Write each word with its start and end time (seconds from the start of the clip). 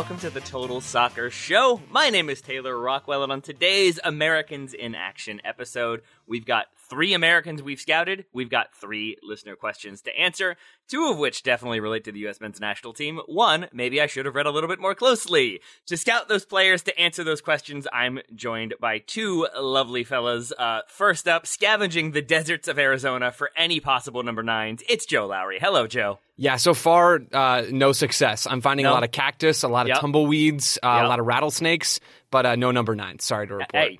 Welcome 0.00 0.16
to 0.16 0.30
the 0.30 0.40
Total 0.40 0.80
Soccer 0.80 1.28
Show. 1.30 1.82
My 1.90 2.08
name 2.08 2.30
is 2.30 2.40
Taylor 2.40 2.74
Rockwell, 2.78 3.22
and 3.22 3.30
on 3.30 3.42
today's 3.42 4.00
Americans 4.02 4.72
in 4.72 4.94
Action 4.94 5.42
episode, 5.44 6.00
we've 6.26 6.46
got 6.46 6.68
three 6.90 7.14
Americans 7.14 7.62
we've 7.62 7.80
scouted. 7.80 8.24
We've 8.32 8.50
got 8.50 8.74
three 8.74 9.16
listener 9.22 9.54
questions 9.56 10.02
to 10.02 10.18
answer, 10.18 10.56
two 10.88 11.08
of 11.08 11.16
which 11.18 11.42
definitely 11.44 11.80
relate 11.80 12.04
to 12.04 12.12
the 12.12 12.18
U.S. 12.20 12.40
men's 12.40 12.60
national 12.60 12.92
team. 12.92 13.20
One, 13.26 13.68
maybe 13.72 14.00
I 14.00 14.06
should 14.06 14.26
have 14.26 14.34
read 14.34 14.46
a 14.46 14.50
little 14.50 14.68
bit 14.68 14.80
more 14.80 14.94
closely. 14.94 15.60
To 15.86 15.96
scout 15.96 16.28
those 16.28 16.44
players, 16.44 16.82
to 16.82 17.00
answer 17.00 17.22
those 17.24 17.40
questions, 17.40 17.86
I'm 17.92 18.18
joined 18.34 18.74
by 18.80 18.98
two 18.98 19.46
lovely 19.58 20.04
fellas. 20.04 20.52
Uh, 20.58 20.80
first 20.88 21.28
up, 21.28 21.46
scavenging 21.46 22.10
the 22.10 22.22
deserts 22.22 22.66
of 22.68 22.78
Arizona 22.78 23.30
for 23.30 23.50
any 23.56 23.78
possible 23.80 24.22
number 24.22 24.42
nines, 24.42 24.82
it's 24.88 25.06
Joe 25.06 25.26
Lowry. 25.28 25.58
Hello, 25.60 25.86
Joe. 25.86 26.18
Yeah, 26.36 26.56
so 26.56 26.74
far, 26.74 27.20
uh, 27.32 27.64
no 27.70 27.92
success. 27.92 28.46
I'm 28.46 28.62
finding 28.62 28.84
No? 28.84 28.92
a 28.92 28.94
lot 28.94 29.04
of 29.04 29.12
cactus, 29.12 29.62
a 29.62 29.68
lot 29.68 29.82
of 29.82 29.88
Yep. 29.88 30.00
tumbleweeds, 30.00 30.78
uh, 30.82 30.86
Yep. 30.96 31.04
a 31.04 31.08
lot 31.08 31.20
of 31.20 31.26
rattlesnakes, 31.26 32.00
but 32.30 32.46
uh, 32.46 32.56
no 32.56 32.70
number 32.70 32.94
nine. 32.96 33.18
Sorry 33.18 33.46
to 33.46 33.54
report. 33.54 33.70
Hey, 33.74 33.98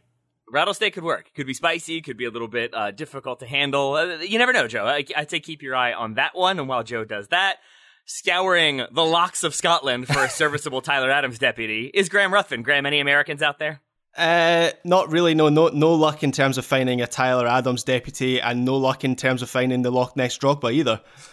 rattlesnake 0.51 0.95
could 0.95 1.05
work. 1.05 1.31
Could 1.35 1.47
be 1.47 1.55
spicy. 1.55 2.01
Could 2.01 2.17
be 2.17 2.25
a 2.25 2.31
little 2.31 2.49
bit 2.49 2.75
uh, 2.75 2.91
difficult 2.91 3.41
to 3.41 3.47
handle. 3.47 3.95
Uh, 3.95 4.19
you 4.19 4.39
never 4.39 4.53
know, 4.53 4.69
Joe. 4.69 4.87
I, 4.87 5.05
I'd 5.17 5.31
say 5.31 5.41
keep 5.41 5.63
your 5.63 5.75
eye 5.75 5.93
on 5.93 6.15
that 6.15 6.37
one. 6.37 6.59
And 6.59 6.69
while 6.69 6.83
Joe 6.83 7.05
does 7.05 7.29
that, 7.29 7.59
scouring 8.05 8.83
the 8.93 9.05
lochs 9.05 9.45
of 9.45 9.55
Scotland 9.55 10.07
for 10.07 10.25
a 10.25 10.29
serviceable 10.31 10.81
Tyler 10.81 11.11
Adams 11.11 11.39
deputy 11.39 11.91
is 11.93 12.09
Graham 12.09 12.33
Ruthven. 12.33 12.63
Graham, 12.63 12.87
any 12.87 13.01
Americans 13.01 13.43
out 13.43 13.59
there? 13.59 13.81
Uh, 14.17 14.71
not 14.85 15.11
really. 15.11 15.35
No, 15.35 15.49
no, 15.49 15.69
no 15.69 15.95
luck 15.95 16.23
in 16.23 16.33
terms 16.33 16.59
of 16.59 16.65
finding 16.65 17.01
a 17.01 17.07
Tyler 17.07 17.47
Adams 17.47 17.85
deputy, 17.85 18.41
and 18.41 18.65
no 18.65 18.77
luck 18.77 19.05
in 19.05 19.15
terms 19.15 19.43
of 19.43 19.49
finding 19.49 19.83
the 19.83 19.91
Loch 19.91 20.17
Ness 20.17 20.37
Drogba 20.37 20.73
either. 20.73 21.01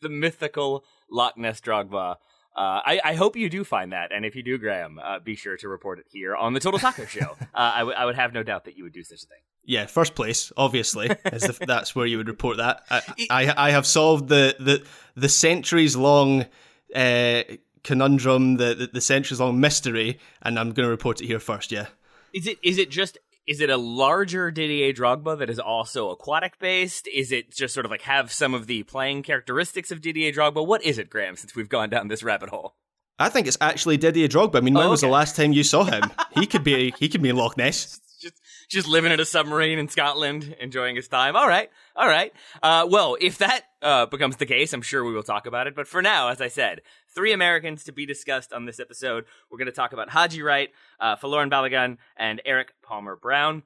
the 0.00 0.08
mythical 0.08 0.84
Loch 1.10 1.36
Ness 1.36 1.60
Drogba. 1.60 2.16
Uh, 2.58 2.82
I, 2.84 3.00
I 3.04 3.14
hope 3.14 3.36
you 3.36 3.48
do 3.48 3.62
find 3.62 3.92
that, 3.92 4.10
and 4.10 4.24
if 4.24 4.34
you 4.34 4.42
do, 4.42 4.58
Graham, 4.58 4.98
uh, 5.00 5.20
be 5.20 5.36
sure 5.36 5.56
to 5.58 5.68
report 5.68 6.00
it 6.00 6.06
here 6.10 6.34
on 6.34 6.54
the 6.54 6.60
Total 6.60 6.80
Soccer 6.80 7.06
Show. 7.06 7.36
Uh, 7.54 7.72
I, 7.74 7.78
w- 7.80 7.96
I 7.96 8.04
would 8.04 8.14
have 8.16 8.32
no 8.32 8.42
doubt 8.42 8.64
that 8.66 8.76
you 8.76 8.84
would 8.84 8.92
do 8.92 9.02
such 9.02 9.22
a 9.22 9.26
thing. 9.26 9.38
Yeah, 9.64 9.86
first 9.86 10.14
place, 10.14 10.52
obviously, 10.56 11.06
is 11.32 11.42
the, 11.42 11.66
that's 11.66 11.94
where 11.94 12.06
you 12.06 12.16
would 12.18 12.28
report 12.28 12.56
that. 12.56 12.84
I, 12.90 13.02
I, 13.30 13.68
I 13.68 13.70
have 13.70 13.86
solved 13.86 14.28
the 14.28 14.56
the 14.58 14.84
the 15.14 15.28
centuries 15.28 15.96
long 15.96 16.46
uh, 16.94 17.42
conundrum, 17.84 18.56
the, 18.56 18.74
the 18.74 18.86
the 18.92 19.00
centuries 19.00 19.40
long 19.40 19.60
mystery, 19.60 20.18
and 20.42 20.58
I'm 20.58 20.72
going 20.72 20.86
to 20.86 20.90
report 20.90 21.20
it 21.20 21.26
here 21.26 21.40
first. 21.40 21.72
Yeah. 21.72 21.86
Is 22.32 22.46
it 22.46 22.58
is 22.62 22.78
it 22.78 22.90
just 22.90 23.18
is 23.48 23.60
it 23.60 23.70
a 23.70 23.76
larger 23.76 24.50
Didier 24.50 24.92
Drogba 24.92 25.38
that 25.38 25.48
is 25.50 25.58
also 25.58 26.10
aquatic 26.10 26.58
based? 26.58 27.08
Is 27.08 27.32
it 27.32 27.50
just 27.50 27.72
sort 27.74 27.86
of 27.86 27.90
like 27.90 28.02
have 28.02 28.30
some 28.30 28.54
of 28.54 28.66
the 28.66 28.82
playing 28.84 29.22
characteristics 29.22 29.90
of 29.90 30.00
Didier 30.00 30.30
Drogba? 30.32 30.64
What 30.66 30.84
is 30.84 30.98
it, 30.98 31.08
Graham? 31.10 31.34
Since 31.36 31.56
we've 31.56 31.68
gone 31.68 31.88
down 31.90 32.08
this 32.08 32.22
rabbit 32.22 32.50
hole, 32.50 32.76
I 33.18 33.28
think 33.30 33.46
it's 33.46 33.58
actually 33.60 33.96
Didier 33.96 34.28
Drogba. 34.28 34.56
I 34.58 34.60
mean, 34.60 34.74
when 34.74 34.86
Oh, 34.86 34.90
was 34.90 35.00
the 35.00 35.08
last 35.08 35.34
time 35.34 35.52
you 35.52 35.64
saw 35.64 35.84
him? 35.84 36.04
he 36.34 36.46
could 36.46 36.62
be 36.62 36.92
he 36.98 37.08
could 37.08 37.22
be 37.22 37.30
in 37.30 37.36
Loch 37.36 37.56
Ness. 37.56 38.00
just 38.20 38.34
just 38.68 38.86
living 38.88 39.12
in 39.12 39.20
a 39.20 39.24
submarine 39.24 39.78
in 39.78 39.88
Scotland, 39.88 40.54
enjoying 40.60 40.94
his 40.96 41.08
time. 41.08 41.34
All 41.34 41.48
right, 41.48 41.70
all 41.96 42.06
right. 42.08 42.32
Uh, 42.62 42.86
well, 42.90 43.16
if 43.20 43.38
that 43.38 43.62
uh, 43.82 44.06
becomes 44.06 44.36
the 44.36 44.46
case, 44.46 44.72
I'm 44.72 44.82
sure 44.82 45.04
we 45.04 45.12
will 45.12 45.22
talk 45.22 45.46
about 45.46 45.66
it. 45.66 45.74
But 45.74 45.86
for 45.86 46.02
now, 46.02 46.28
as 46.28 46.40
I 46.40 46.48
said, 46.48 46.82
three 47.14 47.32
Americans 47.32 47.84
to 47.84 47.92
be 47.92 48.06
discussed 48.06 48.52
on 48.52 48.64
this 48.64 48.80
episode. 48.80 49.24
We're 49.50 49.58
going 49.58 49.66
to 49.66 49.72
talk 49.72 49.92
about 49.92 50.10
Haji 50.10 50.42
Wright, 50.42 50.70
uh, 51.00 51.16
Folarin 51.16 51.98
and 52.16 52.42
Eric 52.44 52.72
Palmer 52.82 53.16
Brown. 53.16 53.62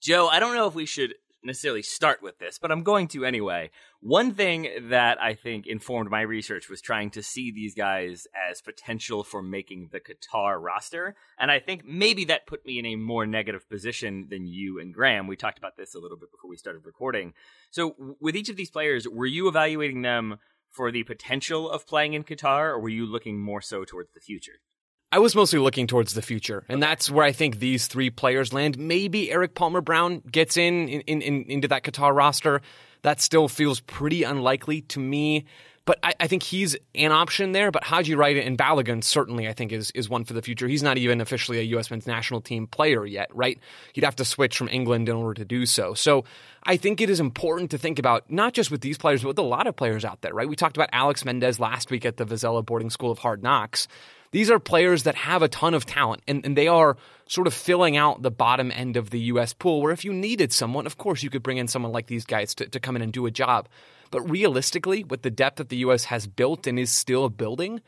Joe, 0.00 0.28
I 0.28 0.40
don't 0.40 0.54
know 0.54 0.66
if 0.66 0.74
we 0.74 0.86
should 0.86 1.14
necessarily 1.46 1.82
start 1.82 2.22
with 2.22 2.38
this, 2.38 2.58
but 2.58 2.70
I'm 2.70 2.82
going 2.82 3.08
to 3.08 3.24
anyway. 3.24 3.70
One 4.00 4.32
thing 4.32 4.68
that 4.90 5.20
I 5.22 5.34
think 5.34 5.66
informed 5.66 6.10
my 6.10 6.20
research 6.20 6.68
was 6.68 6.80
trying 6.80 7.10
to 7.10 7.22
see 7.22 7.50
these 7.50 7.74
guys 7.74 8.26
as 8.50 8.60
potential 8.60 9.24
for 9.24 9.42
making 9.42 9.90
the 9.92 10.00
Qatar 10.00 10.60
roster. 10.60 11.14
And 11.38 11.50
I 11.50 11.58
think 11.58 11.84
maybe 11.84 12.24
that 12.26 12.46
put 12.46 12.66
me 12.66 12.78
in 12.78 12.86
a 12.86 12.96
more 12.96 13.26
negative 13.26 13.68
position 13.68 14.26
than 14.30 14.46
you 14.46 14.78
and 14.78 14.92
Graham. 14.92 15.26
We 15.26 15.36
talked 15.36 15.58
about 15.58 15.76
this 15.76 15.94
a 15.94 15.98
little 15.98 16.18
bit 16.18 16.30
before 16.30 16.50
we 16.50 16.56
started 16.56 16.84
recording. 16.84 17.32
So, 17.70 18.16
with 18.20 18.36
each 18.36 18.48
of 18.48 18.56
these 18.56 18.70
players, 18.70 19.08
were 19.08 19.26
you 19.26 19.48
evaluating 19.48 20.02
them 20.02 20.38
for 20.70 20.90
the 20.90 21.04
potential 21.04 21.70
of 21.70 21.86
playing 21.86 22.12
in 22.12 22.22
Qatar, 22.22 22.70
or 22.70 22.80
were 22.80 22.88
you 22.88 23.06
looking 23.06 23.40
more 23.40 23.62
so 23.62 23.84
towards 23.84 24.12
the 24.12 24.20
future? 24.20 24.60
I 25.16 25.18
was 25.18 25.34
mostly 25.34 25.58
looking 25.58 25.86
towards 25.86 26.12
the 26.12 26.20
future, 26.20 26.62
and 26.68 26.82
that's 26.82 27.10
where 27.10 27.24
I 27.24 27.32
think 27.32 27.58
these 27.58 27.86
three 27.86 28.10
players 28.10 28.52
land. 28.52 28.76
Maybe 28.76 29.32
Eric 29.32 29.54
Palmer 29.54 29.80
Brown 29.80 30.20
gets 30.30 30.58
in, 30.58 30.90
in, 30.90 31.22
in 31.22 31.44
into 31.44 31.68
that 31.68 31.84
Qatar 31.84 32.14
roster. 32.14 32.60
That 33.00 33.22
still 33.22 33.48
feels 33.48 33.80
pretty 33.80 34.24
unlikely 34.24 34.82
to 34.82 35.00
me. 35.00 35.46
But 35.86 36.00
I, 36.02 36.12
I 36.20 36.26
think 36.26 36.42
he's 36.42 36.76
an 36.94 37.12
option 37.12 37.52
there. 37.52 37.70
But 37.70 37.82
Haji 37.84 38.14
Wright 38.14 38.36
and 38.36 38.58
Balogun 38.58 39.02
certainly, 39.02 39.48
I 39.48 39.54
think, 39.54 39.72
is 39.72 39.90
is 39.92 40.06
one 40.06 40.24
for 40.24 40.34
the 40.34 40.42
future. 40.42 40.68
He's 40.68 40.82
not 40.82 40.98
even 40.98 41.22
officially 41.22 41.60
a 41.60 41.62
U.S. 41.62 41.90
men's 41.90 42.06
national 42.06 42.42
team 42.42 42.66
player 42.66 43.06
yet, 43.06 43.34
right? 43.34 43.58
He'd 43.94 44.04
have 44.04 44.16
to 44.16 44.24
switch 44.26 44.58
from 44.58 44.68
England 44.68 45.08
in 45.08 45.16
order 45.16 45.32
to 45.40 45.46
do 45.46 45.64
so. 45.64 45.94
So 45.94 46.26
I 46.62 46.76
think 46.76 47.00
it 47.00 47.08
is 47.08 47.20
important 47.20 47.70
to 47.70 47.78
think 47.78 47.98
about 47.98 48.30
not 48.30 48.52
just 48.52 48.70
with 48.70 48.82
these 48.82 48.98
players, 48.98 49.22
but 49.22 49.28
with 49.28 49.38
a 49.38 49.42
lot 49.42 49.66
of 49.66 49.76
players 49.76 50.04
out 50.04 50.20
there, 50.20 50.34
right? 50.34 50.46
We 50.46 50.56
talked 50.56 50.76
about 50.76 50.90
Alex 50.92 51.24
Mendez 51.24 51.58
last 51.58 51.90
week 51.90 52.04
at 52.04 52.18
the 52.18 52.26
Vizela 52.26 52.62
Boarding 52.66 52.90
School 52.90 53.10
of 53.10 53.18
Hard 53.18 53.42
Knocks. 53.42 53.88
These 54.32 54.50
are 54.50 54.58
players 54.58 55.04
that 55.04 55.14
have 55.14 55.42
a 55.42 55.48
ton 55.48 55.74
of 55.74 55.86
talent, 55.86 56.22
and, 56.26 56.44
and 56.44 56.56
they 56.56 56.68
are 56.68 56.96
sort 57.26 57.46
of 57.46 57.54
filling 57.54 57.96
out 57.96 58.22
the 58.22 58.30
bottom 58.30 58.70
end 58.70 58.96
of 58.96 59.10
the 59.10 59.20
U.S. 59.20 59.52
pool. 59.52 59.80
Where 59.80 59.92
if 59.92 60.04
you 60.04 60.12
needed 60.12 60.52
someone, 60.52 60.86
of 60.86 60.98
course, 60.98 61.22
you 61.22 61.30
could 61.30 61.42
bring 61.42 61.58
in 61.58 61.68
someone 61.68 61.92
like 61.92 62.06
these 62.06 62.24
guys 62.24 62.54
to, 62.56 62.66
to 62.68 62.80
come 62.80 62.96
in 62.96 63.02
and 63.02 63.12
do 63.12 63.26
a 63.26 63.30
job. 63.30 63.68
But 64.10 64.28
realistically, 64.28 65.04
with 65.04 65.22
the 65.22 65.30
depth 65.30 65.56
that 65.56 65.68
the 65.68 65.78
U.S. 65.78 66.04
has 66.04 66.26
built 66.26 66.66
and 66.66 66.78
is 66.78 66.90
still 66.90 67.28
building, 67.28 67.80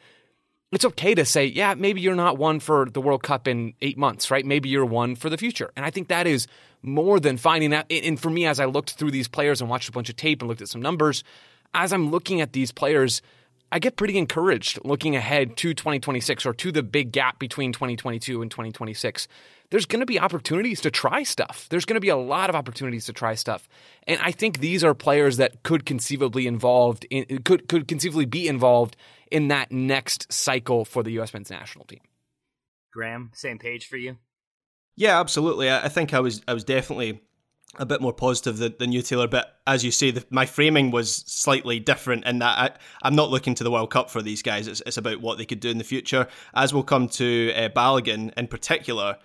it's 0.70 0.84
okay 0.84 1.14
to 1.14 1.24
say, 1.24 1.46
yeah, 1.46 1.74
maybe 1.74 2.00
you're 2.00 2.14
not 2.14 2.36
one 2.36 2.60
for 2.60 2.88
the 2.90 3.00
World 3.00 3.22
Cup 3.22 3.48
in 3.48 3.74
eight 3.80 3.96
months, 3.96 4.30
right? 4.30 4.44
Maybe 4.44 4.68
you're 4.68 4.84
one 4.84 5.16
for 5.16 5.30
the 5.30 5.38
future. 5.38 5.70
And 5.76 5.86
I 5.86 5.90
think 5.90 6.08
that 6.08 6.26
is 6.26 6.46
more 6.82 7.18
than 7.20 7.38
finding 7.38 7.70
that. 7.70 7.86
And 7.90 8.20
for 8.20 8.30
me, 8.30 8.46
as 8.46 8.60
I 8.60 8.66
looked 8.66 8.92
through 8.92 9.10
these 9.10 9.28
players 9.28 9.60
and 9.60 9.70
watched 9.70 9.88
a 9.88 9.92
bunch 9.92 10.10
of 10.10 10.16
tape 10.16 10.42
and 10.42 10.48
looked 10.48 10.60
at 10.60 10.68
some 10.68 10.82
numbers, 10.82 11.24
as 11.72 11.92
I'm 11.92 12.10
looking 12.10 12.40
at 12.40 12.52
these 12.52 12.70
players, 12.70 13.22
I 13.70 13.78
get 13.78 13.96
pretty 13.96 14.16
encouraged 14.16 14.78
looking 14.84 15.14
ahead 15.14 15.56
to 15.58 15.74
2026 15.74 16.46
or 16.46 16.54
to 16.54 16.72
the 16.72 16.82
big 16.82 17.12
gap 17.12 17.38
between 17.38 17.72
2022 17.72 18.40
and 18.40 18.50
2026. 18.50 19.28
there's 19.70 19.84
going 19.84 20.00
to 20.00 20.06
be 20.06 20.18
opportunities 20.18 20.80
to 20.80 20.90
try 20.90 21.22
stuff. 21.22 21.66
There's 21.68 21.84
going 21.84 21.96
to 21.96 22.00
be 22.00 22.08
a 22.08 22.16
lot 22.16 22.48
of 22.48 22.56
opportunities 22.56 23.04
to 23.06 23.12
try 23.12 23.34
stuff. 23.34 23.68
And 24.06 24.18
I 24.22 24.32
think 24.32 24.60
these 24.60 24.82
are 24.82 24.94
players 24.94 25.36
that 25.36 25.62
could 25.62 25.84
conceivably 25.84 26.46
involved 26.46 27.06
in, 27.10 27.42
could 27.42 27.68
could 27.68 27.86
conceivably 27.86 28.24
be 28.24 28.48
involved 28.48 28.96
in 29.30 29.48
that 29.48 29.70
next 29.70 30.32
cycle 30.32 30.84
for 30.84 31.02
the 31.02 31.18
US 31.20 31.34
men's 31.34 31.50
national 31.50 31.84
team. 31.84 32.00
Graham, 32.92 33.30
same 33.34 33.58
page 33.58 33.86
for 33.86 33.98
you? 33.98 34.16
Yeah, 34.96 35.20
absolutely. 35.20 35.70
I 35.70 35.88
think 35.88 36.14
I 36.14 36.20
was 36.20 36.42
I 36.48 36.54
was 36.54 36.64
definitely 36.64 37.20
a 37.76 37.86
bit 37.86 38.00
more 38.00 38.12
positive 38.12 38.58
than, 38.58 38.74
than 38.78 38.92
you, 38.92 39.02
Taylor. 39.02 39.28
But 39.28 39.58
as 39.66 39.84
you 39.84 39.90
say, 39.90 40.10
the, 40.10 40.24
my 40.30 40.46
framing 40.46 40.90
was 40.90 41.14
slightly 41.14 41.78
different 41.78 42.24
in 42.24 42.38
that 42.38 42.78
I, 43.02 43.06
am 43.06 43.14
not 43.14 43.30
looking 43.30 43.54
to 43.56 43.64
the 43.64 43.70
World 43.70 43.90
Cup 43.90 44.10
for 44.10 44.22
these 44.22 44.42
guys. 44.42 44.66
It's, 44.66 44.82
it's, 44.86 44.96
about 44.96 45.20
what 45.20 45.38
they 45.38 45.44
could 45.44 45.60
do 45.60 45.70
in 45.70 45.78
the 45.78 45.84
future. 45.84 46.26
As 46.54 46.72
we'll 46.72 46.82
come 46.82 47.08
to 47.10 47.52
uh, 47.54 47.68
Balogun 47.68 48.32
in 48.36 48.48
particular, 48.48 49.18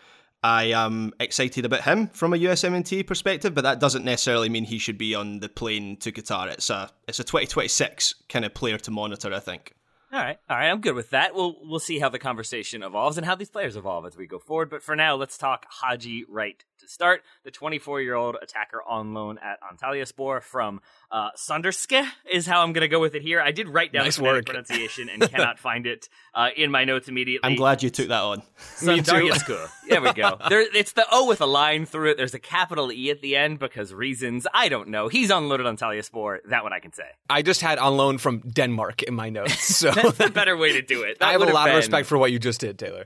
I 0.43 0.65
am 0.65 1.13
excited 1.21 1.63
about 1.63 1.83
him 1.83 2.07
from 2.09 2.33
a 2.33 2.37
USMNT 2.37 3.07
perspective, 3.07 3.55
but 3.55 3.63
that 3.63 3.79
doesn't 3.79 4.03
necessarily 4.03 4.49
mean 4.49 4.65
he 4.65 4.77
should 4.77 4.97
be 4.97 5.15
on 5.15 5.39
the 5.39 5.47
plane 5.47 5.95
to 5.97 6.11
Qatar. 6.11 6.51
It's 6.51 6.69
a 6.69 6.91
it's 7.07 7.19
a 7.19 7.23
2026 7.23 8.15
kind 8.27 8.43
of 8.43 8.53
player 8.53 8.77
to 8.79 8.91
monitor, 8.91 9.33
I 9.33 9.39
think. 9.39 9.73
All 10.13 10.19
right, 10.19 10.37
all 10.47 10.57
right, 10.57 10.69
I'm 10.69 10.79
good 10.79 10.93
with 10.93 11.09
that. 11.09 11.33
We'll 11.33 11.55
we'll 11.63 11.79
see 11.79 11.97
how 11.97 12.07
the 12.07 12.19
conversation 12.19 12.83
evolves 12.83 13.17
and 13.17 13.25
how 13.25 13.33
these 13.33 13.49
players 13.49 13.75
evolve 13.75 14.05
as 14.05 14.15
we 14.15 14.27
go 14.27 14.37
forward. 14.37 14.69
But 14.69 14.83
for 14.83 14.95
now, 14.95 15.15
let's 15.15 15.39
talk 15.39 15.65
Haji 15.67 16.25
Wright 16.29 16.63
to 16.81 16.87
start. 16.87 17.23
The 17.43 17.49
24 17.49 17.99
year 17.99 18.13
old 18.13 18.37
attacker 18.39 18.83
on 18.87 19.15
loan 19.15 19.39
at 19.39 19.57
Antalyaspor 19.63 20.43
from 20.43 20.81
uh, 21.13 21.29
Sanderske 21.37 22.05
is 22.29 22.47
how 22.47 22.63
I'm 22.63 22.73
going 22.73 22.81
to 22.81 22.87
go 22.87 22.99
with 22.99 23.13
it 23.13 23.21
here. 23.21 23.39
I 23.39 23.51
did 23.51 23.69
write 23.69 23.93
down 23.93 24.05
nice 24.05 24.17
the 24.17 24.23
work. 24.23 24.47
pronunciation 24.47 25.09
and 25.09 25.21
cannot 25.21 25.59
find 25.67 25.85
it 25.85 26.09
uh, 26.33 26.49
in 26.57 26.71
my 26.71 26.85
notes 26.85 27.07
immediately. 27.07 27.47
I'm 27.47 27.55
glad 27.55 27.83
you 27.83 27.91
took 27.91 28.07
that 28.07 28.21
on. 28.21 28.41
Me 28.81 28.99
there 28.99 30.01
we 30.01 30.13
go. 30.13 30.39
There, 30.49 30.65
it's 30.75 30.93
the 30.93 31.05
O 31.11 31.27
with 31.27 31.41
a 31.41 31.45
line 31.45 31.85
through 31.85 32.11
it. 32.11 32.17
There's 32.17 32.33
a 32.33 32.39
capital 32.39 32.91
E 32.91 33.11
at 33.11 33.21
the 33.21 33.35
end 33.35 33.59
because 33.59 33.93
reasons 33.93 34.47
I 34.53 34.69
don't 34.69 34.89
know. 34.89 35.07
He's 35.07 35.29
unloaded 35.29 35.67
on 35.67 35.77
Antalyaspor. 35.77 36.39
That 36.49 36.63
one 36.63 36.73
I 36.73 36.79
can 36.79 36.91
say. 36.91 37.03
I 37.29 37.43
just 37.43 37.61
had 37.61 37.77
on 37.77 37.95
loan 37.95 38.17
from 38.17 38.39
Denmark 38.39 39.03
in 39.03 39.13
my 39.13 39.29
notes, 39.29 39.63
so 39.63 39.91
that's 39.91 40.19
a 40.19 40.29
better 40.29 40.57
way 40.57 40.73
to 40.73 40.81
do 40.81 41.03
it. 41.03 41.19
That 41.19 41.29
I 41.29 41.31
have 41.33 41.41
a 41.41 41.45
lot 41.45 41.65
been... 41.65 41.75
of 41.75 41.77
respect 41.77 42.07
for 42.07 42.17
what 42.17 42.31
you 42.31 42.39
just 42.39 42.59
did, 42.59 42.79
Taylor. 42.79 43.05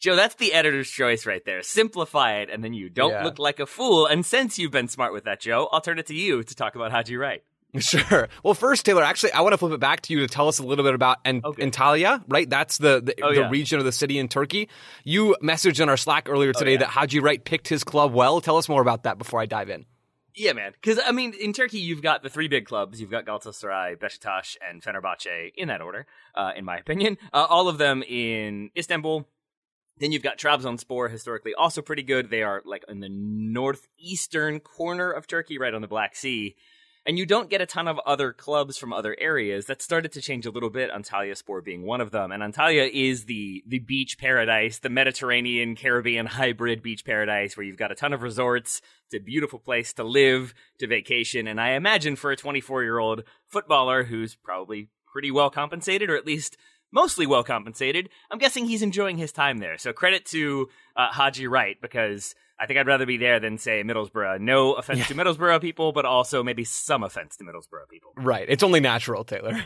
Joe, 0.00 0.16
that's 0.16 0.34
the 0.36 0.52
editor's 0.54 0.90
choice 0.90 1.26
right 1.26 1.44
there. 1.44 1.62
Simplify 1.62 2.38
it, 2.40 2.48
and 2.50 2.64
then 2.64 2.72
you 2.74 2.88
don't 2.88 3.10
Yeah. 3.12 3.22
look 3.24 3.38
like 3.38 3.60
a 3.60 3.66
fool. 3.66 4.06
And 4.06 4.24
since 4.24 4.58
you've 4.58 4.72
been 4.72 4.88
smart 4.88 5.12
with 5.12 5.24
that, 5.24 5.40
Joe, 5.40 5.68
I'll 5.70 5.80
turn 5.82 5.98
it 5.98 6.06
to 6.06 6.14
you 6.14 6.42
to 6.42 6.54
talk 6.54 6.74
about 6.74 6.90
Haji 6.90 7.16
Wright. 7.16 7.42
Sure. 7.78 8.28
Well, 8.42 8.54
first, 8.54 8.84
Taylor, 8.84 9.04
actually, 9.04 9.30
I 9.32 9.42
want 9.42 9.52
to 9.52 9.56
flip 9.58 9.70
it 9.72 9.78
back 9.78 10.00
to 10.02 10.12
you 10.12 10.18
to 10.20 10.26
tell 10.26 10.48
us 10.48 10.58
a 10.58 10.64
little 10.64 10.84
bit 10.84 10.94
about 10.94 11.18
Ant- 11.24 11.44
Okay. 11.44 11.62
Antalya, 11.70 12.24
right? 12.26 12.50
That's 12.50 12.78
the 12.78 13.00
the, 13.00 13.14
Oh, 13.22 13.32
the 13.32 13.40
yeah. 13.42 13.48
region 13.50 13.78
of 13.78 13.84
the 13.84 13.92
city 13.92 14.18
in 14.18 14.26
Turkey. 14.26 14.68
You 15.04 15.36
messaged 15.40 15.78
in 15.80 15.88
our 15.88 15.96
Slack 15.96 16.28
earlier 16.28 16.52
today 16.52 16.70
Oh, 16.70 16.72
yeah. 16.72 16.78
that 16.78 16.88
Haji 16.88 17.20
Wright 17.20 17.44
picked 17.44 17.68
his 17.68 17.84
club 17.84 18.12
well. 18.12 18.40
Tell 18.40 18.56
us 18.56 18.68
more 18.68 18.82
about 18.82 19.04
that 19.04 19.18
before 19.18 19.40
I 19.40 19.46
dive 19.46 19.70
in. 19.70 19.86
Yeah, 20.34 20.52
man. 20.54 20.72
Because 20.72 20.98
I 21.06 21.12
mean, 21.12 21.32
in 21.34 21.52
Turkey, 21.52 21.78
you've 21.78 22.02
got 22.02 22.22
the 22.24 22.28
three 22.28 22.48
big 22.48 22.64
clubs. 22.66 23.00
You've 23.00 23.10
got 23.10 23.24
Galatasaray, 23.24 23.98
Beşiktaş, 23.98 24.56
and 24.68 24.82
Fenerbahce 24.82 25.52
in 25.54 25.68
that 25.68 25.80
order, 25.80 26.06
uh, 26.34 26.50
in 26.56 26.64
my 26.64 26.76
opinion. 26.78 27.18
Uh, 27.32 27.46
all 27.48 27.68
of 27.68 27.78
them 27.78 28.02
in 28.02 28.70
Istanbul. 28.76 29.28
Then 30.00 30.12
you've 30.12 30.22
got 30.22 30.38
Trabzonspor, 30.38 31.10
historically 31.10 31.54
also 31.54 31.82
pretty 31.82 32.02
good. 32.02 32.30
They 32.30 32.42
are 32.42 32.62
like 32.64 32.84
in 32.88 33.00
the 33.00 33.10
northeastern 33.10 34.60
corner 34.60 35.10
of 35.10 35.26
Turkey, 35.26 35.58
right 35.58 35.74
on 35.74 35.82
the 35.82 35.88
Black 35.88 36.16
Sea. 36.16 36.56
And 37.06 37.18
you 37.18 37.24
don't 37.24 37.50
get 37.50 37.62
a 37.62 37.66
ton 37.66 37.88
of 37.88 37.98
other 38.00 38.32
clubs 38.32 38.76
from 38.76 38.92
other 38.92 39.16
areas. 39.18 39.66
That 39.66 39.80
started 39.80 40.12
to 40.12 40.20
change 40.20 40.44
a 40.44 40.50
little 40.50 40.68
bit. 40.70 40.90
Antalyaspor 40.90 41.64
being 41.64 41.84
one 41.84 42.00
of 42.00 42.10
them, 42.10 42.30
and 42.30 42.42
Antalya 42.42 42.90
is 42.90 43.24
the 43.24 43.62
the 43.66 43.78
beach 43.78 44.18
paradise, 44.18 44.78
the 44.78 44.90
Mediterranean 44.90 45.76
Caribbean 45.76 46.26
hybrid 46.38 46.82
beach 46.82 47.04
paradise, 47.04 47.56
where 47.56 47.64
you've 47.64 47.78
got 47.78 47.92
a 47.92 47.94
ton 47.94 48.12
of 48.12 48.22
resorts. 48.22 48.80
It's 49.06 49.14
a 49.14 49.24
beautiful 49.24 49.58
place 49.58 49.92
to 49.94 50.04
live, 50.04 50.54
to 50.78 50.86
vacation, 50.86 51.46
and 51.46 51.60
I 51.60 51.70
imagine 51.70 52.16
for 52.16 52.30
a 52.30 52.36
24 52.36 52.82
year 52.84 52.98
old 52.98 53.24
footballer 53.48 54.04
who's 54.04 54.34
probably 54.34 54.88
pretty 55.10 55.30
well 55.30 55.50
compensated, 55.50 56.08
or 56.10 56.16
at 56.16 56.26
least 56.26 56.56
mostly 56.92 57.26
well 57.26 57.44
compensated, 57.44 58.08
I'm 58.30 58.38
guessing 58.38 58.66
he's 58.66 58.82
enjoying 58.82 59.16
his 59.18 59.32
time 59.32 59.58
there. 59.58 59.78
So 59.78 59.92
credit 59.92 60.24
to 60.26 60.68
uh, 60.96 61.08
Haji 61.10 61.46
Wright 61.46 61.76
because 61.80 62.34
I 62.58 62.66
think 62.66 62.78
I'd 62.78 62.86
rather 62.86 63.06
be 63.06 63.16
there 63.16 63.40
than 63.40 63.58
say 63.58 63.82
Middlesbrough. 63.82 64.40
No 64.40 64.74
offense 64.74 65.06
to 65.08 65.14
Middlesbrough 65.14 65.60
people, 65.60 65.92
but 65.92 66.04
also 66.04 66.42
maybe 66.42 66.64
some 66.64 67.02
offense 67.02 67.36
to 67.38 67.44
Middlesbrough 67.44 67.88
people. 67.90 68.12
Right. 68.16 68.46
It's 68.48 68.62
only 68.62 68.80
natural, 68.80 69.24
Taylor. 69.24 69.62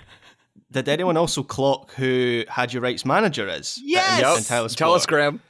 Did 0.71 0.89
anyone 0.89 1.17
also 1.17 1.43
clock 1.43 1.93
who 1.95 2.45
Haji 2.49 2.79
Wright's 2.79 3.05
manager 3.05 3.49
is? 3.49 3.81
Yes! 3.83 4.09
At- 4.09 4.21
Yep. 4.21 4.37
in 4.39 4.43
Antalyaspor? 4.45 4.77
Tell 4.77 4.95
us, 4.95 5.07
Graham. 5.07 5.41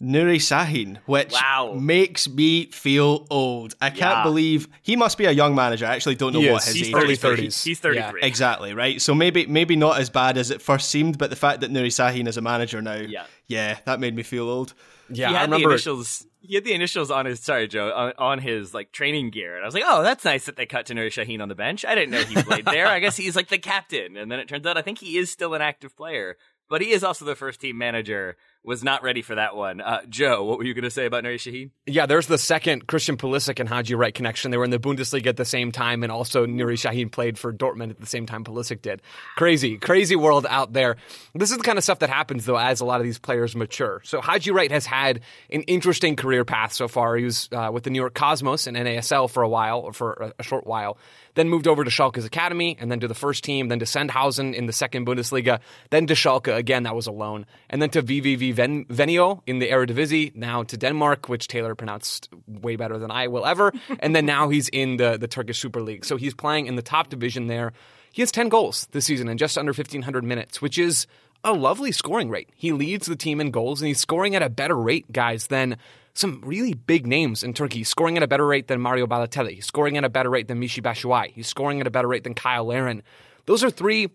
Nuri 0.00 0.36
Sahin, 0.36 0.98
which 1.06 1.32
Wow. 1.32 1.74
makes 1.76 2.28
me 2.28 2.66
feel 2.66 3.26
old. 3.30 3.74
I 3.80 3.90
can't 3.90 4.18
Yeah. 4.18 4.22
believe 4.22 4.68
he 4.82 4.94
must 4.94 5.18
be 5.18 5.24
a 5.24 5.32
young 5.32 5.56
manager. 5.56 5.86
I 5.86 5.94
actually 5.96 6.14
don't 6.14 6.32
know 6.32 6.40
He 6.40 6.50
what 6.50 6.62
is. 6.62 6.66
his 6.68 6.74
He's 6.76 6.88
age 6.88 6.94
early 6.94 7.12
is. 7.14 7.18
but 7.18 7.28
30s. 7.36 7.64
He's 7.64 7.80
33. 7.80 8.20
Exactly 8.22 8.74
right. 8.74 9.00
So 9.02 9.12
maybe 9.14 9.46
maybe 9.46 9.74
not 9.74 9.98
as 10.00 10.08
bad 10.08 10.38
as 10.38 10.52
it 10.52 10.62
first 10.62 10.88
seemed, 10.90 11.18
but 11.18 11.30
the 11.30 11.36
fact 11.36 11.62
that 11.62 11.72
Nuri 11.72 11.88
Sahin 11.88 12.28
is 12.28 12.36
a 12.36 12.40
manager 12.40 12.80
now, 12.80 12.94
Yeah. 12.94 13.24
yeah, 13.48 13.78
that 13.86 13.98
made 13.98 14.14
me 14.14 14.22
feel 14.22 14.48
old. 14.48 14.72
Yeah, 15.10 15.30
he 15.30 15.34
I 15.34 15.38
had 15.40 15.50
the 15.50 15.54
remember. 15.56 15.70
initials. 15.74 16.26
He 16.40 16.54
had 16.54 16.64
the 16.64 16.74
initials 16.74 17.10
on 17.10 17.26
his 17.26 17.40
sorry, 17.40 17.66
Joe, 17.66 17.90
on, 17.92 18.12
on 18.18 18.38
his 18.38 18.72
like 18.72 18.92
training 18.92 19.30
gear, 19.30 19.56
and 19.56 19.64
I 19.64 19.66
was 19.66 19.74
like, 19.74 19.82
"Oh, 19.84 20.04
that's 20.04 20.24
nice 20.24 20.44
that 20.46 20.54
they 20.54 20.66
cut 20.66 20.86
to 20.86 20.94
Nuri 20.94 21.08
Sahin 21.12 21.42
on 21.42 21.48
the 21.48 21.56
bench." 21.56 21.84
I 21.84 21.96
didn't 21.96 22.10
know 22.12 22.22
he 22.22 22.40
played 22.40 22.66
there. 22.66 22.86
I 22.86 23.00
guess 23.00 23.16
he's 23.16 23.34
like 23.34 23.48
the 23.48 23.58
captain, 23.58 24.16
and 24.16 24.30
then 24.30 24.38
it 24.38 24.46
turns 24.46 24.64
out 24.64 24.78
I 24.78 24.82
think 24.82 24.98
he 25.00 25.16
is 25.18 25.28
still 25.32 25.54
an 25.54 25.60
active 25.62 25.96
player, 25.96 26.36
but 26.68 26.80
he 26.82 26.90
is 26.92 27.02
also 27.02 27.24
the 27.24 27.34
first 27.34 27.60
team 27.60 27.76
manager. 27.78 28.36
Was 28.64 28.84
not 28.84 29.02
ready 29.02 29.22
for 29.22 29.36
that 29.36 29.56
one. 29.56 29.80
Uh, 29.80 30.00
Joe, 30.08 30.44
what 30.44 30.58
were 30.58 30.64
you 30.64 30.74
going 30.74 30.84
to 30.84 30.90
say 30.90 31.06
about 31.06 31.24
Nuri 31.24 31.36
Sahin? 31.36 31.70
Yeah, 31.86 32.06
there's 32.06 32.26
the 32.26 32.36
second 32.36 32.86
Christian 32.86 33.16
Pulisic 33.16 33.60
and 33.60 33.68
Haji 33.68 33.94
Wright 33.94 34.12
connection. 34.12 34.50
They 34.50 34.56
were 34.58 34.64
in 34.64 34.70
the 34.70 34.80
Bundesliga 34.80 35.28
at 35.28 35.36
the 35.36 35.44
same 35.44 35.72
time, 35.72 36.02
and 36.02 36.12
also 36.12 36.44
Nuri 36.44 36.74
Sahin 36.74 37.10
played 37.10 37.38
for 37.38 37.52
Dortmund 37.52 37.90
at 37.90 38.00
the 38.00 38.06
same 38.06 38.26
time 38.26 38.44
Pulisic 38.44 38.82
did. 38.82 39.00
Crazy, 39.36 39.78
crazy 39.78 40.16
world 40.16 40.44
out 40.50 40.72
there. 40.72 40.96
This 41.34 41.50
is 41.50 41.56
the 41.56 41.62
kind 41.62 41.78
of 41.78 41.84
stuff 41.84 42.00
that 42.00 42.10
happens, 42.10 42.44
though, 42.44 42.58
as 42.58 42.80
a 42.80 42.84
lot 42.84 43.00
of 43.00 43.04
these 43.04 43.18
players 43.18 43.54
mature. 43.56 44.02
So 44.04 44.20
Haji 44.20 44.50
Wright 44.50 44.70
has 44.72 44.84
had 44.84 45.20
an 45.50 45.62
interesting 45.62 46.16
career 46.16 46.44
path 46.44 46.72
so 46.72 46.88
far. 46.88 47.16
He 47.16 47.24
was 47.24 47.48
uh, 47.52 47.70
with 47.72 47.84
the 47.84 47.90
New 47.90 48.00
York 48.00 48.14
Cosmos 48.14 48.66
and 48.66 48.76
NASL 48.76 49.30
for 49.30 49.42
a 49.42 49.48
while, 49.48 49.78
or 49.78 49.92
for 49.92 50.32
a 50.38 50.42
short 50.42 50.66
while. 50.66 50.98
Then 51.38 51.48
moved 51.48 51.68
over 51.68 51.84
to 51.84 51.90
Schalke's 51.90 52.24
academy, 52.24 52.76
and 52.80 52.90
then 52.90 52.98
to 52.98 53.06
the 53.06 53.14
first 53.14 53.44
team, 53.44 53.68
then 53.68 53.78
to 53.78 53.84
Sandhausen 53.84 54.52
in 54.52 54.66
the 54.66 54.72
second 54.72 55.06
Bundesliga, 55.06 55.60
then 55.90 56.08
to 56.08 56.14
Schalke 56.14 56.52
again. 56.52 56.82
That 56.82 56.96
was 56.96 57.06
a 57.06 57.12
loan, 57.12 57.46
and 57.70 57.80
then 57.80 57.90
to 57.90 58.02
VVV 58.02 58.52
Ven- 58.54 58.86
Venlo 58.86 59.40
in 59.46 59.60
the 59.60 59.68
Eredivisie. 59.70 60.34
Now 60.34 60.64
to 60.64 60.76
Denmark, 60.76 61.28
which 61.28 61.46
Taylor 61.46 61.76
pronounced 61.76 62.28
way 62.48 62.74
better 62.74 62.98
than 62.98 63.12
I 63.12 63.28
will 63.28 63.46
ever, 63.46 63.72
and 64.00 64.16
then 64.16 64.26
now 64.26 64.48
he's 64.48 64.68
in 64.70 64.96
the 64.96 65.16
the 65.16 65.28
Turkish 65.28 65.60
Super 65.60 65.80
League. 65.80 66.04
So 66.04 66.16
he's 66.16 66.34
playing 66.34 66.66
in 66.66 66.74
the 66.74 66.82
top 66.82 67.08
division 67.08 67.46
there. 67.46 67.72
He 68.10 68.20
has 68.22 68.32
10 68.32 68.48
goals 68.48 68.88
this 68.90 69.04
season 69.04 69.28
in 69.28 69.38
just 69.38 69.56
under 69.56 69.70
1,500 69.70 70.24
minutes, 70.24 70.60
which 70.60 70.76
is 70.76 71.06
a 71.44 71.52
lovely 71.52 71.92
scoring 71.92 72.30
rate. 72.30 72.48
He 72.56 72.72
leads 72.72 73.06
the 73.06 73.14
team 73.14 73.40
in 73.40 73.52
goals, 73.52 73.80
and 73.80 73.86
he's 73.86 74.00
scoring 74.00 74.34
at 74.34 74.42
a 74.42 74.50
better 74.50 74.76
rate, 74.76 75.12
guys, 75.12 75.46
than 75.46 75.76
some 76.18 76.40
really 76.44 76.74
big 76.74 77.06
names 77.06 77.42
in 77.42 77.54
Turkey. 77.54 77.84
Scoring 77.84 78.16
at 78.16 78.22
a 78.22 78.28
better 78.28 78.46
rate 78.46 78.68
than 78.68 78.80
Mario 78.80 79.06
Balotelli. 79.06 79.54
He's 79.54 79.66
scoring 79.66 79.96
at 79.96 80.04
a 80.04 80.08
better 80.08 80.30
rate 80.30 80.48
than 80.48 80.60
Michy 80.60 80.82
Batshuayi. 80.82 81.32
He's 81.32 81.46
scoring 81.46 81.80
at 81.80 81.86
a 81.86 81.90
better 81.90 82.08
rate 82.08 82.24
than 82.24 82.34
Cyle 82.36 82.64
Larin. 82.64 83.02
Those 83.46 83.64
are 83.64 83.70
three 83.70 84.08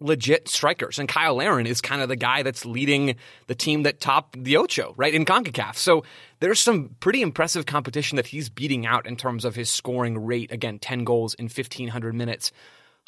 legit 0.00 0.48
strikers. 0.48 0.98
And 0.98 1.10
Cyle 1.10 1.36
Larin 1.36 1.66
is 1.66 1.80
kind 1.80 2.02
of 2.02 2.08
the 2.08 2.16
guy 2.16 2.42
that's 2.42 2.64
leading 2.64 3.16
the 3.46 3.54
team 3.54 3.82
that 3.84 4.00
topped 4.00 4.42
the 4.42 4.56
Ocho, 4.56 4.94
right, 4.96 5.14
in 5.14 5.24
CONCACAF. 5.24 5.76
So 5.76 6.04
there's 6.40 6.60
some 6.60 6.96
pretty 7.00 7.22
impressive 7.22 7.66
competition 7.66 8.16
that 8.16 8.26
he's 8.26 8.48
beating 8.48 8.86
out 8.86 9.06
in 9.06 9.16
terms 9.16 9.44
of 9.44 9.54
his 9.54 9.70
scoring 9.70 10.24
rate. 10.24 10.52
Again, 10.52 10.78
10 10.78 11.04
goals 11.04 11.34
in 11.34 11.44
1,500 11.44 12.14
minutes. 12.14 12.52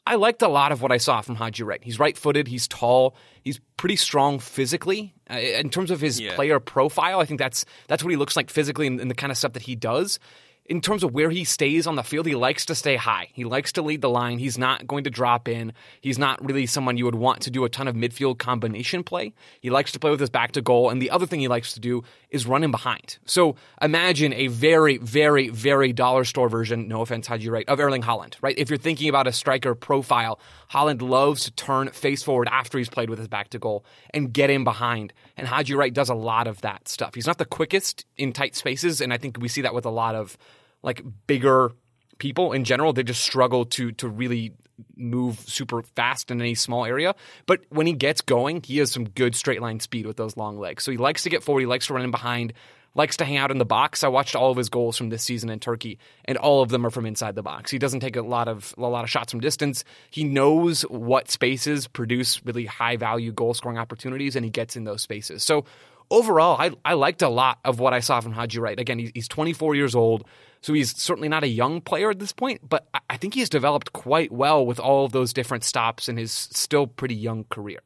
I 0.07 0.15
liked 0.15 0.41
a 0.43 0.49
lot 0.49 0.71
of 0.71 0.83
what 0.83 0.93
I 0.93 0.99
saw 0.99 1.21
from 1.21 1.35
Haji 1.35 1.65
Wright. 1.65 1.83
He's 1.83 1.99
right 1.99 2.17
footed, 2.17 2.47
he's 2.47 2.69
tall, 2.69 3.17
he's 3.43 3.61
pretty 3.77 3.97
strong 3.97 4.39
physically. 4.39 5.13
Uh, 5.29 5.35
in 5.39 5.69
terms 5.71 5.91
of 5.91 6.01
his 6.01 6.21
player 6.37 6.61
profile, 6.61 7.19
I 7.19 7.25
think 7.25 7.41
that's 7.41 7.65
that's 7.89 8.05
what 8.05 8.11
he 8.11 8.17
looks 8.17 8.37
like 8.37 8.49
physically 8.49 8.87
and, 8.87 9.01
and 9.01 9.11
the 9.11 9.15
kind 9.17 9.33
of 9.33 9.37
stuff 9.37 9.55
that 9.55 9.63
he 9.63 9.75
does. 9.75 10.21
In 10.69 10.81
terms 10.81 11.05
of 11.05 11.13
where 11.13 11.31
he 11.31 11.45
stays 11.45 11.87
on 11.87 11.95
the 11.95 12.03
field, 12.03 12.27
he 12.27 12.35
likes 12.35 12.67
to 12.67 12.75
stay 12.75 12.97
high. 12.97 13.29
He 13.33 13.45
likes 13.45 13.73
to 13.73 13.83
lead 13.83 14.01
the 14.01 14.11
line. 14.11 14.39
He's 14.39 14.59
not 14.59 14.87
going 14.87 15.05
to 15.05 15.11
drop 15.11 15.47
in. 15.49 15.73
He's 16.01 16.19
not 16.19 16.45
really 16.45 16.67
someone 16.67 16.97
you 16.97 17.05
would 17.05 17.15
want 17.15 17.43
to 17.43 17.51
do 17.51 17.65
a 17.65 17.69
ton 17.69 17.87
of 17.87 17.95
midfield 17.95 18.39
combination 18.39 19.05
play. 19.05 19.33
He 19.61 19.71
likes 19.71 19.93
to 19.93 20.01
play 20.01 20.11
with 20.11 20.19
his 20.19 20.31
back 20.31 20.53
to 20.53 20.63
goal. 20.63 20.91
And 20.91 21.01
the 21.01 21.11
other 21.11 21.27
thing 21.27 21.39
he 21.39 21.49
likes 21.49 21.73
to 21.75 21.81
do 21.81 22.03
is 22.31 22.47
run 22.47 22.65
in 22.65 22.73
behind. 22.73 23.19
So 23.27 23.55
imagine 23.81 24.33
a 24.33 24.49
very, 24.49 24.99
very, 24.99 25.49
very 25.49 25.93
dollar 25.93 26.25
store 26.25 26.49
version, 26.49 26.89
no 26.89 27.01
offense, 27.01 27.29
Haji 27.29 27.49
Wright, 27.49 27.69
of 27.69 27.79
Erling 27.79 28.03
Haaland, 28.03 28.35
right? 28.43 28.59
If 28.59 28.69
you're 28.69 28.79
thinking 28.79 29.09
about 29.09 29.29
a 29.29 29.33
striker 29.33 29.75
profile, 29.75 30.41
Haaland 30.73 31.01
loves 31.01 31.45
to 31.45 31.53
turn 31.53 31.89
face 31.91 32.23
forward 32.23 32.49
after 32.51 32.77
he's 32.79 32.89
played 32.89 33.09
with 33.09 33.19
his 33.19 33.29
back 33.29 33.51
to 33.51 33.59
goal 33.59 33.85
and 34.11 34.33
get 34.33 34.51
in 34.51 34.65
behind. 34.65 35.13
And 35.37 35.47
Haji 35.47 35.75
Wright 35.75 35.95
does 35.95 36.09
a 36.09 36.15
lot 36.15 36.49
of 36.49 36.61
that 36.63 36.89
stuff. 36.89 37.15
He's 37.15 37.27
not 37.27 37.39
the 37.39 37.45
quickest 37.45 38.05
in 38.17 38.33
tight 38.33 38.57
spaces, 38.57 39.01
and 39.01 39.13
I 39.13 39.19
think 39.19 39.39
we 39.39 39.49
see 39.49 39.63
that 39.63 39.75
with 39.75 39.87
a 39.87 39.91
lot 39.91 40.15
of 40.15 40.37
like 40.87 41.03
bigger 41.27 41.73
people 42.19 42.53
in 42.53 42.65
general. 42.65 42.95
They 42.95 43.03
just 43.03 43.23
struggle 43.23 43.67
to 43.67 43.93
to 43.93 44.09
really 44.09 44.55
move 44.97 45.39
super 45.41 45.83
fast 45.83 46.31
in 46.31 46.41
any 46.41 46.55
small 46.55 46.85
area. 46.85 47.15
But 47.47 47.63
when 47.71 47.87
he 47.87 47.93
gets 47.93 48.21
going, 48.21 48.63
he 48.63 48.79
has 48.79 48.93
some 48.93 49.09
good 49.09 49.35
straight 49.35 49.61
line 49.61 49.81
speed 49.81 50.07
with 50.07 50.17
those 50.17 50.37
long 50.37 50.59
legs. 50.59 50.85
So 50.85 50.91
he 50.91 50.97
likes 50.97 51.23
to 51.25 51.31
get 51.31 51.43
forward, 51.43 51.61
he 51.61 51.67
likes 51.67 51.87
to 51.89 51.95
run 51.95 52.05
in 52.05 52.11
behind. 52.11 52.53
likes 52.95 53.19
to 53.19 53.27
hang 53.27 53.37
out 53.37 53.51
in 53.51 53.59
the 53.59 53.67
box. 53.67 54.05
I 54.05 54.09
watched 54.09 54.35
all 54.35 54.51
of 54.51 54.57
his 54.57 54.71
goals 54.71 54.97
from 54.97 55.11
this 55.11 55.23
season 55.23 55.51
in 55.51 55.61
Turkey, 55.61 55.99
and 56.25 56.39
all 56.39 56.63
of 56.63 56.71
them 56.71 56.87
are 56.87 56.91
from 56.91 57.05
inside 57.05 57.35
the 57.35 57.43
box. 57.43 57.71
He 57.71 57.79
doesn't 57.79 58.01
take 58.01 58.17
a 58.17 58.23
lot 58.23 58.49
of 58.49 58.75
a 58.79 58.81
lot 58.83 59.05
of 59.05 59.11
shots 59.11 59.33
from 59.33 59.41
distance. 59.41 59.85
He 60.11 60.25
knows 60.25 60.83
what 60.83 61.31
spaces 61.31 61.89
produce 61.89 62.45
really 62.45 62.65
high 62.67 62.97
value 62.97 63.33
goal 63.33 63.55
scoring 63.55 63.79
opportunities, 63.79 64.37
and 64.37 64.45
he 64.45 64.51
gets 64.51 64.77
in 64.77 64.85
those 64.85 65.03
spaces. 65.03 65.43
So 65.43 65.65
overall, 66.11 66.57
I, 66.59 66.71
I 66.85 66.95
liked 66.95 67.23
a 67.23 67.29
lot 67.29 67.59
of 67.65 67.81
what 67.81 67.93
I 67.93 68.01
saw 68.01 68.21
from 68.21 68.33
Haji 68.33 68.59
Wright. 68.59 68.79
Again, 68.79 69.11
he's 69.15 69.29
24 69.29 69.75
years 69.75 69.95
old, 69.95 70.25
so 70.61 70.73
he's 70.73 70.97
certainly 70.97 71.29
not 71.29 71.45
a 71.45 71.49
young 71.49 71.81
player 71.81 72.11
at 72.11 72.19
this 72.19 72.33
point, 72.33 72.69
but 72.69 72.87
I 73.09 73.17
think 73.17 73.35
he's 73.35 73.49
developed 73.49 73.93
quite 73.93 74.33
well 74.33 74.65
with 74.65 74.81
all 74.81 75.05
of 75.05 75.13
those 75.13 75.33
different 75.33 75.65
stops 75.65 76.09
in 76.09 76.17
his 76.17 76.33
still 76.33 76.87
pretty 76.87 77.15
young 77.15 77.45
career. 77.45 77.81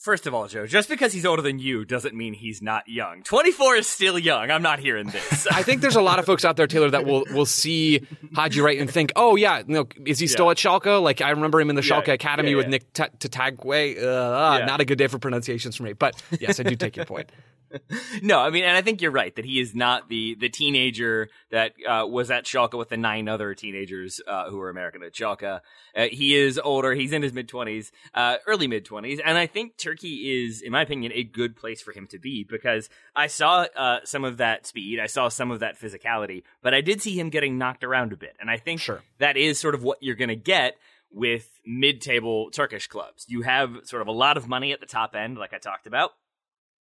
First 0.00 0.26
of 0.26 0.32
all, 0.32 0.48
Joe, 0.48 0.66
just 0.66 0.88
because 0.88 1.12
he's 1.12 1.26
older 1.26 1.42
than 1.42 1.58
you 1.58 1.84
doesn't 1.84 2.14
mean 2.14 2.32
he's 2.32 2.62
not 2.62 2.88
young. 2.88 3.22
24 3.22 3.76
is 3.76 3.86
still 3.86 4.18
young. 4.18 4.50
I'm 4.50 4.62
not 4.62 4.78
hearing 4.78 5.08
this. 5.08 5.46
I 5.52 5.62
think 5.62 5.82
there's 5.82 5.94
a 5.94 6.00
lot 6.00 6.18
of 6.18 6.24
folks 6.24 6.42
out 6.42 6.56
there, 6.56 6.66
Taylor, 6.66 6.88
that 6.88 7.04
will 7.04 7.24
will 7.32 7.44
see 7.44 8.06
Haji 8.34 8.62
Wright 8.62 8.80
and 8.80 8.90
think, 8.90 9.12
oh, 9.14 9.36
yeah, 9.36 9.62
know, 9.66 9.86
is 10.06 10.18
he 10.18 10.26
still 10.26 10.46
yeah. 10.46 10.52
at 10.52 10.56
Schalke? 10.56 11.02
Like, 11.02 11.20
I 11.20 11.28
remember 11.28 11.60
him 11.60 11.68
in 11.68 11.76
the 11.76 11.82
Schalke 11.82 12.06
yeah, 12.06 12.14
Academy 12.14 12.52
yeah, 12.52 12.56
with 12.56 12.68
Nick 12.68 12.90
Tatanque. 12.94 14.02
Uh, 14.02 14.64
Not 14.64 14.80
a 14.80 14.86
good 14.86 14.96
day 14.96 15.06
for 15.06 15.18
pronunciations 15.18 15.76
for 15.76 15.82
me. 15.82 15.92
But 15.92 16.22
yes, 16.40 16.58
I 16.58 16.62
do 16.62 16.76
take 16.76 16.96
your 16.96 17.04
point. 17.04 17.30
no, 18.22 18.40
I 18.40 18.50
mean, 18.50 18.64
and 18.64 18.76
I 18.76 18.82
think 18.82 19.00
you're 19.00 19.10
right 19.10 19.34
that 19.36 19.44
he 19.44 19.60
is 19.60 19.74
not 19.74 20.08
the 20.08 20.34
the 20.34 20.48
teenager 20.48 21.28
that 21.50 21.74
uh, 21.88 22.06
was 22.06 22.30
at 22.30 22.44
Schalke 22.44 22.76
with 22.76 22.88
the 22.88 22.96
nine 22.96 23.28
other 23.28 23.54
teenagers 23.54 24.20
uh, 24.26 24.50
who 24.50 24.58
were 24.58 24.70
American 24.70 25.02
at 25.02 25.12
Schalke. 25.12 25.60
Uh, 25.96 26.06
he 26.10 26.36
is 26.36 26.58
older; 26.58 26.94
he's 26.94 27.12
in 27.12 27.22
his 27.22 27.32
mid 27.32 27.48
twenties, 27.48 27.92
uh, 28.14 28.36
early 28.46 28.66
mid 28.66 28.84
twenties, 28.84 29.20
and 29.24 29.38
I 29.38 29.46
think 29.46 29.76
Turkey 29.76 30.44
is, 30.44 30.62
in 30.62 30.72
my 30.72 30.82
opinion, 30.82 31.12
a 31.14 31.22
good 31.22 31.56
place 31.56 31.80
for 31.80 31.92
him 31.92 32.06
to 32.08 32.18
be 32.18 32.44
because 32.44 32.88
I 33.14 33.28
saw 33.28 33.66
uh, 33.76 34.00
some 34.04 34.24
of 34.24 34.38
that 34.38 34.66
speed, 34.66 34.98
I 34.98 35.06
saw 35.06 35.28
some 35.28 35.50
of 35.50 35.60
that 35.60 35.78
physicality, 35.78 36.42
but 36.62 36.74
I 36.74 36.80
did 36.80 37.00
see 37.00 37.18
him 37.18 37.30
getting 37.30 37.58
knocked 37.58 37.84
around 37.84 38.12
a 38.12 38.16
bit, 38.16 38.36
and 38.40 38.50
I 38.50 38.56
think 38.56 38.80
sure. 38.80 39.02
that 39.18 39.36
is 39.36 39.58
sort 39.58 39.74
of 39.74 39.82
what 39.82 39.98
you're 40.00 40.16
going 40.16 40.28
to 40.28 40.36
get 40.36 40.76
with 41.12 41.60
mid-table 41.66 42.50
Turkish 42.52 42.86
clubs. 42.86 43.26
You 43.28 43.42
have 43.42 43.78
sort 43.82 44.00
of 44.00 44.06
a 44.06 44.12
lot 44.12 44.36
of 44.36 44.48
money 44.48 44.72
at 44.72 44.78
the 44.78 44.86
top 44.86 45.16
end, 45.16 45.38
like 45.38 45.52
I 45.52 45.58
talked 45.58 45.88
about 45.88 46.12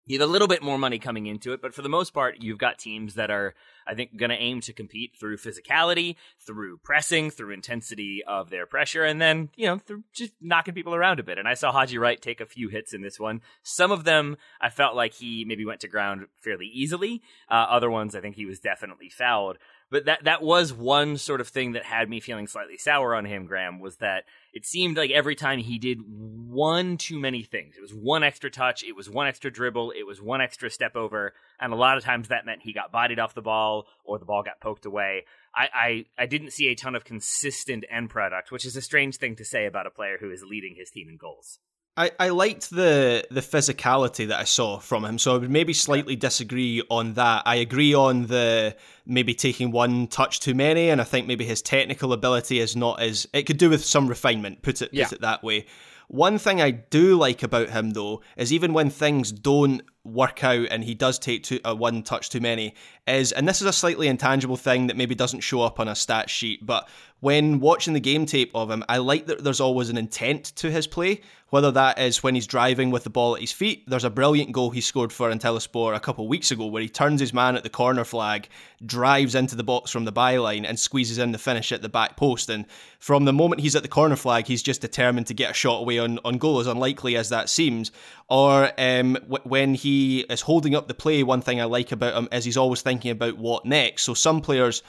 you 0.06 0.20
have 0.20 0.28
a 0.28 0.32
little 0.32 0.48
bit 0.48 0.62
more 0.62 0.78
money 0.78 1.00
coming 1.00 1.26
into 1.26 1.52
it, 1.54 1.62
but 1.62 1.74
for 1.74 1.82
the 1.82 1.90
most 1.90 2.14
part, 2.14 2.36
you've 2.40 2.60
got 2.60 2.78
teams 2.78 3.16
that 3.16 3.32
are, 3.32 3.56
I 3.88 3.96
think, 3.96 4.18
going 4.18 4.30
to 4.30 4.36
aim 4.36 4.62
to 4.62 4.74
compete 4.74 5.14
through 5.20 5.38
physicality, 5.38 6.16
through 6.46 6.78
pressing, 6.84 7.32
through 7.32 7.54
intensity 7.54 8.22
of 8.28 8.52
their 8.52 8.68
pressure, 8.68 9.04
and 9.04 9.20
then, 9.20 9.50
you 9.56 9.66
know, 9.66 9.80
through 9.80 10.04
just 10.14 10.34
knocking 10.40 10.76
people 10.76 10.94
around 10.94 11.20
a 11.20 11.24
bit. 11.24 11.40
And 11.40 11.48
I 11.48 11.56
saw 11.56 11.72
Haji 11.72 11.98
Wright 11.98 12.22
take 12.22 12.40
a 12.40 12.46
few 12.46 12.70
hits 12.70 12.94
in 12.94 13.02
this 13.02 13.20
one. 13.20 13.42
Some 13.64 13.92
of 13.92 14.04
them, 14.04 14.38
I 14.62 14.70
felt 14.70 14.96
like 14.96 15.16
he 15.16 15.44
maybe 15.44 15.66
went 15.66 15.80
to 15.82 15.88
ground 15.88 16.28
fairly 16.40 16.68
easily. 16.68 17.24
Uh, 17.50 17.66
other 17.70 17.90
ones, 17.90 18.16
I 18.16 18.22
think 18.22 18.36
he 18.36 18.46
was 18.46 18.60
definitely 18.60 19.10
fouled. 19.10 19.58
But 19.92 20.06
that 20.06 20.24
that 20.24 20.42
was 20.42 20.74
one 20.74 21.18
sort 21.18 21.42
of 21.42 21.48
thing 21.48 21.74
that 21.74 21.84
had 21.84 22.10
me 22.10 22.20
feeling 22.20 22.48
slightly 22.48 22.78
sour 22.78 23.14
on 23.14 23.26
him, 23.26 23.46
Graham, 23.46 23.80
was 23.80 23.98
that 23.98 24.24
it 24.52 24.66
seemed 24.66 24.98
like 24.98 25.12
every 25.12 25.36
time 25.36 25.60
he 25.60 25.78
did 25.78 26.00
one 26.06 26.98
too 26.98 27.20
many 27.20 27.44
things. 27.44 27.76
It 27.78 27.82
was 27.82 27.94
one 27.94 28.24
extra 28.24 28.50
touch, 28.50 28.84
it 28.84 28.96
was 28.96 29.10
one 29.10 29.28
extra 29.28 29.52
dribble, 29.52 29.92
it 29.92 30.04
was 30.04 30.20
one 30.22 30.42
extra 30.42 30.72
step 30.72 30.96
over, 30.96 31.34
and 31.60 31.72
a 31.72 31.76
lot 31.76 31.98
of 31.98 32.04
times 32.04 32.30
that 32.30 32.46
meant 32.46 32.64
he 32.64 32.74
got 32.74 32.92
bodied 32.92 33.20
off 33.20 33.36
the 33.36 33.42
ball 33.42 33.86
or 34.04 34.18
the 34.18 34.26
ball 34.26 34.42
got 34.42 34.60
poked 34.60 34.86
away. 34.86 35.26
I, 35.56 35.70
I, 35.74 36.06
I 36.24 36.26
didn't 36.26 36.52
see 36.52 36.68
a 36.68 36.76
ton 36.76 36.96
of 36.96 37.06
consistent 37.06 37.86
end 37.90 38.10
product, 38.10 38.52
which 38.52 38.66
is 38.66 38.76
a 38.76 38.82
strange 38.82 39.18
thing 39.18 39.36
to 39.36 39.46
say 39.46 39.66
about 39.68 39.88
a 39.88 39.92
player 39.92 40.18
who 40.20 40.32
is 40.32 40.44
leading 40.44 40.76
his 40.76 40.90
team 40.90 41.10
in 41.10 41.18
goals. 41.18 41.60
I, 41.98 42.12
I 42.20 42.30
liked 42.30 42.72
the 42.72 43.26
the 43.32 43.42
physicality 43.42 44.28
that 44.28 44.40
I 44.40 44.44
saw 44.44 44.80
from 44.80 45.06
him, 45.06 45.18
so 45.18 45.36
I 45.36 45.38
would 45.38 45.50
maybe 45.50 45.72
slightly 45.72 46.16
disagree 46.16 46.82
on 46.90 47.14
that. 47.14 47.44
I 47.46 47.56
agree 47.56 47.94
on 47.94 48.28
the 48.28 48.76
maybe 49.06 49.34
taking 49.34 49.72
one 49.72 50.08
touch 50.08 50.42
too 50.42 50.54
many, 50.54 50.90
and 50.90 51.00
I 51.00 51.06
think 51.06 51.26
maybe 51.26 51.46
his 51.46 51.62
technical 51.62 52.12
ability 52.12 52.60
is 52.60 52.76
not 52.76 53.02
as 53.02 53.28
it 53.32 53.44
could 53.44 53.58
do 53.58 53.70
with 53.70 53.86
some 53.86 54.08
refinement. 54.08 54.62
Put 54.62 54.82
it 54.82 54.90
yeah. 54.92 55.06
put 55.06 55.14
it 55.14 55.22
that 55.22 55.42
way. 55.42 55.68
One 56.08 56.38
thing 56.38 56.62
I 56.62 56.72
do 56.72 57.18
like 57.18 57.42
about 57.44 57.70
him 57.70 57.92
though 57.92 58.22
is 58.38 58.54
even 58.54 58.74
when 58.74 58.90
things 58.90 59.32
don't 59.32 59.82
work 60.04 60.44
out 60.44 60.68
and 60.70 60.84
he 60.84 60.94
does 60.94 61.18
take 61.18 61.44
two, 61.44 61.60
uh, 61.66 61.74
one 61.74 62.04
touch 62.04 62.30
too 62.30 62.40
many 62.40 62.76
is 63.08 63.32
and 63.32 63.48
this 63.48 63.62
is 63.62 63.68
a 63.68 63.74
slightly 63.74 64.08
intangible 64.08 64.58
thing 64.58 64.88
that 64.88 64.98
maybe 64.98 65.14
doesn't 65.14 65.42
show 65.42 65.62
up 65.62 65.80
on 65.80 65.88
a 65.88 65.96
stat 65.96 66.30
sheet 66.30 66.66
but 66.66 66.88
when 67.20 67.60
watching 67.60 67.94
the 67.94 68.00
game 68.00 68.26
tape 68.26 68.52
of 68.54 68.70
him 68.70 68.84
I 68.90 68.98
like 68.98 69.28
that 69.28 69.44
there's 69.44 69.62
always 69.62 69.90
an 69.90 69.98
intent 69.98 70.46
to 70.58 70.70
his 70.70 70.86
play. 70.86 71.22
Whether 71.50 71.72
that 71.72 72.00
is 72.00 72.22
when 72.22 72.36
he's 72.36 72.48
driving 72.48 72.92
with 72.92 73.06
the 73.06 73.10
ball 73.10 73.36
at 73.36 73.42
his 73.42 73.52
feet 73.52 73.84
there's 73.88 74.04
a 74.04 74.10
brilliant 74.10 74.52
goal 74.52 74.72
he 74.72 74.82
scored 74.82 75.14
for 75.14 75.32
Antalyaspor 75.32 75.96
a 75.96 76.00
couple 76.00 76.28
weeks 76.28 76.52
ago 76.52 76.66
where 76.66 76.82
he 76.82 76.90
turns 76.90 77.22
his 77.22 77.34
man 77.34 77.56
at 77.56 77.64
the 77.64 77.70
corner 77.70 78.04
flag 78.04 78.50
drives 78.86 79.36
into 79.36 79.56
the 79.56 79.64
box 79.64 79.92
from 79.92 80.06
the 80.06 80.12
byline 80.12 80.66
and 80.68 80.80
squeezes 80.80 81.18
in 81.18 81.32
the 81.32 81.38
finish 81.38 81.72
at 81.72 81.82
the 81.82 81.90
back 81.90 82.18
post. 82.18 82.50
And 82.50 82.66
from 83.00 83.26
the 83.26 83.34
moment 83.34 83.62
he's 83.62 83.76
at 83.76 83.84
the 83.84 83.90
corner 83.90 84.16
flag 84.16 84.48
he's 84.48 84.64
just 84.64 84.82
determined 84.82 85.28
to 85.28 85.34
get 85.34 85.52
a 85.52 85.54
shot 85.54 85.80
away 85.80 86.00
on, 86.00 86.20
on 86.26 86.38
goal 86.38 86.60
as 86.60 86.68
unlikely 86.68 87.16
as 87.16 87.30
that 87.30 87.50
seems. 87.50 87.92
Or 88.28 88.72
um, 88.78 89.14
w- 89.14 89.44
when 89.44 89.76
he 89.76 90.22
is 90.22 90.42
holding 90.42 90.76
up 90.76 90.88
the 90.88 90.96
play, 90.96 91.24
one 91.24 91.42
thing 91.42 91.62
I 91.62 91.66
like 91.66 91.92
about 91.92 92.16
him 92.16 92.28
is 92.32 92.44
he's 92.44 92.58
always 92.58 92.82
thinking 92.82 92.95
about 93.04 93.38
what 93.38 93.66
next. 93.66 94.04
So 94.04 94.14
some 94.14 94.42
players 94.42 94.84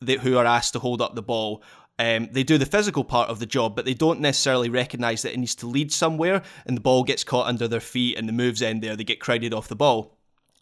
that, 0.00 0.20
who 0.20 0.36
are 0.36 0.46
asked 0.46 0.72
to 0.72 0.78
hold 0.78 1.02
up 1.02 1.14
the 1.14 1.22
ball 1.22 1.62
um, 2.00 2.30
they 2.32 2.44
do 2.44 2.56
the 2.56 2.64
physical 2.64 3.04
part 3.04 3.28
of 3.28 3.40
the 3.40 3.46
job, 3.46 3.76
but 3.76 3.84
they 3.84 3.92
don't 3.92 4.20
necessarily 4.20 4.70
recognise 4.70 5.20
that 5.20 5.34
it 5.34 5.38
needs 5.38 5.54
to 5.56 5.66
lead 5.66 5.92
somewhere, 5.92 6.42
and 6.64 6.74
the 6.74 6.80
ball 6.80 7.04
gets 7.04 7.24
caught 7.24 7.46
under 7.46 7.68
their 7.68 7.78
feet, 7.78 8.16
and 8.16 8.26
the 8.26 8.32
moves 8.32 8.62
end 8.62 8.82
there. 8.82 8.96
They 8.96 9.04
get 9.04 9.20
crowded 9.20 9.52
off 9.52 9.68
the 9.68 9.76
ball. 9.76 10.16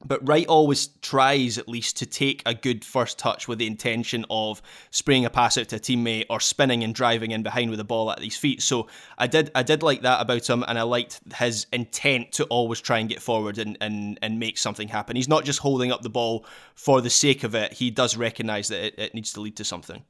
But 0.04 0.26
Wright 0.26 0.46
always 0.46 0.86
tries, 1.02 1.58
at 1.58 1.68
least, 1.68 1.96
to 1.96 2.06
take 2.06 2.42
a 2.46 2.54
good 2.54 2.84
first 2.84 3.18
touch 3.18 3.48
with 3.48 3.58
the 3.58 3.66
intention 3.66 4.24
of 4.30 4.62
spraying 4.90 5.24
a 5.24 5.30
pass 5.30 5.58
out 5.58 5.68
to 5.70 5.76
a 5.76 5.80
teammate 5.80 6.26
or 6.30 6.38
spinning 6.38 6.84
and 6.84 6.94
driving 6.94 7.32
in 7.32 7.42
behind 7.42 7.70
with 7.70 7.78
the 7.78 7.84
ball 7.84 8.12
at 8.12 8.22
his 8.22 8.36
feet. 8.36 8.62
So 8.62 8.86
I 9.16 9.26
did, 9.26 9.50
I 9.56 9.64
did 9.64 9.82
like 9.82 10.02
that 10.02 10.20
about 10.20 10.48
him, 10.48 10.64
and 10.68 10.78
I 10.78 10.82
liked 10.82 11.20
his 11.34 11.66
intent 11.72 12.30
to 12.32 12.44
always 12.44 12.80
try 12.80 12.98
and 12.98 13.08
get 13.08 13.20
forward 13.20 13.58
and, 13.58 13.76
and, 13.80 14.18
and 14.22 14.38
make 14.38 14.56
something 14.56 14.86
happen. 14.86 15.16
He's 15.16 15.28
not 15.28 15.44
just 15.44 15.58
holding 15.58 15.90
up 15.90 16.02
the 16.02 16.10
ball 16.10 16.46
for 16.76 17.00
the 17.00 17.10
sake 17.10 17.42
of 17.42 17.56
it. 17.56 17.72
He 17.72 17.90
does 17.90 18.16
recognise 18.16 18.68
that 18.68 18.86
it, 18.86 18.94
it 18.98 19.14
needs 19.14 19.32
to 19.32 19.40
lead 19.40 19.56
to 19.56 19.64
something. 19.64 20.04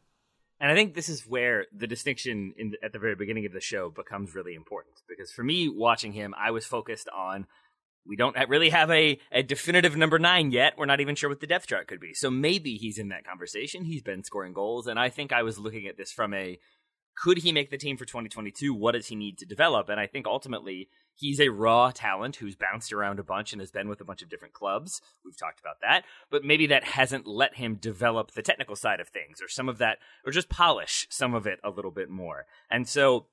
And 0.60 0.70
I 0.70 0.74
think 0.74 0.94
this 0.94 1.08
is 1.08 1.26
where 1.26 1.66
the 1.72 1.86
distinction 1.86 2.52
in, 2.58 2.74
at 2.82 2.92
the 2.92 2.98
very 2.98 3.14
beginning 3.14 3.46
of 3.46 3.52
the 3.52 3.60
show 3.60 3.90
becomes 3.90 4.34
really 4.34 4.54
important 4.54 4.96
because 5.08 5.30
for 5.30 5.44
me, 5.44 5.68
watching 5.68 6.12
him, 6.12 6.34
I 6.36 6.50
was 6.50 6.66
focused 6.66 7.08
on 7.08 7.46
we 8.06 8.16
don't 8.16 8.36
really 8.48 8.70
have 8.70 8.90
a, 8.90 9.18
a 9.30 9.42
definitive 9.42 9.96
number 9.96 10.18
nine 10.18 10.50
yet. 10.50 10.74
We're 10.78 10.86
not 10.86 11.00
even 11.00 11.14
sure 11.14 11.28
what 11.28 11.40
the 11.40 11.46
depth 11.46 11.66
chart 11.66 11.88
could 11.88 12.00
be. 12.00 12.14
So 12.14 12.30
maybe 12.30 12.76
he's 12.76 12.98
in 12.98 13.08
that 13.08 13.26
conversation. 13.26 13.84
He's 13.84 14.02
been 14.02 14.24
scoring 14.24 14.52
goals. 14.52 14.86
And 14.86 14.98
I 14.98 15.10
think 15.10 15.32
I 15.32 15.42
was 15.42 15.58
looking 15.58 15.86
at 15.86 15.96
this 15.96 16.10
from 16.10 16.32
a 16.32 16.58
could 17.20 17.38
he 17.38 17.52
make 17.52 17.70
the 17.70 17.76
team 17.76 17.96
for 17.96 18.04
2022? 18.04 18.72
What 18.72 18.92
does 18.92 19.08
he 19.08 19.16
need 19.16 19.38
to 19.38 19.46
develop? 19.46 19.88
And 19.88 19.98
I 19.98 20.06
think 20.06 20.26
ultimately 20.26 20.88
he's 21.14 21.40
a 21.40 21.48
raw 21.48 21.90
talent 21.92 22.36
who's 22.36 22.54
bounced 22.54 22.92
around 22.92 23.18
a 23.18 23.24
bunch 23.24 23.52
and 23.52 23.60
has 23.60 23.72
been 23.72 23.88
with 23.88 24.00
a 24.00 24.04
bunch 24.04 24.22
of 24.22 24.28
different 24.28 24.54
clubs. 24.54 25.00
We've 25.24 25.36
talked 25.36 25.58
about 25.58 25.80
that. 25.82 26.04
But 26.30 26.44
maybe 26.44 26.68
that 26.68 26.84
hasn't 26.84 27.26
let 27.26 27.56
him 27.56 27.74
develop 27.74 28.30
the 28.30 28.42
technical 28.42 28.76
side 28.76 29.00
of 29.00 29.08
things 29.08 29.42
or 29.42 29.48
some 29.48 29.68
of 29.68 29.78
that, 29.78 29.98
or 30.24 30.30
just 30.30 30.48
polish 30.48 31.08
some 31.10 31.34
of 31.34 31.46
it 31.46 31.58
a 31.64 31.70
little 31.70 31.90
bit 31.90 32.08
more. 32.08 32.46
And 32.70 32.88
so 32.88 33.26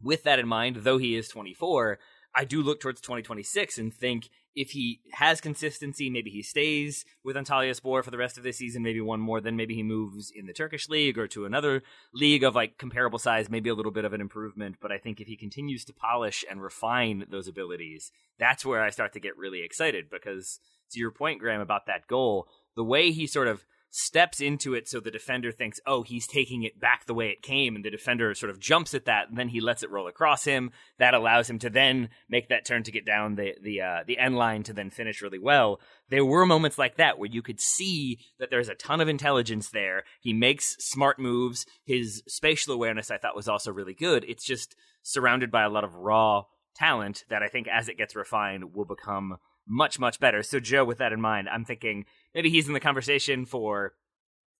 with 0.00 0.22
that 0.22 0.38
in 0.38 0.46
mind, 0.46 0.76
though 0.76 0.98
he 0.98 1.16
is 1.16 1.28
24, 1.28 1.98
I 2.38 2.44
do 2.44 2.62
look 2.62 2.78
towards 2.78 3.00
2026 3.00 3.78
and 3.78 3.92
think 3.92 4.30
if 4.54 4.70
he 4.70 5.00
has 5.14 5.40
consistency, 5.40 6.08
maybe 6.08 6.30
he 6.30 6.40
stays 6.40 7.04
with 7.24 7.34
Antalyaspor 7.34 8.04
for 8.04 8.10
the 8.12 8.16
rest 8.16 8.38
of 8.38 8.44
the 8.44 8.52
season, 8.52 8.80
maybe 8.80 9.00
one 9.00 9.18
more, 9.18 9.40
then 9.40 9.56
maybe 9.56 9.74
he 9.74 9.82
moves 9.82 10.30
in 10.30 10.46
the 10.46 10.52
Turkish 10.52 10.88
league 10.88 11.18
or 11.18 11.26
to 11.26 11.46
another 11.46 11.82
league 12.14 12.44
of 12.44 12.54
like 12.54 12.78
comparable 12.78 13.18
size, 13.18 13.50
maybe 13.50 13.68
a 13.68 13.74
little 13.74 13.90
bit 13.90 14.04
of 14.04 14.12
an 14.12 14.20
improvement. 14.20 14.76
But 14.80 14.92
I 14.92 14.98
think 14.98 15.20
if 15.20 15.26
he 15.26 15.36
continues 15.36 15.84
to 15.86 15.92
polish 15.92 16.44
and 16.48 16.62
refine 16.62 17.26
those 17.28 17.48
abilities, 17.48 18.12
that's 18.38 18.64
where 18.64 18.84
I 18.84 18.90
start 18.90 19.12
to 19.14 19.20
get 19.20 19.36
really 19.36 19.64
excited 19.64 20.08
because 20.08 20.60
to 20.92 21.00
your 21.00 21.10
point, 21.10 21.40
Graham, 21.40 21.60
about 21.60 21.86
that 21.86 22.06
goal, 22.06 22.46
the 22.76 22.84
way 22.84 23.10
he 23.10 23.26
sort 23.26 23.48
of 23.48 23.64
steps 23.90 24.40
into 24.40 24.74
it 24.74 24.88
so 24.88 25.00
the 25.00 25.10
defender 25.10 25.50
thinks, 25.50 25.80
oh, 25.86 26.02
he's 26.02 26.26
taking 26.26 26.62
it 26.62 26.80
back 26.80 27.06
the 27.06 27.14
way 27.14 27.30
it 27.30 27.42
came, 27.42 27.74
and 27.74 27.84
the 27.84 27.90
defender 27.90 28.34
sort 28.34 28.50
of 28.50 28.60
jumps 28.60 28.94
at 28.94 29.06
that, 29.06 29.28
and 29.28 29.38
then 29.38 29.48
he 29.48 29.60
lets 29.60 29.82
it 29.82 29.90
roll 29.90 30.08
across 30.08 30.44
him. 30.44 30.70
That 30.98 31.14
allows 31.14 31.48
him 31.48 31.58
to 31.60 31.70
then 31.70 32.10
make 32.28 32.48
that 32.48 32.64
turn 32.64 32.82
to 32.84 32.92
get 32.92 33.06
down 33.06 33.36
the 33.36 33.54
the 33.62 33.80
uh, 33.80 34.04
the 34.06 34.18
end 34.18 34.36
line 34.36 34.62
to 34.64 34.72
then 34.72 34.90
finish 34.90 35.22
really 35.22 35.38
well. 35.38 35.80
There 36.10 36.24
were 36.24 36.46
moments 36.46 36.78
like 36.78 36.96
that 36.96 37.18
where 37.18 37.30
you 37.30 37.42
could 37.42 37.60
see 37.60 38.18
that 38.38 38.50
there's 38.50 38.68
a 38.68 38.74
ton 38.74 39.00
of 39.00 39.08
intelligence 39.08 39.70
there. 39.70 40.04
He 40.20 40.32
makes 40.32 40.76
smart 40.78 41.18
moves. 41.18 41.66
His 41.84 42.22
spatial 42.26 42.74
awareness, 42.74 43.10
I 43.10 43.18
thought, 43.18 43.36
was 43.36 43.48
also 43.48 43.72
really 43.72 43.94
good. 43.94 44.24
It's 44.28 44.44
just 44.44 44.76
surrounded 45.02 45.50
by 45.50 45.62
a 45.62 45.70
lot 45.70 45.84
of 45.84 45.94
raw 45.94 46.44
talent 46.76 47.24
that 47.28 47.42
I 47.42 47.48
think, 47.48 47.66
as 47.68 47.88
it 47.88 47.98
gets 47.98 48.14
refined, 48.14 48.74
will 48.74 48.84
become 48.84 49.38
much 49.66 49.98
much 49.98 50.18
better. 50.18 50.42
So 50.42 50.60
Joe, 50.60 50.84
with 50.84 50.98
that 50.98 51.12
in 51.12 51.20
mind, 51.20 51.48
I'm 51.48 51.64
thinking 51.64 52.06
maybe 52.34 52.50
he's 52.50 52.66
in 52.66 52.74
the 52.74 52.80
conversation 52.80 53.46
for 53.46 53.94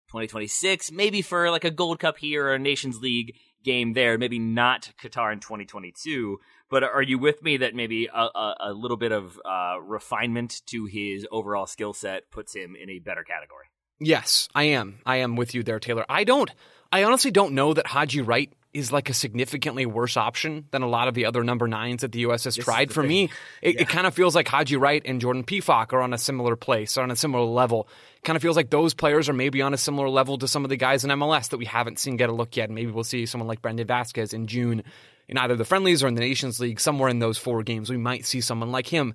2026, 0.09 0.91
maybe 0.93 1.23
for 1.23 1.51
like 1.51 1.65
a 1.65 1.71
Gold 1.71 1.99
Cup 1.99 2.19
here 2.19 2.47
or 2.47 2.55
a 2.55 2.59
Nations 2.59 2.99
League 3.01 3.37
game 3.63 3.93
there. 3.93 4.17
Maybe 4.19 4.39
not 4.39 4.93
Qatar 5.03 5.33
in 5.33 5.41
2022, 5.41 6.39
but 6.71 6.83
are 6.83 7.03
you 7.03 7.19
with 7.19 7.43
me 7.43 7.59
that 7.59 7.75
maybe 7.75 8.07
a, 8.07 8.19
a, 8.19 8.57
a 8.61 8.73
little 8.73 8.97
bit 8.97 9.13
of 9.13 9.39
uh, 9.45 9.81
refinement 9.81 10.63
to 10.67 10.87
his 10.87 11.27
overall 11.31 11.67
skill 11.67 11.93
set 11.93 12.31
puts 12.31 12.55
him 12.55 12.75
in 12.75 12.89
a 12.89 12.99
better 12.99 13.25
category? 13.25 13.67
Yes, 14.01 14.49
I 14.55 14.65
am. 14.65 15.01
I 15.05 15.17
am 15.17 15.37
with 15.37 15.55
you 15.55 15.63
there, 15.63 15.81
Taylor. 15.81 16.07
I 16.09 16.25
don't. 16.25 16.51
I 16.91 17.05
honestly 17.05 17.31
don't 17.31 17.55
know 17.55 17.75
that 17.75 17.89
Haji 17.89 18.23
Wright 18.23 18.53
is 18.75 18.93
like 18.93 19.09
a 19.09 19.15
significantly 19.15 19.87
worse 19.87 20.17
option 20.17 20.67
than 20.73 20.83
a 20.83 20.87
lot 20.89 21.09
of 21.09 21.15
the 21.15 21.25
other 21.25 21.43
number 21.43 21.67
nines 21.67 22.03
that 22.03 22.13
the 22.13 22.21
U.S. 22.21 22.45
has 22.45 22.57
This 22.57 22.65
tried. 22.65 22.93
For 22.93 23.03
thing. 23.03 23.09
me, 23.09 23.31
it, 23.63 23.77
Yeah. 23.77 23.83
it 23.83 23.89
kind 23.89 24.07
of 24.07 24.15
feels 24.15 24.35
like 24.35 24.47
Haji 24.47 24.77
Wright 24.77 25.03
and 25.07 25.21
Jordan 25.21 25.43
Pefok 25.45 25.93
are 25.95 26.03
on 26.03 26.13
a 26.13 26.19
similar 26.19 26.55
place, 26.55 26.99
or 26.99 27.03
on 27.03 27.11
a 27.11 27.17
similar 27.17 27.45
level. 27.45 27.89
Kind 28.25 28.37
of 28.37 28.43
feels 28.43 28.57
like 28.57 28.69
those 28.71 28.93
players 28.95 29.29
are 29.29 29.33
maybe 29.33 29.63
on 29.63 29.73
a 29.73 29.79
similar 29.79 30.09
level 30.11 30.37
to 30.39 30.47
some 30.49 30.65
of 30.65 30.69
the 30.69 30.77
guys 30.77 31.03
in 31.05 31.11
MLS 31.11 31.49
that 31.51 31.57
we 31.59 31.65
haven't 31.65 31.99
seen 31.99 32.17
get 32.17 32.29
a 32.29 32.33
look 32.35 32.57
yet. 32.57 32.71
Maybe 32.71 32.91
we'll 32.91 33.05
see 33.05 33.25
someone 33.27 33.49
like 33.49 33.63
Brandon 33.63 33.87
Vazquez 33.87 34.35
in 34.35 34.47
June 34.47 34.83
in 35.29 35.39
either 35.39 35.57
the 35.57 35.65
friendlies 35.65 36.03
or 36.03 36.09
in 36.09 36.15
the 36.15 36.21
Nations 36.21 36.59
League, 36.61 36.81
somewhere 36.81 37.09
in 37.09 37.19
those 37.21 37.39
four 37.39 37.63
games. 37.63 37.91
We 37.91 37.97
might 37.97 38.27
see 38.27 38.41
someone 38.41 38.71
like 38.71 38.87
him 38.87 39.15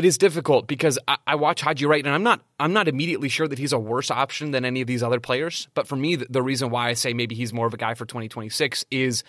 it 0.00 0.06
is 0.06 0.16
difficult 0.16 0.66
because 0.66 0.98
I, 1.06 1.18
I 1.26 1.34
watch 1.34 1.60
Haji 1.60 1.84
Wright 1.84 2.04
and 2.04 2.14
I'm 2.14 2.22
not 2.22 2.40
I'm 2.58 2.72
not 2.72 2.88
immediately 2.88 3.28
sure 3.28 3.46
that 3.46 3.58
he's 3.58 3.74
a 3.74 3.78
worse 3.78 4.10
option 4.10 4.50
than 4.50 4.64
any 4.64 4.80
of 4.80 4.86
these 4.86 5.02
other 5.02 5.20
players. 5.20 5.68
But 5.74 5.86
for 5.86 5.94
me, 5.94 6.16
the, 6.16 6.26
the 6.30 6.42
reason 6.42 6.70
why 6.70 6.88
I 6.88 6.94
say 6.94 7.12
maybe 7.12 7.34
he's 7.34 7.52
more 7.52 7.66
of 7.66 7.74
a 7.74 7.76
guy 7.76 7.92
for 7.92 8.06
2026 8.06 8.86
is 8.90 9.24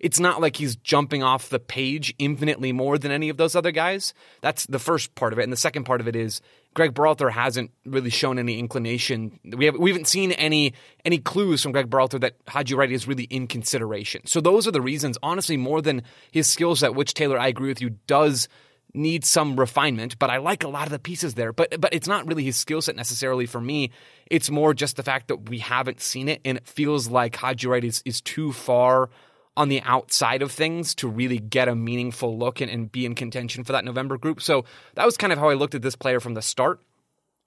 it's 0.00 0.18
not 0.18 0.40
like 0.40 0.56
he's 0.56 0.74
jumping 0.76 1.22
off 1.22 1.48
the 1.48 1.60
page 1.60 2.12
infinitely 2.18 2.72
more 2.72 2.98
than 2.98 3.12
any 3.12 3.28
of 3.28 3.36
those 3.36 3.54
other 3.54 3.70
guys. 3.70 4.14
That's 4.40 4.66
the 4.66 4.80
first 4.80 5.14
part 5.14 5.32
of 5.32 5.38
it, 5.38 5.44
and 5.44 5.52
the 5.52 5.56
second 5.56 5.84
part 5.84 6.00
of 6.00 6.08
it 6.08 6.16
is 6.16 6.40
Greg 6.74 6.92
Berhalter 6.92 7.30
hasn't 7.30 7.70
really 7.84 8.10
shown 8.10 8.38
any 8.38 8.58
inclination. 8.58 9.38
We 9.44 9.66
have 9.66 9.76
we 9.76 9.90
haven't 9.90 10.08
seen 10.08 10.32
any 10.32 10.74
any 11.04 11.18
clues 11.18 11.62
from 11.62 11.70
Greg 11.70 11.88
Berhalter 11.88 12.20
that 12.20 12.34
Haji 12.48 12.74
Wright 12.74 12.90
is 12.90 13.06
really 13.06 13.24
in 13.24 13.46
consideration. 13.46 14.26
So 14.26 14.40
those 14.40 14.66
are 14.66 14.72
the 14.72 14.82
reasons, 14.82 15.18
honestly, 15.22 15.56
more 15.56 15.80
than 15.80 16.02
his 16.32 16.48
skill 16.48 16.74
set, 16.74 16.96
which 16.96 17.14
Taylor, 17.14 17.38
I 17.38 17.46
agree 17.46 17.68
with 17.68 17.80
you, 17.80 17.90
does 18.08 18.48
need 18.96 19.24
some 19.24 19.58
refinement, 19.58 20.18
but 20.18 20.30
I 20.30 20.38
like 20.38 20.64
a 20.64 20.68
lot 20.68 20.86
of 20.86 20.92
the 20.92 20.98
pieces 20.98 21.34
there. 21.34 21.52
But 21.52 21.80
but 21.80 21.94
it's 21.94 22.08
not 22.08 22.26
really 22.26 22.44
his 22.44 22.56
skill 22.56 22.82
set 22.82 22.96
necessarily 22.96 23.46
for 23.46 23.60
me. 23.60 23.90
It's 24.30 24.50
more 24.50 24.74
just 24.74 24.96
the 24.96 25.02
fact 25.02 25.28
that 25.28 25.48
we 25.48 25.58
haven't 25.58 26.00
seen 26.00 26.28
it, 26.28 26.40
and 26.44 26.58
it 26.58 26.66
feels 26.66 27.08
like 27.08 27.36
Haji 27.36 27.86
is 27.86 28.02
is 28.04 28.20
too 28.20 28.52
far 28.52 29.10
on 29.56 29.68
the 29.68 29.80
outside 29.82 30.42
of 30.42 30.52
things 30.52 30.94
to 30.96 31.08
really 31.08 31.38
get 31.38 31.68
a 31.68 31.74
meaningful 31.74 32.36
look 32.36 32.60
and, 32.60 32.70
and 32.70 32.92
be 32.92 33.06
in 33.06 33.14
contention 33.14 33.64
for 33.64 33.72
that 33.72 33.84
November 33.84 34.18
group. 34.18 34.42
So 34.42 34.66
that 34.94 35.06
was 35.06 35.16
kind 35.16 35.32
of 35.32 35.38
how 35.38 35.48
I 35.48 35.54
looked 35.54 35.74
at 35.74 35.82
this 35.82 35.96
player 35.96 36.20
from 36.20 36.34
the 36.34 36.42
start. 36.42 36.80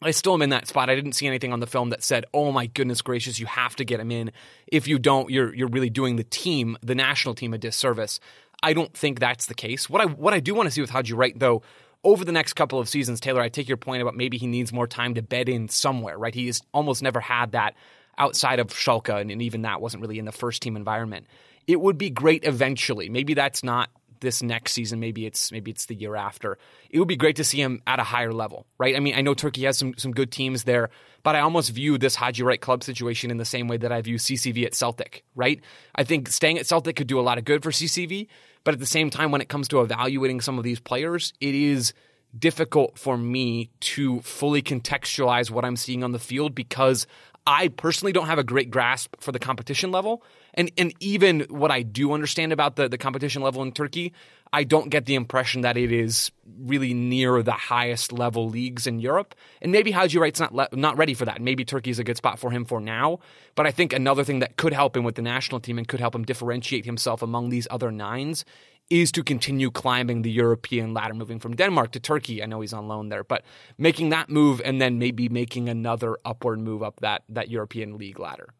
I 0.02 0.12
still 0.12 0.34
am 0.34 0.42
in 0.42 0.50
that 0.52 0.68
spot. 0.68 0.90
I 0.90 0.96
didn't 0.96 1.12
see 1.12 1.28
anything 1.28 1.52
on 1.52 1.60
the 1.60 1.68
film 1.68 1.90
that 1.90 2.04
said, 2.04 2.26
"Oh 2.34 2.52
my 2.52 2.68
goodness 2.68 3.02
gracious, 3.02 3.38
you 3.38 3.48
have 3.48 3.76
to 3.76 3.86
get 3.86 4.00
him 4.00 4.12
in. 4.12 4.32
If 4.68 4.88
you 4.88 4.98
don't, 4.98 5.30
you're 5.30 5.54
you're 5.54 5.68
really 5.68 5.90
doing 5.90 6.16
the 6.16 6.24
team, 6.24 6.78
the 6.82 6.96
national 6.96 7.36
team, 7.36 7.54
a 7.54 7.58
disservice." 7.58 8.20
I 8.62 8.74
don't 8.74 8.94
think 8.94 9.20
that's 9.20 9.46
the 9.46 9.54
case. 9.54 9.90
What 9.90 10.02
I 10.02 10.06
what 10.06 10.34
I 10.34 10.40
do 10.40 10.54
want 10.54 10.68
to 10.68 10.72
see 10.72 10.82
with 10.82 10.90
Haji 10.90 11.14
Wright 11.14 11.38
though, 11.38 11.62
over 12.04 12.24
the 12.24 12.32
next 12.32 12.54
couple 12.54 12.80
of 12.80 12.88
seasons, 12.90 13.20
Taylor, 13.20 13.42
I 13.42 13.50
take 13.50 13.68
your 13.68 13.78
point 13.78 14.02
about 14.02 14.16
maybe 14.16 14.38
he 14.38 14.48
needs 14.48 14.72
more 14.72 14.88
time 14.88 15.16
to 15.16 15.22
bed 15.22 15.50
in 15.50 15.70
somewhere, 15.70 16.18
right? 16.18 16.34
He's 16.34 16.62
almost 16.74 17.02
never 17.02 17.20
had 17.20 17.52
that 17.54 17.76
outside 18.18 18.60
of 18.60 18.68
Schalke, 18.68 19.22
and, 19.22 19.32
and 19.32 19.42
even 19.42 19.62
that 19.64 19.82
wasn't 19.82 20.02
really 20.02 20.20
in 20.20 20.26
the 20.26 20.32
first 20.32 20.62
team 20.62 20.76
environment. 20.76 21.28
It 21.68 21.80
would 21.80 21.98
be 21.98 22.10
great 22.10 22.44
eventually. 22.46 23.10
Maybe 23.10 23.34
that's 23.34 23.64
not 23.64 23.90
this 24.20 24.42
next 24.44 24.74
season. 24.74 25.00
Maybe 25.00 25.26
it's 25.26 25.52
maybe 25.52 25.72
it's 25.72 25.86
the 25.86 25.96
year 25.96 26.16
after. 26.16 26.58
It 26.90 27.00
would 27.00 27.08
be 27.08 27.16
great 27.16 27.38
to 27.38 27.44
see 27.44 27.62
him 27.62 27.82
at 27.88 28.00
a 28.00 28.04
higher 28.04 28.34
level, 28.34 28.66
right? 28.78 28.96
I 28.96 29.00
mean, 29.00 29.16
I 29.16 29.22
know 29.22 29.34
Turkey 29.34 29.66
has 29.66 29.78
some 29.78 29.94
some 29.98 30.12
good 30.12 30.32
teams 30.32 30.64
there, 30.64 30.90
but 31.24 31.36
I 31.36 31.42
almost 31.42 31.72
view 31.72 31.98
this 31.98 32.16
Haji 32.16 32.44
Wright 32.44 32.60
club 32.60 32.84
situation 32.84 33.32
in 33.32 33.38
the 33.38 33.46
same 33.46 33.68
way 33.68 33.78
that 33.78 33.92
I 33.92 34.02
view 34.02 34.16
CCV 34.16 34.66
at 34.66 34.74
Celtic, 34.74 35.24
right? 35.36 35.62
I 35.96 36.04
think 36.04 36.30
staying 36.30 36.60
at 36.60 36.66
Celtic 36.66 36.96
could 36.96 37.08
do 37.08 37.20
a 37.20 37.22
lot 37.22 37.38
of 37.38 37.46
good 37.46 37.64
for 37.64 37.72
CCV, 37.72 38.28
but 38.64 38.74
at 38.74 38.80
the 38.80 38.86
same 38.86 39.10
time, 39.10 39.32
when 39.32 39.42
it 39.42 39.50
comes 39.50 39.68
to 39.70 39.82
evaluating 39.82 40.42
some 40.42 40.58
of 40.58 40.64
these 40.64 40.80
players, 40.80 41.34
it 41.40 41.56
is 41.56 41.94
difficult 42.38 42.98
for 42.98 43.18
me 43.18 43.70
to 43.80 44.22
fully 44.22 44.62
contextualize 44.62 45.50
what 45.50 45.66
I'm 45.66 45.76
seeing 45.76 46.04
on 46.04 46.12
the 46.12 46.20
field 46.20 46.54
because 46.54 47.08
I 47.48 47.70
personally 47.70 48.12
don't 48.12 48.28
have 48.28 48.38
a 48.38 48.44
great 48.44 48.70
grasp 48.70 49.16
for 49.20 49.32
the 49.32 49.40
competition 49.40 49.92
level. 49.92 50.24
And 50.54 50.72
and 50.78 50.94
even 51.00 51.42
what 51.50 51.72
I 51.72 51.82
do 51.82 52.14
understand 52.14 52.52
about 52.52 52.76
the, 52.76 52.90
the 52.90 52.98
competition 52.98 53.42
level 53.42 53.64
in 53.64 53.72
Turkey, 53.72 54.14
I 54.52 54.64
don't 54.64 54.90
get 54.90 55.06
the 55.06 55.16
impression 55.16 55.62
that 55.62 55.78
it 55.78 55.92
is 55.92 56.32
really 56.60 56.94
near 56.94 57.44
the 57.44 57.52
highest 57.52 58.12
level 58.12 58.50
leagues 58.50 58.88
in 58.88 59.00
Europe. 59.00 59.36
And 59.62 59.72
maybe 59.72 59.92
Haji 59.92 60.18
Wright's 60.18 60.40
not 60.40 60.54
le- 60.54 60.70
not 60.74 60.98
ready 60.98 61.14
for 61.14 61.26
that. 61.26 61.42
Maybe 61.42 61.64
Turkey 61.64 61.92
is 61.92 62.00
a 62.00 62.04
good 62.04 62.18
spot 62.18 62.40
for 62.40 62.50
him 62.50 62.66
for 62.66 62.82
now. 62.82 63.20
But 63.56 63.68
I 63.68 63.72
think 63.72 63.94
another 63.94 64.24
thing 64.24 64.40
that 64.40 64.58
could 64.58 64.74
help 64.74 64.98
him 64.98 65.04
with 65.04 65.16
the 65.16 65.22
national 65.22 65.60
team 65.60 65.78
and 65.78 65.88
could 65.88 66.00
help 66.00 66.16
him 66.16 66.24
differentiate 66.24 66.86
himself 66.86 67.22
among 67.22 67.50
these 67.50 67.68
other 67.70 67.92
nines 67.92 68.44
is 68.90 69.12
to 69.12 69.24
continue 69.24 69.70
climbing 69.70 70.24
the 70.24 70.32
European 70.32 70.96
ladder, 70.96 71.14
moving 71.14 71.40
from 71.40 71.56
Denmark 71.56 71.92
to 71.92 72.00
Turkey. 72.00 72.42
I 72.42 72.48
know 72.48 72.62
he's 72.62 72.74
on 72.74 72.88
loan 72.88 73.10
there, 73.10 73.24
but 73.24 73.44
making 73.78 74.10
that 74.10 74.30
move 74.30 74.62
and 74.66 74.82
then 74.82 74.98
maybe 74.98 75.30
making 75.30 75.70
another 75.70 76.18
upward 76.26 76.60
move 76.60 76.82
up 76.82 77.00
that 77.02 77.24
that 77.30 77.50
European 77.50 77.98
league 77.98 78.20
ladder. 78.20 78.54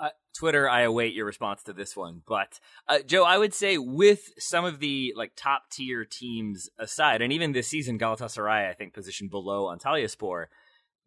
Uh, 0.00 0.10
Twitter, 0.36 0.68
I 0.68 0.82
await 0.82 1.14
your 1.14 1.26
response 1.26 1.62
to 1.64 1.72
this 1.72 1.96
one. 1.96 2.22
But 2.26 2.60
uh, 2.86 3.00
Joe, 3.00 3.24
I 3.24 3.38
would 3.38 3.52
say 3.52 3.78
with 3.78 4.30
some 4.38 4.64
of 4.64 4.78
the 4.78 5.12
like 5.16 5.32
top 5.36 5.70
tier 5.70 6.04
teams 6.04 6.70
aside, 6.78 7.22
and 7.22 7.32
even 7.32 7.52
this 7.52 7.68
season, 7.68 7.98
Galatasaray, 7.98 8.68
I 8.68 8.74
think 8.74 8.94
positioned 8.94 9.30
below 9.30 9.64
Antalyaspor, 9.64 10.46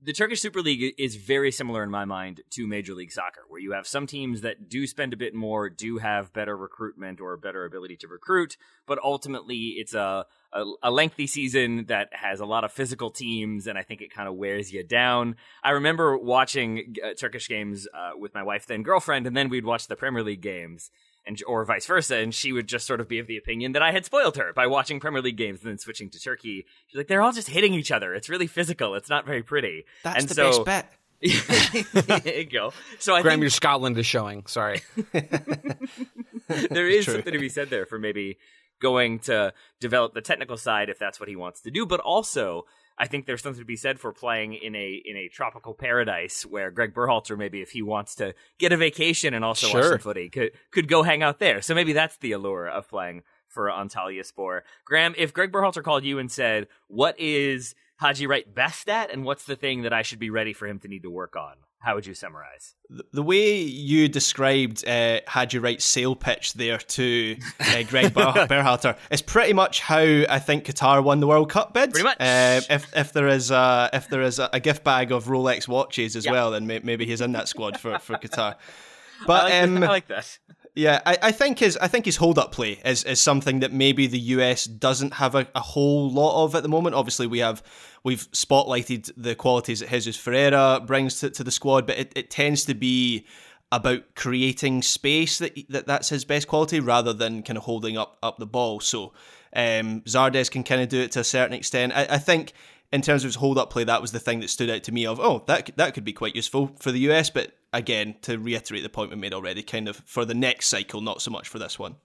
the 0.04 0.14
Turkish 0.14 0.42
Super 0.42 0.62
League 0.62 0.96
is 0.98 1.16
very 1.16 1.52
similar 1.52 1.84
in 1.84 1.92
my 1.92 2.06
mind 2.06 2.42
to 2.52 2.66
Major 2.66 2.96
League 2.96 3.12
Soccer, 3.12 3.42
where 3.48 3.62
you 3.62 3.74
have 3.74 3.86
some 3.86 4.08
teams 4.08 4.42
that 4.42 4.68
do 4.68 4.88
spend 4.88 5.14
a 5.14 5.18
bit 5.18 5.36
more, 5.36 5.70
do 5.70 6.00
have 6.00 6.34
better 6.34 6.58
recruitment 6.58 7.22
or 7.22 7.38
better 7.38 7.66
ability 7.66 7.98
to 7.98 8.08
recruit, 8.08 8.58
but 8.88 8.98
ultimately 9.04 9.76
it's 9.78 9.94
a 9.94 10.26
a, 10.54 10.66
a 10.84 10.92
lengthy 10.92 11.28
season 11.28 11.86
that 11.88 12.10
has 12.12 12.40
a 12.40 12.46
lot 12.46 12.64
of 12.64 12.72
physical 12.72 13.10
teams, 13.10 13.68
and 13.68 13.78
I 13.78 13.84
think 13.84 14.02
it 14.02 14.14
kind 14.14 14.28
of 14.28 14.36
wears 14.36 14.74
you 14.74 14.84
down. 14.84 15.36
I 15.64 15.72
remember 15.72 16.18
watching 16.18 16.96
uh, 17.04 17.14
Turkish 17.14 17.48
games 17.48 17.88
uh, 17.94 18.12
with 18.18 18.34
my 18.34 18.44
wife, 18.44 18.66
then 18.66 18.84
girlfriend, 18.84 19.28
and 19.28 19.38
then 19.38 19.50
we'd 19.50 19.66
watch 19.66 19.88
the 19.88 19.96
Premier 19.96 20.24
League 20.24 20.42
games, 20.42 20.92
and 21.26 21.42
or 21.46 21.64
vice 21.66 21.86
versa, 21.86 22.18
and 22.18 22.34
she 22.34 22.52
would 22.52 22.68
just 22.68 22.88
sort 22.88 23.00
of 23.00 23.08
be 23.08 23.20
of 23.20 23.28
the 23.28 23.38
opinion 23.38 23.74
that 23.74 23.82
I 23.82 23.92
had 23.92 24.06
spoiled 24.06 24.38
her 24.38 24.54
by 24.54 24.68
watching 24.68 25.00
Premier 25.00 25.22
League 25.22 25.38
games 25.38 25.62
and 25.62 25.70
then 25.70 25.78
switching 25.78 26.10
to 26.12 26.20
Turkey. 26.20 26.66
She's 26.88 26.98
like, 26.98 27.08
they're 27.08 27.22
all 27.22 27.32
just 27.32 27.50
hitting 27.50 27.74
each 27.74 27.92
other. 27.92 28.14
It's 28.14 28.30
really 28.30 28.48
physical. 28.48 28.96
It's 28.96 29.10
not 29.10 29.26
very 29.26 29.44
pretty. 29.44 29.86
That's 30.04 30.22
and 30.22 30.30
the 30.30 30.34
so, 30.34 30.64
best 30.64 30.66
bet. 30.66 30.94
there 32.24 32.40
you 32.40 32.46
go. 32.46 32.74
So 32.98 33.14
I 33.14 33.22
Graham, 33.22 33.36
think 33.36 33.42
your 33.44 33.50
Scotland 33.52 33.98
is 33.98 34.08
showing. 34.08 34.46
Sorry. 34.48 34.82
there 35.14 36.88
is 36.88 37.06
True. 37.06 37.14
something 37.14 37.34
to 37.34 37.40
be 37.40 37.50
said 37.50 37.70
there 37.70 37.86
for 37.86 38.00
maybe 38.00 38.40
going 38.82 39.20
to 39.20 39.54
develop 39.80 40.16
the 40.16 40.22
technical 40.22 40.58
side 40.58 40.90
if 40.90 40.98
that's 40.98 41.20
what 41.20 41.30
he 41.30 41.36
wants 41.36 41.62
to 41.62 41.72
do, 41.72 41.86
but 41.86 42.00
also 42.00 42.66
I 42.98 43.08
think 43.08 43.26
there's 43.26 43.42
something 43.42 43.62
to 43.62 43.66
be 43.66 43.76
said 43.76 44.00
for 44.00 44.12
playing 44.12 44.54
in 44.54 44.76
a 44.76 45.02
in 45.06 45.18
a 45.18 45.28
tropical 45.28 45.74
paradise 45.74 46.46
where 46.46 46.72
Greg 46.72 46.94
Berhalter 46.94 47.38
maybe 47.38 47.62
if 47.62 47.72
he 47.72 47.82
wants 47.82 48.16
to 48.16 48.34
get 48.60 48.72
a 48.72 48.78
vacation 48.78 49.34
and 49.34 49.44
also 49.44 49.74
watch 49.74 49.86
some 49.86 50.00
footy 50.00 50.30
could 50.30 50.52
could 50.72 50.88
go 50.88 51.04
hang 51.04 51.24
out 51.24 51.40
there. 51.40 51.62
So 51.62 51.74
maybe 51.74 51.94
that's 51.94 52.18
the 52.18 52.32
allure 52.32 52.68
of 52.68 52.88
playing 52.88 53.24
for 53.48 53.68
Antalya 53.70 54.26
Spor. 54.26 54.64
Graham, 54.86 55.14
if 55.18 55.34
Greg 55.34 55.52
Berhalter 55.52 55.84
called 55.84 56.04
you 56.04 56.20
and 56.20 56.32
said, 56.32 56.68
"What 56.88 57.20
is 57.20 57.76
Haji 57.98 58.28
Wright 58.28 58.54
best 58.54 58.90
at, 58.90 59.12
and 59.12 59.26
what's 59.26 59.46
the 59.46 59.56
thing 59.56 59.82
that 59.82 59.94
I 59.94 60.02
should 60.02 60.20
be 60.20 60.30
ready 60.30 60.54
for 60.54 60.68
him 60.68 60.80
to 60.80 60.88
need 60.88 61.04
to 61.04 61.12
work 61.12 61.36
on?" 61.36 61.56
How 61.84 61.96
would 61.96 62.06
you 62.06 62.14
summarize? 62.14 62.76
The- 63.12 63.24
way 63.24 63.58
you 63.62 64.08
described 64.08 64.88
uh, 64.88 65.22
Haji 65.28 65.58
Wright's 65.58 65.84
sale 65.86 66.16
pitch 66.16 66.54
there 66.54 66.78
to 66.78 67.38
uh, 67.60 67.84
Greg 67.90 68.14
Ber- 68.14 68.46
Berhalter 68.48 68.98
is 69.10 69.22
pretty 69.24 69.54
much 69.54 69.80
how 69.80 69.98
I 70.00 70.38
think 70.40 70.66
Qatar 70.66 71.04
won 71.04 71.22
the 71.22 71.28
World 71.28 71.50
Cup 71.50 71.74
bid. 71.74 71.92
Pretty 71.92 72.04
much. 72.04 72.18
Uh, 72.20 72.62
if 72.70 72.96
if 72.96 73.14
there 73.14 73.28
is 73.28 73.50
a 73.50 73.90
if 73.94 74.10
there 74.10 74.22
is 74.22 74.38
a, 74.40 74.60
gift 74.60 74.84
bag 74.84 75.12
of 75.12 75.26
Rolex 75.26 75.68
watches 75.68 76.16
as 76.16 76.26
Yeah. 76.26 76.34
well, 76.34 76.52
then 76.52 76.68
may- 76.68 76.82
maybe 76.84 77.06
he's 77.08 77.22
in 77.22 77.32
that 77.32 77.48
squad 77.48 77.80
for, 77.80 77.98
for 78.00 78.16
Qatar. 78.18 78.56
I 79.22 79.26
But 79.26 79.44
like, 79.46 79.64
um, 79.64 79.84
I 79.84 79.88
like 79.88 80.08
that. 80.08 80.38
Yeah, 80.74 81.02
I, 81.06 81.18
I 81.22 81.32
think 81.32 81.60
his 81.60 81.78
I 81.78 81.88
think 81.88 82.06
his 82.06 82.16
hold 82.16 82.40
up 82.40 82.54
play 82.54 82.80
is, 82.86 83.04
is 83.04 83.20
something 83.20 83.60
that 83.60 83.74
maybe 83.74 84.08
the 84.08 84.20
US 84.20 84.66
doesn't 84.66 85.16
have 85.16 85.36
a, 85.36 85.46
a 85.54 85.60
whole 85.60 86.10
lot 86.10 86.46
of 86.46 86.56
at 86.56 86.64
the 86.64 86.70
moment. 86.70 86.96
Obviously, 86.96 87.28
we 87.28 87.40
have 87.40 87.62
we've 88.04 88.32
spotlighted 88.32 89.12
the 89.18 89.36
qualities 89.36 89.82
that 89.82 89.90
Jesus 89.90 90.16
Ferreira 90.16 90.82
brings 90.86 91.20
to, 91.20 91.30
to 91.30 91.44
the 91.44 91.52
squad, 91.52 91.86
but 91.86 91.98
it, 91.98 92.14
it 92.16 92.30
tends 92.30 92.64
to 92.66 92.74
be 92.74 93.26
about 93.74 94.16
creating 94.16 94.82
space 94.82 95.40
that, 95.40 95.58
that 95.70 95.88
that's 95.88 96.10
his 96.10 96.26
best 96.26 96.48
quality 96.48 96.80
rather 96.80 97.14
than 97.14 97.44
kind 97.44 97.58
of 97.58 97.64
holding 97.64 97.98
up 97.98 98.18
up 98.24 98.38
the 98.38 98.48
ball. 98.48 98.80
So 98.80 99.12
um, 99.54 100.02
Zardes 100.02 100.50
can 100.50 100.64
kind 100.64 100.82
of 100.82 100.88
do 100.88 101.02
it 101.02 101.12
to 101.14 101.20
a 101.20 101.26
certain 101.26 101.54
extent. 101.54 101.92
I, 101.94 102.08
I 102.12 102.18
think 102.18 102.54
in 102.94 103.02
terms 103.02 103.26
of 103.26 103.30
his 103.30 103.36
hold 103.36 103.58
up 103.58 103.72
play, 103.72 103.84
that 103.84 104.02
was 104.02 104.14
the 104.14 104.20
thing 104.20 104.40
that 104.40 104.50
stood 104.50 104.70
out 104.70 104.84
to 104.84 104.94
me 104.94 105.06
of 105.06 105.20
oh 105.20 105.44
that 105.48 105.72
that 105.76 105.94
could 105.94 106.06
be 106.06 106.14
quite 106.14 106.36
useful 106.36 106.78
for 106.80 106.94
the 106.94 107.12
US. 107.12 107.30
But 107.30 107.58
again, 107.74 108.16
to 108.24 108.38
reiterate 108.38 108.84
the 108.84 108.90
point 108.90 109.12
we 109.12 109.16
made 109.16 109.34
already, 109.34 109.64
kind 109.64 109.88
of 109.88 109.98
for 110.06 110.26
the 110.26 110.34
next 110.34 110.68
cycle, 110.68 111.02
not 111.02 111.22
so 111.22 111.32
much 111.32 111.48
for 111.48 111.60
this 111.60 111.78
one. 111.80 111.96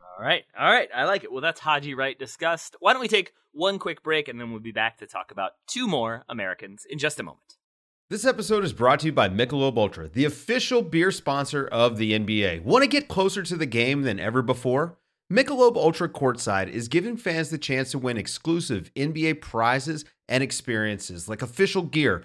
All 0.00 0.24
right. 0.24 0.44
All 0.58 0.70
right. 0.70 0.88
I 0.94 1.04
like 1.04 1.24
it. 1.24 1.32
Well, 1.32 1.40
that's 1.40 1.60
Haji 1.60 1.94
Wright 1.94 2.18
discussed. 2.18 2.76
Why 2.80 2.92
don't 2.92 3.02
we 3.02 3.08
take 3.08 3.32
one 3.52 3.78
quick 3.78 4.02
break 4.02 4.28
and 4.28 4.40
then 4.40 4.50
we'll 4.50 4.60
be 4.60 4.72
back 4.72 4.98
to 4.98 5.06
talk 5.06 5.30
about 5.30 5.52
two 5.66 5.86
more 5.86 6.24
Americans 6.28 6.86
in 6.88 6.98
just 6.98 7.20
a 7.20 7.22
moment. 7.22 7.56
This 8.10 8.26
episode 8.26 8.62
is 8.62 8.74
brought 8.74 9.00
to 9.00 9.06
you 9.06 9.12
by 9.12 9.30
Michelob 9.30 9.78
Ultra, 9.78 10.08
the 10.08 10.26
official 10.26 10.82
beer 10.82 11.10
sponsor 11.10 11.66
of 11.66 11.96
the 11.96 12.12
NBA. 12.12 12.62
Want 12.62 12.82
to 12.82 12.88
get 12.88 13.08
closer 13.08 13.42
to 13.42 13.56
the 13.56 13.64
game 13.64 14.02
than 14.02 14.20
ever 14.20 14.42
before? 14.42 14.98
Michelob 15.32 15.76
Ultra 15.76 16.10
Courtside 16.10 16.68
is 16.68 16.88
giving 16.88 17.16
fans 17.16 17.48
the 17.48 17.56
chance 17.56 17.90
to 17.92 17.98
win 17.98 18.18
exclusive 18.18 18.92
NBA 18.94 19.40
prizes 19.40 20.04
and 20.28 20.42
experiences 20.42 21.26
like 21.26 21.40
official 21.40 21.82
gear, 21.82 22.24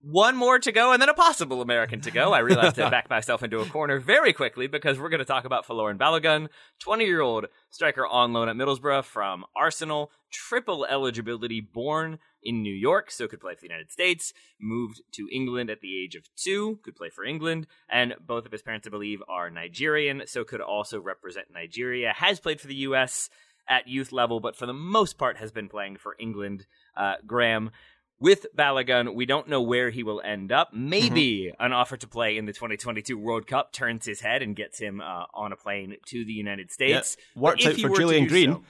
one 0.00 0.36
more 0.36 0.58
to 0.58 0.72
go, 0.72 0.92
and 0.92 1.02
then 1.02 1.08
a 1.08 1.14
possible 1.14 1.62
American 1.62 2.00
to 2.02 2.10
go. 2.10 2.32
I 2.32 2.38
realized 2.40 2.78
I 2.78 2.90
backed 2.90 3.10
myself 3.10 3.42
into 3.42 3.58
a 3.60 3.66
corner 3.66 3.98
very 3.98 4.32
quickly 4.32 4.66
because 4.66 4.98
we're 4.98 5.08
going 5.08 5.18
to 5.18 5.24
talk 5.24 5.44
about 5.44 5.66
Folarin 5.66 5.98
Balogun, 5.98 6.48
20 6.80 7.04
year 7.04 7.20
old 7.20 7.46
striker 7.70 8.06
on 8.06 8.32
loan 8.32 8.48
at 8.48 8.56
Middlesbrough 8.56 9.04
from 9.04 9.44
Arsenal, 9.56 10.10
triple 10.30 10.84
eligibility, 10.84 11.60
born 11.60 12.18
in 12.42 12.62
New 12.62 12.74
York, 12.74 13.10
so 13.10 13.26
could 13.26 13.40
play 13.40 13.54
for 13.54 13.62
the 13.62 13.68
United 13.68 13.90
States, 13.90 14.32
moved 14.60 15.02
to 15.12 15.28
England 15.32 15.70
at 15.70 15.80
the 15.80 16.00
age 16.00 16.14
of 16.14 16.28
two, 16.36 16.78
could 16.84 16.94
play 16.94 17.10
for 17.10 17.24
England, 17.24 17.66
and 17.90 18.14
both 18.24 18.46
of 18.46 18.52
his 18.52 18.62
parents, 18.62 18.86
I 18.86 18.90
believe, 18.90 19.22
are 19.28 19.50
Nigerian, 19.50 20.22
so 20.26 20.44
could 20.44 20.60
also 20.60 21.00
represent 21.00 21.46
Nigeria, 21.52 22.12
has 22.14 22.38
played 22.38 22.60
for 22.60 22.68
the 22.68 22.76
U.S. 22.76 23.28
at 23.68 23.88
youth 23.88 24.12
level, 24.12 24.38
but 24.38 24.56
for 24.56 24.66
the 24.66 24.72
most 24.72 25.18
part 25.18 25.38
has 25.38 25.50
been 25.50 25.68
playing 25.68 25.96
for 25.96 26.14
England. 26.20 26.66
Uh, 26.96 27.14
Graham, 27.26 27.70
with 28.18 28.46
Balogun, 28.56 29.14
we 29.14 29.26
don't 29.26 29.48
know 29.48 29.60
where 29.60 29.90
he 29.90 30.02
will 30.02 30.22
end 30.22 30.50
up. 30.50 30.72
Maybe 30.72 31.52
mm-hmm. 31.52 31.64
an 31.64 31.72
offer 31.72 31.96
to 31.96 32.06
play 32.06 32.36
in 32.36 32.46
the 32.46 32.52
2022 32.52 33.18
World 33.18 33.46
Cup 33.46 33.72
turns 33.72 34.06
his 34.06 34.20
head 34.20 34.42
and 34.42 34.56
gets 34.56 34.78
him 34.78 35.00
uh, 35.00 35.24
on 35.34 35.52
a 35.52 35.56
plane 35.56 35.96
to 36.06 36.24
the 36.24 36.32
United 36.32 36.70
States. 36.70 37.16
Worked 37.34 37.66
out 37.66 37.74
for 37.74 37.94
Julian 37.94 38.26
Green. 38.26 38.64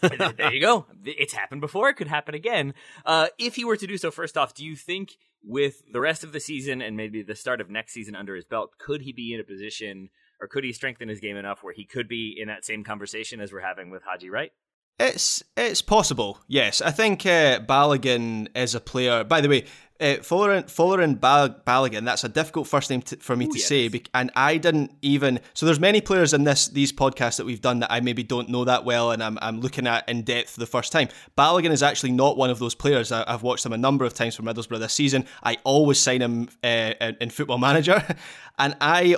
So, 0.00 0.08
there 0.36 0.52
you 0.52 0.60
go. 0.60 0.86
It's 1.04 1.32
happened 1.32 1.60
before. 1.60 1.88
It 1.88 1.94
could 1.94 2.08
happen 2.08 2.34
again. 2.34 2.74
Uh, 3.04 3.28
if 3.38 3.56
he 3.56 3.64
were 3.64 3.76
to 3.76 3.86
do 3.86 3.98
so, 3.98 4.10
first 4.10 4.36
off, 4.36 4.54
do 4.54 4.64
you 4.64 4.76
think 4.76 5.16
with 5.44 5.82
the 5.92 6.00
rest 6.00 6.24
of 6.24 6.32
the 6.32 6.40
season 6.40 6.80
and 6.80 6.96
maybe 6.96 7.22
the 7.22 7.34
start 7.34 7.60
of 7.60 7.68
next 7.70 7.92
season 7.92 8.14
under 8.14 8.34
his 8.34 8.44
belt, 8.44 8.72
could 8.78 9.02
he 9.02 9.12
be 9.12 9.34
in 9.34 9.40
a 9.40 9.44
position 9.44 10.10
or 10.40 10.46
could 10.46 10.64
he 10.64 10.72
strengthen 10.72 11.08
his 11.08 11.20
game 11.20 11.36
enough 11.36 11.62
where 11.62 11.74
he 11.74 11.84
could 11.84 12.08
be 12.08 12.36
in 12.38 12.48
that 12.48 12.64
same 12.64 12.84
conversation 12.84 13.40
as 13.40 13.52
we're 13.52 13.60
having 13.60 13.90
with 13.90 14.02
Haji 14.04 14.30
Wright? 14.30 14.52
It's 15.00 15.44
it's 15.56 15.80
possible, 15.80 16.40
yes. 16.48 16.80
I 16.80 16.90
think 16.90 17.24
uh, 17.24 17.60
Balogun 17.60 18.48
is 18.56 18.74
a 18.74 18.80
player. 18.80 19.22
By 19.22 19.40
the 19.40 19.48
way, 19.48 19.64
uh, 20.00 20.16
Folarin, 20.20 20.64
Folarin 20.64 21.18
Balogun, 21.18 22.04
that's 22.04 22.22
a 22.22 22.28
difficult 22.28 22.68
first 22.68 22.88
name 22.88 23.02
to, 23.02 23.16
for 23.16 23.34
me 23.34 23.46
Ooh, 23.46 23.52
to 23.52 23.58
yes. 23.58 23.66
say, 23.66 23.90
and 24.14 24.30
I 24.36 24.56
didn't 24.56 24.92
even. 25.02 25.40
So 25.54 25.66
there's 25.66 25.80
many 25.80 26.00
players 26.00 26.34
in 26.34 26.44
this 26.44 26.68
these 26.68 26.92
podcasts 26.92 27.36
that 27.36 27.46
we've 27.46 27.60
done 27.60 27.80
that 27.80 27.92
I 27.92 28.00
maybe 28.00 28.22
don't 28.22 28.48
know 28.48 28.64
that 28.64 28.84
well, 28.84 29.10
and 29.10 29.22
I'm, 29.22 29.38
I'm 29.42 29.60
looking 29.60 29.86
at 29.86 30.08
in 30.08 30.22
depth 30.22 30.50
for 30.50 30.60
the 30.60 30.66
first 30.66 30.92
time. 30.92 31.08
Balogun 31.36 31.70
is 31.70 31.82
actually 31.82 32.12
not 32.12 32.36
one 32.36 32.50
of 32.50 32.58
those 32.58 32.74
players. 32.74 33.10
I, 33.10 33.24
have 33.30 33.42
watched 33.42 33.66
him 33.66 33.72
a 33.72 33.78
number 33.78 34.04
of 34.04 34.14
times 34.14 34.36
for 34.36 34.42
Middlesbrough 34.42 34.78
this 34.78 34.94
season. 34.94 35.26
I 35.42 35.58
always 35.64 35.98
sign 35.98 36.22
him 36.22 36.48
uh, 36.62 37.12
in 37.20 37.30
Football 37.30 37.58
Manager, 37.58 38.02
and 38.58 38.76
I 38.80 39.16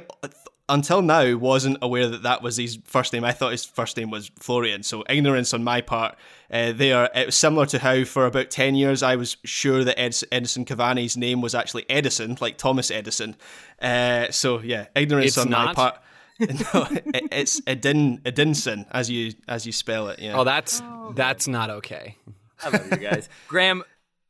until 0.71 1.03
now 1.03 1.37
wasn't 1.37 1.79
aware 1.83 2.09
that 2.09 2.23
that 2.23 2.43
was 2.43 2.57
his 2.57 2.79
first 2.85 3.13
name. 3.13 3.25
I 3.25 3.33
thought 3.33 3.53
his 3.53 3.65
first 3.65 3.97
name 3.97 4.11
was 4.11 4.31
Florian. 4.39 4.83
So 4.83 5.05
ignorance 5.09 5.53
on 5.53 5.63
my 5.63 5.81
part 5.81 6.17
uh, 6.51 6.73
there. 6.73 7.11
It 7.15 7.27
was 7.27 7.37
similar 7.37 7.67
to 7.67 7.79
how 7.79 8.05
for 8.05 8.25
about 8.27 8.51
10 8.51 8.75
years 8.77 9.03
I 9.03 9.17
was 9.17 9.37
sure 9.45 9.85
that 9.85 10.01
Ed- 10.01 10.13
Edinson 10.13 10.65
Cavani's 10.65 11.17
name 11.17 11.41
was 11.41 11.55
actually 11.55 11.85
Edison, 11.91 12.39
like 12.41 12.57
Thomas 12.57 12.91
Edison. 12.91 13.37
Uh, 13.83 14.31
so 14.31 14.61
yeah, 14.61 14.87
ignorance 14.95 15.29
it's 15.29 15.39
on 15.39 15.51
not. 15.51 15.67
my 15.67 15.75
part. 15.75 15.99
no, 16.41 16.87
it, 16.91 17.29
it's 17.33 17.61
Edin 17.67 18.19
Edinson 18.19 18.87
as 18.91 19.11
you 19.11 19.35
as 19.47 19.67
you 19.67 19.73
spell 19.73 20.09
it. 20.09 20.21
Yeah. 20.21 20.39
Oh, 20.39 20.45
that's 20.45 20.81
oh, 20.83 21.13
that's 21.15 21.47
not 21.47 21.69
okay. 21.69 22.17
I 22.63 22.71
love 22.71 22.91
you 22.91 22.97
guys, 22.97 23.29
Graham. 23.49 23.83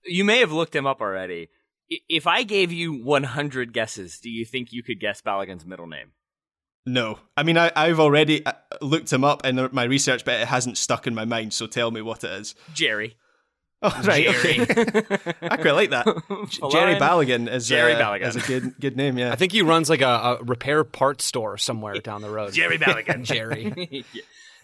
You 0.05 0.25
may 0.25 0.39
have 0.39 0.51
looked 0.51 0.75
him 0.75 0.87
up 0.87 1.01
already. 1.01 1.51
If 2.09 2.27
I 2.27 2.45
gave 2.45 2.73
you 2.73 3.03
100 3.05 3.73
guesses, 3.73 4.19
do 4.19 4.31
you 4.31 4.45
think 4.45 4.73
you 4.73 4.83
could 4.83 4.99
guess 5.01 5.21
Balogun's 5.21 5.67
middle 5.67 5.87
name? 5.89 6.13
No, 6.87 7.19
I 7.37 7.43
mean 7.43 7.59
I, 7.59 7.71
I've 7.77 8.01
already 8.01 8.45
uh, 8.45 8.53
looked 8.81 9.13
him 9.13 9.25
up 9.25 9.45
in 9.45 9.69
my 9.73 9.85
research, 9.85 10.25
but 10.25 10.41
it 10.41 10.49
hasn't 10.49 10.79
stuck 10.79 11.07
in 11.07 11.15
my 11.15 11.25
mind. 11.25 11.53
So 11.53 11.67
tell 11.67 11.91
me 11.91 12.01
what 12.01 12.25
it 12.25 12.31
is. 12.31 12.55
Jerry. 12.75 13.17
Oh 13.83 13.99
right, 14.05 14.27
Jerry. 14.27 14.61
okay. 14.61 15.35
I 15.43 15.57
quite 15.57 15.73
like 15.73 15.91
that. 15.91 16.07
Jerry 16.71 16.97
Balogun 16.97 17.51
is 17.51 17.67
Jerry 17.67 17.95
uh, 17.95 18.01
Balogun 18.01 18.29
is 18.29 18.37
a 18.37 18.41
good 18.41 18.75
good 18.79 18.97
name. 18.97 19.17
Yeah, 19.17 19.33
I 19.33 19.37
think 19.37 19.53
he 19.53 19.63
runs 19.63 19.89
like 19.89 20.03
a, 20.03 20.39
a 20.41 20.43
repair 20.43 20.85
parts 20.85 21.25
store 21.25 21.57
somewhere 21.57 21.95
down 21.95 22.21
the 22.21 22.31
road. 22.31 22.53
Jerry 22.53 22.79
Balogun. 22.79 23.25
Jerry. 23.31 24.05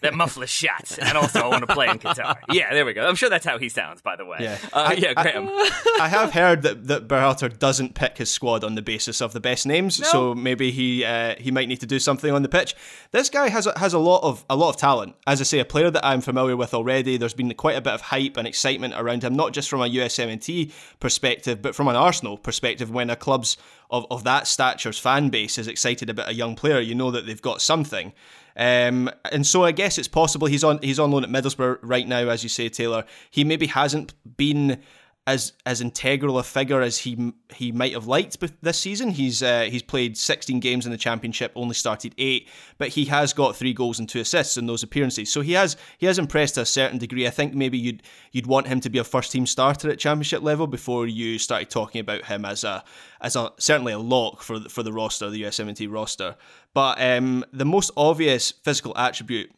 That 0.01 0.13
muffler 0.13 0.47
shot, 0.47 0.97
and 1.01 1.17
also 1.17 1.39
I 1.39 1.47
want 1.47 1.67
to 1.67 1.73
play 1.73 1.87
in 1.87 1.99
Qatar. 1.99 2.37
Yeah, 2.51 2.73
there 2.73 2.85
we 2.85 2.93
go. 2.93 3.07
I'm 3.07 3.15
sure 3.15 3.29
that's 3.29 3.45
how 3.45 3.57
he 3.57 3.69
sounds, 3.69 4.01
by 4.01 4.15
the 4.15 4.25
way. 4.25 4.37
Yeah, 4.41 4.57
uh, 4.73 4.89
I, 4.89 4.93
yeah, 4.93 5.13
Graham. 5.13 5.47
I, 5.49 5.71
I, 6.01 6.07
have 6.07 6.33
heard 6.33 6.61
that 6.61 6.87
that 6.87 7.07
Berhalter 7.07 7.57
doesn't 7.57 7.95
pick 7.95 8.17
his 8.17 8.31
squad 8.31 8.63
on 8.63 8.75
the 8.75 8.81
basis 8.81 9.21
of 9.21 9.33
the 9.33 9.39
best 9.39 9.65
names, 9.65 9.99
no. 9.99 10.07
so 10.07 10.35
maybe 10.35 10.71
he 10.71 11.03
uh, 11.03 11.35
he 11.39 11.51
might 11.51 11.67
need 11.67 11.79
to 11.79 11.85
do 11.85 11.99
something 11.99 12.31
on 12.31 12.43
the 12.43 12.49
pitch. 12.49 12.75
This 13.11 13.29
guy 13.29 13.49
has 13.49 13.67
a, 13.67 13.77
has 13.79 13.93
a 13.93 13.99
lot 13.99 14.23
of 14.23 14.45
a 14.49 14.55
lot 14.55 14.69
of 14.69 14.77
talent. 14.77 15.15
As 15.25 15.41
I 15.41 15.43
say, 15.43 15.59
a 15.59 15.65
player 15.65 15.89
that 15.89 16.05
I'm 16.05 16.21
familiar 16.21 16.55
with 16.55 16.73
already. 16.73 17.17
There's 17.17 17.33
been 17.33 17.53
quite 17.55 17.77
a 17.77 17.81
bit 17.81 17.93
of 17.93 18.01
hype 18.01 18.37
and 18.37 18.47
excitement 18.47 18.93
around 18.97 19.23
him, 19.23 19.33
not 19.33 19.53
just 19.53 19.69
from 19.69 19.81
a 19.81 19.89
USMNT 19.89 20.71
perspective, 20.99 21.61
but 21.61 21.75
from 21.75 21.87
an 21.87 21.95
Arsenal 21.95 22.37
perspective. 22.37 22.91
When 22.91 23.09
a 23.09 23.15
club's 23.15 23.57
of, 23.89 24.05
of 24.11 24.23
that 24.25 24.47
stature's 24.47 24.99
fan 24.99 25.29
base 25.29 25.57
is 25.57 25.67
excited 25.67 26.09
about 26.09 26.29
a 26.29 26.33
young 26.33 26.55
player, 26.55 26.79
you 26.79 26.95
know 26.95 27.11
that 27.11 27.25
they've 27.25 27.41
got 27.41 27.61
something. 27.61 28.13
Um, 28.57 29.09
and 29.31 29.45
so 29.45 29.63
I 29.63 29.71
guess 29.71 29.97
it's 29.97 30.07
possible 30.07 30.47
he's 30.47 30.63
on 30.63 30.79
he's 30.81 30.99
on 30.99 31.11
loan 31.11 31.23
at 31.23 31.29
Middlesbrough 31.29 31.79
right 31.81 32.07
now, 32.07 32.27
as 32.27 32.43
you 32.43 32.49
say, 32.49 32.69
Taylor. 32.69 33.05
He 33.29 33.43
maybe 33.43 33.67
hasn't 33.67 34.13
been 34.37 34.81
as 35.27 35.51
as 35.65 35.81
integral 35.81 36.39
a 36.39 36.43
figure 36.43 36.81
as 36.81 36.99
he 36.99 37.33
he 37.53 37.73
might 37.73 37.91
have 37.91 38.07
liked 38.07 38.39
this 38.61 38.79
season. 38.79 39.09
He's 39.09 39.43
uh, 39.43 39.67
he's 39.69 39.83
played 39.83 40.17
16 40.17 40.61
games 40.61 40.85
in 40.85 40.91
the 40.93 40.97
championship, 40.97 41.51
only 41.53 41.75
started 41.75 42.15
eight, 42.17 42.47
but 42.77 42.87
he 42.87 43.05
has 43.05 43.33
got 43.33 43.55
three 43.55 43.73
goals 43.73 43.99
and 43.99 44.07
two 44.07 44.21
assists 44.21 44.55
in 44.55 44.67
those 44.67 44.83
appearances. 44.83 45.29
So 45.29 45.41
he 45.41 45.51
has 45.51 45.75
he 45.97 46.05
has 46.05 46.17
impressed 46.17 46.55
to 46.55 46.61
a 46.61 46.65
certain 46.65 46.97
degree. 46.97 47.27
I 47.27 47.29
think 47.29 47.53
maybe 47.53 47.77
you'd 47.77 48.03
you'd 48.31 48.47
want 48.47 48.67
him 48.67 48.79
to 48.79 48.89
be 48.89 48.99
a 48.99 49.03
first 49.03 49.33
team 49.33 49.45
starter 49.45 49.89
at 49.91 49.99
championship 49.99 50.41
level 50.41 50.65
before 50.65 51.07
you 51.07 51.37
started 51.37 51.69
talking 51.69 51.99
about 51.99 52.25
him 52.25 52.45
as 52.45 52.63
a 52.63 52.85
as 53.19 53.35
a 53.35 53.51
certainly 53.59 53.91
a 53.91 53.99
lock 53.99 54.41
for 54.41 54.59
the, 54.59 54.69
for 54.69 54.81
the 54.81 54.93
roster, 54.93 55.29
the 55.29 55.43
USMNT 55.43 55.91
roster. 55.91 56.37
But 56.73 57.01
um, 57.01 57.43
the 57.51 57.65
most 57.65 57.91
obvious 57.97 58.51
physical 58.51 58.97
attribute 58.97 59.51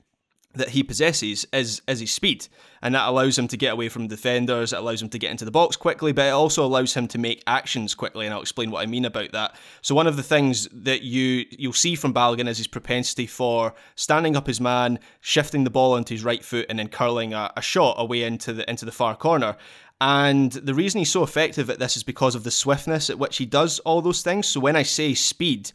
that 0.55 0.69
he 0.69 0.81
possesses 0.81 1.45
is 1.53 1.81
is 1.87 1.99
his 1.99 2.11
speed, 2.11 2.47
and 2.81 2.95
that 2.95 3.07
allows 3.07 3.37
him 3.37 3.47
to 3.47 3.57
get 3.57 3.73
away 3.73 3.87
from 3.87 4.07
defenders. 4.07 4.73
It 4.73 4.79
allows 4.79 5.01
him 5.01 5.09
to 5.09 5.19
get 5.19 5.31
into 5.31 5.45
the 5.45 5.51
box 5.51 5.75
quickly, 5.75 6.11
but 6.11 6.25
it 6.25 6.31
also 6.31 6.65
allows 6.65 6.93
him 6.93 7.07
to 7.09 7.19
make 7.19 7.43
actions 7.45 7.93
quickly. 7.93 8.25
And 8.25 8.33
I'll 8.33 8.41
explain 8.41 8.71
what 8.71 8.81
I 8.81 8.87
mean 8.87 9.05
about 9.05 9.31
that. 9.33 9.55
So 9.81 9.93
one 9.93 10.07
of 10.07 10.17
the 10.17 10.23
things 10.23 10.67
that 10.73 11.03
you 11.03 11.45
you'll 11.51 11.73
see 11.73 11.95
from 11.95 12.13
Balogun 12.13 12.47
is 12.47 12.57
his 12.57 12.67
propensity 12.67 13.27
for 13.27 13.75
standing 13.95 14.35
up 14.35 14.47
his 14.47 14.59
man, 14.59 14.99
shifting 15.21 15.63
the 15.63 15.69
ball 15.69 15.93
onto 15.93 16.15
his 16.15 16.23
right 16.23 16.43
foot, 16.43 16.65
and 16.67 16.79
then 16.79 16.87
curling 16.87 17.33
a, 17.33 17.51
a 17.55 17.61
shot 17.61 17.95
away 17.99 18.23
into 18.23 18.53
the 18.53 18.69
into 18.69 18.85
the 18.85 18.91
far 18.91 19.15
corner. 19.15 19.55
And 20.01 20.53
the 20.53 20.73
reason 20.73 20.99
he's 20.99 21.11
so 21.11 21.23
effective 21.23 21.69
at 21.69 21.77
this 21.77 21.97
is 21.97 22.03
because 22.03 22.33
of 22.33 22.43
the 22.43 22.51
swiftness 22.51 23.09
at 23.09 23.19
which 23.19 23.37
he 23.37 23.45
does 23.45 23.79
all 23.79 24.01
those 24.01 24.21
things. 24.21 24.47
So 24.47 24.61
when 24.61 24.77
I 24.77 24.83
say 24.83 25.13
speed, 25.13 25.71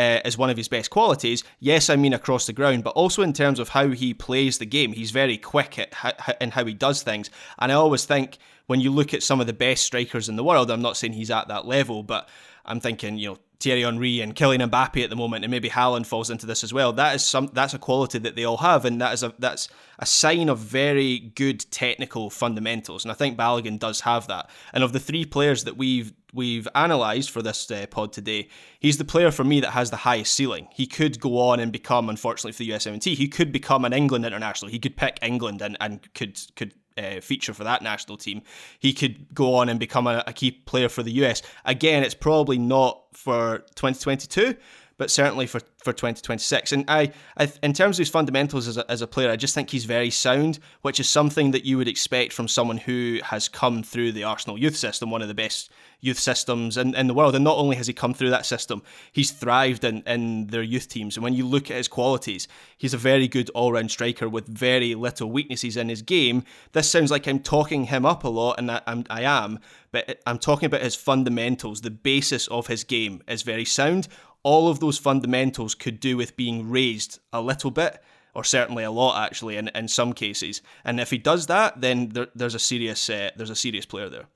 uh, 0.00 0.20
as 0.24 0.38
one 0.38 0.48
of 0.48 0.56
his 0.56 0.68
best 0.68 0.88
qualities. 0.88 1.44
Yes, 1.58 1.90
I 1.90 1.96
mean 1.96 2.14
across 2.14 2.46
the 2.46 2.54
ground, 2.54 2.84
but 2.84 2.94
also 2.94 3.20
in 3.20 3.34
terms 3.34 3.58
of 3.58 3.68
how 3.68 3.88
he 3.88 4.14
plays 4.14 4.56
the 4.56 4.64
game. 4.64 4.94
He's 4.94 5.10
very 5.10 5.36
quick 5.36 5.78
at 5.78 6.36
in 6.40 6.52
how 6.52 6.64
he 6.64 6.72
does 6.72 7.02
things. 7.02 7.28
And 7.58 7.70
I 7.70 7.74
always 7.74 8.06
think 8.06 8.38
when 8.66 8.80
you 8.80 8.90
look 8.90 9.12
at 9.12 9.22
some 9.22 9.40
of 9.42 9.46
the 9.46 9.52
best 9.52 9.84
strikers 9.84 10.30
in 10.30 10.36
the 10.36 10.44
world, 10.44 10.70
I'm 10.70 10.80
not 10.80 10.96
saying 10.96 11.12
he's 11.12 11.30
at 11.30 11.48
that 11.48 11.66
level, 11.66 12.02
but 12.02 12.28
I'm 12.64 12.80
thinking, 12.80 13.18
you 13.18 13.28
know, 13.28 13.38
Thierry 13.60 13.82
Henry 13.82 14.20
and 14.20 14.34
Kylian 14.34 14.70
Mbappe 14.70 15.04
at 15.04 15.10
the 15.10 15.16
moment, 15.16 15.44
and 15.44 15.50
maybe 15.50 15.68
Haaland 15.68 16.06
falls 16.06 16.30
into 16.30 16.46
this 16.46 16.64
as 16.64 16.72
well. 16.72 16.94
That 16.94 17.14
is 17.14 17.22
some 17.22 17.50
that's 17.52 17.74
a 17.74 17.78
quality 17.78 18.18
that 18.20 18.36
they 18.36 18.44
all 18.44 18.56
have, 18.56 18.86
and 18.86 18.98
that 19.02 19.12
is 19.12 19.22
a 19.22 19.34
that's 19.38 19.68
a 19.98 20.06
sign 20.06 20.48
of 20.48 20.58
very 20.58 21.18
good 21.18 21.70
technical 21.70 22.30
fundamentals. 22.30 23.04
And 23.04 23.12
I 23.12 23.14
think 23.14 23.36
Balogun 23.36 23.78
does 23.78 24.00
have 24.00 24.28
that. 24.28 24.48
And 24.72 24.82
of 24.82 24.94
the 24.94 25.00
three 25.00 25.26
players 25.26 25.64
that 25.64 25.76
we've 25.76 26.14
we've 26.32 26.68
analysed 26.74 27.30
for 27.30 27.42
this 27.42 27.70
uh, 27.70 27.86
pod 27.90 28.12
today, 28.12 28.48
he's 28.78 28.98
the 28.98 29.04
player 29.04 29.30
for 29.30 29.44
me 29.44 29.60
that 29.60 29.70
has 29.70 29.90
the 29.90 29.96
highest 29.96 30.32
ceiling. 30.32 30.68
He 30.72 30.86
could 30.86 31.20
go 31.20 31.38
on 31.38 31.60
and 31.60 31.72
become, 31.72 32.08
unfortunately 32.08 32.52
for 32.52 32.58
the 32.58 32.70
USMNT, 32.70 33.16
he 33.16 33.28
could 33.28 33.52
become 33.52 33.84
an 33.84 33.92
England 33.92 34.24
international. 34.24 34.70
He 34.70 34.78
could 34.78 34.96
pick 34.96 35.18
England 35.22 35.62
and, 35.62 35.76
and 35.80 36.12
could 36.14 36.38
could 36.56 36.74
uh, 36.98 37.20
feature 37.20 37.54
for 37.54 37.64
that 37.64 37.82
national 37.82 38.16
team. 38.16 38.42
He 38.78 38.92
could 38.92 39.34
go 39.34 39.54
on 39.54 39.68
and 39.68 39.80
become 39.80 40.06
a, 40.06 40.22
a 40.26 40.32
key 40.32 40.50
player 40.50 40.88
for 40.88 41.02
the 41.02 41.12
US. 41.24 41.42
Again, 41.64 42.02
it's 42.02 42.14
probably 42.14 42.58
not 42.58 43.02
for 43.12 43.58
2022 43.74 44.56
but 45.00 45.10
certainly 45.10 45.46
for, 45.46 45.60
for 45.78 45.94
2026. 45.94 46.72
And 46.72 46.84
I, 46.86 47.10
I, 47.38 47.50
in 47.62 47.72
terms 47.72 47.96
of 47.96 48.02
his 48.02 48.10
fundamentals 48.10 48.68
as 48.68 48.76
a, 48.76 48.88
as 48.90 49.00
a 49.00 49.06
player, 49.06 49.30
I 49.30 49.36
just 49.36 49.54
think 49.54 49.70
he's 49.70 49.86
very 49.86 50.10
sound, 50.10 50.58
which 50.82 51.00
is 51.00 51.08
something 51.08 51.52
that 51.52 51.64
you 51.64 51.78
would 51.78 51.88
expect 51.88 52.34
from 52.34 52.46
someone 52.48 52.76
who 52.76 53.18
has 53.22 53.48
come 53.48 53.82
through 53.82 54.12
the 54.12 54.24
Arsenal 54.24 54.58
youth 54.58 54.76
system, 54.76 55.10
one 55.10 55.22
of 55.22 55.28
the 55.28 55.34
best 55.34 55.70
youth 56.02 56.18
systems 56.18 56.76
in, 56.76 56.94
in 56.94 57.06
the 57.06 57.14
world. 57.14 57.34
And 57.34 57.42
not 57.42 57.56
only 57.56 57.76
has 57.76 57.86
he 57.86 57.94
come 57.94 58.12
through 58.12 58.28
that 58.28 58.44
system, 58.44 58.82
he's 59.10 59.30
thrived 59.30 59.84
in, 59.84 60.02
in 60.02 60.48
their 60.48 60.62
youth 60.62 60.88
teams. 60.88 61.16
And 61.16 61.24
when 61.24 61.32
you 61.32 61.46
look 61.46 61.70
at 61.70 61.78
his 61.78 61.88
qualities, 61.88 62.46
he's 62.76 62.92
a 62.92 62.98
very 62.98 63.26
good 63.26 63.48
all 63.50 63.72
round 63.72 63.90
striker 63.90 64.28
with 64.28 64.46
very 64.46 64.94
little 64.94 65.30
weaknesses 65.30 65.78
in 65.78 65.88
his 65.88 66.02
game. 66.02 66.44
This 66.72 66.90
sounds 66.90 67.10
like 67.10 67.26
I'm 67.26 67.40
talking 67.40 67.84
him 67.84 68.04
up 68.04 68.24
a 68.24 68.28
lot, 68.28 68.58
and 68.58 68.70
I, 68.70 68.82
I'm, 68.86 69.04
I 69.08 69.22
am, 69.22 69.60
but 69.92 70.20
I'm 70.26 70.38
talking 70.38 70.66
about 70.66 70.82
his 70.82 70.94
fundamentals. 70.94 71.80
The 71.80 71.90
basis 71.90 72.48
of 72.48 72.66
his 72.66 72.84
game 72.84 73.22
is 73.26 73.40
very 73.42 73.64
sound 73.64 74.08
all 74.42 74.68
of 74.68 74.80
those 74.80 74.98
fundamentals 74.98 75.74
could 75.74 76.00
do 76.00 76.16
with 76.16 76.36
being 76.36 76.70
raised 76.70 77.18
a 77.32 77.40
little 77.40 77.70
bit, 77.70 78.02
or 78.34 78.44
certainly 78.44 78.84
a 78.84 78.90
lot 78.90 79.22
actually 79.22 79.56
in, 79.56 79.68
in 79.74 79.88
some 79.88 80.12
cases. 80.12 80.62
And 80.84 81.00
if 81.00 81.10
he 81.10 81.18
does 81.18 81.46
that, 81.46 81.80
then 81.80 82.10
there, 82.10 82.28
there's 82.34 82.54
a 82.54 82.58
serious 82.58 83.08
uh, 83.10 83.30
there's 83.36 83.50
a 83.50 83.56
serious 83.56 83.86
player 83.86 84.08
there. 84.08 84.26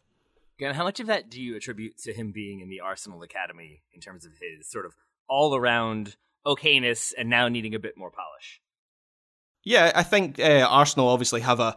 Again, 0.59 0.75
how 0.75 0.85
much 0.85 1.01
of 1.01 1.09
that 1.09 1.31
do 1.31 1.43
you 1.43 1.57
attribute 1.57 1.99
to 2.03 2.12
him 2.12 2.31
being 2.31 2.61
in 2.61 2.69
the 2.69 2.81
Arsenal 2.81 3.23
academy 3.23 3.83
in 3.93 4.01
terms 4.01 4.25
of 4.25 4.33
his 4.33 4.71
sort 4.71 4.87
of 4.87 4.95
all 5.29 5.57
around 5.57 6.17
okayness 6.47 7.12
and 7.17 7.29
now 7.29 7.49
needing 7.49 7.75
a 7.75 7.81
bit 7.81 7.97
more 7.97 8.11
polish? 8.11 8.61
Yeah, 9.64 9.90
I 9.95 10.03
think 10.03 10.38
uh, 10.38 10.67
Arsenal 10.69 11.09
obviously 11.09 11.40
have 11.40 11.59
a 11.59 11.77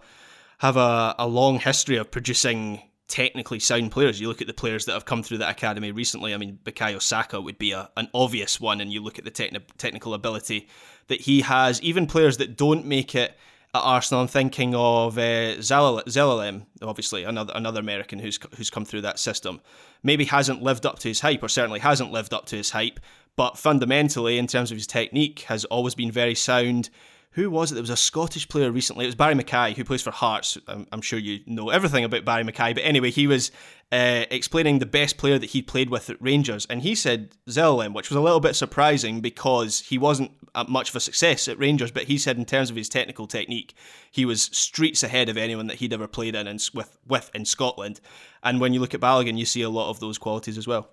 have 0.59 0.77
a, 0.77 1.15
a 1.19 1.27
long 1.27 1.59
history 1.59 1.97
of 1.97 2.11
producing 2.11 2.81
technically 3.07 3.59
sound 3.59 3.91
players. 3.91 4.19
You 4.19 4.27
look 4.27 4.41
at 4.41 4.47
the 4.47 4.53
players 4.53 4.85
that 4.85 4.93
have 4.93 5.05
come 5.05 5.23
through 5.23 5.39
that 5.39 5.51
academy 5.51 5.91
recently. 5.91 6.33
I 6.33 6.37
mean, 6.37 6.59
Bukayo 6.63 7.01
Saka 7.01 7.39
would 7.39 7.57
be 7.57 7.71
a, 7.71 7.89
an 7.97 8.09
obvious 8.13 8.59
one, 8.59 8.81
and 8.81 8.91
you 8.91 9.01
look 9.01 9.17
at 9.17 9.25
the 9.25 9.31
techni- 9.31 9.63
technical 9.77 10.13
ability 10.13 10.67
that 11.07 11.21
he 11.21 11.41
has. 11.41 11.81
Even 11.81 12.07
players 12.07 12.37
that 12.37 12.57
don't 12.57 12.85
make 12.85 13.15
it 13.15 13.37
at 13.73 13.81
Arsenal, 13.81 14.21
I'm 14.21 14.27
thinking 14.27 14.75
of 14.75 15.17
uh, 15.17 15.57
Zelalem, 15.57 16.65
obviously 16.81 17.23
another 17.23 17.53
another 17.55 17.79
American 17.79 18.19
who's 18.19 18.39
who's 18.55 18.69
come 18.69 18.85
through 18.85 19.01
that 19.01 19.19
system. 19.19 19.61
Maybe 20.03 20.25
hasn't 20.25 20.61
lived 20.61 20.85
up 20.85 20.99
to 20.99 21.07
his 21.07 21.21
hype, 21.21 21.43
or 21.43 21.49
certainly 21.49 21.79
hasn't 21.79 22.11
lived 22.11 22.33
up 22.33 22.45
to 22.47 22.57
his 22.57 22.71
hype. 22.71 22.99
But 23.35 23.57
fundamentally, 23.57 24.37
in 24.37 24.47
terms 24.47 24.71
of 24.71 24.77
his 24.77 24.87
technique, 24.87 25.41
has 25.41 25.63
always 25.65 25.95
been 25.95 26.11
very 26.11 26.35
sound 26.35 26.89
who 27.31 27.51
was 27.51 27.71
it? 27.71 27.75
There 27.75 27.83
was 27.83 27.91
a 27.91 27.97
Scottish 27.97 28.49
player 28.49 28.71
recently. 28.71 29.05
It 29.05 29.09
was 29.09 29.15
Barrie 29.15 29.35
McKay, 29.35 29.75
who 29.75 29.83
plays 29.83 30.01
for 30.01 30.09
Hearts. 30.09 30.57
I'm, 30.67 30.87
I'm 30.91 31.01
sure 31.01 31.19
you 31.19 31.41
know 31.45 31.69
everything 31.69 32.03
about 32.03 32.25
Barrie 32.25 32.43
McKay. 32.43 32.73
But 32.73 32.83
anyway, 32.83 33.11
he 33.11 33.27
was 33.27 33.51
uh, 33.91 34.25
explaining 34.31 34.79
the 34.79 34.87
best 34.87 35.17
player 35.17 35.37
that 35.37 35.51
he 35.51 35.61
played 35.61 35.91
with 35.91 36.09
at 36.09 36.19
Rangers. 36.19 36.65
And 36.67 36.81
he 36.81 36.95
said 36.95 37.35
Zelalem, 37.47 37.93
which 37.93 38.09
was 38.09 38.17
a 38.17 38.21
little 38.21 38.39
bit 38.39 38.55
surprising 38.55 39.21
because 39.21 39.81
he 39.81 39.99
wasn't 39.99 40.31
much 40.67 40.89
of 40.89 40.95
a 40.95 40.99
success 40.99 41.47
at 41.47 41.59
Rangers. 41.59 41.91
But 41.91 42.03
he 42.03 42.17
said, 42.17 42.37
in 42.37 42.45
terms 42.45 42.71
of 42.71 42.75
his 42.75 42.89
technical 42.89 43.27
technique, 43.27 43.75
he 44.09 44.25
was 44.25 44.43
streets 44.43 45.03
ahead 45.03 45.29
of 45.29 45.37
anyone 45.37 45.67
that 45.67 45.77
he'd 45.77 45.93
ever 45.93 46.07
played 46.07 46.33
in 46.33 46.47
and 46.47 46.67
with, 46.73 46.97
with 47.07 47.29
in 47.35 47.45
Scotland. 47.45 47.99
And 48.41 48.59
when 48.59 48.73
you 48.73 48.79
look 48.79 48.95
at 48.95 49.01
Balogun, 49.01 49.37
you 49.37 49.45
see 49.45 49.61
a 49.61 49.69
lot 49.69 49.91
of 49.91 49.99
those 49.99 50.17
qualities 50.17 50.57
as 50.57 50.65
well. 50.65 50.89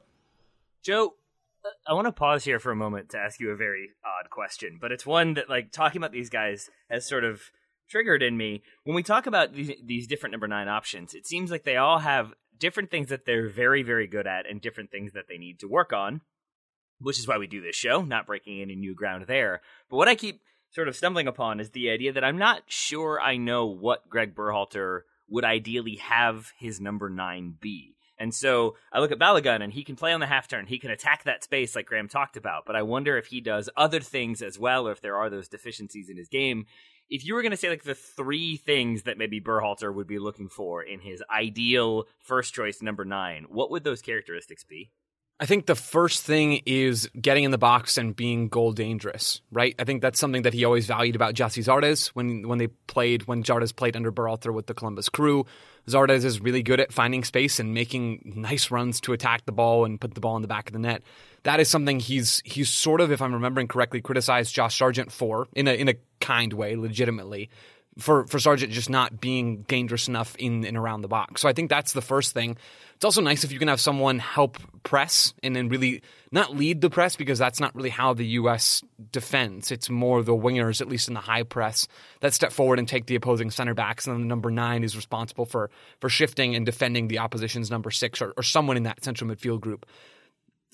Joe, 0.82 1.14
I 1.86 1.94
want 1.94 2.06
to 2.06 2.12
pause 2.12 2.44
here 2.44 2.58
for 2.58 2.70
a 2.70 2.76
moment 2.76 3.10
to 3.10 3.18
ask 3.18 3.40
you 3.40 3.50
a 3.50 3.56
very 3.56 3.90
odd 4.04 4.30
question, 4.30 4.78
but 4.80 4.92
it's 4.92 5.06
one 5.06 5.34
that, 5.34 5.48
like, 5.48 5.72
talking 5.72 5.98
about 5.98 6.12
these 6.12 6.30
guys 6.30 6.70
has 6.90 7.06
sort 7.08 7.24
of 7.24 7.42
triggered 7.88 8.22
in 8.22 8.36
me. 8.36 8.62
When 8.84 8.94
we 8.94 9.02
talk 9.02 9.26
about 9.26 9.52
these, 9.52 9.72
these 9.84 10.06
different 10.06 10.32
number 10.32 10.48
nine 10.48 10.68
options, 10.68 11.14
it 11.14 11.26
seems 11.26 11.50
like 11.50 11.64
they 11.64 11.76
all 11.76 11.98
have 11.98 12.34
different 12.58 12.90
things 12.90 13.08
that 13.08 13.26
they're 13.26 13.48
very, 13.48 13.82
very 13.82 14.06
good 14.06 14.26
at 14.26 14.48
and 14.48 14.60
different 14.60 14.90
things 14.90 15.12
that 15.12 15.24
they 15.28 15.38
need 15.38 15.58
to 15.60 15.68
work 15.68 15.92
on, 15.92 16.20
which 17.00 17.18
is 17.18 17.26
why 17.26 17.38
we 17.38 17.46
do 17.46 17.60
this 17.60 17.76
show, 17.76 18.02
not 18.02 18.26
breaking 18.26 18.60
any 18.60 18.76
new 18.76 18.94
ground 18.94 19.26
there. 19.26 19.60
But 19.90 19.96
what 19.96 20.08
I 20.08 20.14
keep 20.14 20.40
sort 20.70 20.88
of 20.88 20.96
stumbling 20.96 21.28
upon 21.28 21.60
is 21.60 21.70
the 21.70 21.90
idea 21.90 22.12
that 22.12 22.24
I'm 22.24 22.38
not 22.38 22.62
sure 22.66 23.20
I 23.20 23.36
know 23.36 23.66
what 23.66 24.08
Greg 24.08 24.34
Berhalter 24.34 25.00
would 25.28 25.44
ideally 25.44 25.96
have 25.96 26.52
his 26.58 26.80
number 26.80 27.08
nine 27.08 27.56
be. 27.60 27.93
And 28.24 28.34
so 28.34 28.76
I 28.90 29.00
look 29.00 29.12
at 29.12 29.18
Balogun 29.18 29.62
and 29.62 29.70
he 29.70 29.84
can 29.84 29.96
play 29.96 30.10
on 30.10 30.20
the 30.20 30.26
half 30.26 30.48
turn. 30.48 30.66
He 30.66 30.78
can 30.78 30.90
attack 30.90 31.24
that 31.24 31.44
space 31.44 31.76
like 31.76 31.84
Graham 31.84 32.08
talked 32.08 32.38
about. 32.38 32.64
But 32.64 32.74
I 32.74 32.80
wonder 32.80 33.18
if 33.18 33.26
he 33.26 33.42
does 33.42 33.68
other 33.76 34.00
things 34.00 34.40
as 34.40 34.58
well 34.58 34.88
or 34.88 34.92
if 34.92 35.02
there 35.02 35.18
are 35.18 35.28
those 35.28 35.46
deficiencies 35.46 36.08
in 36.08 36.16
his 36.16 36.28
game. 36.28 36.64
If 37.10 37.26
you 37.26 37.34
were 37.34 37.42
going 37.42 37.50
to 37.50 37.58
say 37.58 37.68
like 37.68 37.82
the 37.82 37.94
three 37.94 38.56
things 38.56 39.02
that 39.02 39.18
maybe 39.18 39.42
Berhalter 39.42 39.94
would 39.94 40.06
be 40.06 40.18
looking 40.18 40.48
for 40.48 40.82
in 40.82 41.00
his 41.00 41.22
ideal 41.30 42.04
first 42.18 42.54
choice 42.54 42.80
number 42.80 43.04
nine, 43.04 43.44
what 43.50 43.70
would 43.70 43.84
those 43.84 44.00
characteristics 44.00 44.64
be? 44.64 44.90
I 45.40 45.46
think 45.46 45.66
the 45.66 45.74
first 45.74 46.22
thing 46.22 46.62
is 46.64 47.08
getting 47.20 47.42
in 47.42 47.50
the 47.50 47.58
box 47.58 47.98
and 47.98 48.14
being 48.14 48.48
goal 48.48 48.72
dangerous, 48.72 49.40
right? 49.50 49.74
I 49.80 49.84
think 49.84 50.00
that's 50.00 50.20
something 50.20 50.42
that 50.42 50.54
he 50.54 50.64
always 50.64 50.86
valued 50.86 51.16
about 51.16 51.34
Gyasi 51.34 51.64
Zardes 51.64 52.08
when 52.08 52.46
when 52.46 52.58
they 52.58 52.68
played 52.68 53.26
when 53.26 53.42
Zardes 53.42 53.74
played 53.74 53.96
under 53.96 54.12
Berhalter 54.12 54.54
with 54.54 54.66
the 54.66 54.74
Columbus 54.74 55.08
Crew. 55.08 55.44
Zardes 55.88 56.24
is 56.24 56.40
really 56.40 56.62
good 56.62 56.78
at 56.78 56.92
finding 56.92 57.24
space 57.24 57.58
and 57.58 57.74
making 57.74 58.32
nice 58.36 58.70
runs 58.70 59.00
to 59.02 59.12
attack 59.12 59.44
the 59.44 59.52
ball 59.52 59.84
and 59.84 60.00
put 60.00 60.14
the 60.14 60.20
ball 60.20 60.36
in 60.36 60.42
the 60.42 60.48
back 60.48 60.68
of 60.68 60.72
the 60.72 60.78
net. 60.78 61.02
That 61.42 61.58
is 61.58 61.68
something 61.68 61.98
he's 61.98 62.40
he's 62.44 62.68
sort 62.68 63.00
of, 63.00 63.10
if 63.10 63.20
I'm 63.20 63.34
remembering 63.34 63.66
correctly, 63.66 64.00
criticized 64.00 64.54
Josh 64.54 64.78
Sargent 64.78 65.10
for 65.10 65.48
in 65.52 65.66
a 65.66 65.72
in 65.72 65.88
a 65.88 65.94
kind 66.20 66.52
way, 66.52 66.76
legitimately 66.76 67.50
for 67.98 68.26
for 68.26 68.38
Sargent 68.38 68.72
just 68.72 68.90
not 68.90 69.20
being 69.20 69.62
dangerous 69.62 70.08
enough 70.08 70.34
in 70.36 70.64
and 70.64 70.76
around 70.76 71.02
the 71.02 71.08
box. 71.08 71.40
So 71.40 71.48
I 71.48 71.52
think 71.52 71.70
that's 71.70 71.92
the 71.92 72.02
first 72.02 72.32
thing. 72.32 72.56
It's 72.94 73.04
also 73.04 73.20
nice 73.20 73.44
if 73.44 73.52
you 73.52 73.58
can 73.58 73.68
have 73.68 73.80
someone 73.80 74.18
help 74.18 74.58
press 74.82 75.34
and 75.42 75.54
then 75.54 75.68
really 75.68 76.02
not 76.30 76.56
lead 76.56 76.80
the 76.80 76.90
press 76.90 77.16
because 77.16 77.38
that's 77.38 77.60
not 77.60 77.74
really 77.74 77.90
how 77.90 78.14
the 78.14 78.26
U.S. 78.26 78.82
defends. 79.10 79.70
It's 79.70 79.90
more 79.90 80.22
the 80.22 80.32
wingers, 80.32 80.80
at 80.80 80.88
least 80.88 81.08
in 81.08 81.14
the 81.14 81.20
high 81.20 81.42
press, 81.42 81.88
that 82.20 82.34
step 82.34 82.52
forward 82.52 82.78
and 82.78 82.86
take 82.86 83.06
the 83.06 83.14
opposing 83.16 83.50
center 83.50 83.74
backs, 83.74 84.06
and 84.06 84.14
then 84.14 84.22
the 84.22 84.28
number 84.28 84.50
nine 84.50 84.84
is 84.84 84.96
responsible 84.96 85.44
for 85.44 85.70
for 86.00 86.08
shifting 86.08 86.54
and 86.54 86.64
defending 86.64 87.08
the 87.08 87.18
opposition's 87.18 87.70
number 87.70 87.90
six 87.90 88.22
or, 88.22 88.32
or 88.36 88.42
someone 88.42 88.76
in 88.76 88.84
that 88.84 89.02
central 89.02 89.30
midfield 89.30 89.60
group. 89.60 89.86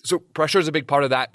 So 0.04 0.18
pressure 0.18 0.59
is 0.59 0.68
a 0.68 0.72
big 0.72 0.87
part 0.87 1.04
of 1.04 1.11
that. 1.11 1.35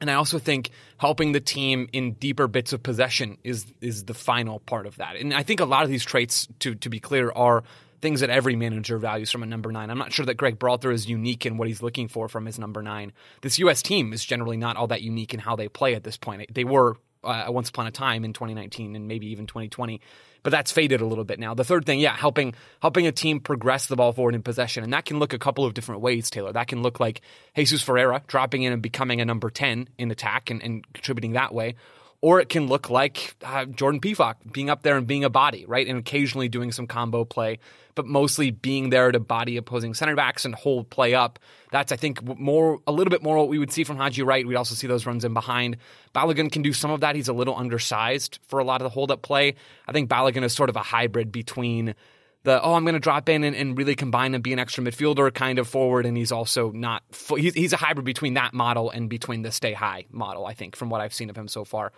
And 0.00 0.10
I 0.10 0.14
also 0.14 0.40
think 0.40 0.70
helping 0.96 1.30
the 1.30 1.40
team 1.40 1.88
in 1.92 2.14
deeper 2.14 2.48
bits 2.48 2.72
of 2.72 2.82
possession 2.82 3.38
is 3.44 3.72
is 3.80 4.04
the 4.04 4.14
final 4.14 4.58
part 4.58 4.86
of 4.86 4.96
that. 4.96 5.14
And 5.14 5.32
I 5.32 5.44
think 5.44 5.60
a 5.60 5.64
lot 5.64 5.84
of 5.84 5.90
these 5.90 6.04
traits, 6.04 6.48
to 6.58 6.74
to 6.74 6.90
be 6.90 6.98
clear, 6.98 7.30
are 7.30 7.62
things 8.02 8.20
that 8.20 8.30
every 8.30 8.56
manager 8.56 8.98
values 8.98 9.30
from 9.30 9.42
a 9.42 9.46
number 9.46 9.72
nine. 9.72 9.88
I'm 9.88 9.98
not 9.98 10.12
sure 10.12 10.26
that 10.26 10.34
Greg 10.34 10.58
Berhalter 10.58 10.92
is 10.92 11.08
unique 11.08 11.46
in 11.46 11.56
what 11.56 11.68
he's 11.68 11.82
looking 11.82 12.08
for 12.08 12.28
from 12.28 12.44
his 12.44 12.58
number 12.58 12.82
nine. 12.82 13.12
This 13.40 13.58
U.S. 13.60 13.80
team 13.80 14.12
is 14.12 14.24
generally 14.24 14.56
not 14.56 14.76
all 14.76 14.88
that 14.88 15.02
unique 15.02 15.32
in 15.32 15.40
how 15.40 15.56
they 15.56 15.68
play 15.68 15.94
at 15.94 16.04
this 16.04 16.18
point. 16.18 16.52
They 16.52 16.64
were 16.64 16.96
uh, 17.24 17.46
once 17.48 17.70
upon 17.70 17.86
a 17.86 17.92
time 17.92 18.24
in 18.24 18.32
2019 18.32 18.96
and 18.96 19.08
maybe 19.08 19.28
even 19.28 19.46
2020 19.46 20.00
but 20.42 20.50
that's 20.50 20.72
faded 20.72 21.00
a 21.00 21.06
little 21.06 21.24
bit 21.24 21.38
now. 21.38 21.54
The 21.54 21.64
third 21.64 21.86
thing, 21.86 22.00
yeah, 22.00 22.16
helping 22.16 22.54
helping 22.80 23.06
a 23.06 23.12
team 23.12 23.40
progress 23.40 23.86
the 23.86 23.96
ball 23.96 24.12
forward 24.12 24.34
in 24.34 24.42
possession, 24.42 24.82
and 24.84 24.92
that 24.92 25.04
can 25.04 25.18
look 25.18 25.32
a 25.32 25.38
couple 25.38 25.64
of 25.64 25.74
different 25.74 26.00
ways. 26.00 26.30
Taylor, 26.30 26.52
that 26.52 26.68
can 26.68 26.82
look 26.82 27.00
like 27.00 27.20
Jesus 27.56 27.82
Ferreira 27.82 28.22
dropping 28.26 28.62
in 28.64 28.72
and 28.72 28.82
becoming 28.82 29.20
a 29.20 29.24
number 29.24 29.50
ten 29.50 29.88
in 29.98 30.10
attack 30.10 30.50
and, 30.50 30.62
and 30.62 30.92
contributing 30.92 31.32
that 31.32 31.54
way, 31.54 31.76
or 32.22 32.40
it 32.40 32.48
can 32.48 32.68
look 32.68 32.88
like 32.88 33.34
uh, 33.44 33.66
Jordan 33.66 34.00
Pefok 34.00 34.36
being 34.52 34.70
up 34.70 34.82
there 34.82 34.96
and 34.96 35.06
being 35.06 35.24
a 35.24 35.30
body, 35.30 35.66
right, 35.66 35.86
and 35.86 35.98
occasionally 35.98 36.48
doing 36.48 36.70
some 36.70 36.86
combo 36.86 37.24
play, 37.24 37.58
but 37.96 38.06
mostly 38.06 38.52
being 38.52 38.90
there 38.90 39.10
to 39.10 39.18
body 39.18 39.56
opposing 39.56 39.92
center 39.92 40.14
backs 40.14 40.44
and 40.44 40.54
hold 40.54 40.88
play 40.88 41.14
up. 41.14 41.40
That's, 41.72 41.90
I 41.90 41.96
think, 41.96 42.22
more 42.38 42.80
a 42.86 42.92
little 42.92 43.10
bit 43.10 43.24
more 43.24 43.36
what 43.36 43.48
we 43.48 43.58
would 43.58 43.72
see 43.72 43.82
from 43.82 43.96
Haji 43.96 44.22
Wright. 44.22 44.46
We'd 44.46 44.54
also 44.54 44.76
see 44.76 44.86
those 44.86 45.04
runs 45.04 45.24
in 45.24 45.34
behind. 45.34 45.78
Balogun 46.14 46.50
can 46.50 46.62
do 46.62 46.72
some 46.72 46.92
of 46.92 47.00
that. 47.00 47.16
He's 47.16 47.28
a 47.28 47.32
little 47.32 47.56
undersized 47.56 48.38
for 48.46 48.60
a 48.60 48.64
lot 48.64 48.80
of 48.80 48.84
the 48.84 48.90
hold 48.90 49.10
up 49.10 49.22
play. 49.22 49.56
I 49.88 49.92
think 49.92 50.08
Balogun 50.08 50.44
is 50.44 50.52
sort 50.52 50.70
of 50.70 50.76
a 50.76 50.82
hybrid 50.82 51.32
between 51.32 51.96
the 52.44 52.60
oh 52.62 52.74
I'm 52.74 52.84
going 52.84 52.94
to 52.94 53.00
drop 53.00 53.28
in 53.28 53.44
and, 53.44 53.54
and, 53.54 53.76
really 53.78 53.94
combine 53.94 54.34
and 54.34 54.42
be 54.42 54.52
an 54.52 54.58
extra 54.58 54.82
midfielder 54.82 55.32
kind 55.32 55.58
of 55.58 55.68
forward, 55.68 56.06
and 56.06 56.16
he's 56.16 56.32
also 56.32 56.70
not 56.72 57.02
he's, 57.36 57.54
he's 57.54 57.72
a 57.72 57.76
hybrid 57.76 58.04
between 58.04 58.34
that 58.34 58.52
model 58.52 58.90
and 58.90 59.08
between 59.08 59.42
the 59.42 59.52
stay 59.52 59.72
high 59.72 60.06
model. 60.10 60.46
I 60.46 60.54
think 60.54 60.76
from 60.76 60.90
what 60.90 61.00
I've 61.00 61.14
seen 61.14 61.30
of 61.30 61.36
him 61.36 61.48
so 61.48 61.64
far. 61.64 61.92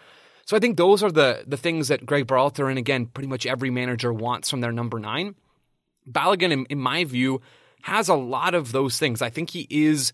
So 0.47 0.57
I 0.57 0.61
think 0.61 0.77
those 0.77 1.03
are 1.03 1.11
the 1.11 1.45
the 1.47 1.57
things 1.57 1.89
that 1.89 2.05
Greg 2.05 2.27
Berhalter 2.27 2.69
and 2.69 2.79
again 2.79 3.07
pretty 3.07 3.29
much 3.29 3.47
every 3.47 3.71
manager 3.71 4.13
wants 4.13 4.51
from 4.51 4.61
their 4.61 4.73
number 4.73 4.99
nine. 4.99 5.35
Balogun, 6.09 6.53
in, 6.53 6.67
in 6.67 6.79
my 6.79 7.05
view, 7.05 7.41
has 7.83 8.09
a 8.09 8.15
lot 8.15 8.55
of 8.55 8.73
those 8.73 8.99
things. 8.99 9.23
I 9.23 9.31
think 9.31 9.51
he 9.51 9.67
is 9.71 10.13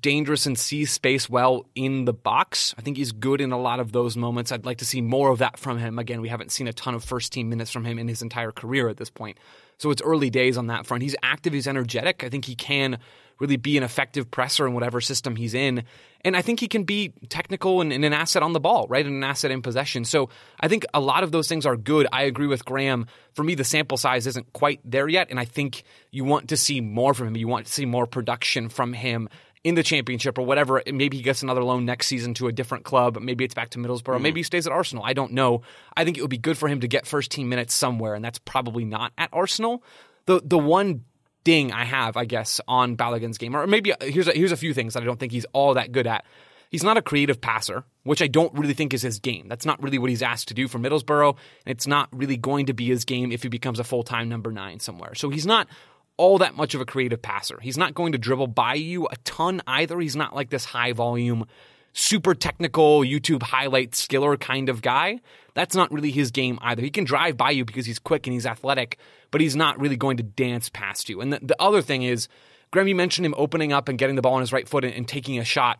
dangerous 0.00 0.46
and 0.46 0.58
sees 0.58 0.90
space 0.90 1.28
well 1.28 1.66
in 1.74 2.06
the 2.06 2.12
box. 2.12 2.74
I 2.78 2.82
think 2.82 2.96
he's 2.96 3.12
good 3.12 3.40
in 3.40 3.52
a 3.52 3.60
lot 3.60 3.80
of 3.80 3.92
those 3.92 4.16
moments. 4.16 4.50
I'd 4.50 4.64
like 4.64 4.78
to 4.78 4.86
see 4.86 5.02
more 5.02 5.30
of 5.30 5.38
that 5.38 5.58
from 5.58 5.78
him. 5.78 5.98
Again, 5.98 6.20
we 6.20 6.28
haven't 6.28 6.52
seen 6.52 6.68
a 6.68 6.72
ton 6.72 6.94
of 6.94 7.04
first 7.04 7.32
team 7.32 7.48
minutes 7.50 7.70
from 7.70 7.84
him 7.84 7.98
in 7.98 8.08
his 8.08 8.22
entire 8.22 8.50
career 8.50 8.88
at 8.88 8.96
this 8.96 9.10
point. 9.10 9.38
So 9.76 9.90
it's 9.90 10.02
early 10.02 10.30
days 10.30 10.56
on 10.56 10.68
that 10.68 10.86
front. 10.86 11.02
He's 11.02 11.16
active, 11.22 11.52
he's 11.52 11.66
energetic. 11.66 12.24
I 12.24 12.28
think 12.28 12.44
he 12.44 12.54
can 12.54 12.98
really 13.40 13.56
be 13.56 13.76
an 13.76 13.82
effective 13.82 14.30
presser 14.30 14.66
in 14.66 14.74
whatever 14.74 15.00
system 15.00 15.36
he's 15.36 15.54
in. 15.54 15.82
And 16.24 16.36
I 16.36 16.42
think 16.42 16.60
he 16.60 16.68
can 16.68 16.84
be 16.84 17.12
technical 17.28 17.80
and, 17.80 17.92
and, 17.92 18.04
an 18.04 18.12
asset 18.12 18.42
on 18.42 18.52
the 18.52 18.60
ball, 18.60 18.86
right? 18.88 19.04
And 19.04 19.16
an 19.16 19.24
asset 19.24 19.50
in 19.50 19.60
possession. 19.60 20.04
So 20.04 20.30
I 20.60 20.68
think 20.68 20.86
a 20.94 21.00
lot 21.00 21.24
of 21.24 21.32
those 21.32 21.48
things 21.48 21.66
are 21.66 21.76
good. 21.76 22.06
I 22.12 22.22
agree 22.22 22.46
with 22.46 22.64
Graham. 22.64 23.06
For 23.34 23.42
me, 23.42 23.54
the 23.54 23.64
sample 23.64 23.98
size 23.98 24.26
isn't 24.28 24.52
quite 24.52 24.80
there 24.84 25.08
yet. 25.08 25.28
And 25.30 25.38
I 25.38 25.44
think 25.44 25.82
you 26.10 26.24
want 26.24 26.48
to 26.48 26.56
see 26.56 26.80
more 26.80 27.12
from 27.12 27.26
him. 27.28 27.36
You 27.36 27.48
want 27.48 27.66
to 27.66 27.72
see 27.72 27.84
more 27.84 28.06
production 28.06 28.68
from 28.68 28.92
him 28.92 29.28
in 29.64 29.74
the 29.74 29.82
championship 29.82 30.38
or 30.38 30.42
whatever. 30.42 30.82
Maybe 30.86 31.16
he 31.16 31.22
gets 31.22 31.42
another 31.42 31.64
loan 31.64 31.86
next 31.86 32.06
season 32.06 32.34
to 32.34 32.46
a 32.46 32.52
different 32.52 32.84
club. 32.84 33.18
Maybe 33.20 33.44
it's 33.44 33.54
back 33.54 33.70
to 33.70 33.78
Middlesbrough. 33.78 34.18
Mm. 34.18 34.22
Maybe 34.22 34.40
he 34.40 34.44
stays 34.44 34.66
at 34.66 34.72
Arsenal. 34.72 35.02
I 35.04 35.14
don't 35.14 35.32
know. 35.32 35.62
I 35.96 36.04
think 36.04 36.18
it 36.18 36.20
would 36.20 36.30
be 36.30 36.38
good 36.38 36.58
for 36.58 36.68
him 36.68 36.80
to 36.80 36.88
get 36.88 37.06
first 37.06 37.30
team 37.30 37.48
minutes 37.48 37.74
somewhere, 37.74 38.14
and 38.14 38.24
that's 38.24 38.38
probably 38.38 38.84
not 38.84 39.12
at 39.18 39.30
Arsenal. 39.32 39.82
The 40.26 40.40
the 40.44 40.58
one 40.58 41.04
ding 41.42 41.72
I 41.72 41.84
have, 41.84 42.16
I 42.16 42.26
guess, 42.26 42.60
on 42.68 42.96
Balogun's 42.96 43.38
game, 43.38 43.56
or 43.56 43.66
maybe 43.66 43.92
here's 44.00 44.28
a, 44.28 44.32
here's 44.32 44.52
a 44.52 44.56
few 44.56 44.74
things 44.74 44.94
that 44.94 45.02
I 45.02 45.06
don't 45.06 45.18
think 45.18 45.32
he's 45.32 45.46
all 45.52 45.74
that 45.74 45.92
good 45.92 46.06
at. 46.06 46.24
He's 46.70 46.82
not 46.82 46.96
a 46.96 47.02
creative 47.02 47.40
passer, 47.40 47.84
which 48.02 48.20
I 48.20 48.26
don't 48.26 48.52
really 48.54 48.74
think 48.74 48.94
is 48.94 49.02
his 49.02 49.20
game. 49.20 49.46
That's 49.48 49.64
not 49.64 49.80
really 49.80 49.98
what 49.98 50.10
he's 50.10 50.22
asked 50.22 50.48
to 50.48 50.54
do 50.54 50.66
for 50.66 50.78
Middlesbrough, 50.78 51.28
and 51.28 51.72
it's 51.72 51.86
not 51.86 52.08
really 52.12 52.36
going 52.36 52.66
to 52.66 52.74
be 52.74 52.86
his 52.86 53.04
game 53.04 53.30
if 53.30 53.44
he 53.44 53.48
becomes 53.48 53.78
a 53.78 53.84
full 53.84 54.02
time 54.02 54.28
number 54.28 54.50
nine 54.50 54.80
somewhere. 54.80 55.14
So 55.14 55.30
he's 55.30 55.46
not 55.46 55.68
all 56.16 56.38
that 56.38 56.56
much 56.56 56.74
of 56.74 56.80
a 56.80 56.84
creative 56.84 57.20
passer. 57.20 57.58
He's 57.60 57.78
not 57.78 57.94
going 57.94 58.12
to 58.12 58.18
dribble 58.18 58.48
by 58.48 58.74
you 58.74 59.06
a 59.06 59.16
ton 59.24 59.60
either. 59.66 59.98
He's 60.00 60.16
not 60.16 60.34
like 60.34 60.50
this 60.50 60.64
high 60.64 60.92
volume, 60.92 61.46
super 61.92 62.34
technical 62.34 63.00
YouTube 63.00 63.42
highlight 63.42 63.92
skiller 63.92 64.38
kind 64.38 64.68
of 64.68 64.82
guy. 64.82 65.20
That's 65.54 65.74
not 65.74 65.92
really 65.92 66.10
his 66.10 66.30
game 66.30 66.58
either. 66.62 66.82
He 66.82 66.90
can 66.90 67.04
drive 67.04 67.36
by 67.36 67.50
you 67.50 67.64
because 67.64 67.86
he's 67.86 67.98
quick 67.98 68.26
and 68.26 68.34
he's 68.34 68.46
athletic, 68.46 68.98
but 69.30 69.40
he's 69.40 69.56
not 69.56 69.80
really 69.80 69.96
going 69.96 70.16
to 70.18 70.22
dance 70.22 70.68
past 70.68 71.08
you. 71.08 71.20
And 71.20 71.32
the, 71.32 71.40
the 71.42 71.60
other 71.60 71.82
thing 71.82 72.02
is, 72.02 72.28
Graham, 72.70 72.88
you 72.88 72.94
mentioned 72.94 73.26
him 73.26 73.34
opening 73.36 73.72
up 73.72 73.88
and 73.88 73.98
getting 73.98 74.16
the 74.16 74.22
ball 74.22 74.34
on 74.34 74.40
his 74.40 74.52
right 74.52 74.68
foot 74.68 74.84
and, 74.84 74.94
and 74.94 75.06
taking 75.08 75.38
a 75.38 75.44
shot. 75.44 75.78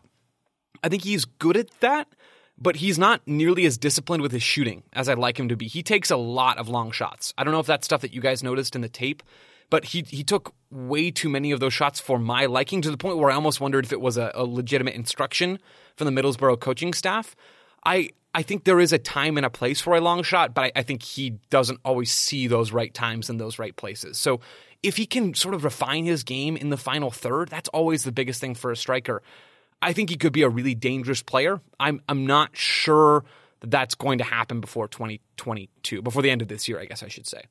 I 0.83 0.89
think 0.89 1.03
he's 1.03 1.25
good 1.25 1.57
at 1.57 1.71
that 1.79 2.07
but 2.57 2.77
he's 2.77 2.97
not 2.97 3.21
nearly 3.25 3.65
as 3.65 3.77
disciplined 3.77 4.23
with 4.23 4.31
his 4.31 4.43
shooting 4.43 4.83
as 4.93 5.09
I'd 5.09 5.17
like 5.17 5.39
him 5.39 5.49
to 5.49 5.57
be. 5.57 5.67
He 5.67 5.83
takes 5.83 6.11
a 6.11 6.17
lot 6.17 6.57
of 6.57 6.69
long 6.69 6.91
shots. 6.91 7.33
I 7.37 7.43
don't 7.43 7.53
know 7.53 7.59
if 7.59 7.65
that's 7.65 7.85
stuff 7.85 8.01
that 8.01 8.13
you 8.13 8.21
guys 8.21 8.43
noticed 8.43 8.75
in 8.75 8.81
the 8.81 8.89
tape, 8.89 9.23
but 9.69 9.85
he 9.85 10.03
he 10.07 10.23
took 10.23 10.53
way 10.71 11.11
too 11.11 11.29
many 11.29 11.51
of 11.51 11.59
those 11.59 11.73
shots 11.73 11.99
for 11.99 12.19
my 12.19 12.45
liking 12.45 12.81
to 12.81 12.91
the 12.91 12.97
point 12.97 13.17
where 13.17 13.31
I 13.31 13.35
almost 13.35 13.61
wondered 13.61 13.85
if 13.85 13.93
it 13.93 14.01
was 14.01 14.17
a, 14.17 14.31
a 14.35 14.43
legitimate 14.43 14.95
instruction 14.95 15.59
from 15.95 16.13
the 16.13 16.21
Middlesbrough 16.21 16.59
coaching 16.59 16.93
staff. 16.93 17.35
I 17.85 18.09
I 18.33 18.41
think 18.41 18.65
there 18.65 18.79
is 18.79 18.91
a 18.91 18.97
time 18.97 19.37
and 19.37 19.45
a 19.45 19.49
place 19.49 19.79
for 19.79 19.95
a 19.95 20.01
long 20.01 20.21
shot, 20.21 20.53
but 20.53 20.65
I, 20.65 20.71
I 20.77 20.83
think 20.83 21.01
he 21.03 21.39
doesn't 21.49 21.79
always 21.85 22.11
see 22.11 22.47
those 22.47 22.71
right 22.71 22.93
times 22.93 23.29
in 23.29 23.37
those 23.37 23.57
right 23.57 23.75
places. 23.75 24.17
So 24.17 24.41
if 24.83 24.97
he 24.97 25.05
can 25.05 25.33
sort 25.33 25.55
of 25.55 25.63
refine 25.63 26.05
his 26.05 26.23
game 26.23 26.57
in 26.57 26.69
the 26.69 26.77
final 26.77 27.11
third, 27.11 27.47
that's 27.49 27.69
always 27.69 28.03
the 28.03 28.11
biggest 28.11 28.41
thing 28.41 28.53
for 28.53 28.71
a 28.71 28.75
striker. 28.75 29.23
I 29.81 29.93
think 29.93 30.09
he 30.09 30.17
could 30.17 30.33
be 30.33 30.41
a 30.41 30.49
really 30.49 30.75
dangerous 30.75 31.23
player. 31.23 31.61
I'm 31.79 32.01
I'm 32.09 32.25
not 32.25 32.57
sure 32.57 33.23
that 33.61 33.71
that's 33.71 33.95
going 33.95 34.17
to 34.17 34.23
happen 34.23 34.59
before 34.59 34.87
2022, 34.87 36.01
before 36.01 36.21
the 36.21 36.29
end 36.29 36.41
of 36.41 36.49
this 36.49 36.67
year, 36.67 36.79
I 36.79 36.85
guess 36.85 37.03
I 37.03 37.07
should 37.07 37.27
say. 37.27 37.43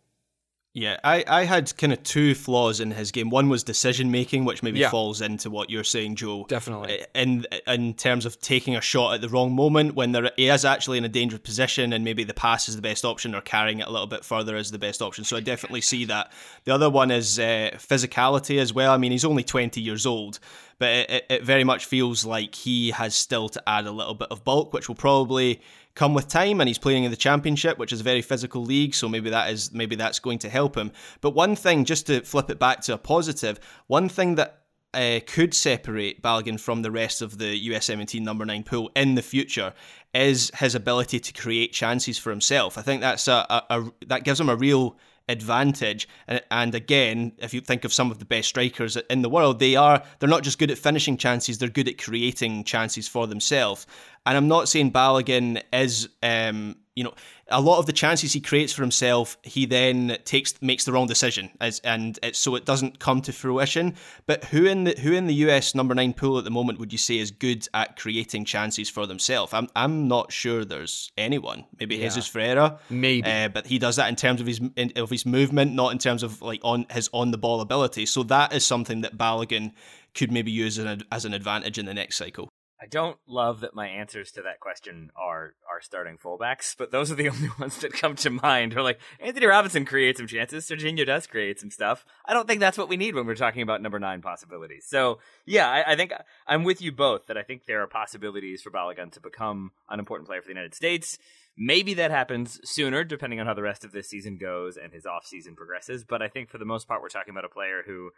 Yeah, 0.77 0.99
I, 1.05 1.23
I 1.29 1.45
had 1.45 1.75
kind 1.77 1.93
of 1.93 2.03
two 2.03 2.35
flaws 2.35 2.81
in 2.81 2.91
his 2.91 3.13
game. 3.13 3.31
One 3.31 3.49
was 3.49 3.63
decision 3.63 4.11
making, 4.11 4.45
which 4.45 4.61
maybe 4.61 4.81
yeah. 4.81 4.91
falls 4.91 5.21
into 5.21 5.49
what 5.49 5.71
you're 5.71 5.85
saying, 5.85 6.17
Joe. 6.17 6.47
Definitely. 6.49 7.07
In 7.15 7.47
in 7.69 7.95
terms 7.95 8.27
of 8.27 8.41
taking 8.41 8.75
a 8.75 8.81
shot 8.81 9.15
at 9.15 9.21
the 9.21 9.29
wrong 9.29 9.55
moment 9.55 9.95
when 9.95 10.11
there 10.11 10.33
he 10.35 10.49
is 10.49 10.65
actually 10.65 10.99
in 10.99 11.05
a 11.05 11.09
dangerous 11.09 11.43
position 11.43 11.93
and 11.93 12.05
maybe 12.05 12.25
the 12.25 12.35
pass 12.35 12.69
is 12.69 12.75
the 12.75 12.83
best 12.83 13.05
option 13.05 13.37
or 13.37 13.41
carrying 13.41 13.79
it 13.79 13.87
a 13.87 13.91
little 13.91 14.09
bit 14.09 14.25
further 14.25 14.57
is 14.57 14.73
the 14.73 14.79
best 14.79 15.01
option. 15.01 15.23
So 15.23 15.37
I 15.37 15.41
definitely 15.41 15.81
see 15.81 16.07
that. 16.07 16.33
The 16.65 16.75
other 16.75 16.91
one 16.91 17.13
is 17.13 17.39
uh, 17.39 17.71
physicality 17.75 18.59
as 18.59 18.75
well. 18.75 18.91
I 18.91 18.97
mean, 18.97 19.13
he's 19.13 19.25
only 19.25 19.45
20 19.45 19.81
years 19.81 20.07
old, 20.07 20.41
but 20.81 20.89
it, 20.89 21.27
it 21.31 21.45
very 21.45 21.63
much 21.63 21.85
feels 21.85 22.25
like 22.25 22.53
he 22.53 22.91
has 22.91 23.15
still 23.15 23.49
to 23.51 23.63
add 23.69 23.87
a 23.87 23.93
little 23.93 24.15
bit 24.15 24.29
of 24.33 24.43
bulk, 24.43 24.73
which 24.73 24.89
will 24.89 24.97
probably 24.97 25.61
come 25.95 26.15
with 26.15 26.29
time 26.29 26.61
and 26.61 26.69
he's 26.69 26.79
playing 26.79 27.05
in 27.05 27.11
the 27.11 27.17
championship 27.17 27.79
which 27.79 27.93
is 27.93 28.01
a 28.01 28.05
very 28.05 28.23
physical 28.23 28.63
league 28.65 28.95
so 28.95 29.09
maybe 29.09 29.31
that 29.31 29.51
is 29.51 29.73
maybe 29.73 29.97
that's 29.97 30.19
going 30.19 30.39
to 30.39 30.49
help 30.49 30.77
him 30.77 30.91
but 31.21 31.31
one 31.31 31.55
thing 31.57 31.85
just 31.85 32.07
to 32.07 32.21
flip 32.23 32.51
it 32.51 32.59
back 32.59 32.81
to 32.81 32.93
a 32.93 32.99
positive 32.99 33.59
one 33.87 34.09
thing 34.09 34.35
that 34.35 34.65
uh, 34.95 35.19
could 35.27 35.53
separate 35.53 36.23
Balogun 36.23 36.59
from 36.59 36.83
the 36.83 36.91
rest 36.91 37.21
of 37.21 37.39
the 37.39 37.69
USMNT 37.69 38.21
number 38.21 38.45
9 38.45 38.63
pool 38.63 38.91
in 38.95 39.17
the 39.17 39.23
future 39.23 39.75
is 40.15 40.53
his 40.57 40.77
ability 40.77 41.19
to 41.19 41.33
create 41.33 41.73
chances 41.73 42.17
for 42.17 42.31
himself. 42.31 42.79
I 42.79 42.83
think 42.83 43.01
that's 43.01 43.27
a, 43.27 43.45
a, 43.51 43.63
a 43.71 43.93
that 44.07 44.23
gives 44.23 44.41
him 44.41 44.49
a 44.49 44.55
real 44.55 44.97
advantage. 45.29 46.09
And, 46.51 46.75
again, 46.75 47.33
if 47.39 47.55
you 47.55 47.61
think 47.61 47.85
of 47.85 47.93
some 47.93 48.11
of 48.11 48.19
the 48.19 48.25
best 48.25 48.49
strikers 48.49 48.97
in 48.97 49.23
the 49.23 49.31
world, 49.31 49.59
they 49.59 49.77
are 49.77 50.03
they're 50.19 50.29
not 50.29 50.43
just 50.43 50.59
good 50.59 50.71
at 50.71 50.79
finishing 50.79 51.17
chances; 51.17 51.59
they're 51.59 51.69
good 51.69 51.89
at 51.89 52.03
creating 52.03 52.65
chances 52.65 53.09
for 53.09 53.27
themselves. 53.27 53.87
And 54.27 54.37
I'm 54.37 54.49
not 54.49 54.69
saying 54.69 54.93
Balogun 54.93 55.63
is, 55.73 56.09
um, 56.23 56.77
you 56.97 57.05
know, 57.05 57.15
a 57.49 57.61
lot 57.61 57.79
of 57.79 57.87
the 57.87 57.93
chances 57.93 58.33
he 58.33 58.41
creates 58.41 58.73
for 58.73 58.83
himself, 58.83 59.37
he 59.43 59.67
then 59.67 60.17
takes 60.25 60.61
makes 60.63 60.85
the 60.85 60.93
wrong 60.93 61.07
decision, 61.07 61.51
as 61.61 61.81
and 61.81 62.19
it, 62.23 62.37
so 62.37 62.55
it 62.55 62.65
doesn't 62.65 62.99
come 62.99 63.21
to 63.23 63.33
fruition. 63.33 63.95
But 64.27 64.45
who 64.45 64.65
in 64.67 64.85
the 64.85 64.95
who 64.99 65.13
in 65.13 65.27
the 65.27 65.35
US 65.35 65.75
number 65.75 65.95
nine 65.95 66.15
pool 66.15 66.39
at 66.39 66.45
the 66.45 66.51
moment 66.51 66.79
would 66.79 66.93
you 66.93 66.99
say 66.99 67.19
is 67.19 67.31
good 67.31 67.69
at 67.75 67.97
creating 67.97 68.45
chances 68.45 68.89
for 68.89 69.07
themselves? 69.07 69.53
I'm 69.53 69.69
I'm 69.77 70.09
not 70.09 70.33
sure 70.33 70.65
there's 70.65 71.13
anyone. 71.19 71.65
Maybe 71.79 71.97
yeah. 71.97 72.05
Jesus 72.05 72.27
Ferreira, 72.27 72.79
maybe, 72.89 73.29
uh, 73.29 73.49
but 73.49 73.67
he 73.67 73.79
does 73.79 73.97
that 73.97 74.09
in 74.09 74.17
terms 74.17 74.41
of 74.41 74.47
his 74.47 74.61
in, 74.77 74.93
of 74.97 75.11
his 75.11 75.27
movement, 75.27 75.75
not 75.75 75.93
in 75.93 75.99
terms 75.99 76.23
of 76.23 76.41
like 76.41 76.61
on 76.63 76.87
his 76.91 77.11
on 77.13 77.31
the 77.31 77.39
ball 77.39 77.61
ability. 77.61 78.07
So 78.07 78.23
that 78.25 78.55
is 78.55 78.65
something 78.65 79.03
that 79.03 79.19
Balogun 79.19 79.73
could 80.15 80.33
maybe 80.33 80.51
use 80.51 80.79
as 80.79 80.85
an, 80.85 81.03
as 81.11 81.25
an 81.25 81.35
advantage 81.35 81.79
in 81.79 81.87
the 81.87 81.95
next 81.95 82.17
cycle. 82.17 82.49
I 82.85 82.87
don't 82.87 83.17
love 83.27 83.61
that 83.61 83.75
my 83.75 83.89
answers 83.89 84.31
to 84.33 84.43
that 84.43 84.61
question 84.61 85.11
are 85.17 85.55
are 85.71 85.81
starting 85.81 86.19
fullbacks, 86.19 86.77
but 86.77 86.91
those 86.91 87.11
are 87.11 87.15
the 87.15 87.29
only 87.31 87.49
ones 87.59 87.79
that 87.79 87.95
come 87.95 88.15
to 88.17 88.29
mind. 88.29 88.77
Or 88.77 88.83
like 88.83 89.01
Antonee 89.21 89.47
Robinson 89.47 89.87
creates 89.87 90.19
some 90.19 90.27
chances, 90.27 90.69
Serginho 90.69 91.07
does 91.07 91.27
create 91.27 91.59
some 91.59 91.71
stuff. 91.71 92.05
I 92.27 92.35
don't 92.35 92.47
think 92.47 92.61
that's 92.61 92.77
what 92.77 92.91
we 92.91 92.99
need 92.99 93.15
when 93.15 93.27
we're 93.27 93.37
talking 93.37 93.63
about 93.63 93.81
number 93.81 93.99
nine 93.99 94.21
possibilities. 94.21 94.85
So 94.87 95.19
yeah, 95.47 95.71
I, 95.71 95.93
I 95.93 95.97
think 95.97 96.13
I'm 96.47 96.63
with 96.63 96.83
you 96.83 96.93
both 96.93 97.27
that 97.29 97.39
I 97.39 97.43
think 97.43 97.65
there 97.65 97.81
are 97.81 97.87
possibilities 97.87 98.61
for 98.61 98.71
Balogun 98.71 99.11
to 99.13 99.21
become 99.21 99.71
an 99.89 99.99
important 99.99 100.29
player 100.29 100.43
for 100.43 100.49
the 100.49 100.53
United 100.53 100.75
States. 100.75 101.17
Maybe 101.57 101.95
that 101.95 102.11
happens 102.11 102.61
sooner, 102.65 103.03
depending 103.03 103.41
on 103.41 103.47
how 103.47 103.55
the 103.55 103.63
rest 103.63 103.85
of 103.85 103.93
this 103.93 104.11
season 104.11 104.37
goes 104.37 104.77
and 104.77 104.93
his 104.93 105.07
off 105.07 105.25
season 105.25 105.55
progresses. 105.55 106.05
But 106.05 106.21
I 106.21 106.29
think 106.29 106.51
for 106.51 106.59
the 106.59 106.65
most 106.65 106.87
part, 106.87 107.01
we're 107.01 107.09
talking 107.09 107.33
about 107.33 107.45
a 107.45 107.49
player 107.49 107.83
who 107.87 108.11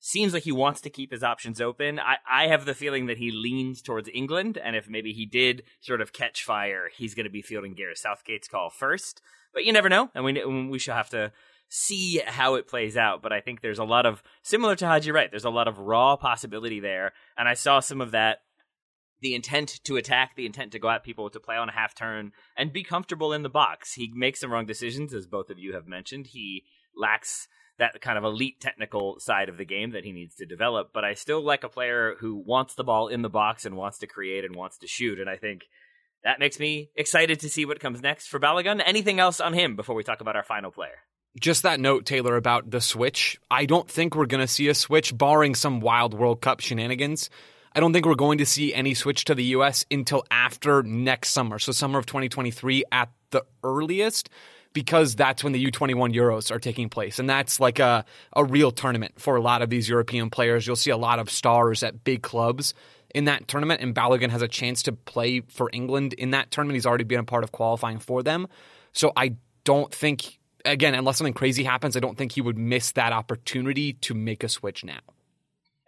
seems 0.00 0.32
like 0.32 0.44
he 0.44 0.52
wants 0.52 0.80
to 0.82 0.90
keep 0.90 1.10
his 1.10 1.22
options 1.22 1.60
open. 1.60 1.98
I, 1.98 2.16
I 2.30 2.46
have 2.48 2.64
the 2.64 2.74
feeling 2.74 3.06
that 3.06 3.18
he 3.18 3.30
leans 3.30 3.82
towards 3.82 4.08
England, 4.12 4.58
and 4.62 4.76
if 4.76 4.88
maybe 4.88 5.12
he 5.12 5.26
did 5.26 5.64
sort 5.80 6.00
of 6.00 6.12
catch 6.12 6.44
fire, 6.44 6.88
he's 6.96 7.14
going 7.14 7.24
to 7.24 7.30
be 7.30 7.42
fielding 7.42 7.74
Gareth 7.74 7.98
Southgate's 7.98 8.48
call 8.48 8.70
first. 8.70 9.20
But 9.52 9.64
you 9.64 9.72
never 9.72 9.88
know, 9.88 10.10
and 10.14 10.24
we 10.24 10.44
we 10.44 10.78
shall 10.78 10.96
have 10.96 11.10
to 11.10 11.32
see 11.68 12.22
how 12.26 12.54
it 12.54 12.68
plays 12.68 12.96
out. 12.96 13.22
But 13.22 13.32
I 13.32 13.40
think 13.40 13.60
there's 13.60 13.78
a 13.78 13.84
lot 13.84 14.06
of 14.06 14.22
similar 14.42 14.76
to 14.76 14.86
Haji 14.86 15.10
Wright. 15.10 15.30
There's 15.30 15.44
a 15.44 15.50
lot 15.50 15.68
of 15.68 15.78
raw 15.78 16.16
possibility 16.16 16.80
there, 16.80 17.12
and 17.36 17.48
I 17.48 17.54
saw 17.54 17.80
some 17.80 18.00
of 18.00 18.12
that. 18.12 18.38
The 19.20 19.34
intent 19.34 19.80
to 19.82 19.96
attack, 19.96 20.36
the 20.36 20.46
intent 20.46 20.70
to 20.70 20.78
go 20.78 20.88
at 20.90 21.02
people, 21.02 21.28
to 21.28 21.40
play 21.40 21.56
on 21.56 21.68
a 21.68 21.72
half 21.72 21.92
turn 21.92 22.30
and 22.56 22.72
be 22.72 22.84
comfortable 22.84 23.32
in 23.32 23.42
the 23.42 23.48
box. 23.48 23.94
He 23.94 24.12
makes 24.14 24.38
some 24.38 24.52
wrong 24.52 24.64
decisions, 24.64 25.12
as 25.12 25.26
both 25.26 25.50
of 25.50 25.58
you 25.58 25.74
have 25.74 25.88
mentioned. 25.88 26.28
He 26.28 26.62
lacks 26.96 27.48
that 27.78 28.00
kind 28.00 28.18
of 28.18 28.24
elite 28.24 28.60
technical 28.60 29.18
side 29.20 29.48
of 29.48 29.56
the 29.56 29.64
game 29.64 29.92
that 29.92 30.04
he 30.04 30.12
needs 30.12 30.36
to 30.36 30.46
develop. 30.46 30.90
But 30.92 31.04
I 31.04 31.14
still 31.14 31.42
like 31.42 31.64
a 31.64 31.68
player 31.68 32.16
who 32.18 32.36
wants 32.36 32.74
the 32.74 32.84
ball 32.84 33.08
in 33.08 33.22
the 33.22 33.28
box 33.28 33.64
and 33.64 33.76
wants 33.76 33.98
to 33.98 34.06
create 34.06 34.44
and 34.44 34.54
wants 34.54 34.78
to 34.78 34.86
shoot. 34.86 35.20
And 35.20 35.30
I 35.30 35.36
think 35.36 35.62
that 36.24 36.40
makes 36.40 36.58
me 36.58 36.90
excited 36.96 37.40
to 37.40 37.48
see 37.48 37.64
what 37.64 37.80
comes 37.80 38.02
next 38.02 38.26
for 38.26 38.40
Balogun. 38.40 38.82
Anything 38.84 39.20
else 39.20 39.40
on 39.40 39.52
him 39.52 39.76
before 39.76 39.94
we 39.94 40.02
talk 40.02 40.20
about 40.20 40.36
our 40.36 40.42
final 40.42 40.70
player? 40.70 40.98
Just 41.38 41.62
that 41.62 41.78
note, 41.78 42.04
Taylor, 42.04 42.36
about 42.36 42.70
the 42.70 42.80
switch. 42.80 43.38
I 43.50 43.66
don't 43.66 43.88
think 43.88 44.16
we're 44.16 44.26
going 44.26 44.40
to 44.40 44.48
see 44.48 44.68
a 44.68 44.74
switch, 44.74 45.16
barring 45.16 45.54
some 45.54 45.80
wild 45.80 46.14
World 46.14 46.40
Cup 46.40 46.60
shenanigans. 46.60 47.30
I 47.72 47.80
don't 47.80 47.92
think 47.92 48.06
we're 48.06 48.16
going 48.16 48.38
to 48.38 48.46
see 48.46 48.74
any 48.74 48.94
switch 48.94 49.26
to 49.26 49.34
the 49.36 49.44
U.S. 49.44 49.86
until 49.90 50.24
after 50.30 50.82
next 50.82 51.30
summer. 51.30 51.60
So, 51.60 51.70
summer 51.70 51.98
of 51.98 52.06
2023 52.06 52.84
at 52.90 53.10
the 53.30 53.44
earliest 53.62 54.30
because 54.78 55.16
that's 55.16 55.42
when 55.42 55.52
the 55.52 55.66
U21 55.72 56.14
Euros 56.14 56.52
are 56.52 56.60
taking 56.60 56.88
place. 56.88 57.18
And 57.18 57.28
that's 57.28 57.58
like 57.58 57.80
a, 57.80 58.04
a 58.36 58.44
real 58.44 58.70
tournament 58.70 59.20
for 59.20 59.34
a 59.34 59.40
lot 59.40 59.60
of 59.60 59.70
these 59.70 59.88
European 59.88 60.30
players. 60.30 60.68
You'll 60.68 60.76
see 60.76 60.92
a 60.92 60.96
lot 60.96 61.18
of 61.18 61.28
stars 61.30 61.82
at 61.82 62.04
big 62.04 62.22
clubs 62.22 62.74
in 63.12 63.24
that 63.24 63.48
tournament, 63.48 63.80
and 63.80 63.92
Balogun 63.92 64.30
has 64.30 64.40
a 64.40 64.46
chance 64.46 64.84
to 64.84 64.92
play 64.92 65.40
for 65.40 65.68
England 65.72 66.12
in 66.12 66.30
that 66.30 66.52
tournament. 66.52 66.76
He's 66.76 66.86
already 66.86 67.02
been 67.02 67.18
a 67.18 67.24
part 67.24 67.42
of 67.42 67.50
qualifying 67.50 67.98
for 67.98 68.22
them. 68.22 68.46
So 68.92 69.12
I 69.16 69.34
don't 69.64 69.92
think, 69.92 70.38
again, 70.64 70.94
unless 70.94 71.18
something 71.18 71.34
crazy 71.34 71.64
happens, 71.64 71.96
I 71.96 72.00
don't 72.00 72.16
think 72.16 72.30
he 72.30 72.40
would 72.40 72.56
miss 72.56 72.92
that 72.92 73.12
opportunity 73.12 73.94
to 73.94 74.14
make 74.14 74.44
a 74.44 74.48
switch 74.48 74.84
now. 74.84 75.00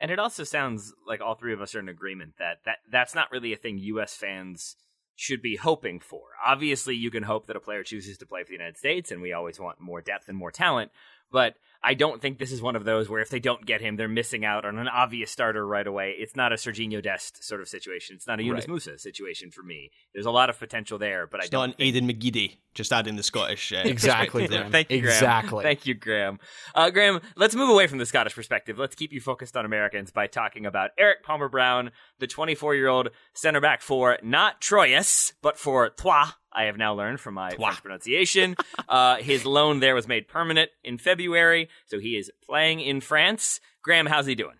And 0.00 0.10
it 0.10 0.18
also 0.18 0.42
sounds 0.42 0.92
like 1.06 1.20
all 1.20 1.36
three 1.36 1.52
of 1.52 1.60
us 1.60 1.76
are 1.76 1.78
in 1.78 1.88
agreement 1.88 2.34
that, 2.40 2.64
that 2.64 2.78
that's 2.90 3.14
not 3.14 3.30
really 3.30 3.52
a 3.52 3.56
thing 3.56 3.78
U.S. 3.78 4.16
fans 4.16 4.74
should 5.20 5.42
be 5.42 5.56
hoping 5.56 6.00
for. 6.00 6.22
Obviously, 6.44 6.96
you 6.96 7.10
can 7.10 7.24
hope 7.24 7.46
that 7.46 7.56
a 7.56 7.60
player 7.60 7.82
chooses 7.82 8.16
to 8.16 8.26
play 8.26 8.42
for 8.42 8.48
the 8.48 8.54
United 8.54 8.78
States, 8.78 9.10
and 9.10 9.20
we 9.20 9.34
always 9.34 9.60
want 9.60 9.78
more 9.78 10.00
depth 10.00 10.30
and 10.30 10.38
more 10.38 10.50
talent. 10.50 10.90
But 11.30 11.56
I 11.82 11.94
don't 11.94 12.20
think 12.20 12.38
this 12.38 12.52
is 12.52 12.60
one 12.60 12.76
of 12.76 12.84
those 12.84 13.08
where 13.08 13.20
if 13.20 13.30
they 13.30 13.40
don't 13.40 13.64
get 13.64 13.80
him, 13.80 13.96
they're 13.96 14.08
missing 14.08 14.44
out 14.44 14.64
on 14.66 14.78
an 14.78 14.88
obvious 14.88 15.30
starter 15.30 15.66
right 15.66 15.86
away. 15.86 16.14
It's 16.18 16.36
not 16.36 16.52
a 16.52 16.56
Serginho 16.56 17.02
Dest 17.02 17.42
sort 17.42 17.62
of 17.62 17.68
situation. 17.68 18.16
It's 18.16 18.26
not 18.26 18.38
a 18.38 18.42
Yunus 18.42 18.68
right. 18.68 18.76
Musah 18.76 19.00
situation 19.00 19.50
for 19.50 19.62
me. 19.62 19.90
There's 20.12 20.26
a 20.26 20.30
lot 20.30 20.50
of 20.50 20.58
potential 20.58 20.98
there, 20.98 21.26
but 21.26 21.40
it's 21.40 21.48
I 21.48 21.50
don't. 21.50 21.60
Not 21.68 21.80
an 21.80 21.92
think... 21.92 21.96
Aiden 21.96 22.10
McGeady, 22.10 22.56
just 22.74 22.92
adding 22.92 23.16
the 23.16 23.22
Scottish. 23.22 23.72
Uh, 23.72 23.76
exactly. 23.84 24.46
Thank 24.46 24.90
you, 24.90 25.00
Graham. 25.00 25.14
Exactly. 25.14 25.62
Thank 25.64 25.86
you, 25.86 25.94
Graham. 25.94 26.38
Uh, 26.74 26.90
Graham, 26.90 27.20
let's 27.36 27.54
move 27.54 27.70
away 27.70 27.86
from 27.86 27.98
the 27.98 28.06
Scottish 28.06 28.34
perspective. 28.34 28.78
Let's 28.78 28.94
keep 28.94 29.12
you 29.12 29.20
focused 29.20 29.56
on 29.56 29.64
Americans 29.64 30.10
by 30.10 30.26
talking 30.26 30.66
about 30.66 30.90
Eric 30.98 31.22
Palmer 31.22 31.48
Brown, 31.48 31.92
the 32.18 32.26
24 32.26 32.74
year 32.74 32.88
old 32.88 33.08
center 33.32 33.60
back 33.60 33.80
for 33.80 34.18
not 34.22 34.60
Troyes, 34.60 35.32
but 35.40 35.58
for 35.58 35.88
Troyes 35.88 36.34
I 36.52 36.64
have 36.64 36.76
now 36.76 36.94
learned 36.94 37.20
from 37.20 37.34
my 37.34 37.50
French 37.50 37.82
pronunciation. 37.82 38.56
uh, 38.88 39.16
his 39.16 39.44
loan 39.44 39.80
there 39.80 39.94
was 39.94 40.08
made 40.08 40.28
permanent 40.28 40.70
in 40.82 40.98
February, 40.98 41.68
so 41.86 41.98
he 41.98 42.16
is 42.16 42.30
playing 42.44 42.80
in 42.80 43.00
France. 43.00 43.60
Graham, 43.82 44.06
how's 44.06 44.26
he 44.26 44.34
doing? 44.34 44.56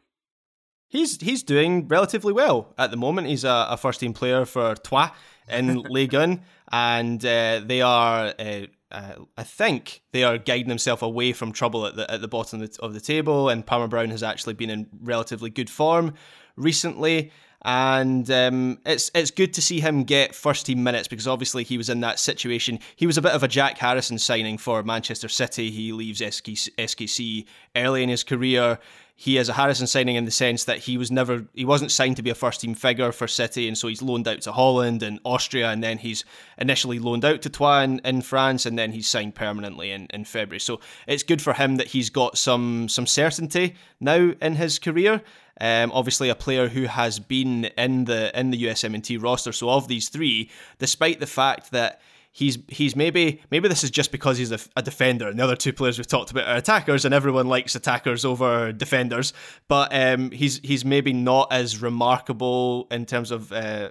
He's 0.89 1.21
he's 1.21 1.43
doing 1.45 1.87
relatively 1.87 2.33
well 2.33 2.75
at 2.77 2.91
the 2.91 2.97
moment. 2.97 3.29
He's 3.29 3.45
a, 3.45 3.67
a 3.71 3.77
first 3.77 4.01
team 4.01 4.13
player 4.13 4.45
for 4.45 4.75
Troyes 4.75 5.11
in 5.49 5.83
Ligue 5.89 6.15
1, 6.15 6.41
and 6.73 7.25
uh, 7.25 7.61
they 7.65 7.81
are. 7.81 8.35
Uh, 8.39 8.67
uh, 8.91 9.15
I 9.37 9.45
think 9.45 10.03
they 10.11 10.25
are 10.25 10.37
guiding 10.37 10.69
themselves 10.69 11.03
away 11.03 11.33
from 11.33 11.53
trouble 11.53 11.87
at 11.87 11.95
the 11.95 12.11
at 12.11 12.21
the 12.21 12.27
bottom 12.29 12.61
of 12.61 12.73
the, 12.73 12.83
of 12.83 12.93
the 12.93 13.01
table, 13.01 13.49
and 13.49 13.65
Palmer 13.65 13.87
Brown 13.87 14.11
has 14.11 14.25
actually 14.25 14.55
been 14.55 14.69
in 14.69 14.89
relatively 15.01 15.49
good 15.49 15.71
form 15.71 16.15
recently 16.57 17.31
and 17.63 18.31
um, 18.31 18.79
it's 18.87 19.11
it's 19.15 19.31
good 19.31 19.53
to 19.55 19.63
see 19.63 19.81
him 19.81 20.05
get 20.05 20.35
first 20.35 20.67
team 20.67 20.83
minutes 20.83 21.09
because 21.09 21.27
obviously 21.27 21.65
he 21.65 21.77
was 21.77 21.89
in 21.89 22.01
that 22.01 22.19
situation. 22.19 22.79
He 22.97 23.07
was 23.07 23.19
a 23.19 23.23
bit 23.23 23.33
of 23.33 23.43
a 23.43 23.49
Jack 23.49 23.79
Harrison 23.79 24.19
signing 24.19 24.57
for 24.59 24.83
Manchester 24.83 25.29
City. 25.29 25.71
He 25.71 25.93
leaves 25.93 26.21
SKC 26.21 27.45
early 27.77 28.03
in 28.03 28.09
his 28.09 28.25
career. 28.25 28.79
He 29.23 29.37
is 29.37 29.51
a 29.51 29.53
Harrison 29.53 29.87
signing 29.87 30.17
in 30.17 30.25
the 30.25 30.31
sense 30.31 30.65
that 30.65 30.79
he 30.79 30.97
was 30.97 31.11
never 31.11 31.45
he 31.53 31.67
wasn't 31.67 31.91
signed 31.91 32.17
to 32.17 32.23
be 32.23 32.31
a 32.31 32.35
first 32.35 32.63
team 32.63 32.73
figure 32.73 33.13
for 33.13 33.29
City, 33.29 33.69
and 33.69 33.77
so 33.77 33.87
he's 33.87 34.01
loaned 34.01 34.27
out 34.27 34.41
to 34.41 34.53
Holland 34.53 35.03
and 35.03 35.21
Austria, 35.27 35.69
and 35.69 35.85
then 35.85 35.99
he's 35.99 36.25
initially 36.57 36.99
loaned 36.99 37.27
out 37.27 37.43
to 37.43 37.51
Troyes 37.51 37.85
in, 37.85 37.99
in 37.99 38.23
France, 38.23 38.65
and 38.65 38.79
then 38.79 38.93
he's 38.93 39.07
signed 39.07 39.35
permanently 39.35 39.91
in, 39.91 40.07
in 40.09 40.25
February. 40.25 40.59
So 40.59 40.81
it's 41.07 41.23
good 41.23 41.43
for 41.43 41.53
him 41.53 41.77
that 41.77 41.89
he's 41.89 42.09
got 42.09 42.39
some 42.39 42.89
some 42.89 43.07
certainty 43.07 43.75
now 44.01 44.33
in 44.41 44.55
his 44.55 44.79
career. 44.79 45.21
Um, 45.61 45.93
obviously, 45.93 46.31
a 46.31 46.35
player 46.35 46.69
who 46.69 46.85
has 46.85 47.19
been 47.19 47.67
in 47.77 48.07
the 48.07 48.39
in 48.41 48.53
the 48.53 48.65
USMNT 48.65 49.23
roster. 49.23 49.53
So 49.53 49.69
of 49.69 49.87
these 49.87 50.09
three, 50.09 50.49
despite 50.79 51.21
the 51.21 51.27
fact 51.27 51.73
that 51.73 52.01
he's 52.33 52.59
he's 52.69 52.95
maybe 52.95 53.43
maybe 53.51 53.69
this 53.69 53.85
is 53.85 53.91
just 53.91 54.13
because 54.13 54.39
he's 54.39 54.53
a, 54.53 54.59
a, 54.77 54.83
defender 54.83 55.29
and 55.29 55.39
the 55.39 55.45
other 55.45 55.57
two 55.57 55.73
players 55.73 55.99
we've 55.99 56.07
talked 56.07 56.31
about 56.31 56.47
are 56.47 56.57
attackers 56.57 57.05
and 57.05 57.13
everyone 57.13 57.47
likes 57.47 57.75
attackers 57.75 58.25
over 58.25 58.73
defenders. 58.73 59.33
But 59.69 59.95
um, 59.95 60.31
he's 60.31 60.61
he's 60.63 60.85
maybe 60.85 61.13
not 61.13 61.53
as 61.53 61.83
remarkable 61.83 62.87
in 62.91 63.07
terms 63.07 63.31
of 63.31 63.53
uh, 63.53 63.91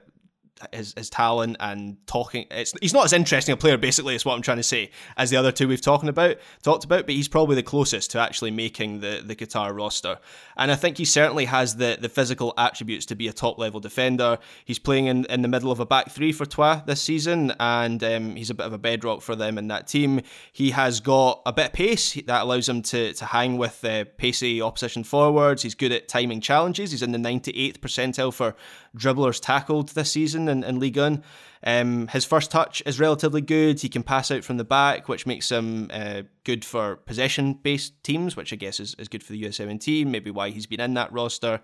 his, 0.71 0.93
his 0.95 1.09
talent 1.09 1.57
and 1.59 1.97
talking. 2.07 2.45
It's 2.51 2.73
he's 2.81 2.93
not 2.93 3.05
as 3.05 3.13
interesting 3.13 3.53
a 3.53 3.57
player, 3.57 3.77
basically, 3.77 4.15
is 4.15 4.25
what 4.25 4.35
I'm 4.35 4.41
trying 4.41 4.57
to 4.57 4.63
say, 4.63 4.91
as 5.17 5.29
the 5.29 5.37
other 5.37 5.51
two 5.51 5.67
we've 5.67 5.81
talking 5.81 6.09
about 6.09 6.37
talked 6.63 6.83
about. 6.83 7.05
But 7.05 7.15
he's 7.15 7.27
probably 7.27 7.55
the 7.55 7.63
closest 7.63 8.11
to 8.11 8.19
actually 8.19 8.51
making 8.51 8.99
the 8.99 9.21
the 9.25 9.35
Qatar 9.35 9.75
roster, 9.75 10.19
and 10.57 10.71
I 10.71 10.75
think 10.75 10.97
he 10.97 11.05
certainly 11.05 11.45
has 11.45 11.75
the 11.75 11.97
the 11.99 12.09
physical 12.09 12.53
attributes 12.57 13.05
to 13.07 13.15
be 13.15 13.27
a 13.27 13.33
top 13.33 13.57
level 13.57 13.79
defender. 13.79 14.37
He's 14.65 14.79
playing 14.79 15.07
in, 15.07 15.25
in 15.25 15.41
the 15.41 15.47
middle 15.47 15.71
of 15.71 15.79
a 15.79 15.85
back 15.85 16.11
three 16.11 16.31
for 16.31 16.45
Troyes 16.45 16.81
this 16.85 17.01
season, 17.01 17.53
and 17.59 18.03
um, 18.03 18.35
he's 18.35 18.49
a 18.49 18.53
bit 18.53 18.65
of 18.65 18.73
a 18.73 18.77
bedrock 18.77 19.21
for 19.21 19.35
them 19.35 19.57
in 19.57 19.67
that 19.67 19.87
team. 19.87 20.21
He 20.51 20.71
has 20.71 20.99
got 20.99 21.41
a 21.45 21.53
bit 21.53 21.67
of 21.67 21.73
pace 21.73 22.13
that 22.13 22.43
allows 22.43 22.67
him 22.67 22.81
to 22.83 23.13
to 23.13 23.25
hang 23.25 23.57
with 23.57 23.83
uh, 23.83 24.05
pacey 24.17 24.61
opposition 24.61 25.03
forwards. 25.03 25.63
He's 25.63 25.75
good 25.75 25.91
at 25.91 26.07
timing 26.07 26.41
challenges. 26.41 26.91
He's 26.91 27.03
in 27.03 27.11
the 27.11 27.17
98th 27.17 27.79
percentile 27.79 28.33
for 28.33 28.55
dribblers 28.95 29.39
tackled 29.41 29.89
this 29.89 30.11
season 30.11 30.47
in, 30.47 30.63
in 30.63 30.79
Ligue 30.79 30.97
1. 30.97 31.23
Um, 31.61 32.07
his 32.07 32.23
first 32.23 32.51
touch 32.51 32.81
is 32.85 32.99
relatively 32.99 33.41
good. 33.41 33.81
He 33.81 33.89
can 33.89 34.03
pass 34.03 34.31
out 34.31 34.45
from 34.45 34.57
the 34.57 34.63
back, 34.63 35.09
which 35.09 35.25
makes 35.25 35.51
him 35.51 35.89
uh, 35.93 36.21
good 36.45 36.63
for 36.63 36.95
possession 36.95 37.53
based 37.53 38.01
teams, 38.01 38.37
which 38.37 38.53
I 38.53 38.55
guess 38.55 38.79
is, 38.79 38.95
is 38.95 39.09
good 39.09 39.23
for 39.23 39.33
the 39.33 39.43
USMNT, 39.43 40.05
maybe 40.05 40.31
why 40.31 40.51
he's 40.51 40.65
been 40.65 40.79
in 40.79 40.93
that 40.93 41.11
roster. 41.11 41.59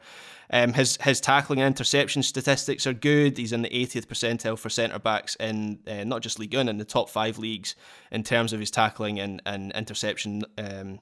Um, 0.52 0.74
his 0.74 0.98
his 0.98 1.22
tackling 1.22 1.62
and 1.62 1.74
interception 1.74 2.24
statistics 2.24 2.86
are 2.86 2.94
good. 2.94 3.38
He's 3.38 3.54
in 3.54 3.62
the 3.62 3.70
80th 3.70 4.08
percentile 4.08 4.60
for 4.60 4.70
centre 4.70 5.00
backs 5.00 5.36
in 5.40 5.80
uh, 5.88 6.04
not 6.04 6.22
just 6.22 6.40
Ligue 6.40 6.56
1, 6.56 6.68
in 6.68 6.78
the 6.78 6.86
top 6.86 7.10
five 7.10 7.38
leagues 7.38 7.76
in 8.12 8.24
terms 8.24 8.52
of 8.52 8.60
his 8.60 8.72
tackling 8.72 9.20
and, 9.20 9.42
and 9.46 9.72
interception 9.72 10.44
um, 10.58 11.00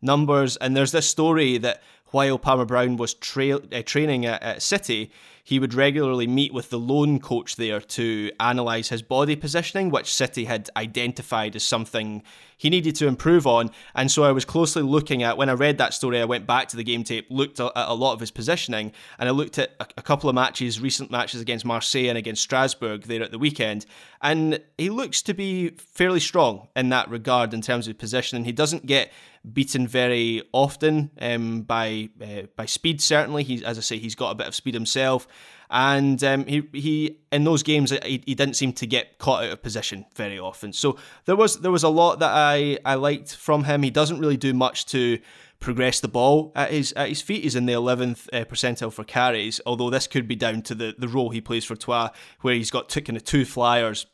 numbers. 0.00 0.56
And 0.56 0.76
there's 0.76 0.92
this 0.92 1.08
story 1.08 1.58
that 1.58 1.82
while 2.06 2.38
Palmer 2.38 2.64
Brown 2.64 2.96
was 2.96 3.14
tra- 3.14 3.56
uh, 3.56 3.82
training 3.84 4.24
at, 4.26 4.42
at 4.42 4.62
City, 4.62 5.10
he 5.46 5.60
would 5.60 5.74
regularly 5.74 6.26
meet 6.26 6.52
with 6.52 6.70
the 6.70 6.78
loan 6.78 7.20
coach 7.20 7.54
there 7.54 7.80
to 7.80 8.32
analyse 8.40 8.88
his 8.88 9.00
body 9.00 9.36
positioning, 9.36 9.90
which 9.90 10.12
City 10.12 10.46
had 10.46 10.68
identified 10.76 11.54
as 11.54 11.62
something 11.62 12.24
he 12.56 12.68
needed 12.68 12.96
to 12.96 13.06
improve 13.06 13.46
on. 13.46 13.70
And 13.94 14.10
so 14.10 14.24
I 14.24 14.32
was 14.32 14.44
closely 14.44 14.82
looking 14.82 15.22
at, 15.22 15.36
when 15.36 15.48
I 15.48 15.52
read 15.52 15.78
that 15.78 15.94
story, 15.94 16.20
I 16.20 16.24
went 16.24 16.48
back 16.48 16.66
to 16.70 16.76
the 16.76 16.82
game 16.82 17.04
tape, 17.04 17.28
looked 17.30 17.60
at 17.60 17.70
a 17.76 17.94
lot 17.94 18.14
of 18.14 18.18
his 18.18 18.32
positioning, 18.32 18.90
and 19.20 19.28
I 19.28 19.32
looked 19.32 19.56
at 19.60 19.70
a 19.96 20.02
couple 20.02 20.28
of 20.28 20.34
matches, 20.34 20.80
recent 20.80 21.12
matches 21.12 21.40
against 21.40 21.64
Marseille 21.64 22.08
and 22.08 22.18
against 22.18 22.42
Strasbourg 22.42 23.02
there 23.02 23.22
at 23.22 23.30
the 23.30 23.38
weekend. 23.38 23.86
And 24.20 24.60
he 24.76 24.90
looks 24.90 25.22
to 25.22 25.32
be 25.32 25.68
fairly 25.68 26.18
strong 26.18 26.66
in 26.74 26.88
that 26.88 27.08
regard 27.08 27.54
in 27.54 27.60
terms 27.60 27.86
of 27.86 27.96
positioning. 27.98 28.46
He 28.46 28.52
doesn't 28.52 28.84
get 28.84 29.12
beaten 29.52 29.86
very 29.86 30.42
often 30.52 31.10
um, 31.20 31.62
by 31.62 32.08
uh, 32.20 32.42
by 32.56 32.66
speed. 32.66 33.00
Certainly, 33.00 33.44
he's 33.44 33.62
as 33.62 33.78
I 33.78 33.80
say, 33.80 33.98
he's 33.98 34.14
got 34.14 34.30
a 34.30 34.34
bit 34.34 34.46
of 34.46 34.54
speed 34.54 34.74
himself, 34.74 35.28
and 35.70 36.22
um, 36.22 36.46
he 36.46 36.68
he 36.72 37.18
in 37.32 37.44
those 37.44 37.62
games 37.62 37.90
he, 37.90 38.22
he 38.24 38.34
didn't 38.34 38.54
seem 38.54 38.72
to 38.74 38.86
get 38.86 39.18
caught 39.18 39.44
out 39.44 39.50
of 39.50 39.62
position 39.62 40.06
very 40.14 40.38
often. 40.38 40.72
So 40.72 40.96
there 41.24 41.36
was 41.36 41.60
there 41.60 41.72
was 41.72 41.82
a 41.82 41.88
lot 41.88 42.20
that 42.20 42.30
I 42.30 42.78
I 42.84 42.94
liked 42.94 43.34
from 43.34 43.64
him. 43.64 43.82
He 43.82 43.90
doesn't 43.90 44.20
really 44.20 44.36
do 44.36 44.54
much 44.54 44.86
to 44.86 45.18
progress 45.58 46.00
the 46.00 46.08
ball 46.08 46.52
at 46.54 46.70
his 46.70 46.92
at 46.92 47.08
his 47.08 47.22
feet. 47.22 47.42
He's 47.42 47.56
in 47.56 47.66
the 47.66 47.72
11th 47.72 48.28
uh, 48.32 48.44
percentile 48.44 48.92
for 48.92 49.04
carries, 49.04 49.60
although 49.66 49.90
this 49.90 50.06
could 50.06 50.28
be 50.28 50.36
down 50.36 50.62
to 50.62 50.74
the, 50.74 50.94
the 50.96 51.08
role 51.08 51.30
he 51.30 51.40
plays 51.40 51.64
for 51.64 51.76
Troyes, 51.76 52.10
where 52.40 52.54
he's 52.54 52.70
got 52.70 52.88
two, 52.88 53.00
kind 53.00 53.16
of 53.16 53.24
two 53.24 53.44
flyers 53.44 54.06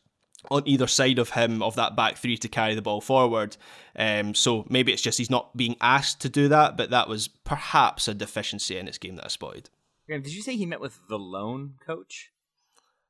on 0.51 0.63
either 0.67 0.89
side 0.89 1.19
of 1.19 1.31
him 1.31 1.63
of 1.63 1.77
that 1.77 1.95
back 1.95 2.17
three 2.17 2.37
to 2.37 2.49
carry 2.49 2.75
the 2.75 2.83
ball 2.83 3.01
forward. 3.01 3.57
Um, 3.95 4.35
so 4.35 4.67
maybe 4.69 4.93
it's 4.93 5.03
just 5.03 5.19
he's 5.19 5.31
not 5.31 5.57
being 5.57 5.77
asked 5.81 6.21
to 6.23 6.29
do 6.29 6.49
that, 6.49 6.77
but 6.77 6.91
that 6.91 7.09
was 7.09 7.29
perhaps 7.29 8.09
a 8.09 8.15
deficiency 8.15 8.77
in 8.77 8.87
his 8.87 8.99
game 8.99 9.17
that 9.17 9.27
I 9.27 9.29
spotted. 9.29 9.71
Did 10.21 10.35
you 10.35 10.43
say 10.43 10.57
he 10.57 10.67
met 10.67 10.81
with 10.81 10.99
the 11.09 11.19
loan 11.19 11.75
coach? 11.85 12.31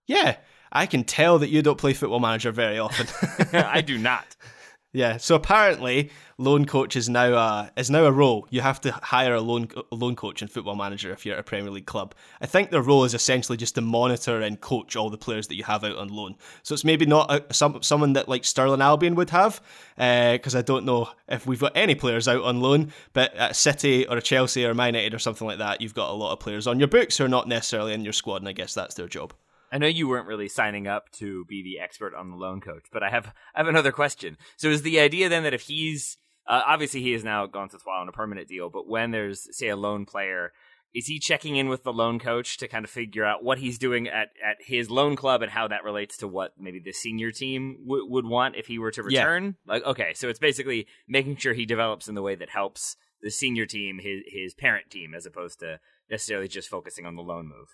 Yeah, 0.07 0.37
I 0.71 0.87
can 0.87 1.05
tell 1.05 1.39
that 1.39 1.49
you 1.49 1.63
don't 1.63 1.79
play 1.79 1.93
Football 1.93 2.21
Manager 2.21 2.53
very 2.53 2.79
often. 2.79 3.07
I 3.53 3.81
do 3.81 3.99
not. 3.99 4.37
Yeah, 4.95 5.17
so 5.17 5.37
apparently 5.37 6.11
loan 6.37 6.67
coach 6.67 6.97
is 6.97 7.09
now 7.09 7.33
a 7.33 7.73
is 7.79 7.89
now 7.89 8.05
a 8.05 8.13
role. 8.13 8.47
You 8.51 8.61
have 8.61 8.79
to 8.83 8.93
hire 8.93 9.35
a 9.35 9.41
loan 9.41 9.69
a 9.91 9.95
loan 9.95 10.17
coach 10.17 10.43
and 10.43 10.51
football 10.51 10.77
manager 10.77 11.11
if 11.13 11.25
you're 11.25 11.37
at 11.37 11.41
a 11.41 11.45
Premier 11.45 11.71
League 11.71 11.87
club. 11.87 12.15
I 12.43 12.47
think 12.47 12.71
their 12.71 12.83
role 12.83 13.05
is 13.05 13.15
essentially 13.15 13.57
just 13.57 13.75
to 13.77 13.81
monitor 13.81 14.43
and 14.43 14.61
coach 14.61 14.95
all 14.95 15.09
the 15.09 15.17
players 15.17 15.49
that 15.49 15.55
you 15.55 15.65
have 15.65 15.83
out 15.83 15.97
on 15.97 16.09
loan. 16.09 16.37
So 16.63 16.75
it's 16.75 16.85
maybe 16.85 17.07
not 17.07 17.31
a, 17.31 17.55
some 17.55 17.83
someone 17.83 18.13
that 18.13 18.29
like 18.29 18.45
Stirling 18.45 18.83
Albion 18.83 19.15
would 19.15 19.31
have, 19.31 19.63
because 19.97 20.55
uh, 20.55 20.59
I 20.59 20.63
don't 20.63 20.85
know 20.85 21.09
if 21.27 21.47
we've 21.47 21.59
got 21.59 21.73
any 21.75 21.95
players 21.95 22.29
out 22.29 22.43
on 22.43 22.61
loan. 22.61 22.93
But 23.15 23.35
at 23.35 23.57
City 23.57 24.07
or 24.07 24.19
a 24.19 24.23
Chelsea 24.23 24.67
or 24.67 24.75
Man 24.75 24.89
United 24.89 25.15
or 25.15 25.19
something 25.19 25.47
like 25.47 25.59
that, 25.59 25.81
you've 25.81 25.95
got 25.95 26.11
a 26.11 26.13
lot 26.13 26.33
of 26.33 26.41
players 26.41 26.67
on 26.67 26.79
your 26.79 26.89
books 26.89 27.17
who 27.17 27.25
are 27.25 27.29
not 27.29 27.49
necessarily 27.49 27.95
in 27.95 28.05
your 28.05 28.13
squad, 28.13 28.43
and 28.43 28.49
I 28.49 28.53
guess 28.53 28.75
that's 28.75 28.95
their 28.95 29.09
job. 29.09 29.33
I 29.73 29.79
know 29.79 29.87
you 29.87 30.07
weren't 30.07 30.27
really 30.27 30.49
signing 30.49 30.87
up 30.87 31.11
to 31.13 31.47
be 31.47 31.63
the 31.63 31.81
expert 31.81 32.15
on 32.15 32.31
the 32.31 32.37
loan 32.37 32.61
coach, 32.61 32.85
but 32.93 33.03
I 33.03 33.09
have 33.09 33.33
I 33.55 33.61
have 33.61 33.69
another 33.69 33.91
question. 33.91 34.37
So 34.59 34.69
is 34.69 34.83
the 34.83 35.01
idea 35.01 35.31
then 35.31 35.45
that 35.45 35.55
if 35.55 35.63
he's 35.63 36.19
uh, 36.47 36.63
obviously 36.67 37.01
he 37.01 37.13
has 37.13 37.25
now 37.25 37.47
gone 37.47 37.71
to 37.71 37.79
Troyes 37.79 38.03
on 38.03 38.09
a 38.09 38.13
permanent 38.13 38.49
deal, 38.49 38.69
but 38.69 38.87
when 38.87 39.11
there's 39.11 39.49
say 39.57 39.69
a 39.69 39.77
loan 39.77 40.05
player, 40.05 40.53
is 40.95 41.07
he 41.07 41.19
checking 41.19 41.57
in 41.57 41.71
with 41.71 41.85
the 41.85 41.93
loan 41.93 42.19
coach 42.19 42.59
to 42.59 42.69
kind 42.69 42.85
of 42.85 42.91
figure 42.91 43.25
out 43.25 43.43
what 43.43 43.59
he's 43.59 43.79
doing 43.79 44.09
at, 44.09 44.29
at 44.45 44.59
his 44.61 44.91
loan 44.91 45.17
club 45.17 45.41
and 45.41 45.51
how 45.51 45.69
that 45.69 45.85
relates 45.85 46.19
to 46.19 46.29
what 46.29 46.53
maybe 46.59 46.79
the 46.79 46.93
senior 46.93 47.33
team 47.33 47.79
w- 47.87 48.07
would 48.07 48.27
want 48.27 48.57
if 48.57 48.67
he 48.67 48.79
were 48.79 48.91
to 48.91 49.03
return? 49.03 49.57
Yeah. 49.67 49.73
Like 49.73 49.85
okay, 49.85 50.13
so 50.15 50.29
it's 50.29 50.39
basically 50.39 50.87
making 51.09 51.37
sure 51.37 51.55
he 51.55 51.65
develops 51.65 52.09
in 52.09 52.15
the 52.15 52.23
way 52.23 52.35
that 52.35 52.51
helps 52.51 52.97
the 53.23 53.31
senior 53.31 53.65
team, 53.65 54.01
his 54.03 54.21
his 54.27 54.53
parent 54.53 54.91
team, 54.91 55.15
as 55.15 55.25
opposed 55.25 55.61
to 55.61 55.81
necessarily 56.11 56.49
just 56.49 56.69
focusing 56.69 57.07
on 57.07 57.17
the 57.17 57.23
loan 57.23 57.47
move. 57.47 57.69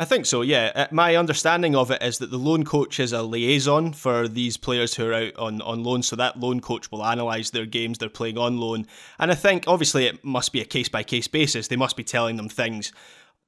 I 0.00 0.04
think 0.04 0.26
so, 0.26 0.42
yeah. 0.42 0.70
Uh, 0.76 0.86
my 0.92 1.16
understanding 1.16 1.74
of 1.74 1.90
it 1.90 2.00
is 2.00 2.18
that 2.18 2.30
the 2.30 2.38
loan 2.38 2.64
coach 2.64 3.00
is 3.00 3.12
a 3.12 3.20
liaison 3.20 3.92
for 3.92 4.28
these 4.28 4.56
players 4.56 4.94
who 4.94 5.08
are 5.08 5.14
out 5.14 5.36
on, 5.36 5.60
on 5.62 5.82
loan, 5.82 6.04
so 6.04 6.14
that 6.14 6.38
loan 6.38 6.60
coach 6.60 6.92
will 6.92 7.02
analyse 7.04 7.50
their 7.50 7.66
games 7.66 7.98
they're 7.98 8.08
playing 8.08 8.38
on 8.38 8.60
loan. 8.60 8.86
And 9.18 9.32
I 9.32 9.34
think, 9.34 9.64
obviously, 9.66 10.06
it 10.06 10.24
must 10.24 10.52
be 10.52 10.60
a 10.60 10.64
case 10.64 10.88
by 10.88 11.02
case 11.02 11.26
basis. 11.26 11.66
They 11.66 11.74
must 11.74 11.96
be 11.96 12.04
telling 12.04 12.36
them 12.36 12.48
things 12.48 12.92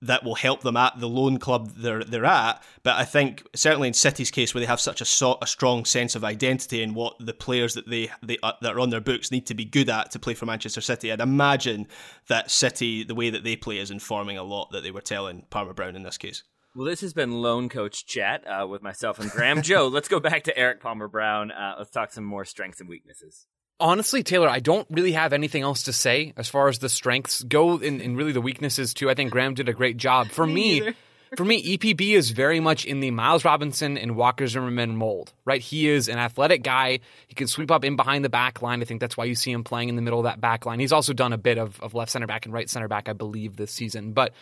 that 0.02 0.24
will 0.24 0.34
help 0.34 0.62
them 0.62 0.76
at 0.76 0.98
the 0.98 1.08
loan 1.08 1.38
club 1.38 1.72
they're 1.76 2.04
they're 2.04 2.24
at. 2.24 2.62
But 2.82 2.96
I 2.96 3.04
think 3.04 3.46
certainly 3.54 3.88
in 3.88 3.94
City's 3.94 4.30
case, 4.30 4.54
where 4.54 4.60
they 4.60 4.66
have 4.66 4.80
such 4.80 5.00
a, 5.00 5.04
so, 5.04 5.38
a 5.42 5.46
strong 5.46 5.84
sense 5.84 6.14
of 6.14 6.24
identity 6.24 6.82
and 6.82 6.94
what 6.94 7.14
the 7.18 7.34
players 7.34 7.74
that 7.74 7.88
they 7.88 8.10
they 8.22 8.38
uh, 8.42 8.52
that 8.62 8.74
are 8.74 8.80
on 8.80 8.90
their 8.90 9.00
books 9.00 9.30
need 9.30 9.46
to 9.46 9.54
be 9.54 9.64
good 9.64 9.88
at 9.88 10.10
to 10.12 10.18
play 10.18 10.34
for 10.34 10.46
Manchester 10.46 10.80
City, 10.80 11.12
I'd 11.12 11.20
imagine 11.20 11.86
that 12.28 12.50
City, 12.50 13.04
the 13.04 13.14
way 13.14 13.30
that 13.30 13.44
they 13.44 13.56
play, 13.56 13.78
is 13.78 13.90
informing 13.90 14.38
a 14.38 14.42
lot 14.42 14.70
that 14.72 14.82
they 14.82 14.90
were 14.90 15.00
telling 15.00 15.46
Palmer 15.50 15.74
Brown 15.74 15.96
in 15.96 16.02
this 16.02 16.18
case. 16.18 16.42
Well, 16.74 16.86
this 16.86 17.00
has 17.00 17.12
been 17.12 17.32
Loan 17.32 17.68
Coach 17.68 18.06
Chat 18.06 18.44
uh, 18.46 18.64
with 18.66 18.80
myself 18.80 19.18
and 19.18 19.28
Graham. 19.30 19.60
Joe, 19.60 19.88
let's 19.92 20.06
go 20.06 20.20
back 20.20 20.44
to 20.44 20.56
Eric 20.56 20.80
Palmer 20.80 21.08
Brown. 21.08 21.50
Uh, 21.50 21.74
let's 21.78 21.90
talk 21.90 22.12
some 22.12 22.24
more 22.24 22.44
strengths 22.44 22.80
and 22.80 22.88
weaknesses. 22.88 23.46
Honestly, 23.80 24.22
Taylor, 24.22 24.48
I 24.48 24.60
don't 24.60 24.86
really 24.90 25.12
have 25.12 25.32
anything 25.32 25.62
else 25.62 25.84
to 25.84 25.92
say 25.92 26.32
as 26.36 26.48
far 26.48 26.68
as 26.68 26.78
the 26.78 26.88
strengths 26.88 27.42
go 27.42 27.78
and, 27.78 28.00
and 28.00 28.16
really 28.16 28.32
the 28.32 28.40
weaknesses 28.40 28.94
too. 28.94 29.08
I 29.08 29.14
think 29.14 29.30
Graham 29.30 29.54
did 29.54 29.68
a 29.68 29.72
great 29.72 29.96
job. 29.96 30.28
For 30.28 30.46
me, 30.46 30.80
me 30.82 30.94
for 31.36 31.44
me, 31.44 31.76
EPB 31.76 32.14
is 32.14 32.30
very 32.30 32.60
much 32.60 32.84
in 32.84 33.00
the 33.00 33.10
Miles 33.10 33.44
Robinson 33.44 33.96
and 33.96 34.16
Walker 34.16 34.46
Zimmerman 34.46 34.96
mold, 34.96 35.32
right? 35.44 35.60
He 35.60 35.88
is 35.88 36.08
an 36.08 36.18
athletic 36.18 36.62
guy. 36.62 37.00
He 37.28 37.34
can 37.34 37.46
sweep 37.46 37.70
up 37.70 37.84
in 37.84 37.96
behind 37.96 38.24
the 38.24 38.28
back 38.28 38.62
line. 38.62 38.82
I 38.82 38.84
think 38.84 39.00
that's 39.00 39.16
why 39.16 39.24
you 39.24 39.34
see 39.34 39.52
him 39.52 39.64
playing 39.64 39.88
in 39.88 39.96
the 39.96 40.02
middle 40.02 40.18
of 40.18 40.24
that 40.24 40.40
back 40.40 40.66
line. 40.66 40.80
He's 40.80 40.92
also 40.92 41.12
done 41.12 41.32
a 41.32 41.38
bit 41.38 41.58
of, 41.58 41.80
of 41.80 41.94
left 41.94 42.10
center 42.10 42.26
back 42.26 42.46
and 42.46 42.54
right 42.54 42.68
center 42.68 42.88
back, 42.88 43.08
I 43.08 43.12
believe, 43.12 43.56
this 43.56 43.70
season. 43.70 44.12
But 44.12 44.32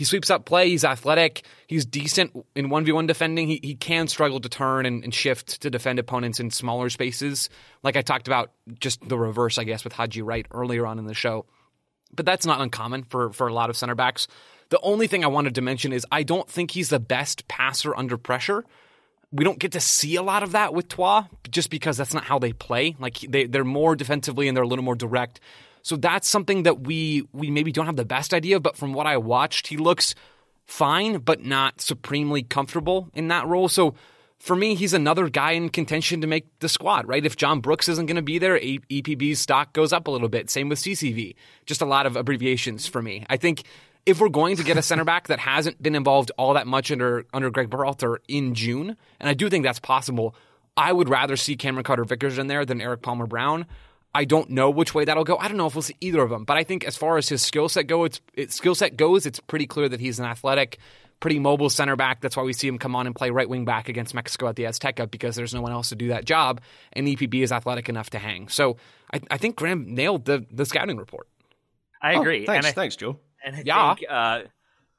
he 0.00 0.04
sweeps 0.04 0.30
up 0.30 0.46
play. 0.46 0.70
He's 0.70 0.82
athletic. 0.82 1.42
He's 1.66 1.84
decent 1.84 2.32
in 2.54 2.70
1v1 2.70 3.06
defending. 3.06 3.48
He, 3.48 3.60
he 3.62 3.74
can 3.74 4.08
struggle 4.08 4.40
to 4.40 4.48
turn 4.48 4.86
and, 4.86 5.04
and, 5.04 5.12
shift 5.12 5.60
to 5.60 5.68
defend 5.68 5.98
opponents 5.98 6.40
in 6.40 6.50
smaller 6.50 6.88
spaces. 6.88 7.50
Like 7.82 7.98
I 7.98 8.00
talked 8.00 8.26
about, 8.26 8.50
just 8.78 9.06
the 9.06 9.18
reverse, 9.18 9.58
I 9.58 9.64
guess, 9.64 9.84
with 9.84 9.92
Haji 9.92 10.22
Wright 10.22 10.46
earlier 10.52 10.86
on 10.86 10.98
in 10.98 11.04
the 11.04 11.12
show. 11.12 11.44
But 12.14 12.24
that's 12.24 12.46
not 12.46 12.62
uncommon 12.62 13.02
for, 13.10 13.30
for 13.34 13.46
a 13.48 13.52
lot 13.52 13.68
of 13.68 13.76
center 13.76 13.94
backs. 13.94 14.26
The 14.70 14.80
only 14.80 15.06
thing 15.06 15.22
I 15.22 15.28
wanted 15.28 15.56
to 15.56 15.60
mention 15.60 15.92
is 15.92 16.06
I 16.10 16.22
don't 16.22 16.48
think 16.48 16.70
he's 16.70 16.88
the 16.88 16.98
best 16.98 17.46
passer 17.46 17.94
under 17.94 18.16
pressure. 18.16 18.64
We 19.30 19.44
don't 19.44 19.58
get 19.58 19.72
to 19.72 19.80
see 19.80 20.16
a 20.16 20.22
lot 20.22 20.42
of 20.42 20.52
that 20.52 20.72
with 20.72 20.88
Troyes 20.88 21.26
just 21.50 21.68
because 21.68 21.98
that's 21.98 22.14
not 22.14 22.24
how 22.24 22.38
they 22.38 22.54
play. 22.54 22.96
Like 22.98 23.18
they, 23.18 23.44
they're 23.44 23.64
more 23.64 23.96
defensively 23.96 24.48
and 24.48 24.56
they're 24.56 24.64
a 24.64 24.66
little 24.66 24.82
more 24.82 24.96
direct. 24.96 25.40
So 25.82 25.96
that's 25.96 26.28
something 26.28 26.64
that 26.64 26.80
we 26.80 27.26
we 27.32 27.50
maybe 27.50 27.72
don't 27.72 27.86
have 27.86 27.96
the 27.96 28.04
best 28.04 28.34
idea, 28.34 28.60
but 28.60 28.76
from 28.76 28.92
what 28.92 29.06
I 29.06 29.16
watched, 29.16 29.68
he 29.68 29.76
looks 29.76 30.14
fine, 30.66 31.18
but 31.18 31.44
not 31.44 31.80
supremely 31.80 32.42
comfortable 32.42 33.08
in 33.14 33.28
that 33.28 33.46
role. 33.46 33.68
So 33.68 33.94
for 34.38 34.56
me, 34.56 34.74
he's 34.74 34.94
another 34.94 35.28
guy 35.28 35.52
in 35.52 35.68
contention 35.68 36.22
to 36.22 36.26
make 36.26 36.46
the 36.60 36.68
squad, 36.68 37.06
right? 37.06 37.24
If 37.24 37.36
John 37.36 37.60
Brooks 37.60 37.88
isn't 37.88 38.06
going 38.06 38.16
to 38.16 38.22
be 38.22 38.38
there, 38.38 38.58
EPB's 38.58 39.38
stock 39.38 39.74
goes 39.74 39.92
up 39.92 40.06
a 40.06 40.10
little 40.10 40.30
bit. 40.30 40.48
Same 40.48 40.68
with 40.68 40.78
CCV. 40.78 41.34
Just 41.66 41.82
a 41.82 41.86
lot 41.86 42.06
of 42.06 42.16
abbreviations 42.16 42.86
for 42.86 43.02
me. 43.02 43.26
I 43.28 43.36
think 43.36 43.64
if 44.06 44.18
we're 44.18 44.30
going 44.30 44.56
to 44.56 44.64
get 44.64 44.78
a 44.78 44.82
center 44.82 45.04
back 45.04 45.26
that 45.26 45.38
hasn't 45.38 45.82
been 45.82 45.94
involved 45.94 46.32
all 46.38 46.54
that 46.54 46.66
much 46.66 46.90
under 46.90 47.26
under 47.34 47.50
Greg 47.50 47.68
Berhalter 47.68 48.16
in 48.28 48.54
June, 48.54 48.96
and 49.18 49.28
I 49.28 49.34
do 49.34 49.50
think 49.50 49.62
that's 49.62 49.80
possible, 49.80 50.34
I 50.76 50.92
would 50.92 51.10
rather 51.10 51.36
see 51.36 51.56
Cameron 51.56 51.84
Carter 51.84 52.04
Vickers 52.04 52.38
in 52.38 52.46
there 52.46 52.64
than 52.64 52.80
Eric 52.80 53.02
Palmer 53.02 53.26
Brown. 53.26 53.66
I 54.14 54.24
don't 54.24 54.50
know 54.50 54.70
which 54.70 54.94
way 54.94 55.04
that'll 55.04 55.24
go. 55.24 55.36
I 55.36 55.48
don't 55.48 55.56
know 55.56 55.66
if 55.66 55.74
we'll 55.74 55.82
see 55.82 55.96
either 56.00 56.20
of 56.20 56.30
them, 56.30 56.44
but 56.44 56.56
I 56.56 56.64
think 56.64 56.84
as 56.84 56.96
far 56.96 57.16
as 57.16 57.28
his 57.28 57.42
skill 57.42 57.68
set 57.68 57.86
go, 57.86 58.04
it's, 58.04 58.20
it, 58.34 58.52
skill 58.52 58.74
set 58.74 58.96
goes, 58.96 59.24
it's 59.24 59.38
pretty 59.40 59.66
clear 59.66 59.88
that 59.88 60.00
he's 60.00 60.18
an 60.18 60.24
athletic, 60.24 60.78
pretty 61.20 61.38
mobile 61.38 61.70
center 61.70 61.94
back. 61.94 62.20
That's 62.20 62.36
why 62.36 62.42
we 62.42 62.52
see 62.52 62.66
him 62.66 62.78
come 62.78 62.96
on 62.96 63.06
and 63.06 63.14
play 63.14 63.30
right 63.30 63.48
wing 63.48 63.64
back 63.64 63.88
against 63.88 64.14
Mexico 64.14 64.48
at 64.48 64.56
the 64.56 64.64
Azteca 64.64 65.08
because 65.08 65.36
there's 65.36 65.54
no 65.54 65.60
one 65.60 65.70
else 65.70 65.90
to 65.90 65.96
do 65.96 66.08
that 66.08 66.24
job, 66.24 66.60
and 66.92 67.06
EPB 67.06 67.42
is 67.42 67.52
athletic 67.52 67.88
enough 67.88 68.10
to 68.10 68.18
hang. 68.18 68.48
So 68.48 68.78
I, 69.12 69.20
I 69.30 69.36
think 69.36 69.56
Graham 69.56 69.94
nailed 69.94 70.24
the 70.24 70.44
the 70.50 70.66
scouting 70.66 70.96
report. 70.96 71.28
I 72.02 72.14
agree. 72.14 72.44
Oh, 72.44 72.46
thanks, 72.46 72.66
I, 72.66 72.72
thanks, 72.72 72.96
Joe. 72.96 73.18
And 73.44 73.54
I 73.54 73.62
yeah. 73.64 73.94
think 73.94 74.10
uh, 74.10 74.40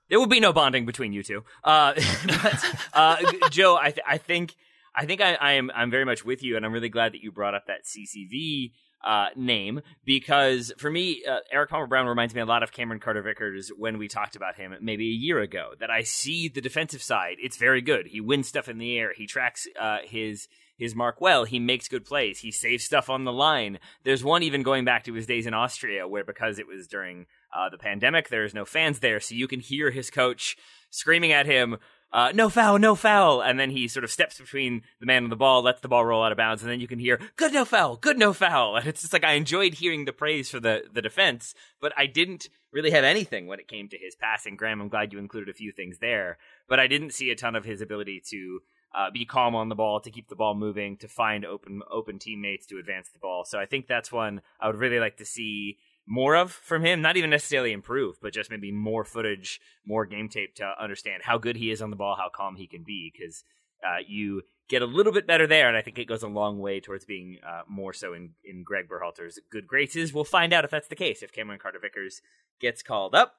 there 0.10 0.20
would 0.20 0.30
be 0.30 0.40
no 0.40 0.54
bonding 0.54 0.86
between 0.86 1.14
you 1.14 1.24
two. 1.24 1.44
Uh, 1.64 1.94
but, 2.26 2.76
uh, 2.94 3.18
Joe, 3.50 3.78
I, 3.82 3.92
th- 3.92 4.06
I 4.08 4.18
think 4.18 4.56
I 4.96 5.06
think 5.06 5.22
I, 5.22 5.36
I 5.36 5.52
am 5.54 5.72
I'm 5.74 5.92
very 5.92 6.06
much 6.06 6.24
with 6.24 6.44
you, 6.44 6.56
and 6.58 6.66
I'm 6.66 6.72
really 6.72 6.90
glad 6.90 7.14
that 7.14 7.22
you 7.22 7.32
brought 7.32 7.56
up 7.56 7.68
that 7.68 7.86
CCV 7.86 8.72
uh, 9.04 9.28
name 9.36 9.82
because 10.06 10.72
for 10.78 10.90
me, 10.90 11.24
uh, 11.30 11.40
Eric 11.52 11.70
Palmer 11.70 11.88
Brown 11.88 12.08
reminds 12.08 12.36
me 12.36 12.42
a 12.42 12.46
lot 12.46 12.64
of 12.64 12.72
Cameron 12.72 13.00
Carter 13.00 13.22
Vickers 13.22 13.72
when 13.78 13.98
we 13.98 14.08
talked 14.08 14.36
about 14.36 14.56
him 14.56 14.76
maybe 14.82 15.10
a 15.10 15.14
year 15.14 15.40
ago. 15.40 15.72
That 15.80 15.90
I 15.90 16.04
see 16.04 16.48
the 16.48 16.62
defensive 16.62 17.02
side; 17.02 17.38
it's 17.40 17.58
very 17.58 17.82
good. 17.82 18.08
He 18.08 18.22
wins 18.22 18.48
stuff 18.48 18.70
in 18.70 18.78
the 18.78 18.98
air. 18.98 19.14
He 19.16 19.28
tracks 19.28 19.68
uh, 19.80 20.00
his 20.04 20.48
his 20.78 20.96
mark 20.96 21.22
well. 21.22 21.46
He 21.46 21.60
makes 21.60 21.88
good 21.88 22.06
plays. 22.06 22.40
He 22.40 22.52
saves 22.52 22.84
stuff 22.84 23.10
on 23.10 23.24
the 23.24 23.32
line. 23.32 23.78
There's 24.04 24.24
one 24.24 24.42
even 24.42 24.64
going 24.64 24.84
back 24.84 25.04
to 25.04 25.14
his 25.14 25.28
days 25.28 25.46
in 25.46 25.54
Austria 25.54 26.08
where 26.08 26.24
because 26.24 26.58
it 26.58 26.68
was 26.68 26.88
during 26.88 27.28
uh, 27.56 27.70
the 27.70 27.78
pandemic, 27.78 28.30
there's 28.30 28.56
no 28.56 28.66
fans 28.66 29.00
there, 29.00 29.20
so 29.20 29.36
you 29.36 29.48
can 29.48 29.60
hear 29.60 29.92
his 29.92 30.10
coach 30.10 30.58
screaming 30.90 31.32
at 31.32 31.46
him 31.46 31.78
uh, 32.14 32.32
no 32.34 32.50
foul, 32.50 32.78
no 32.78 32.96
foul. 32.96 33.42
And 33.42 33.60
then 33.60 33.70
he 33.70 33.88
sort 33.88 34.04
of 34.04 34.12
steps 34.12 34.40
between 34.40 34.82
the 35.00 35.06
man 35.06 35.24
and 35.24 35.32
the 35.32 35.38
ball, 35.38 35.64
lets 35.64 35.82
the 35.82 35.88
ball 35.88 36.06
roll 36.06 36.24
out 36.24 36.32
of 36.32 36.38
bounds, 36.38 36.62
and 36.62 36.72
then 36.72 36.80
you 36.80 36.88
can 36.88 37.00
hear, 37.00 37.20
good 37.36 37.54
no 37.54 37.66
foul, 37.66 37.96
good 37.96 38.18
no 38.18 38.34
foul. 38.34 38.76
And 38.82 38.88
it's 38.88 39.02
just 39.02 39.14
like 39.14 39.24
I 39.24 39.34
enjoyed 39.34 39.76
hearing 39.76 40.06
the 40.06 40.14
praise 40.14 40.50
for 40.50 40.60
the, 40.60 40.84
the 40.92 41.02
defense, 41.02 41.54
but 41.80 41.94
I 41.96 42.08
didn't 42.08 42.50
really 42.72 42.92
have 42.92 43.04
anything 43.04 43.48
when 43.48 43.60
it 43.60 43.68
came 43.68 43.88
to 43.90 43.98
his 43.98 44.16
passing. 44.16 44.56
Graham, 44.56 44.82
I'm 44.82 44.90
glad 44.90 45.14
you 45.14 45.20
included 45.20 45.50
a 45.50 45.54
few 45.54 45.72
things 45.72 46.00
there, 46.00 46.38
but 46.68 46.80
I 46.80 46.88
didn't 46.88 47.14
see 47.14 47.30
a 47.30 47.36
ton 47.36 47.56
of 47.56 47.66
his 47.66 47.82
ability 47.82 48.22
to 48.30 48.62
uh, 48.94 49.10
be 49.12 49.26
calm 49.26 49.56
on 49.56 49.70
the 49.70 49.76
ball, 49.76 50.00
to 50.02 50.12
keep 50.12 50.28
the 50.28 50.36
ball 50.36 50.56
moving, 50.56 50.98
to 50.98 51.08
find 51.08 51.46
open 51.46 51.82
open 51.90 52.20
teammates 52.20 52.66
to 52.68 52.78
advance 52.78 53.10
the 53.10 53.20
ball. 53.20 53.46
So 53.46 53.60
I 53.60 53.66
think 53.66 53.88
that's 53.88 54.12
one 54.12 54.42
I 54.60 54.68
would 54.68 54.80
really 54.80 55.00
like 55.00 55.18
to 55.18 55.26
see 55.26 55.78
more 56.08 56.36
of 56.36 56.52
from 56.52 56.84
him. 56.84 57.02
Not 57.02 57.18
even 57.18 57.30
necessarily 57.30 57.72
improve, 57.72 58.18
but 58.22 58.34
just 58.34 58.50
maybe 58.50 58.72
more 58.72 59.04
footage, 59.04 59.60
more 59.86 60.06
game 60.06 60.30
tape 60.30 60.56
to 60.56 60.74
understand 60.80 61.24
how 61.24 61.38
good 61.38 61.56
he 61.58 61.72
is 61.72 61.82
on 61.82 61.90
the 61.90 61.96
ball, 61.96 62.16
how 62.16 62.30
calm 62.34 62.56
he 62.56 62.68
can 62.68 62.84
be. 62.84 63.12
Because 63.14 63.44
uh, 63.86 64.00
you 64.08 64.44
get 64.70 64.82
a 64.82 64.86
little 64.86 65.12
bit 65.12 65.28
better 65.28 65.48
there, 65.48 65.68
and 65.68 65.76
I 65.76 65.82
think 65.82 66.00
it 66.00 66.08
goes 66.08 66.24
a 66.24 66.28
long 66.28 66.60
way 66.60 66.80
towards 66.80 67.06
being 67.06 67.38
uh, 67.46 67.62
more 67.68 67.94
so 67.94 68.14
in, 68.14 68.32
in 68.44 68.64
Greg 68.64 68.88
Berhalter's 68.88 69.40
good 69.52 69.68
graces. 69.68 70.14
We'll 70.14 70.24
find 70.24 70.54
out 70.54 70.66
if 70.66 70.72
that's 70.72 70.88
the 70.88 70.96
case 70.96 71.22
if 71.22 71.34
Cameron 71.34 71.60
Carter 71.60 71.80
Vickers 71.80 72.22
gets 72.60 72.82
called 72.82 73.16
up. 73.16 73.36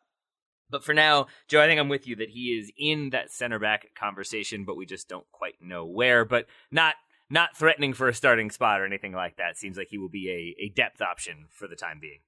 But 0.70 0.84
for 0.84 0.94
now, 0.94 1.26
Joe, 1.48 1.60
I 1.60 1.66
think 1.66 1.78
I'm 1.78 1.90
with 1.90 2.06
you 2.06 2.16
that 2.16 2.30
he 2.30 2.58
is 2.58 2.72
in 2.78 3.10
that 3.10 3.30
center 3.30 3.58
back 3.58 3.88
conversation, 3.94 4.64
but 4.64 4.76
we 4.76 4.86
just 4.86 5.08
don't 5.08 5.30
quite 5.30 5.56
know 5.60 5.84
where. 5.84 6.24
But 6.24 6.46
not 6.70 6.94
not 7.28 7.56
threatening 7.56 7.94
for 7.94 8.08
a 8.08 8.14
starting 8.14 8.50
spot 8.50 8.80
or 8.80 8.86
anything 8.86 9.12
like 9.12 9.36
that. 9.36 9.56
Seems 9.56 9.76
like 9.76 9.88
he 9.90 9.98
will 9.98 10.08
be 10.08 10.28
a, 10.30 10.64
a 10.64 10.68
depth 10.68 11.00
option 11.00 11.46
for 11.50 11.66
the 11.66 11.76
time 11.76 11.98
being. 12.00 12.20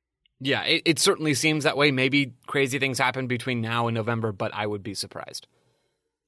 Yeah, 0.45 0.63
it, 0.65 0.83
it 0.85 0.99
certainly 0.99 1.33
seems 1.33 1.65
that 1.65 1.77
way. 1.77 1.91
Maybe 1.91 2.35
crazy 2.47 2.79
things 2.79 2.99
happen 2.99 3.27
between 3.27 3.63
now 3.63 3.89
and 3.89 3.95
November, 3.95 4.31
but 4.31 4.53
I 4.55 4.67
would 4.67 4.83
be 4.83 4.93
surprised. 4.93 5.47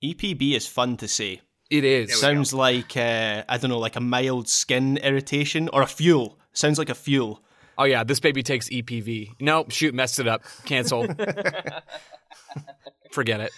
EPB 0.03 0.57
is 0.57 0.67
fun 0.67 0.97
to 0.99 1.07
say. 1.07 1.43
It 1.69 1.85
is. 1.85 2.19
Sounds 2.19 2.55
like 2.55 2.97
uh, 2.97 3.45
I 3.47 3.59
don't 3.59 3.69
know, 3.69 3.79
like 3.79 3.97
a 3.97 4.01
mild 4.01 4.49
skin 4.49 4.97
irritation 4.97 5.69
or 5.71 5.83
a 5.83 5.87
fuel. 5.87 6.39
Sounds 6.55 6.79
like 6.79 6.89
a 6.89 6.95
fuel. 6.95 7.43
Oh 7.77 7.85
yeah, 7.85 8.05
this 8.05 8.19
baby 8.19 8.43
takes 8.43 8.71
EPV. 8.71 9.35
Nope, 9.39 9.71
shoot, 9.71 9.95
messed 9.95 10.19
it 10.19 10.27
up. 10.27 10.45
Cancel. 10.65 11.07
Forget 13.11 13.41
it. 13.41 13.53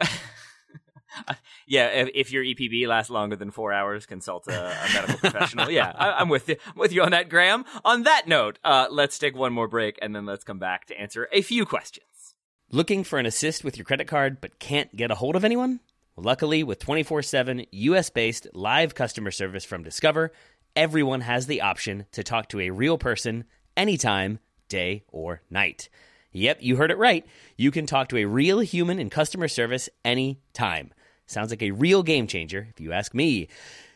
yeah, 1.66 1.86
if, 1.88 2.10
if, 2.14 2.32
your 2.32 2.44
EPB 2.44 2.86
lasts 2.86 3.10
longer 3.10 3.36
than 3.36 3.50
four 3.50 3.72
hours, 3.72 4.06
consult 4.06 4.46
a, 4.48 4.52
a 4.52 4.92
medical 4.94 5.18
professional. 5.30 5.70
Yeah, 5.70 5.92
I, 5.94 6.20
am 6.20 6.28
with 6.28 6.48
you. 6.48 6.56
I'm 6.66 6.76
with 6.76 6.92
you 6.92 7.02
on 7.02 7.12
that, 7.12 7.28
Graham. 7.28 7.64
On 7.84 8.02
that 8.04 8.28
note, 8.28 8.58
uh, 8.64 8.86
let's 8.90 9.18
take 9.18 9.36
one 9.36 9.52
more 9.52 9.68
break 9.68 9.98
and 10.02 10.14
then 10.14 10.26
let's 10.26 10.44
come 10.44 10.58
back 10.58 10.86
to 10.86 11.00
answer 11.00 11.28
a 11.32 11.42
few 11.42 11.64
questions. 11.64 12.34
Looking 12.70 13.04
for 13.04 13.18
an 13.18 13.26
assist 13.26 13.64
with 13.64 13.76
your 13.76 13.84
credit 13.84 14.06
card 14.06 14.40
but 14.40 14.58
can't 14.58 14.94
get 14.94 15.10
a 15.10 15.14
hold 15.14 15.36
of 15.36 15.44
anyone? 15.44 15.80
luckily, 16.20 16.62
with 16.62 16.78
24 16.78 17.22
7 17.22 17.66
US 17.70 18.10
based 18.10 18.46
live 18.52 18.94
customer 18.94 19.30
service 19.30 19.64
from 19.64 19.82
Discover, 19.82 20.32
everyone 20.76 21.22
has 21.22 21.46
the 21.46 21.60
option 21.60 22.06
to 22.12 22.22
talk 22.22 22.48
to 22.48 22.60
a 22.60 22.70
real 22.70 22.98
person 22.98 23.44
anytime, 23.76 24.38
day 24.68 25.04
or 25.08 25.42
night. 25.50 25.88
Yep, 26.32 26.58
you 26.60 26.76
heard 26.76 26.90
it 26.90 26.98
right. 26.98 27.26
You 27.56 27.70
can 27.70 27.86
talk 27.86 28.08
to 28.08 28.18
a 28.18 28.26
real 28.26 28.60
human 28.60 28.98
in 28.98 29.10
customer 29.10 29.48
service 29.48 29.88
anytime. 30.04 30.92
Sounds 31.28 31.50
like 31.50 31.62
a 31.62 31.70
real 31.70 32.02
game 32.02 32.26
changer, 32.26 32.66
if 32.70 32.80
you 32.80 32.92
ask 32.92 33.14
me. 33.14 33.48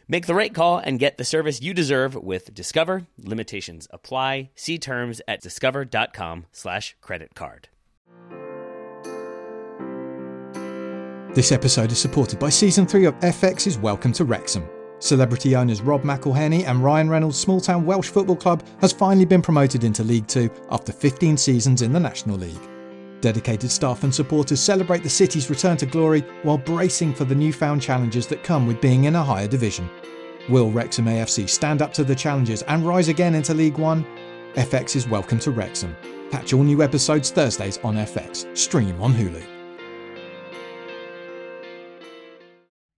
Make 0.06 0.26
the 0.26 0.34
right 0.34 0.54
call 0.54 0.78
and 0.78 0.98
get 0.98 1.16
the 1.16 1.24
service 1.24 1.62
you 1.62 1.72
deserve 1.72 2.14
with 2.14 2.52
Discover. 2.52 3.06
Limitations 3.18 3.88
apply. 3.90 4.50
See 4.54 4.78
terms 4.78 5.22
at 5.26 5.40
discover.com/slash 5.40 6.96
credit 7.00 7.34
card. 7.34 7.68
This 11.34 11.50
episode 11.50 11.90
is 11.90 11.98
supported 11.98 12.38
by 12.38 12.50
Season 12.50 12.84
3 12.86 13.06
of 13.06 13.18
FX's 13.20 13.78
Welcome 13.78 14.12
to 14.12 14.24
Wrexham. 14.26 14.68
Celebrity 14.98 15.56
owners 15.56 15.80
Rob 15.80 16.02
McElhenney 16.02 16.66
and 16.68 16.84
Ryan 16.84 17.08
Reynolds' 17.08 17.38
small 17.38 17.62
town 17.62 17.86
Welsh 17.86 18.10
football 18.10 18.36
club 18.36 18.62
has 18.82 18.92
finally 18.92 19.24
been 19.24 19.40
promoted 19.40 19.82
into 19.82 20.04
League 20.04 20.26
Two 20.26 20.50
after 20.70 20.92
15 20.92 21.38
seasons 21.38 21.80
in 21.80 21.94
the 21.94 21.98
National 21.98 22.36
League. 22.36 22.60
Dedicated 23.22 23.70
staff 23.70 24.02
and 24.02 24.12
supporters 24.12 24.60
celebrate 24.60 25.04
the 25.04 25.08
city's 25.08 25.48
return 25.48 25.76
to 25.76 25.86
glory 25.86 26.22
while 26.42 26.58
bracing 26.58 27.14
for 27.14 27.24
the 27.24 27.36
newfound 27.36 27.80
challenges 27.80 28.26
that 28.26 28.42
come 28.42 28.66
with 28.66 28.80
being 28.80 29.04
in 29.04 29.14
a 29.14 29.22
higher 29.22 29.46
division. 29.46 29.88
Will 30.48 30.72
Wrexham 30.72 31.04
AFC 31.04 31.48
stand 31.48 31.82
up 31.82 31.92
to 31.94 32.02
the 32.02 32.16
challenges 32.16 32.62
and 32.62 32.84
rise 32.84 33.06
again 33.06 33.36
into 33.36 33.54
League 33.54 33.78
One? 33.78 34.04
FX 34.54 34.96
is 34.96 35.06
welcome 35.06 35.38
to 35.38 35.52
Wrexham. 35.52 35.96
Catch 36.32 36.52
all 36.52 36.64
new 36.64 36.82
episodes 36.82 37.30
Thursdays 37.30 37.78
on 37.84 37.94
FX. 37.94 38.58
Stream 38.58 39.00
on 39.00 39.14
Hulu. 39.14 39.46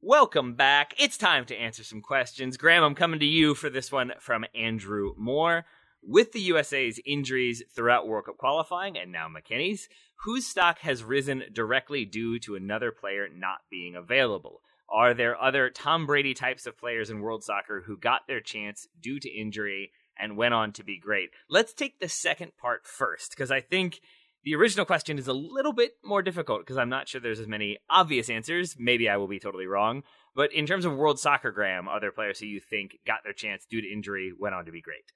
Welcome 0.00 0.54
back. 0.54 0.94
It's 0.98 1.18
time 1.18 1.44
to 1.46 1.54
answer 1.54 1.84
some 1.84 2.00
questions. 2.00 2.56
Graham, 2.56 2.82
I'm 2.82 2.94
coming 2.94 3.20
to 3.20 3.26
you 3.26 3.54
for 3.54 3.68
this 3.68 3.92
one 3.92 4.14
from 4.20 4.46
Andrew 4.54 5.12
Moore. 5.18 5.66
With 6.06 6.32
the 6.32 6.40
USA's 6.40 7.00
injuries 7.06 7.62
throughout 7.74 8.06
World 8.06 8.26
Cup 8.26 8.36
qualifying 8.36 8.98
and 8.98 9.10
now 9.10 9.26
McKennie's, 9.26 9.88
whose 10.24 10.46
stock 10.46 10.78
has 10.78 11.04
risen 11.04 11.44
directly 11.52 12.06
due 12.06 12.38
to 12.38 12.56
another 12.56 12.90
player 12.90 13.28
not 13.32 13.58
being 13.70 13.94
available? 13.94 14.62
Are 14.88 15.12
there 15.12 15.40
other 15.40 15.68
Tom 15.68 16.06
Brady 16.06 16.32
types 16.32 16.66
of 16.66 16.78
players 16.78 17.10
in 17.10 17.20
world 17.20 17.44
soccer 17.44 17.82
who 17.86 17.98
got 17.98 18.26
their 18.26 18.40
chance 18.40 18.88
due 19.00 19.20
to 19.20 19.28
injury 19.28 19.90
and 20.18 20.36
went 20.36 20.54
on 20.54 20.72
to 20.72 20.84
be 20.84 20.98
great? 20.98 21.30
Let's 21.50 21.74
take 21.74 22.00
the 22.00 22.08
second 22.08 22.52
part 22.58 22.86
first, 22.86 23.30
because 23.30 23.50
I 23.50 23.60
think 23.60 24.00
the 24.44 24.54
original 24.54 24.86
question 24.86 25.18
is 25.18 25.28
a 25.28 25.34
little 25.34 25.72
bit 25.72 25.92
more 26.02 26.22
difficult 26.22 26.60
because 26.60 26.78
I'm 26.78 26.90
not 26.90 27.08
sure 27.08 27.20
there's 27.20 27.40
as 27.40 27.48
many 27.48 27.78
obvious 27.90 28.30
answers. 28.30 28.76
Maybe 28.78 29.08
I 29.08 29.18
will 29.18 29.28
be 29.28 29.40
totally 29.40 29.66
wrong. 29.66 30.04
But 30.34 30.52
in 30.52 30.66
terms 30.66 30.84
of 30.84 30.96
world 30.96 31.18
soccer, 31.18 31.50
Graham, 31.50 31.86
are 31.86 32.00
there 32.00 32.12
players 32.12 32.40
who 32.40 32.46
you 32.46 32.60
think 32.60 32.98
got 33.06 33.24
their 33.24 33.32
chance 33.32 33.66
due 33.68 33.80
to 33.80 33.92
injury, 33.92 34.32
went 34.38 34.54
on 34.54 34.64
to 34.64 34.72
be 34.72 34.80
great? 34.80 35.12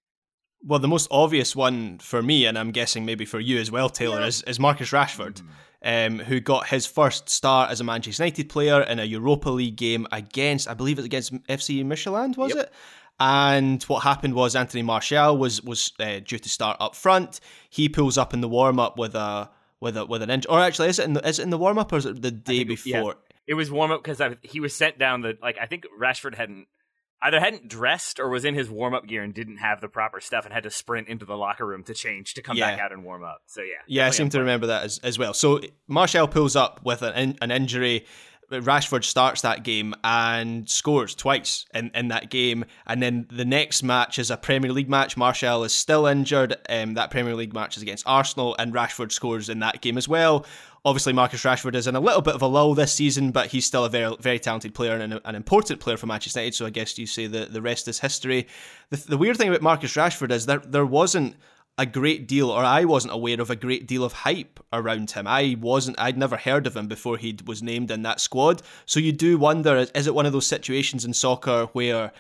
Well, 0.65 0.79
the 0.79 0.89
most 0.89 1.09
obvious 1.11 1.55
one 1.55 1.99
for 1.99 2.23
me, 2.23 2.47
and 2.47 2.59
I'm 2.59 2.73
guessing 2.73 3.05
maybe 3.05 3.25
for 3.25 3.39
you 3.39 3.59
as 3.59 3.71
well, 3.71 3.89
Taylor, 3.89 4.21
yeah. 4.21 4.27
is, 4.27 4.43
is 4.43 4.59
Marcus 4.59 4.91
Rashford, 4.91 5.43
mm. 5.85 6.07
um, 6.07 6.19
who 6.19 6.41
got 6.41 6.67
his 6.67 6.85
first 6.85 7.29
start 7.29 7.71
as 7.71 7.81
a 7.81 7.85
Manchester 7.85 8.25
United 8.25 8.49
player 8.49 8.83
in 8.83 8.99
a 8.99 9.05
Europa 9.05 9.51
League 9.51 9.77
game 9.77 10.07
against, 10.11 10.69
I 10.69 10.75
believe 10.75 10.99
it 10.99 11.03
was 11.03 11.07
against 11.07 11.33
FC 11.47 11.85
Midtjylland, 11.85 12.37
was 12.37 12.55
yep. 12.55 12.67
it? 12.67 12.73
And 13.21 13.83
what 13.85 14.01
happened 14.01 14.35
was 14.35 14.55
Anthony 14.55 14.83
Martial 14.83 15.37
was 15.37 15.63
was 15.63 15.93
uh, 15.99 16.21
due 16.21 16.39
to 16.39 16.49
start 16.49 16.77
up 16.79 16.95
front. 16.95 17.41
He 17.69 17.89
pulls 17.89 18.17
up 18.17 18.33
in 18.33 18.41
the 18.41 18.49
warm 18.49 18.79
up 18.79 18.97
with 18.97 19.17
a 19.17 19.51
with 19.81 19.97
a 19.97 20.07
with 20.07 20.23
an 20.23 20.31
injury. 20.31 20.51
Or 20.51 20.61
actually, 20.61 20.89
is 20.89 20.99
it 21.01 21.07
in 21.07 21.15
the, 21.15 21.29
is 21.29 21.39
it 21.39 21.43
in 21.43 21.51
the 21.51 21.59
warm 21.59 21.79
up 21.79 21.93
or 21.93 21.97
is 21.97 22.07
it 22.07 22.23
the 22.23 22.31
day 22.31 22.63
before? 22.63 22.91
Yeah. 22.91 23.13
It 23.49 23.55
was 23.55 23.71
warm 23.71 23.91
up 23.91 24.05
because 24.05 24.23
he 24.43 24.61
was 24.61 24.75
sent 24.75 24.99
down 24.99 25.23
the 25.23 25.37
like 25.43 25.59
I 25.61 25.67
think 25.67 25.85
Rashford 26.01 26.37
hadn't 26.37 26.69
either 27.23 27.41
hadn't 27.41 27.69
dressed 27.69 28.21
or 28.21 28.29
was 28.29 28.45
in 28.45 28.55
his 28.55 28.71
warm 28.71 28.95
up 28.95 29.07
gear 29.07 29.23
and 29.23 29.35
didn't 29.35 29.59
have 29.59 29.81
the 29.81 29.89
proper 29.89 30.21
stuff 30.21 30.45
and 30.45 30.55
had 30.55 30.63
to 30.63 30.71
sprint 30.71 31.09
into 31.09 31.25
the 31.25 31.37
locker 31.37 31.67
room 31.67 31.83
to 31.85 31.95
change 31.95 32.35
to 32.35 32.43
come 32.43 32.57
yeah. 32.57 32.71
back 32.71 32.81
out 32.81 32.93
and 32.93 33.05
warm 33.05 33.25
up. 33.25 33.43
So 33.47 33.63
yeah, 33.63 33.75
yeah, 33.87 34.07
I 34.07 34.11
seem 34.11 34.29
to 34.31 34.41
remember 34.41 34.69
that 34.69 34.85
as, 34.85 34.99
as 35.03 35.19
well. 35.19 35.35
So 35.35 35.61
Martial 35.87 36.29
pulls 36.29 36.57
up 36.57 36.81
with 36.85 37.03
an 37.03 37.37
an 37.41 37.51
injury. 37.51 38.07
Rashford 38.51 39.05
starts 39.05 39.43
that 39.43 39.63
game 39.63 39.95
and 40.03 40.69
scores 40.69 41.15
twice 41.15 41.67
in, 41.75 41.91
in 41.95 42.09
that 42.09 42.31
game. 42.31 42.65
And 42.87 43.03
then 43.03 43.27
the 43.31 43.45
next 43.45 43.83
match 43.83 44.19
is 44.19 44.31
a 44.31 44.37
Premier 44.37 44.73
League 44.73 44.89
match. 44.89 45.17
Martial 45.17 45.65
is 45.65 45.73
still 45.73 46.07
injured. 46.07 46.57
Um, 46.69 46.95
that 46.95 47.11
Premier 47.11 47.35
League 47.35 47.53
match 47.53 47.77
is 47.77 47.83
against 47.83 48.07
Arsenal, 48.07 48.57
and 48.59 48.73
Rashford 48.73 49.13
scores 49.13 49.49
in 49.49 49.59
that 49.61 49.81
game 49.81 49.99
as 49.99 50.09
well. 50.09 50.47
Obviously, 50.85 51.13
Marcus 51.13 51.43
Rashford 51.43 51.75
is 51.75 51.87
in 51.87 51.97
a 51.97 52.01
little 52.01 52.23
bit 52.23 52.35
of 52.35 52.41
a 52.41 52.47
lull 52.47 52.73
this 52.73 52.93
season, 52.93 53.33
but 53.33 53.49
he's 53.49 53.67
still 53.67 53.85
a 53.85 53.91
very, 53.91 54.17
very 54.21 54.39
talented 54.39 54.75
player 54.75 54.95
and 54.95 55.21
an 55.25 55.35
important 55.35 55.81
player 55.81 55.97
for 55.97 56.07
Manchester 56.07 56.41
United. 56.41 56.55
So 56.55 56.67
I 56.67 56.71
guess 56.71 56.97
you 56.97 57.07
say 57.07 57.27
the, 57.27 57.47
the 57.47 57.61
rest 57.61 57.89
is 57.89 57.99
history. 57.99 58.47
The, 58.91 58.97
the 58.97 59.19
weird 59.19 59.37
thing 59.37 59.49
about 59.49 59.61
Marcus 59.61 59.95
Rashford 59.95 60.31
is 60.31 60.47
that 60.47 60.73
there 60.73 60.87
wasn't 60.87 61.37
a 61.79 61.87
great 61.87 62.27
deal, 62.27 62.51
or 62.51 62.65
I 62.65 62.85
wasn't 62.85 63.15
aware 63.15 63.41
of 63.41 63.51
a 63.51 63.57
great 63.57 63.87
deal 63.87 64.03
of 64.03 64.13
hype 64.13 64.59
around 64.73 65.13
him. 65.13 65.29
I 65.29 65.57
wasn't, 65.61 65.99
I'd 65.99 66.19
never 66.19 66.37
heard 66.37 66.67
of 66.67 66.77
him 66.77 66.89
before 66.89 67.17
he 67.17 67.39
was 67.47 67.63
named 67.63 67.93
in 67.93 68.03
that 68.03 68.21
squad. 68.21 68.63
So 68.85 68.99
you 68.99 69.13
do 69.13 69.39
wonder, 69.39 69.87
is 69.95 70.09
it 70.09 70.15
one 70.15 70.27
of 70.27 70.33
those 70.33 70.47
situations 70.47 71.05
in 71.05 71.15
soccer 71.15 71.67
where 71.73 72.13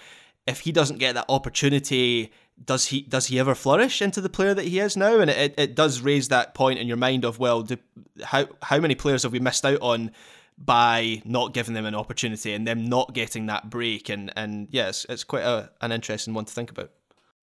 if 0.47 0.61
he 0.61 0.71
doesn't 0.71 0.99
get 0.99 1.17
that 1.17 1.27
opportunity, 1.29 2.33
does 2.65 2.87
he 2.87 3.03
does 3.03 3.27
he 3.27 3.39
ever 3.39 3.55
flourish 3.55 4.01
into 4.01 4.21
the 4.21 4.31
player 4.31 4.55
that 4.55 4.65
he 4.65 4.79
is 4.79 4.97
now? 4.97 5.21
And 5.21 5.31
it, 5.31 5.55
it 5.59 5.75
does 5.75 6.01
raise 6.01 6.29
that 6.29 6.55
point 6.55 6.79
in 6.79 6.89
your 6.89 6.97
mind 6.97 7.25
of 7.25 7.39
well, 7.39 7.63
do, 7.63 7.77
how 8.23 8.47
how 8.63 8.79
many 8.79 8.95
players 8.95 9.25
have 9.25 9.33
we 9.33 9.41
missed 9.41 9.65
out 9.65 9.81
on 9.83 10.13
by 10.57 11.23
not 11.25 11.53
giving 11.53 11.75
them 11.75 11.87
an 11.87 11.95
opportunity 11.95 12.53
and 12.53 12.67
them 12.67 12.89
not 12.89 13.13
getting 13.13 13.47
that 13.47 13.69
break? 13.69 14.09
And 14.09 14.33
and 14.37 14.69
yes, 14.71 15.05
it's 15.09 15.25
quite 15.25 15.45
a, 15.45 15.71
an 15.81 15.93
interesting 15.93 16.35
one 16.35 16.47
to 16.47 16.53
think 16.53 16.71
about. 16.71 16.91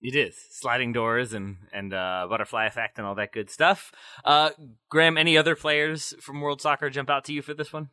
It 0.06 0.16
is 0.16 0.36
sliding 0.52 0.94
doors 0.94 1.34
and 1.34 1.58
and 1.74 1.92
uh, 1.92 2.28
butterfly 2.30 2.66
effect 2.66 3.00
and 3.00 3.08
all 3.08 3.16
that 3.16 3.32
good 3.32 3.50
stuff. 3.50 3.92
Uh, 4.24 4.52
Graham, 4.90 5.18
any 5.18 5.36
other 5.36 5.56
players 5.56 6.14
from 6.22 6.42
World 6.42 6.62
Soccer 6.62 6.92
jump 6.92 7.10
out 7.10 7.26
to 7.26 7.34
you 7.34 7.42
for 7.42 7.56
this 7.56 7.74
one? 7.74 7.90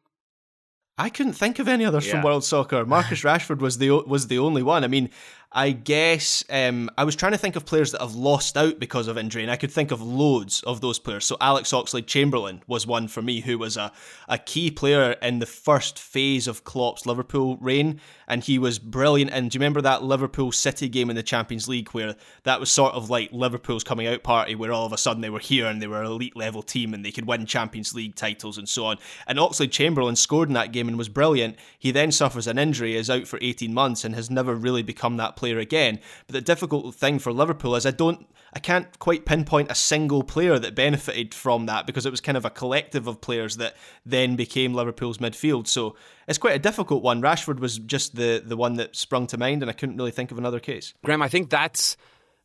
I 0.98 1.08
couldn't 1.08 1.32
think 1.32 1.58
of 1.58 1.68
any 1.68 1.86
others 1.86 2.06
yeah. 2.06 2.12
from 2.12 2.22
World 2.22 2.44
Soccer. 2.44 2.84
Marcus 2.84 3.22
Rashford 3.24 3.60
was 3.60 3.78
the 3.78 3.90
was 3.90 4.26
the 4.26 4.38
only 4.38 4.62
one. 4.62 4.84
I 4.84 4.88
mean, 4.88 5.08
I 5.54 5.72
guess 5.72 6.42
um, 6.48 6.90
I 6.96 7.04
was 7.04 7.14
trying 7.14 7.32
to 7.32 7.38
think 7.38 7.56
of 7.56 7.66
players 7.66 7.92
that 7.92 8.00
have 8.00 8.14
lost 8.14 8.56
out 8.56 8.78
because 8.78 9.06
of 9.06 9.18
injury, 9.18 9.42
and 9.42 9.50
I 9.50 9.56
could 9.56 9.70
think 9.70 9.90
of 9.90 10.00
loads 10.00 10.62
of 10.62 10.80
those 10.80 10.98
players. 10.98 11.26
So 11.26 11.36
Alex 11.42 11.72
Oxlade 11.72 12.06
Chamberlain 12.06 12.62
was 12.66 12.86
one 12.86 13.06
for 13.06 13.20
me, 13.20 13.40
who 13.40 13.58
was 13.58 13.76
a, 13.76 13.92
a 14.28 14.38
key 14.38 14.70
player 14.70 15.12
in 15.20 15.40
the 15.40 15.46
first 15.46 15.98
phase 15.98 16.48
of 16.48 16.64
Klopp's 16.64 17.04
Liverpool 17.04 17.58
reign, 17.58 18.00
and 18.26 18.42
he 18.42 18.58
was 18.58 18.78
brilliant. 18.78 19.30
And 19.30 19.50
do 19.50 19.56
you 19.56 19.60
remember 19.60 19.82
that 19.82 20.02
Liverpool 20.02 20.52
City 20.52 20.88
game 20.88 21.10
in 21.10 21.16
the 21.16 21.22
Champions 21.22 21.68
League 21.68 21.90
where 21.90 22.16
that 22.44 22.58
was 22.58 22.70
sort 22.70 22.94
of 22.94 23.10
like 23.10 23.30
Liverpool's 23.30 23.84
coming 23.84 24.06
out 24.06 24.22
party, 24.22 24.54
where 24.54 24.72
all 24.72 24.86
of 24.86 24.92
a 24.94 24.98
sudden 24.98 25.20
they 25.20 25.28
were 25.28 25.38
here 25.38 25.66
and 25.66 25.82
they 25.82 25.86
were 25.86 26.00
an 26.00 26.06
elite 26.06 26.36
level 26.36 26.62
team 26.62 26.94
and 26.94 27.04
they 27.04 27.12
could 27.12 27.26
win 27.26 27.44
Champions 27.44 27.94
League 27.94 28.14
titles 28.14 28.56
and 28.56 28.68
so 28.68 28.86
on. 28.86 28.96
And 29.26 29.38
Oxlade 29.38 29.70
Chamberlain 29.70 30.16
scored 30.16 30.48
in 30.48 30.54
that 30.54 30.72
game 30.72 30.88
and 30.88 30.96
was 30.96 31.10
brilliant. 31.10 31.56
He 31.78 31.90
then 31.90 32.10
suffers 32.10 32.46
an 32.46 32.58
injury, 32.58 32.96
is 32.96 33.10
out 33.10 33.26
for 33.26 33.38
18 33.42 33.74
months, 33.74 34.02
and 34.02 34.14
has 34.14 34.30
never 34.30 34.54
really 34.54 34.82
become 34.82 35.18
that 35.18 35.36
player 35.36 35.41
again. 35.50 35.98
But 36.26 36.34
the 36.34 36.40
difficult 36.40 36.94
thing 36.94 37.18
for 37.18 37.32
Liverpool 37.32 37.74
is 37.76 37.86
I 37.86 37.90
don't 37.90 38.26
I 38.54 38.58
can't 38.58 38.98
quite 38.98 39.24
pinpoint 39.24 39.70
a 39.70 39.74
single 39.74 40.22
player 40.22 40.58
that 40.58 40.74
benefited 40.74 41.34
from 41.34 41.66
that 41.66 41.86
because 41.86 42.04
it 42.04 42.10
was 42.10 42.20
kind 42.20 42.36
of 42.36 42.44
a 42.44 42.50
collective 42.50 43.06
of 43.06 43.20
players 43.20 43.56
that 43.56 43.76
then 44.04 44.36
became 44.36 44.74
Liverpool's 44.74 45.18
midfield. 45.18 45.66
So 45.66 45.96
it's 46.28 46.38
quite 46.38 46.54
a 46.54 46.58
difficult 46.58 47.02
one. 47.02 47.22
Rashford 47.22 47.60
was 47.60 47.78
just 47.78 48.14
the 48.14 48.42
the 48.44 48.56
one 48.56 48.74
that 48.74 48.94
sprung 48.94 49.26
to 49.28 49.38
mind 49.38 49.62
and 49.62 49.70
I 49.70 49.72
couldn't 49.72 49.96
really 49.96 50.10
think 50.10 50.30
of 50.30 50.38
another 50.38 50.60
case. 50.60 50.94
Graham, 51.02 51.22
I 51.22 51.28
think 51.28 51.50
that's 51.50 51.96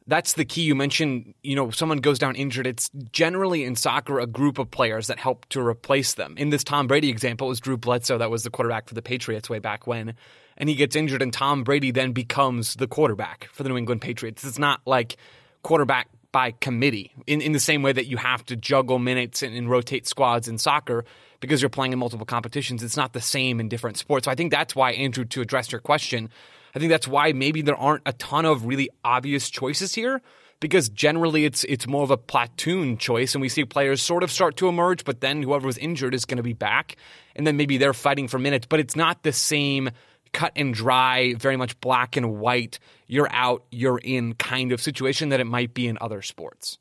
that's 0.07 0.33
the 0.33 0.45
key. 0.45 0.61
You 0.61 0.73
mentioned, 0.73 1.33
you 1.43 1.55
know, 1.55 1.69
someone 1.69 1.97
goes 1.97 2.17
down 2.17 2.35
injured. 2.35 2.65
It's 2.65 2.89
generally 3.11 3.65
in 3.65 3.75
soccer 3.75 4.19
a 4.19 4.25
group 4.25 4.57
of 4.57 4.71
players 4.71 5.07
that 5.07 5.19
help 5.19 5.45
to 5.49 5.61
replace 5.61 6.13
them. 6.13 6.35
In 6.37 6.49
this 6.49 6.63
Tom 6.63 6.87
Brady 6.87 7.09
example, 7.09 7.47
it 7.47 7.49
was 7.49 7.59
Drew 7.59 7.77
Bledsoe 7.77 8.17
that 8.17 8.31
was 8.31 8.43
the 8.43 8.49
quarterback 8.49 8.87
for 8.87 8.95
the 8.95 9.01
Patriots 9.01 9.49
way 9.49 9.59
back 9.59 9.85
when, 9.85 10.15
and 10.57 10.69
he 10.69 10.75
gets 10.75 10.95
injured, 10.95 11.21
and 11.21 11.31
Tom 11.31 11.63
Brady 11.63 11.91
then 11.91 12.11
becomes 12.11 12.75
the 12.75 12.87
quarterback 12.87 13.47
for 13.51 13.63
the 13.63 13.69
New 13.69 13.77
England 13.77 14.01
Patriots. 14.01 14.43
It's 14.43 14.59
not 14.59 14.81
like 14.85 15.17
quarterback 15.63 16.09
by 16.31 16.51
committee 16.51 17.11
in, 17.25 17.41
in 17.41 17.51
the 17.51 17.59
same 17.59 17.81
way 17.81 17.91
that 17.91 18.05
you 18.07 18.17
have 18.17 18.45
to 18.45 18.55
juggle 18.55 18.99
minutes 18.99 19.41
and, 19.41 19.55
and 19.55 19.69
rotate 19.69 20.07
squads 20.07 20.47
in 20.47 20.57
soccer 20.57 21.05
because 21.39 21.61
you're 21.61 21.69
playing 21.69 21.93
in 21.93 21.99
multiple 21.99 22.25
competitions. 22.25 22.83
It's 22.83 22.97
not 22.97 23.13
the 23.13 23.21
same 23.21 23.59
in 23.59 23.69
different 23.69 23.97
sports. 23.97 24.25
So 24.25 24.31
I 24.31 24.35
think 24.35 24.51
that's 24.51 24.75
why, 24.75 24.91
Andrew, 24.91 25.25
to 25.25 25.41
address 25.41 25.71
your 25.71 25.81
question, 25.81 26.29
I 26.75 26.79
think 26.79 26.89
that's 26.89 27.07
why 27.07 27.33
maybe 27.33 27.61
there 27.61 27.75
aren't 27.75 28.03
a 28.05 28.13
ton 28.13 28.45
of 28.45 28.65
really 28.65 28.89
obvious 29.03 29.49
choices 29.49 29.95
here 29.95 30.21
because 30.59 30.89
generally 30.89 31.45
it's 31.45 31.63
it's 31.65 31.87
more 31.87 32.03
of 32.03 32.11
a 32.11 32.17
platoon 32.17 32.97
choice 32.97 33.35
and 33.35 33.41
we 33.41 33.49
see 33.49 33.63
players 33.65 34.01
sort 34.01 34.23
of 34.23 34.31
start 34.31 34.57
to 34.57 34.67
emerge 34.67 35.03
but 35.05 35.21
then 35.21 35.43
whoever 35.43 35.67
was 35.67 35.77
injured 35.77 36.15
is 36.15 36.25
going 36.25 36.37
to 36.37 36.43
be 36.43 36.53
back 36.53 36.95
and 37.35 37.45
then 37.45 37.57
maybe 37.57 37.77
they're 37.77 37.93
fighting 37.93 38.27
for 38.27 38.39
minutes 38.39 38.65
but 38.67 38.79
it's 38.79 38.95
not 38.95 39.21
the 39.23 39.31
same 39.31 39.89
cut 40.37 40.53
and 40.55 40.71
dry 40.71 41.33
very 41.33 41.57
much 41.57 41.79
black 41.81 42.15
and 42.15 42.37
white 42.37 42.77
you're 43.07 43.27
out 43.31 43.65
you're 43.71 43.97
in 43.97 44.35
kind 44.35 44.71
of 44.71 44.79
situation 44.79 45.29
that 45.29 45.39
it 45.39 45.47
might 45.47 45.73
be 45.73 45.87
in 45.87 45.97
other 45.99 46.21
sports. 46.21 46.77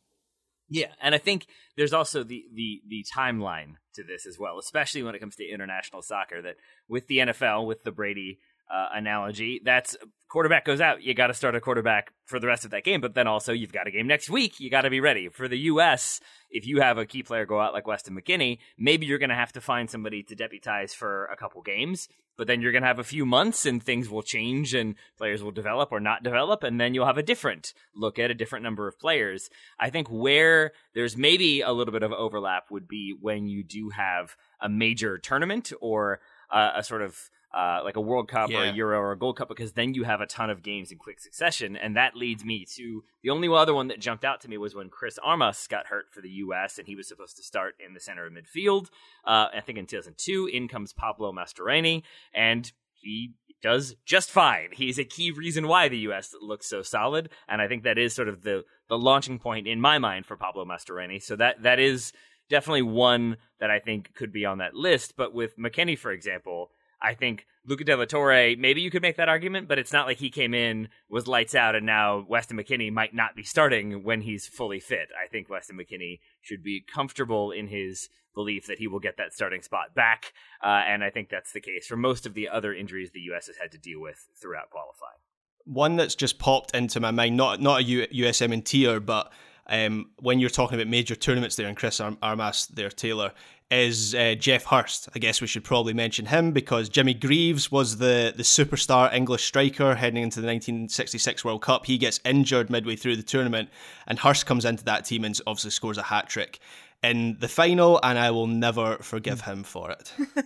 Yeah 0.68 0.92
and 1.00 1.14
i 1.14 1.18
think 1.18 1.46
there's 1.74 1.94
also 1.94 2.22
the 2.22 2.44
the 2.52 2.82
the 2.86 3.02
timeline 3.16 3.76
to 3.94 4.02
this 4.02 4.26
as 4.26 4.38
well 4.38 4.58
especially 4.58 5.02
when 5.02 5.14
it 5.14 5.20
comes 5.20 5.36
to 5.36 5.48
international 5.48 6.02
soccer 6.02 6.42
that 6.42 6.56
with 6.86 7.06
the 7.06 7.18
NFL 7.18 7.66
with 7.66 7.82
the 7.82 7.92
Brady 7.92 8.40
uh, 8.70 8.88
analogy. 8.94 9.60
That's 9.64 9.96
quarterback 10.28 10.64
goes 10.64 10.80
out, 10.80 11.02
you 11.02 11.14
got 11.14 11.28
to 11.28 11.34
start 11.34 11.54
a 11.54 11.60
quarterback 11.60 12.12
for 12.24 12.40
the 12.40 12.46
rest 12.46 12.64
of 12.64 12.70
that 12.72 12.84
game. 12.84 13.00
But 13.00 13.14
then 13.14 13.26
also 13.26 13.52
you've 13.52 13.72
got 13.72 13.86
a 13.86 13.90
game 13.90 14.06
next 14.06 14.28
week, 14.28 14.60
you 14.60 14.70
got 14.70 14.82
to 14.82 14.90
be 14.90 15.00
ready 15.00 15.28
for 15.28 15.48
the 15.48 15.58
U.S. 15.58 16.20
If 16.50 16.66
you 16.66 16.80
have 16.80 16.98
a 16.98 17.06
key 17.06 17.22
player 17.22 17.46
go 17.46 17.60
out 17.60 17.72
like 17.72 17.86
Weston 17.86 18.16
McKennie, 18.16 18.58
maybe 18.78 19.06
you're 19.06 19.18
going 19.18 19.30
to 19.30 19.36
have 19.36 19.52
to 19.52 19.60
find 19.60 19.88
somebody 19.88 20.22
to 20.24 20.34
deputize 20.34 20.94
for 20.94 21.26
a 21.26 21.36
couple 21.36 21.62
games. 21.62 22.08
But 22.36 22.48
then 22.48 22.60
you're 22.60 22.72
going 22.72 22.82
to 22.82 22.88
have 22.88 22.98
a 22.98 23.04
few 23.04 23.24
months 23.24 23.64
and 23.64 23.82
things 23.82 24.10
will 24.10 24.22
change 24.22 24.74
and 24.74 24.94
players 25.16 25.42
will 25.42 25.52
develop 25.52 25.90
or 25.90 26.00
not 26.00 26.22
develop. 26.22 26.64
And 26.64 26.78
then 26.78 26.92
you'll 26.92 27.06
have 27.06 27.16
a 27.16 27.22
different 27.22 27.72
look 27.94 28.18
at 28.18 28.30
a 28.30 28.34
different 28.34 28.62
number 28.62 28.86
of 28.86 28.98
players. 28.98 29.48
I 29.80 29.88
think 29.88 30.08
where 30.08 30.72
there's 30.94 31.16
maybe 31.16 31.62
a 31.62 31.72
little 31.72 31.92
bit 31.92 32.02
of 32.02 32.12
overlap 32.12 32.64
would 32.70 32.86
be 32.86 33.16
when 33.18 33.48
you 33.48 33.64
do 33.64 33.88
have 33.88 34.36
a 34.60 34.68
major 34.68 35.16
tournament 35.16 35.72
or 35.80 36.20
a 36.50 36.82
sort 36.82 37.02
of 37.02 37.18
uh, 37.56 37.80
like 37.82 37.96
a 37.96 38.00
World 38.00 38.28
Cup 38.28 38.50
or 38.50 38.64
a 38.64 38.72
Euro 38.72 38.98
or 38.98 39.12
a 39.12 39.18
Gold 39.18 39.38
Cup 39.38 39.48
because 39.48 39.72
then 39.72 39.94
you 39.94 40.04
have 40.04 40.20
a 40.20 40.26
ton 40.26 40.50
of 40.50 40.62
games 40.62 40.92
in 40.92 40.98
quick 40.98 41.18
succession, 41.18 41.74
and 41.74 41.96
that 41.96 42.14
leads 42.14 42.44
me 42.44 42.66
to 42.76 43.02
the 43.22 43.30
only 43.30 43.48
other 43.48 43.72
one 43.72 43.88
that 43.88 43.98
jumped 43.98 44.26
out 44.26 44.42
to 44.42 44.48
me 44.48 44.58
was 44.58 44.74
when 44.74 44.90
Chris 44.90 45.18
Armas 45.24 45.66
got 45.66 45.86
hurt 45.86 46.06
for 46.12 46.20
the 46.20 46.28
U.S. 46.28 46.78
and 46.78 46.86
he 46.86 46.94
was 46.94 47.08
supposed 47.08 47.36
to 47.38 47.42
start 47.42 47.74
in 47.84 47.94
the 47.94 48.00
center 48.00 48.26
of 48.26 48.32
midfield. 48.34 48.88
Uh, 49.24 49.48
I 49.56 49.62
think 49.64 49.78
in 49.78 49.86
2002, 49.86 50.50
in 50.52 50.68
comes 50.68 50.92
Pablo 50.92 51.32
Mastroeni, 51.32 52.02
and 52.34 52.70
he 52.92 53.32
does 53.62 53.96
just 54.04 54.30
fine. 54.30 54.68
He's 54.72 54.98
a 54.98 55.04
key 55.04 55.30
reason 55.30 55.66
why 55.66 55.88
the 55.88 55.98
U.S. 55.98 56.34
looks 56.42 56.66
so 56.66 56.82
solid, 56.82 57.30
and 57.48 57.62
I 57.62 57.68
think 57.68 57.84
that 57.84 57.96
is 57.96 58.14
sort 58.14 58.28
of 58.28 58.42
the 58.42 58.64
the 58.88 58.98
launching 58.98 59.38
point 59.38 59.66
in 59.66 59.80
my 59.80 59.98
mind 59.98 60.26
for 60.26 60.36
Pablo 60.36 60.66
Mastroeni. 60.66 61.22
So 61.22 61.36
that 61.36 61.62
that 61.62 61.80
is 61.80 62.12
definitely 62.50 62.82
one 62.82 63.38
that 63.60 63.70
I 63.70 63.78
think 63.78 64.14
could 64.14 64.32
be 64.32 64.44
on 64.44 64.58
that 64.58 64.74
list. 64.74 65.14
But 65.16 65.34
with 65.34 65.58
McKennie, 65.58 65.98
for 65.98 66.12
example, 66.12 66.70
I 67.02 67.14
think 67.14 67.46
Luca 67.66 67.84
De 67.84 67.96
La 67.96 68.04
Torre, 68.04 68.54
maybe 68.56 68.80
you 68.80 68.90
could 68.90 69.02
make 69.02 69.16
that 69.16 69.28
argument, 69.28 69.68
but 69.68 69.78
it's 69.78 69.92
not 69.92 70.06
like 70.06 70.18
he 70.18 70.30
came 70.30 70.54
in, 70.54 70.88
was 71.08 71.26
lights 71.26 71.54
out, 71.54 71.74
and 71.74 71.84
now 71.84 72.24
Weston 72.28 72.56
McKennie 72.56 72.92
might 72.92 73.14
not 73.14 73.34
be 73.34 73.42
starting 73.42 74.04
when 74.04 74.22
he's 74.22 74.46
fully 74.46 74.80
fit. 74.80 75.08
I 75.22 75.26
think 75.28 75.48
Weston 75.48 75.76
McKennie 75.76 76.20
should 76.40 76.62
be 76.62 76.80
comfortable 76.80 77.50
in 77.50 77.66
his 77.66 78.08
belief 78.34 78.66
that 78.66 78.78
he 78.78 78.86
will 78.86 79.00
get 79.00 79.16
that 79.16 79.32
starting 79.32 79.62
spot 79.62 79.94
back. 79.94 80.32
Uh, 80.62 80.82
and 80.86 81.02
I 81.02 81.10
think 81.10 81.28
that's 81.28 81.52
the 81.52 81.60
case 81.60 81.86
for 81.86 81.96
most 81.96 82.26
of 82.26 82.34
the 82.34 82.48
other 82.48 82.72
injuries 82.72 83.10
the 83.10 83.20
U.S. 83.20 83.48
has 83.48 83.56
had 83.56 83.72
to 83.72 83.78
deal 83.78 84.00
with 84.00 84.28
throughout 84.40 84.70
qualifying. 84.70 85.18
One 85.64 85.96
that's 85.96 86.14
just 86.14 86.38
popped 86.38 86.74
into 86.76 87.00
my 87.00 87.10
mind, 87.10 87.36
not 87.36 87.60
not 87.60 87.80
a 87.80 87.82
U- 87.82 88.06
USM 88.06 88.62
tier, 88.62 89.00
but 89.00 89.32
um, 89.66 90.10
when 90.20 90.38
you're 90.38 90.50
talking 90.50 90.78
about 90.78 90.88
major 90.88 91.16
tournaments 91.16 91.56
there, 91.56 91.66
and 91.66 91.76
Chris 91.76 91.98
Ar- 91.98 92.16
Armas 92.22 92.68
there, 92.68 92.88
Taylor, 92.88 93.32
is 93.70 94.14
uh, 94.14 94.34
Geoff 94.38 94.64
Hurst. 94.64 95.08
I 95.14 95.18
guess 95.18 95.40
we 95.40 95.46
should 95.46 95.64
probably 95.64 95.92
mention 95.92 96.26
him 96.26 96.52
because 96.52 96.88
Jimmy 96.88 97.14
Greaves 97.14 97.70
was 97.72 97.98
the, 97.98 98.32
the 98.36 98.42
superstar 98.42 99.12
English 99.12 99.44
striker 99.44 99.94
heading 99.94 100.22
into 100.22 100.40
the 100.40 100.46
1966 100.46 101.44
World 101.44 101.62
Cup. 101.62 101.86
He 101.86 101.98
gets 101.98 102.20
injured 102.24 102.70
midway 102.70 102.96
through 102.96 103.16
the 103.16 103.22
tournament, 103.22 103.68
and 104.06 104.18
Hurst 104.18 104.46
comes 104.46 104.64
into 104.64 104.84
that 104.84 105.04
team 105.04 105.24
and 105.24 105.38
obviously 105.46 105.70
scores 105.70 105.98
a 105.98 106.04
hat 106.04 106.28
trick 106.28 106.60
in 107.02 107.36
the 107.40 107.48
final, 107.48 108.00
and 108.02 108.18
I 108.18 108.30
will 108.30 108.46
never 108.46 108.98
forgive 108.98 109.42
him 109.42 109.64
for 109.64 109.90
it. 109.90 110.12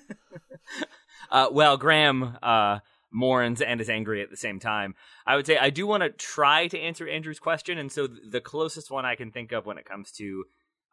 Uh, 1.30 1.48
well, 1.50 1.76
Graham 1.76 2.36
uh, 2.42 2.80
mourns 3.12 3.60
and 3.60 3.80
is 3.80 3.88
angry 3.88 4.22
at 4.22 4.30
the 4.30 4.36
same 4.36 4.58
time. 4.58 4.94
I 5.26 5.36
would 5.36 5.46
say 5.46 5.56
I 5.56 5.70
do 5.70 5.86
want 5.86 6.02
to 6.02 6.10
try 6.10 6.66
to 6.68 6.78
answer 6.78 7.08
Andrew's 7.08 7.38
question, 7.38 7.78
and 7.78 7.90
so 7.90 8.06
th- 8.06 8.20
the 8.28 8.40
closest 8.40 8.90
one 8.90 9.04
I 9.04 9.14
can 9.14 9.30
think 9.30 9.52
of 9.52 9.66
when 9.66 9.78
it 9.78 9.84
comes 9.84 10.10
to 10.12 10.44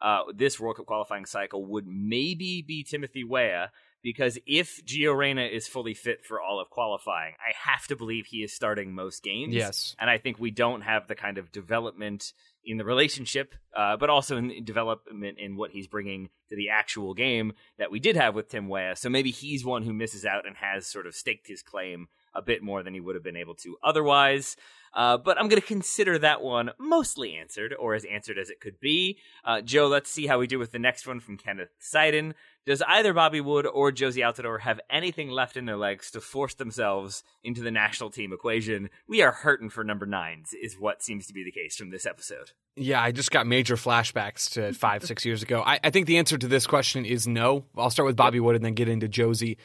uh, 0.02 0.24
this 0.34 0.60
World 0.60 0.78
Cup 0.78 0.86
qualifying 0.86 1.26
cycle 1.26 1.66
would 1.66 1.88
maybe 1.88 2.62
be 2.62 2.84
Timothy 2.84 3.24
Weah, 3.24 3.72
because 4.04 4.38
if 4.46 4.86
Gio 4.86 5.18
Reyna 5.18 5.44
is 5.44 5.68
fully 5.68 5.94
fit 5.94 6.24
for 6.24 6.40
all 6.40 6.60
of 6.60 6.70
qualifying, 6.70 7.34
I 7.40 7.54
have 7.70 7.88
to 7.88 7.96
believe 7.96 8.28
he 8.28 8.44
is 8.44 8.54
starting 8.54 8.94
most 8.94 9.24
games. 9.24 9.54
Yes. 9.54 9.96
and 10.00 10.10
I 10.10 10.18
think 10.18 10.40
we 10.40 10.52
don't 10.52 10.82
have 10.82 11.08
the 11.08 11.16
kind 11.16 11.38
of 11.38 11.52
development 11.52 12.34
in 12.64 12.78
the 12.78 12.86
relationship, 12.86 13.56
uh, 13.76 13.98
but 13.98 14.10
also 14.10 14.38
in 14.38 14.64
development 14.64 15.40
in 15.40 15.56
what 15.56 15.72
he's 15.72 15.88
bringing 15.88 16.30
to 16.50 16.56
the 16.56 16.70
actual 16.70 17.14
game 17.14 17.54
that 17.78 17.92
we 17.92 18.00
did 18.00 18.16
have 18.16 18.36
with 18.36 18.50
Tim 18.50 18.68
Weah. 18.70 18.96
So 18.96 19.10
maybe 19.10 19.32
he's 19.32 19.66
one 19.66 19.84
who 19.84 19.94
misses 19.94 20.26
out 20.26 20.46
and 20.46 20.56
has 20.58 20.86
sort 20.86 21.08
of 21.08 21.16
staked 21.16 21.48
his 21.48 21.62
claim 21.62 22.08
a 22.38 22.42
bit 22.42 22.62
more 22.62 22.84
than 22.84 22.94
he 22.94 23.02
would 23.02 23.16
have 23.16 23.24
been 23.24 23.36
able 23.36 23.56
to 23.56 23.78
otherwise. 23.84 24.56
Uh, 24.94 25.18
but 25.18 25.38
I'm 25.38 25.48
going 25.48 25.62
to 25.62 25.68
consider 25.68 26.18
that 26.20 26.42
one 26.42 26.72
mostly 26.80 27.36
answered, 27.36 27.76
or 27.78 27.94
as 27.94 28.06
answered 28.06 28.40
as 28.40 28.50
it 28.50 28.60
could 28.60 28.80
be. 28.80 29.20
Uh, 29.44 29.62
Joe, 29.62 29.88
let's 29.88 30.10
see 30.10 30.28
how 30.28 30.40
we 30.40 30.48
do 30.48 30.58
with 30.58 30.72
the 30.72 30.80
next 30.80 31.06
one 31.06 31.20
from 31.20 31.38
Kenneth 31.38 31.70
Seiden. 31.80 32.34
Does 32.66 32.82
either 32.82 33.14
Bobby 33.14 33.40
Wood 33.40 33.68
or 33.68 33.92
Jozy 33.92 34.24
Altidore 34.24 34.62
have 34.62 34.80
anything 34.90 35.30
left 35.30 35.56
in 35.56 35.66
their 35.66 35.78
legs 35.78 36.10
to 36.12 36.22
force 36.22 36.54
themselves 36.56 37.24
into 37.44 37.62
the 37.62 37.70
national 37.70 38.10
team 38.10 38.34
equation? 38.34 38.90
We 39.08 39.22
are 39.22 39.32
hurting 39.32 39.70
for 39.70 39.84
number 39.84 40.06
nines, 40.06 40.54
is 40.54 40.80
what 40.80 41.04
seems 41.04 41.28
to 41.28 41.34
be 41.34 41.44
the 41.44 41.52
case 41.52 41.76
from 41.76 41.92
this 41.92 42.06
episode. 42.06 42.52
Yeah, 42.76 43.02
I 43.02 43.12
just 43.12 43.32
got 43.32 43.46
major 43.46 43.76
flashbacks 43.76 44.52
to 44.54 44.74
five, 44.74 45.04
six 45.06 45.26
years 45.26 45.44
ago. 45.44 45.64
I, 45.66 45.80
I 45.84 45.90
think 45.92 46.08
the 46.08 46.18
answer 46.18 46.38
to 46.38 46.48
this 46.48 46.66
question 46.66 47.06
is 47.06 47.28
no. 47.28 47.66
I'll 47.78 47.90
start 47.90 48.08
with 48.08 48.16
Bobby 48.16 48.40
Wood 48.40 48.56
and 48.56 48.66
then 48.66 48.74
get 48.74 48.90
into 48.90 49.08
Jozy. 49.08 49.58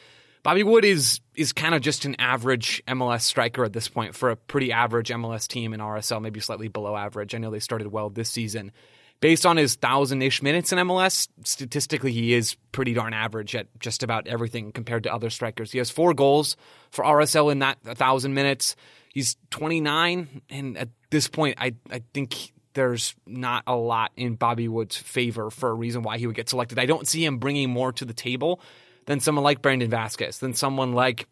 Bobby 0.42 0.64
Wood 0.64 0.84
is 0.84 1.20
is 1.34 1.52
kind 1.52 1.74
of 1.74 1.80
just 1.82 2.04
an 2.04 2.16
average 2.18 2.82
MLS 2.88 3.22
striker 3.22 3.64
at 3.64 3.72
this 3.72 3.88
point 3.88 4.14
for 4.14 4.30
a 4.30 4.36
pretty 4.36 4.72
average 4.72 5.08
MLS 5.10 5.46
team 5.46 5.72
in 5.72 5.80
RSL, 5.80 6.20
maybe 6.20 6.40
slightly 6.40 6.68
below 6.68 6.96
average. 6.96 7.34
I 7.34 7.38
know 7.38 7.50
they 7.50 7.60
started 7.60 7.88
well 7.88 8.10
this 8.10 8.30
season. 8.30 8.72
Based 9.20 9.46
on 9.46 9.56
his 9.56 9.76
thousand 9.76 10.20
ish 10.20 10.42
minutes 10.42 10.72
in 10.72 10.78
MLS, 10.80 11.28
statistically 11.44 12.10
he 12.10 12.34
is 12.34 12.56
pretty 12.72 12.92
darn 12.92 13.14
average 13.14 13.54
at 13.54 13.68
just 13.78 14.02
about 14.02 14.26
everything 14.26 14.72
compared 14.72 15.04
to 15.04 15.14
other 15.14 15.30
strikers. 15.30 15.70
He 15.70 15.78
has 15.78 15.90
four 15.90 16.12
goals 16.12 16.56
for 16.90 17.04
RSL 17.04 17.52
in 17.52 17.60
that 17.60 17.78
thousand 17.84 18.34
minutes. 18.34 18.74
He's 19.10 19.36
29, 19.50 20.42
and 20.50 20.76
at 20.76 20.88
this 21.10 21.28
point, 21.28 21.56
I 21.60 21.74
I 21.88 22.02
think 22.12 22.52
there's 22.74 23.14
not 23.26 23.62
a 23.66 23.76
lot 23.76 24.10
in 24.16 24.34
Bobby 24.34 24.66
Wood's 24.66 24.96
favor 24.96 25.50
for 25.50 25.70
a 25.70 25.74
reason 25.74 26.02
why 26.02 26.18
he 26.18 26.26
would 26.26 26.34
get 26.34 26.48
selected. 26.48 26.80
I 26.80 26.86
don't 26.86 27.06
see 27.06 27.24
him 27.24 27.38
bringing 27.38 27.70
more 27.70 27.92
to 27.92 28.04
the 28.04 28.14
table 28.14 28.60
than 29.06 29.20
someone 29.20 29.44
like 29.44 29.62
Brandon 29.62 29.90
Vazquez, 29.90 30.38
than 30.38 30.54
someone 30.54 30.92
like 30.92 31.26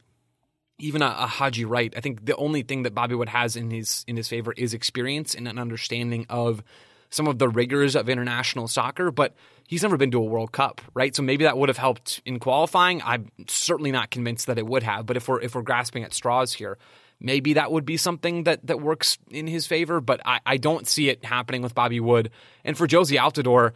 even 0.79 1.03
a, 1.03 1.07
a 1.07 1.27
Haji 1.27 1.65
Wright. 1.65 1.93
I 1.97 2.01
think 2.01 2.25
the 2.25 2.37
only 2.37 2.63
thing 2.63 2.83
that 2.83 2.95
Bobby 2.95 3.15
Wood 3.15 3.29
has 3.29 3.57
in 3.57 3.71
his 3.71 4.05
in 4.07 4.17
his 4.17 4.29
favor 4.29 4.53
is 4.57 4.75
experience 4.75 5.35
and 5.35 5.47
an 5.47 5.59
understanding 5.59 6.27
of 6.29 6.63
some 7.11 7.27
of 7.27 7.39
the 7.39 7.49
rigors 7.49 7.97
of 7.97 8.09
international 8.09 8.69
soccer, 8.69 9.11
but 9.11 9.35
he's 9.67 9.83
never 9.83 9.97
been 9.97 10.13
to 10.13 10.19
a 10.19 10.25
World 10.25 10.53
Cup, 10.53 10.81
right? 10.95 11.15
So 11.15 11.23
maybe 11.23 11.45
that 11.45 11.59
would 11.59 11.69
have 11.69 11.79
helped 11.79 12.23
in 12.25 12.39
qualifying. 12.39 13.03
I'm 13.03 13.31
certainly 13.49 13.91
not 13.91 14.11
convinced 14.11 14.47
that 14.47 14.59
it 14.59 14.67
would 14.67 14.85
have, 14.85 15.07
but 15.07 15.17
if 15.17 15.29
we're 15.29 15.41
if 15.41 15.55
we're 15.55 15.63
grasping 15.63 16.05
at 16.05 16.15
straws 16.15 16.53
here, 16.53 16.79
maybe 17.19 17.55
that 17.55 17.71
would 17.73 17.85
be 17.85 17.97
something 17.97 18.45
that 18.45 18.67
that 18.67 18.81
works 18.81 19.19
in 19.31 19.47
his 19.47 19.67
favor, 19.67 20.01
but 20.01 20.21
I, 20.25 20.41
I 20.47 20.57
don't 20.57 20.87
see 20.87 21.09
it 21.09 21.25
happening 21.25 21.63
with 21.63 21.75
Bobby 21.75 22.01
Wood. 22.01 22.31
And 22.65 22.77
for 22.77 22.87
Jozy 22.87 23.19
Altidore, 23.19 23.73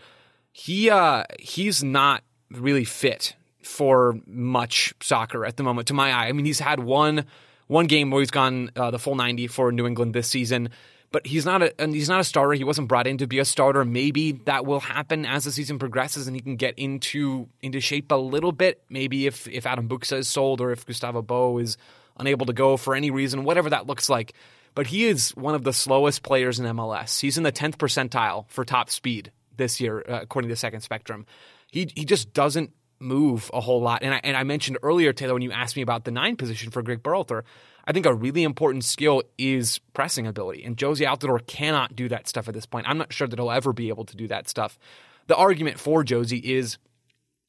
he 0.52 0.90
uh 0.90 1.24
he's 1.38 1.82
not 1.82 2.22
really 2.50 2.84
fit 2.84 3.34
for 3.64 4.18
much 4.26 4.94
soccer 5.00 5.44
at 5.44 5.56
the 5.56 5.62
moment 5.62 5.88
to 5.88 5.94
my 5.94 6.12
eye. 6.12 6.26
I 6.26 6.32
mean, 6.32 6.44
he's 6.44 6.60
had 6.60 6.80
one 6.80 7.24
one 7.66 7.86
game 7.86 8.10
where 8.10 8.20
he's 8.20 8.30
gone 8.30 8.70
uh, 8.76 8.90
the 8.90 8.98
full 8.98 9.14
90 9.14 9.46
for 9.46 9.72
New 9.72 9.86
England 9.86 10.14
this 10.14 10.28
season, 10.28 10.68
but 11.10 11.26
he's 11.26 11.46
not 11.46 11.62
a 11.62 11.72
he's 11.78 12.08
not 12.08 12.20
a 12.20 12.24
starter. 12.24 12.52
He 12.52 12.64
wasn't 12.64 12.88
brought 12.88 13.06
in 13.06 13.18
to 13.18 13.26
be 13.26 13.38
a 13.38 13.44
starter. 13.44 13.84
Maybe 13.84 14.32
that 14.46 14.66
will 14.66 14.80
happen 14.80 15.24
as 15.24 15.44
the 15.44 15.52
season 15.52 15.78
progresses 15.78 16.26
and 16.26 16.36
he 16.36 16.42
can 16.42 16.56
get 16.56 16.78
into 16.78 17.48
into 17.62 17.80
shape 17.80 18.10
a 18.10 18.16
little 18.16 18.52
bit. 18.52 18.82
Maybe 18.88 19.26
if 19.26 19.46
if 19.48 19.66
Adam 19.66 19.88
Buksa 19.88 20.18
is 20.18 20.28
sold 20.28 20.60
or 20.60 20.72
if 20.72 20.84
Gustavo 20.84 21.22
Bou 21.22 21.58
is 21.58 21.76
unable 22.18 22.46
to 22.46 22.52
go 22.52 22.76
for 22.76 22.94
any 22.94 23.10
reason, 23.10 23.44
whatever 23.44 23.70
that 23.70 23.86
looks 23.86 24.08
like. 24.08 24.34
But 24.74 24.88
he 24.88 25.04
is 25.04 25.30
one 25.36 25.54
of 25.54 25.62
the 25.62 25.72
slowest 25.72 26.24
players 26.24 26.58
in 26.58 26.66
MLS. 26.66 27.20
He's 27.20 27.38
in 27.38 27.44
the 27.44 27.52
10th 27.52 27.76
percentile 27.76 28.46
for 28.48 28.64
top 28.64 28.90
speed 28.90 29.30
this 29.56 29.80
year, 29.80 30.04
uh, 30.08 30.20
according 30.22 30.48
to 30.48 30.56
Second 30.56 30.80
Spectrum. 30.80 31.26
He 31.70 31.90
he 31.94 32.04
just 32.04 32.32
doesn't 32.32 32.72
move 33.04 33.50
a 33.54 33.60
whole 33.60 33.80
lot. 33.80 34.02
And 34.02 34.14
I, 34.14 34.20
and 34.24 34.36
I 34.36 34.42
mentioned 34.42 34.78
earlier, 34.82 35.12
Taylor, 35.12 35.34
when 35.34 35.42
you 35.42 35.52
asked 35.52 35.76
me 35.76 35.82
about 35.82 36.04
the 36.04 36.10
nine 36.10 36.36
position 36.36 36.70
for 36.70 36.82
Greg 36.82 37.02
Berhalter, 37.02 37.42
I 37.86 37.92
think 37.92 38.06
a 38.06 38.14
really 38.14 38.42
important 38.42 38.84
skill 38.84 39.22
is 39.36 39.78
pressing 39.92 40.26
ability. 40.26 40.64
And 40.64 40.76
Jozy 40.76 41.06
Altidore 41.06 41.46
cannot 41.46 41.94
do 41.94 42.08
that 42.08 42.26
stuff 42.26 42.48
at 42.48 42.54
this 42.54 42.66
point. 42.66 42.88
I'm 42.88 42.98
not 42.98 43.12
sure 43.12 43.28
that 43.28 43.38
he'll 43.38 43.50
ever 43.50 43.72
be 43.72 43.90
able 43.90 44.06
to 44.06 44.16
do 44.16 44.26
that 44.28 44.48
stuff. 44.48 44.78
The 45.26 45.36
argument 45.36 45.78
for 45.78 46.02
Jozy 46.02 46.42
is 46.42 46.78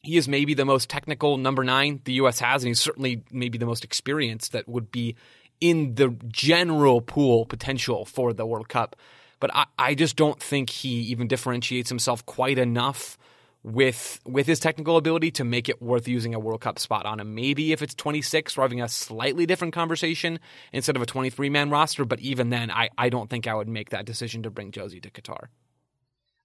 he 0.02 0.18
is 0.18 0.28
maybe 0.28 0.54
the 0.54 0.66
most 0.66 0.90
technical 0.90 1.38
number 1.38 1.64
nine 1.64 2.02
the 2.04 2.14
U.S. 2.14 2.40
has, 2.40 2.64
and 2.64 2.68
he's 2.68 2.80
certainly 2.80 3.24
maybe 3.32 3.58
the 3.58 3.66
most 3.66 3.84
experienced 3.84 4.52
that 4.52 4.68
would 4.68 4.92
be 4.92 5.16
in 5.62 5.96
the 5.96 6.10
general 6.28 7.02
pool 7.02 7.46
potential 7.46 8.06
for 8.06 8.34
the 8.34 8.46
World 8.46 8.70
Cup. 8.70 8.96
But 9.40 9.52
I, 9.54 9.66
I 9.80 9.96
just 9.96 10.16
don't 10.16 10.42
think 10.42 10.70
he 10.70 10.90
even 10.90 11.28
differentiates 11.28 11.90
himself 11.90 12.26
quite 12.26 12.58
enough 12.58 13.18
with 13.66 14.20
with 14.26 14.46
his 14.46 14.60
technical 14.60 14.96
ability 14.96 15.32
to 15.32 15.44
make 15.44 15.68
it 15.68 15.82
worth 15.82 16.08
using 16.08 16.36
a 16.36 16.40
World 16.40 16.62
Cup 16.62 16.78
spot 16.78 17.08
on 17.08 17.20
him. 17.20 17.34
Maybe 17.34 17.72
if 17.72 17.82
it's 17.82 17.96
26, 17.96 18.56
we're 18.56 18.64
having 18.64 18.82
a 18.82 18.88
slightly 18.88 19.48
different 19.48 19.74
conversation 19.74 20.40
instead 20.72 20.96
of 20.96 21.02
a 21.02 21.06
23 21.08 21.50
man 21.50 21.72
roster. 21.72 22.06
But 22.06 22.20
even 22.20 22.52
then, 22.52 22.70
I, 22.70 22.90
I 22.96 23.10
don't 23.10 23.28
think 23.28 23.48
I 23.48 23.56
would 23.56 23.68
make 23.68 23.90
that 23.90 24.06
decision 24.06 24.44
to 24.44 24.52
bring 24.52 24.72
Jozy 24.72 25.02
to 25.02 25.10
Qatar. 25.10 25.48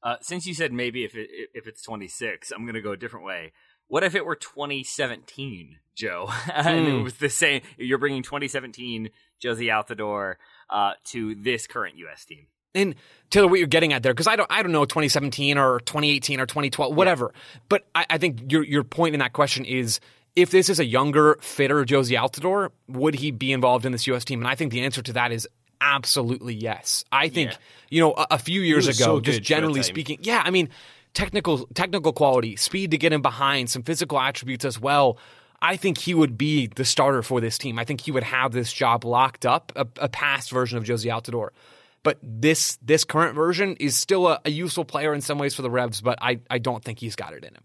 Uh, 0.02 0.16
since 0.22 0.46
you 0.46 0.54
said 0.54 0.72
maybe 0.72 1.04
if 1.04 1.14
it, 1.14 1.28
if 1.52 1.66
it's 1.66 1.82
26, 1.82 2.52
I'm 2.52 2.62
going 2.62 2.74
to 2.74 2.80
go 2.80 2.92
a 2.92 2.96
different 2.96 3.26
way. 3.26 3.52
What 3.86 4.02
if 4.02 4.14
it 4.14 4.24
were 4.24 4.36
2017, 4.36 5.76
Joe? 5.94 6.30
and 6.54 6.88
it 6.88 7.02
was 7.02 7.16
the 7.16 7.28
same. 7.28 7.60
You're 7.76 7.98
bringing 7.98 8.22
2017 8.22 9.10
Jozy 9.44 9.66
Altidore 9.66 10.36
uh, 10.70 10.92
to 11.08 11.34
this 11.34 11.66
current 11.66 11.98
U.S. 11.98 12.24
team. 12.24 12.46
And 12.74 12.94
Taylor, 13.30 13.48
what 13.48 13.58
you're 13.58 13.68
getting 13.68 13.92
at 13.92 14.02
there, 14.02 14.12
because 14.12 14.26
I 14.26 14.36
don't, 14.36 14.50
I 14.50 14.62
don't 14.62 14.72
know 14.72 14.84
2017 14.84 15.58
or 15.58 15.80
2018 15.80 16.40
or 16.40 16.46
2012, 16.46 16.94
whatever. 16.94 17.32
But 17.68 17.86
I, 17.94 18.06
I 18.10 18.18
think 18.18 18.50
your 18.52 18.62
your 18.64 18.84
point 18.84 19.14
in 19.14 19.20
that 19.20 19.32
question 19.32 19.64
is, 19.64 20.00
if 20.36 20.50
this 20.50 20.68
is 20.68 20.78
a 20.80 20.84
younger, 20.84 21.36
fitter 21.40 21.84
Jozy 21.84 22.18
Altidore, 22.18 22.70
would 22.88 23.14
he 23.16 23.30
be 23.30 23.52
involved 23.52 23.84
in 23.86 23.92
this 23.92 24.06
U.S. 24.06 24.24
team? 24.24 24.40
And 24.40 24.48
I 24.48 24.54
think 24.54 24.72
the 24.72 24.82
answer 24.82 25.02
to 25.02 25.12
that 25.14 25.32
is 25.32 25.48
absolutely 25.80 26.54
yes. 26.54 27.04
I 27.10 27.28
think 27.28 27.50
Yeah. 27.52 27.56
you 27.90 28.00
know 28.00 28.12
a, 28.12 28.26
a 28.32 28.38
few 28.38 28.60
years 28.60 28.86
ago, 28.86 28.96
so 29.16 29.20
just 29.20 29.24
good 29.24 29.34
for 29.34 29.40
a 29.40 29.56
generally 29.56 29.82
speaking, 29.82 30.18
yeah. 30.22 30.42
I 30.44 30.50
mean, 30.50 30.68
technical 31.14 31.66
technical 31.74 32.12
quality, 32.12 32.56
speed 32.56 32.90
to 32.92 32.98
get 32.98 33.12
him 33.12 33.22
behind, 33.22 33.70
some 33.70 33.82
physical 33.82 34.18
attributes 34.20 34.64
as 34.64 34.78
well. 34.80 35.18
I 35.62 35.76
think 35.76 35.98
he 35.98 36.14
would 36.14 36.38
be 36.38 36.68
the 36.68 36.84
starter 36.86 37.22
for 37.22 37.40
this 37.40 37.58
team. 37.58 37.78
I 37.78 37.84
think 37.84 38.00
he 38.00 38.10
would 38.12 38.22
have 38.22 38.52
this 38.52 38.72
job 38.72 39.04
locked 39.04 39.44
up, 39.44 39.72
a, 39.76 39.86
a 40.00 40.08
past 40.08 40.50
version 40.50 40.78
of 40.78 40.84
Jozy 40.84 41.10
Altidore. 41.10 41.50
But 42.02 42.18
this 42.22 42.78
this 42.80 43.04
current 43.04 43.34
version 43.34 43.76
is 43.76 43.96
still 43.96 44.26
a, 44.26 44.40
a, 44.44 44.50
useful 44.50 44.86
player 44.86 45.12
in 45.12 45.20
some 45.20 45.38
ways 45.38 45.54
for 45.54 45.60
the 45.60 45.70
Revs, 45.70 46.00
but 46.00 46.18
I, 46.22 46.40
I 46.48 46.58
don't 46.58 46.82
think 46.82 46.98
he's 46.98 47.14
got 47.14 47.34
it 47.34 47.44
in 47.44 47.54
him. 47.54 47.64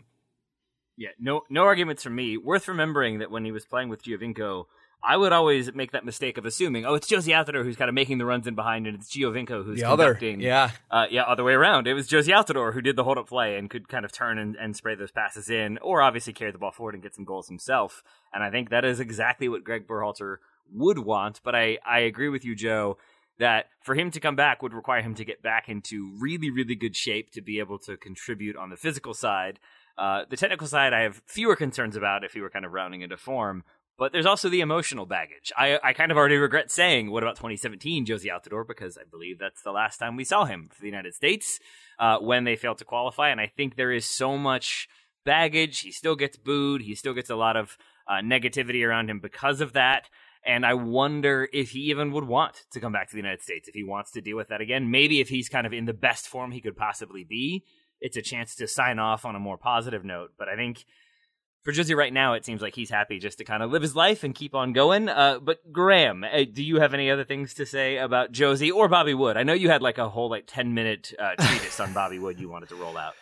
Yeah, 0.97 1.09
no 1.19 1.43
no 1.49 1.63
arguments 1.63 2.03
from 2.03 2.15
me. 2.15 2.37
Worth 2.37 2.67
remembering 2.67 3.19
that 3.19 3.31
when 3.31 3.45
he 3.45 3.53
was 3.53 3.65
playing 3.65 3.87
with 3.87 4.03
Giovinco, 4.03 4.65
I 5.05 5.17
would 5.17 5.31
always 5.33 5.73
make 5.73 5.91
that 5.91 6.03
mistake 6.03 6.37
of 6.37 6.45
assuming, 6.45 6.85
oh, 6.85 6.95
it's 6.95 7.07
Jozy 7.07 7.33
Altidore 7.33 7.63
who's 7.63 7.75
kind 7.75 7.89
of 7.89 7.95
making 7.95 8.17
the 8.17 8.25
runs 8.25 8.47
in 8.47 8.55
behind, 8.55 8.87
and 8.87 8.95
it's 8.95 9.15
Giovinco 9.15 9.63
who's 9.63 9.79
the 9.79 9.85
conducting. 9.85 10.37
Other, 10.37 10.43
yeah, 10.43 10.71
uh, 10.89 11.05
yeah, 11.11 11.23
other 11.23 11.43
way 11.43 11.53
around. 11.53 11.87
It 11.87 11.93
was 11.93 12.09
Jozy 12.09 12.33
Altidore 12.33 12.73
who 12.73 12.81
did 12.81 12.95
the 12.95 13.03
hold 13.03 13.17
up 13.17 13.27
play 13.27 13.57
and 13.57 13.69
could 13.69 13.87
kind 13.87 14.03
of 14.03 14.11
turn 14.11 14.39
and, 14.39 14.55
and 14.55 14.75
spray 14.75 14.95
those 14.95 15.11
passes 15.11 15.49
in, 15.49 15.77
or 15.79 16.01
obviously 16.01 16.33
carry 16.33 16.51
the 16.51 16.57
ball 16.57 16.71
forward 16.71 16.95
and 16.95 17.03
get 17.03 17.13
some 17.13 17.25
goals 17.25 17.47
himself. 17.47 18.03
And 18.33 18.43
I 18.43 18.49
think 18.49 18.69
that 18.69 18.83
is 18.83 18.99
exactly 18.99 19.47
what 19.47 19.63
Greg 19.63 19.87
Berhalter 19.87 20.37
would 20.73 20.99
want. 20.99 21.39
But 21.43 21.55
I, 21.55 21.77
I 21.85 21.99
agree 21.99 22.29
with 22.29 22.43
you, 22.43 22.55
Joe, 22.55 22.97
that 23.37 23.65
for 23.81 23.95
him 23.95 24.11
to 24.11 24.19
come 24.19 24.35
back 24.35 24.61
would 24.61 24.73
require 24.73 25.01
him 25.01 25.15
to 25.15 25.25
get 25.25 25.41
back 25.41 25.67
into 25.67 26.15
really, 26.19 26.49
really 26.49 26.75
good 26.75 26.95
shape 26.95 27.31
to 27.31 27.41
be 27.41 27.59
able 27.59 27.79
to 27.79 27.97
contribute 27.97 28.55
on 28.55 28.69
the 28.69 28.77
physical 28.77 29.13
side. 29.13 29.59
Uh, 29.97 30.23
the 30.29 30.37
technical 30.37 30.67
side, 30.67 30.93
I 30.93 31.01
have 31.01 31.21
fewer 31.25 31.55
concerns 31.55 31.95
about 31.95 32.23
if 32.23 32.33
he 32.33 32.41
were 32.41 32.49
kind 32.49 32.65
of 32.65 32.71
rounding 32.71 33.01
into 33.01 33.17
form. 33.17 33.63
But 33.97 34.11
there's 34.11 34.25
also 34.25 34.49
the 34.49 34.59
emotional 34.59 35.05
baggage. 35.05 35.53
I, 35.57 35.79
I 35.81 35.93
kind 35.93 36.11
of 36.11 36.17
already 36.17 36.35
regret 36.35 36.69
saying, 36.69 37.11
what 37.11 37.23
about 37.23 37.37
2017 37.37 38.05
Jozy 38.05 38.25
Altidore? 38.25 38.67
Because 38.67 38.97
I 38.97 39.03
believe 39.09 39.39
that's 39.39 39.61
the 39.61 39.71
last 39.71 39.97
time 39.97 40.17
we 40.17 40.25
saw 40.25 40.43
him 40.43 40.69
for 40.69 40.81
the 40.81 40.87
United 40.87 41.13
States 41.13 41.59
uh, 41.97 42.17
when 42.17 42.43
they 42.43 42.57
failed 42.57 42.79
to 42.79 42.85
qualify. 42.85 43.29
And 43.29 43.39
I 43.39 43.47
think 43.47 43.75
there 43.75 43.93
is 43.93 44.05
so 44.05 44.37
much 44.37 44.89
baggage. 45.23 45.79
He 45.79 45.91
still 45.91 46.17
gets 46.17 46.35
booed. 46.35 46.81
He 46.81 46.93
still 46.93 47.13
gets 47.13 47.29
a 47.29 47.37
lot 47.37 47.55
of 47.55 47.77
uh, 48.05 48.15
negativity 48.15 48.85
around 48.85 49.09
him 49.09 49.19
because 49.19 49.61
of 49.61 49.73
that. 49.73 50.09
And 50.45 50.65
I 50.65 50.75
wonder 50.75 51.49
if 51.51 51.71
he 51.71 51.79
even 51.89 52.11
would 52.11 52.25
want 52.25 52.65
to 52.71 52.79
come 52.79 52.91
back 52.91 53.07
to 53.09 53.13
the 53.13 53.21
United 53.21 53.41
States, 53.41 53.67
if 53.67 53.73
he 53.73 53.83
wants 53.83 54.11
to 54.11 54.21
deal 54.21 54.37
with 54.37 54.49
that 54.49 54.61
again. 54.61 54.91
Maybe 54.91 55.19
if 55.19 55.29
he's 55.29 55.49
kind 55.49 55.65
of 55.65 55.73
in 55.73 55.85
the 55.85 55.93
best 55.93 56.27
form 56.27 56.51
he 56.51 56.61
could 56.61 56.77
possibly 56.77 57.23
be, 57.23 57.63
it's 57.99 58.17
a 58.17 58.21
chance 58.21 58.55
to 58.57 58.67
sign 58.67 58.99
off 58.99 59.25
on 59.25 59.35
a 59.35 59.39
more 59.39 59.57
positive 59.57 60.05
note. 60.05 60.33
But 60.37 60.47
I 60.47 60.55
think 60.55 60.85
for 61.63 61.71
Jozy 61.73 61.95
right 61.95 62.13
now, 62.13 62.33
it 62.33 62.45
seems 62.45 62.61
like 62.61 62.75
he's 62.75 62.91
happy 62.91 63.17
just 63.17 63.39
to 63.39 63.43
kind 63.43 63.63
of 63.63 63.71
live 63.71 63.81
his 63.81 63.95
life 63.95 64.23
and 64.23 64.35
keep 64.35 64.53
on 64.53 64.71
going. 64.71 65.09
Uh, 65.09 65.39
but 65.39 65.73
Graham, 65.73 66.23
uh, 66.23 66.43
do 66.53 66.63
you 66.63 66.79
have 66.79 66.93
any 66.93 67.09
other 67.09 67.23
things 67.23 67.55
to 67.55 67.65
say 67.65 67.97
about 67.97 68.31
Jozy 68.31 68.71
or 68.71 68.87
Bobby 68.87 69.15
Wood? 69.15 69.35
I 69.35 69.43
know 69.43 69.53
you 69.53 69.69
had 69.69 69.81
like 69.81 69.97
a 69.97 70.07
whole 70.07 70.29
like 70.29 70.43
ten 70.45 70.75
minute 70.75 71.11
uh, 71.17 71.33
treatise 71.43 71.79
on 71.79 71.91
Bobby 71.91 72.19
Wood 72.19 72.39
you 72.39 72.49
wanted 72.49 72.69
to 72.69 72.75
roll 72.75 72.95
out. 72.97 73.15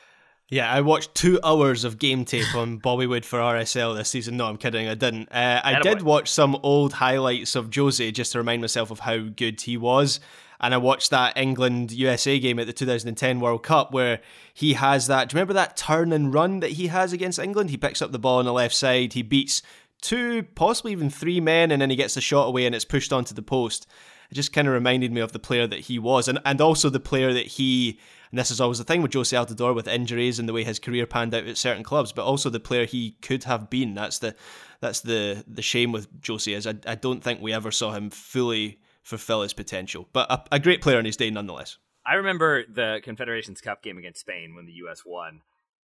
Yeah, 0.53 0.71
I 0.71 0.81
watched 0.81 1.15
two 1.15 1.39
hours 1.43 1.83
of 1.83 1.97
game 1.97 2.25
tape 2.25 2.53
on 2.53 2.77
Bobby 2.77 3.07
Wood 3.07 3.25
for 3.25 3.39
RSL 3.39 3.95
this 3.97 4.09
season. 4.09 4.37
No, 4.37 4.45
I'm 4.45 4.57
kidding, 4.57 4.87
I 4.87 4.93
didn't. 4.93 5.31
Uh, 5.31 5.61
I 5.63 5.79
did 5.79 6.03
watch 6.03 6.29
some 6.29 6.57
old 6.61 6.93
highlights 6.93 7.55
of 7.55 7.71
Jozy 7.71 8.13
just 8.13 8.33
to 8.33 8.37
remind 8.37 8.61
myself 8.61 8.91
of 8.91 8.99
how 8.99 9.17
good 9.17 9.61
he 9.61 9.77
was 9.77 10.19
and 10.63 10.73
I 10.73 10.77
watched 10.77 11.09
that 11.09 11.37
England 11.37 11.91
USA 11.91 12.39
game 12.39 12.57
at 12.57 12.67
the 12.67 12.73
2010 12.73 13.39
World 13.41 13.63
Cup 13.63 13.91
where 13.91 14.21
he 14.53 14.73
has 14.73 15.07
that. 15.07 15.27
Do 15.27 15.33
you 15.33 15.37
remember 15.37 15.53
that 15.53 15.75
turn 15.75 16.13
and 16.13 16.33
run 16.33 16.61
that 16.61 16.71
he 16.71 16.87
has 16.87 17.11
against 17.11 17.37
England? 17.37 17.69
He 17.69 17.75
picks 17.75 18.01
up 18.01 18.13
the 18.13 18.19
ball 18.19 18.39
on 18.39 18.45
the 18.45 18.53
left 18.53 18.73
side, 18.73 19.11
he 19.11 19.23
beats 19.23 19.61
two, 20.01 20.43
possibly 20.55 20.93
even 20.93 21.09
three 21.09 21.41
men, 21.41 21.69
and 21.69 21.81
then 21.81 21.89
he 21.89 21.97
gets 21.97 22.13
the 22.13 22.21
shot 22.21 22.47
away 22.47 22.65
and 22.65 22.73
it's 22.73 22.85
pushed 22.85 23.11
onto 23.11 23.33
the 23.33 23.41
post. 23.41 23.87
It 24.31 24.35
just 24.35 24.53
kind 24.53 24.67
of 24.67 24.73
reminded 24.73 25.11
me 25.11 25.19
of 25.19 25.33
the 25.33 25.39
player 25.39 25.67
that 25.67 25.81
he 25.81 25.99
was, 25.99 26.27
and, 26.27 26.39
and 26.45 26.61
also 26.61 26.89
the 26.89 26.99
player 26.99 27.33
that 27.33 27.47
he. 27.47 27.99
And 28.33 28.39
this 28.39 28.49
is 28.49 28.59
always 28.59 28.79
the 28.79 28.83
thing 28.83 29.03
with 29.03 29.11
Jozy 29.11 29.37
Altidore 29.37 29.75
with 29.75 29.87
injuries 29.87 30.39
and 30.39 30.49
the 30.49 30.53
way 30.53 30.63
his 30.63 30.79
career 30.79 31.05
panned 31.05 31.35
out 31.35 31.45
at 31.45 31.55
certain 31.55 31.83
clubs, 31.83 32.11
but 32.11 32.25
also 32.25 32.49
the 32.49 32.59
player 32.59 32.87
he 32.87 33.11
could 33.21 33.43
have 33.43 33.69
been. 33.69 33.93
That's 33.93 34.17
the 34.17 34.33
that's 34.79 35.01
the 35.01 35.43
the 35.47 35.61
shame 35.61 35.91
with 35.91 36.11
Jozy 36.19 36.55
is 36.55 36.65
I, 36.65 36.73
I 36.87 36.95
don't 36.95 37.23
think 37.23 37.41
we 37.41 37.53
ever 37.53 37.69
saw 37.69 37.91
him 37.91 38.09
fully 38.09 38.79
fulfill 39.03 39.43
his 39.43 39.53
potential. 39.53 40.09
But 40.13 40.31
a, 40.31 40.55
a 40.55 40.59
great 40.59 40.81
player 40.81 40.97
in 40.97 41.05
his 41.05 41.15
day 41.15 41.29
nonetheless. 41.29 41.77
I 42.07 42.15
remember 42.15 42.63
the 42.67 43.01
Confederations 43.03 43.61
Cup 43.61 43.83
game 43.83 43.99
against 43.99 44.21
Spain 44.21 44.55
when 44.55 44.65
the 44.65 44.73
U.S. 44.73 45.03
won. 45.05 45.41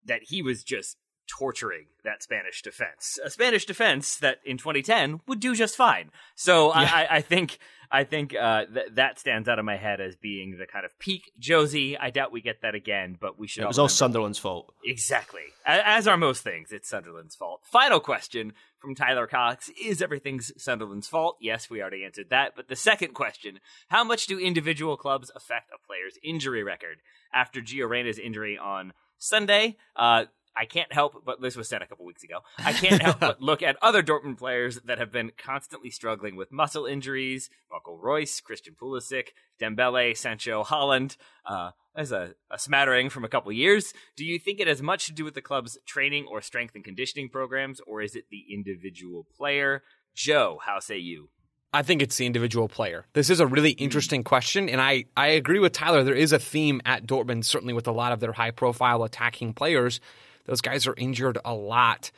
That 0.05 0.21
he 0.29 0.41
was 0.41 0.63
just 0.63 0.99
torturing 1.27 1.87
that 2.05 2.23
Spanish 2.23 2.63
defense, 2.63 3.19
a 3.25 3.31
Spanish 3.31 3.67
defense 3.67 4.19
that 4.19 4.39
in 4.45 4.57
2010 4.57 5.21
would 5.27 5.41
do 5.41 5.57
just 5.57 5.77
fine. 5.77 6.13
So 6.37 6.69
yeah. 6.69 6.89
I, 6.93 7.17
I, 7.17 7.21
think 7.21 7.59
I 7.91 8.05
think 8.05 8.35
uh, 8.35 8.65
th- 8.73 8.87
that 8.95 9.19
stands 9.19 9.49
out 9.49 9.59
of 9.59 9.65
my 9.65 9.77
head 9.77 10.01
as 10.01 10.17
being 10.17 10.59
the 10.59 10.67
kind 10.67 10.85
of 10.85 10.99
peak 10.99 11.33
Jozy. 11.41 11.97
I 12.01 12.11
doubt 12.11 12.33
we 12.33 12.41
get 12.41 12.63
that 12.63 12.75
again, 12.75 13.17
but 13.21 13.39
we 13.39 13.47
should. 13.47 13.65
It 13.65 13.69
was 13.69 13.79
all 13.79 13.89
Sunderland's 13.89 14.39
fault. 14.39 14.73
Exactly, 14.85 15.43
as 15.65 16.07
are 16.07 16.17
most 16.17 16.43
things. 16.43 16.73
It's 16.73 16.89
Sunderland's 16.89 17.35
fault. 17.35 17.61
Final 17.65 18.01
question 18.01 18.53
from 18.79 18.95
Tyler 18.95 19.27
Cox: 19.27 19.71
Is 19.83 20.03
everything's 20.03 20.53
Sunderland's 20.57 21.09
fault? 21.09 21.37
Yes, 21.41 21.71
we 21.71 21.81
already 21.81 22.05
answered 22.05 22.31
that. 22.31 22.53
But 22.57 22.69
the 22.69 22.77
second 22.77 23.15
question: 23.15 23.61
How 23.89 24.05
much 24.05 24.27
do 24.27 24.39
individual 24.39 24.97
clubs 24.97 25.31
affect 25.35 25.71
a 25.71 25.87
player's 25.87 26.19
injury 26.23 26.63
record? 26.63 26.99
After 27.33 27.61
Gio 27.61 27.89
Reyna's 27.89 28.19
injury 28.19 28.57
on 28.57 28.93
Sunday, 29.19 29.77
uh, 29.97 30.25
I 30.57 30.65
can't 30.65 30.93
help 30.93 31.25
but 31.25 31.41
this 31.41 31.57
was 31.57 31.69
said 31.69 31.83
a 31.83 31.87
couple 31.87 32.07
weeks 32.07 32.25
ago. 32.25 32.41
I 32.59 32.73
can't 32.73 33.03
help 33.03 33.21
but 33.21 33.41
look 33.43 33.63
at 33.63 33.77
other 33.83 34.03
Dortmund 34.03 34.39
players 34.39 34.81
that 34.85 34.99
have 34.99 35.13
been 35.13 35.33
constantly 35.37 35.91
struggling 35.91 36.37
with 36.37 36.53
muscle 36.53 36.87
injuries: 36.87 37.51
Marco 37.71 37.95
Reus, 37.95 38.41
Christian 38.41 38.75
Pulisic, 38.81 39.29
Dembele, 39.61 40.17
Sancho, 40.17 40.65
Haaland. 40.65 41.17
Uh, 41.45 41.71
as 41.97 42.13
a, 42.13 42.35
a 42.51 42.59
smattering 42.59 43.09
from 43.09 43.25
a 43.25 43.29
couple 43.29 43.51
years. 43.51 43.95
Do 44.17 44.25
you 44.25 44.39
think 44.39 44.61
it 44.61 44.69
has 44.69 44.83
much 44.83 45.07
to 45.07 45.13
do 45.13 45.25
with 45.25 45.35
the 45.35 45.41
club's 45.41 45.79
training 45.87 46.27
or 46.31 46.43
strength 46.43 46.75
and 46.75 46.85
conditioning 46.85 47.31
programs, 47.31 47.81
or 47.87 48.03
is 48.03 48.15
it 48.15 48.27
the 48.31 48.45
individual 48.53 49.27
player? 49.37 49.83
Joe, 50.15 50.61
how 50.63 50.79
say 50.79 50.99
you? 50.99 51.31
I 51.73 51.83
think 51.83 52.01
it's 52.01 52.17
the 52.17 52.27
individual 52.27 52.69
player. 52.69 53.07
This 53.13 53.29
is 53.29 53.41
a 53.41 53.47
really 53.47 53.73
hmm. 53.73 53.85
interesting 53.85 54.25
question, 54.25 54.69
and 54.69 54.81
I, 54.81 55.07
I 55.17 55.29
agree 55.29 55.59
with 55.59 55.73
Tyler. 55.73 56.05
There 56.05 56.15
is 56.15 56.33
a 56.33 56.39
theme 56.39 56.81
at 56.85 57.07
Dortmund, 57.07 57.45
certainly 57.45 57.75
with 57.75 57.87
a 57.87 57.93
lot 57.93 58.13
of 58.13 58.21
their 58.21 58.33
high 58.33 58.51
profile 58.51 59.03
attacking 59.03 59.55
players, 59.55 60.01
those 60.47 60.61
guys 60.61 60.87
are 60.87 60.95
injured 60.97 61.39
a 61.45 61.55
lot. 61.55 62.11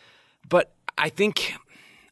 But 0.48 0.72
I 0.96 1.08
think 1.08 1.54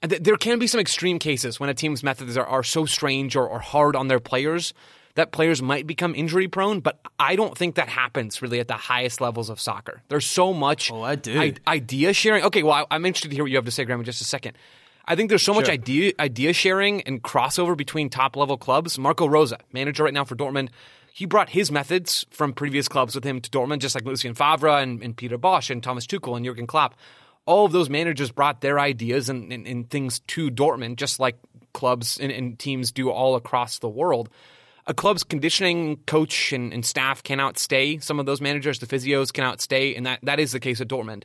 there 0.03 0.37
can 0.37 0.59
be 0.59 0.67
some 0.67 0.81
extreme 0.81 1.19
cases 1.19 1.59
when 1.59 1.71
a 1.71 1.75
team's 1.75 2.03
methods 2.03 2.37
are, 2.37 2.47
are 2.47 2.63
so 2.63 2.85
strange 2.85 3.37
or, 3.37 3.49
or 3.49 3.59
hard 3.59 3.97
on 3.97 4.09
their 4.09 4.21
players 4.21 4.75
that 5.17 5.33
players 5.33 5.63
might 5.63 5.87
become 5.87 6.15
injury 6.15 6.47
prone, 6.47 6.81
but 6.81 7.01
I 7.19 7.37
don't 7.37 7.57
think 7.57 7.77
that 7.77 7.89
happens 7.89 8.43
really 8.43 8.61
at 8.61 8.69
the 8.69 8.75
highest 8.75 9.21
levels 9.21 9.49
of 9.49 9.59
soccer. 9.59 10.03
There's 10.09 10.27
so 10.27 10.53
much 10.53 10.93
oh, 10.93 11.03
I 11.03 11.17
do. 11.17 11.41
I- 11.41 11.55
idea 11.67 12.13
sharing. 12.13 12.45
Okay, 12.45 12.63
well, 12.63 12.87
I- 12.91 12.97
am 12.97 13.07
interested 13.07 13.31
to 13.31 13.35
hear 13.35 13.45
what 13.45 13.51
you 13.51 13.57
have 13.57 13.65
to 13.65 13.71
say, 13.71 13.85
Graham, 13.85 14.01
in 14.01 14.05
just 14.05 14.21
a 14.21 14.25
second. 14.25 14.57
I 15.07 15.17
think 15.17 15.31
there's 15.31 15.43
so 15.43 15.53
sure. 15.53 15.63
much 15.63 15.71
idea 15.71 16.13
idea 16.19 16.53
sharing 16.53 17.01
and 17.03 17.23
crossover 17.23 17.77
between 17.77 18.11
top 18.11 18.37
level 18.37 18.59
clubs. 18.59 18.99
Marco 18.99 19.27
Rose, 19.27 19.53
manager 19.73 20.05
right 20.05 20.13
now 20.13 20.25
for 20.25 20.35
Dortmund, 20.37 20.69
he 21.17 21.25
brought 21.25 21.49
his 21.49 21.73
methods 21.73 22.27
from 22.31 22.53
previous 22.53 22.89
clubs 22.89 23.15
with 23.15 23.25
him 23.25 23.41
to 23.41 23.49
Dortmund, 23.49 23.79
just 23.79 23.95
like 23.95 24.05
Lucien 24.05 24.35
Favre 24.35 24.69
and, 24.69 25.03
and 25.03 25.17
Peter 25.17 25.39
Bosz 25.39 25.71
and 25.71 25.83
Thomas 25.83 26.07
Tuchel 26.07 26.37
and 26.37 26.45
Jurgen 26.45 26.67
Klopp. 26.67 26.95
All 27.47 27.65
of 27.65 27.73
those 27.73 27.89
managers 27.89 28.31
brought 28.31 28.61
their 28.61 28.79
ideas 28.79 29.31
and, 29.31 29.51
and, 29.51 29.67
and 29.67 29.89
things 29.89 30.21
to 30.27 30.51
Dortmund, 30.51 30.97
just 30.97 31.19
like 31.19 31.39
clubs 31.73 32.21
and, 32.21 32.31
and, 32.31 32.59
teams 32.59 32.93
do 32.93 33.09
all 33.09 33.35
across 33.35 33.79
the 33.79 33.89
world. 33.89 34.29
A 34.87 34.93
club's 34.93 35.25
conditioning 35.25 35.97
coach 36.07 36.53
and, 36.53 36.75
and 36.75 36.85
staff 36.85 37.23
can 37.23 37.41
outstay 37.41 37.97
some 37.97 38.21
of 38.21 38.27
those 38.27 38.43
managers. 38.43 38.79
The 38.81 38.87
physios 38.87 39.33
can 39.33 39.45
outstay, 39.45 39.95
and 39.95 40.05
that, 40.05 40.19
that 40.23 40.39
is 40.39 40.53
the 40.53 40.61
case 40.61 40.83
at 40.83 40.89
Dortmund. 40.89 41.23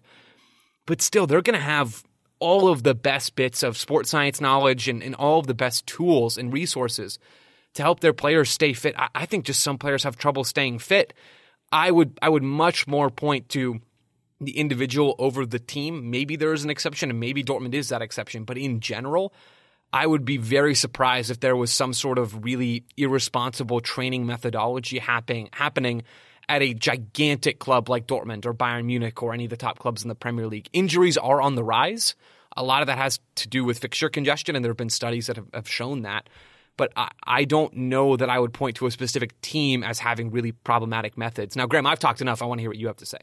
But 0.85 1.01
still, 1.01 1.27
they're 1.27 1.41
going 1.41 1.59
to 1.59 1.65
have 1.65 2.01
all 2.39 2.69
of 2.69 2.83
the 2.83 2.95
best 2.95 3.35
bits 3.35 3.61
of 3.61 3.77
sports 3.77 4.09
science 4.09 4.39
knowledge 4.39 4.87
and, 4.87 5.03
and 5.03 5.15
all 5.15 5.39
of 5.39 5.47
the 5.47 5.53
best 5.53 5.85
tools 5.85 6.37
and 6.37 6.53
resources 6.53 7.19
to 7.76 7.84
help 7.84 7.99
their 7.99 8.13
players 8.13 8.49
stay 8.49 8.74
fit. 8.74 8.95
I, 8.97 9.09
I 9.15 9.26
think 9.26 9.45
just 9.45 9.63
some 9.63 9.78
players 9.78 10.03
have 10.03 10.17
trouble 10.17 10.43
staying 10.43 10.80
fit. 10.80 11.13
I 11.72 11.89
would 11.89 12.17
I 12.22 12.30
would 12.30 12.43
much 12.43 12.88
more 12.88 13.09
point 13.09 13.49
to 13.49 13.80
the 14.39 14.57
individual 14.57 15.15
over 15.19 15.45
the 15.45 15.59
team. 15.59 16.09
Maybe 16.09 16.36
there 16.36 16.53
is 16.53 16.63
an 16.63 16.69
exception, 16.69 17.09
and 17.09 17.19
maybe 17.19 17.43
Dortmund 17.43 17.74
is 17.74 17.89
that 17.89 18.01
exception. 18.01 18.43
But 18.43 18.57
in 18.57 18.80
general, 18.80 19.34
I 19.93 20.07
would 20.07 20.26
be 20.26 20.38
very 20.38 20.76
surprised 20.76 21.32
if 21.32 21.39
there 21.39 21.55
was 21.55 21.72
some 21.72 21.93
sort 21.93 22.17
of 22.17 22.43
really 22.43 22.86
irresponsible 22.97 23.80
training 23.82 24.26
methodology 24.26 24.99
happening 24.99 25.49
happening 25.53 26.03
at 26.49 26.61
a 26.61 26.74
gigantic 26.74 27.59
club 27.59 27.88
like 27.88 28.07
Dortmund 28.07 28.45
or 28.45 28.53
Bayern 28.53 28.86
Munich 28.86 29.22
or 29.24 29.34
any 29.34 29.45
of 29.45 29.49
the 29.49 29.57
top 29.57 29.80
clubs 29.80 30.03
in 30.03 30.09
the 30.09 30.15
Premier 30.15 30.47
League. 30.47 30.69
Injuries 30.74 31.17
are 31.17 31.41
on 31.41 31.55
the 31.55 31.63
rise. 31.63 32.15
A 32.57 32.63
lot 32.63 32.82
of 32.82 32.88
that 32.88 32.97
has 32.97 33.19
to 33.36 33.47
do 33.47 33.63
with 33.63 33.80
fixture 33.80 34.09
congestion, 34.09 34.57
and 34.57 34.65
there 34.65 34.72
have 34.72 34.78
been 34.78 34.89
studies 34.89 35.28
that 35.28 35.38
have, 35.38 35.47
have 35.53 35.69
shown 35.69 36.01
that 36.01 36.28
but 36.78 36.91
I, 36.95 37.09
I 37.24 37.43
don't 37.43 37.74
know 37.76 38.17
that 38.17 38.30
I 38.30 38.39
would 38.39 38.53
point 38.53 38.76
to 38.78 38.86
a 38.86 38.91
specific 38.91 39.39
team 39.41 39.84
as 39.84 39.99
having 39.99 40.32
really 40.32 40.51
problematic 40.51 41.17
methods. 41.17 41.55
Now, 41.55 41.65
Graham, 41.65 41.86
I've 41.86 41.99
talked 41.99 42.22
enough. 42.22 42.41
I 42.41 42.45
want 42.45 42.59
to 42.59 42.63
hear 42.63 42.69
what 42.69 42.78
you 42.78 42.88
have 42.88 42.97
to 42.97 43.05
say. 43.05 43.19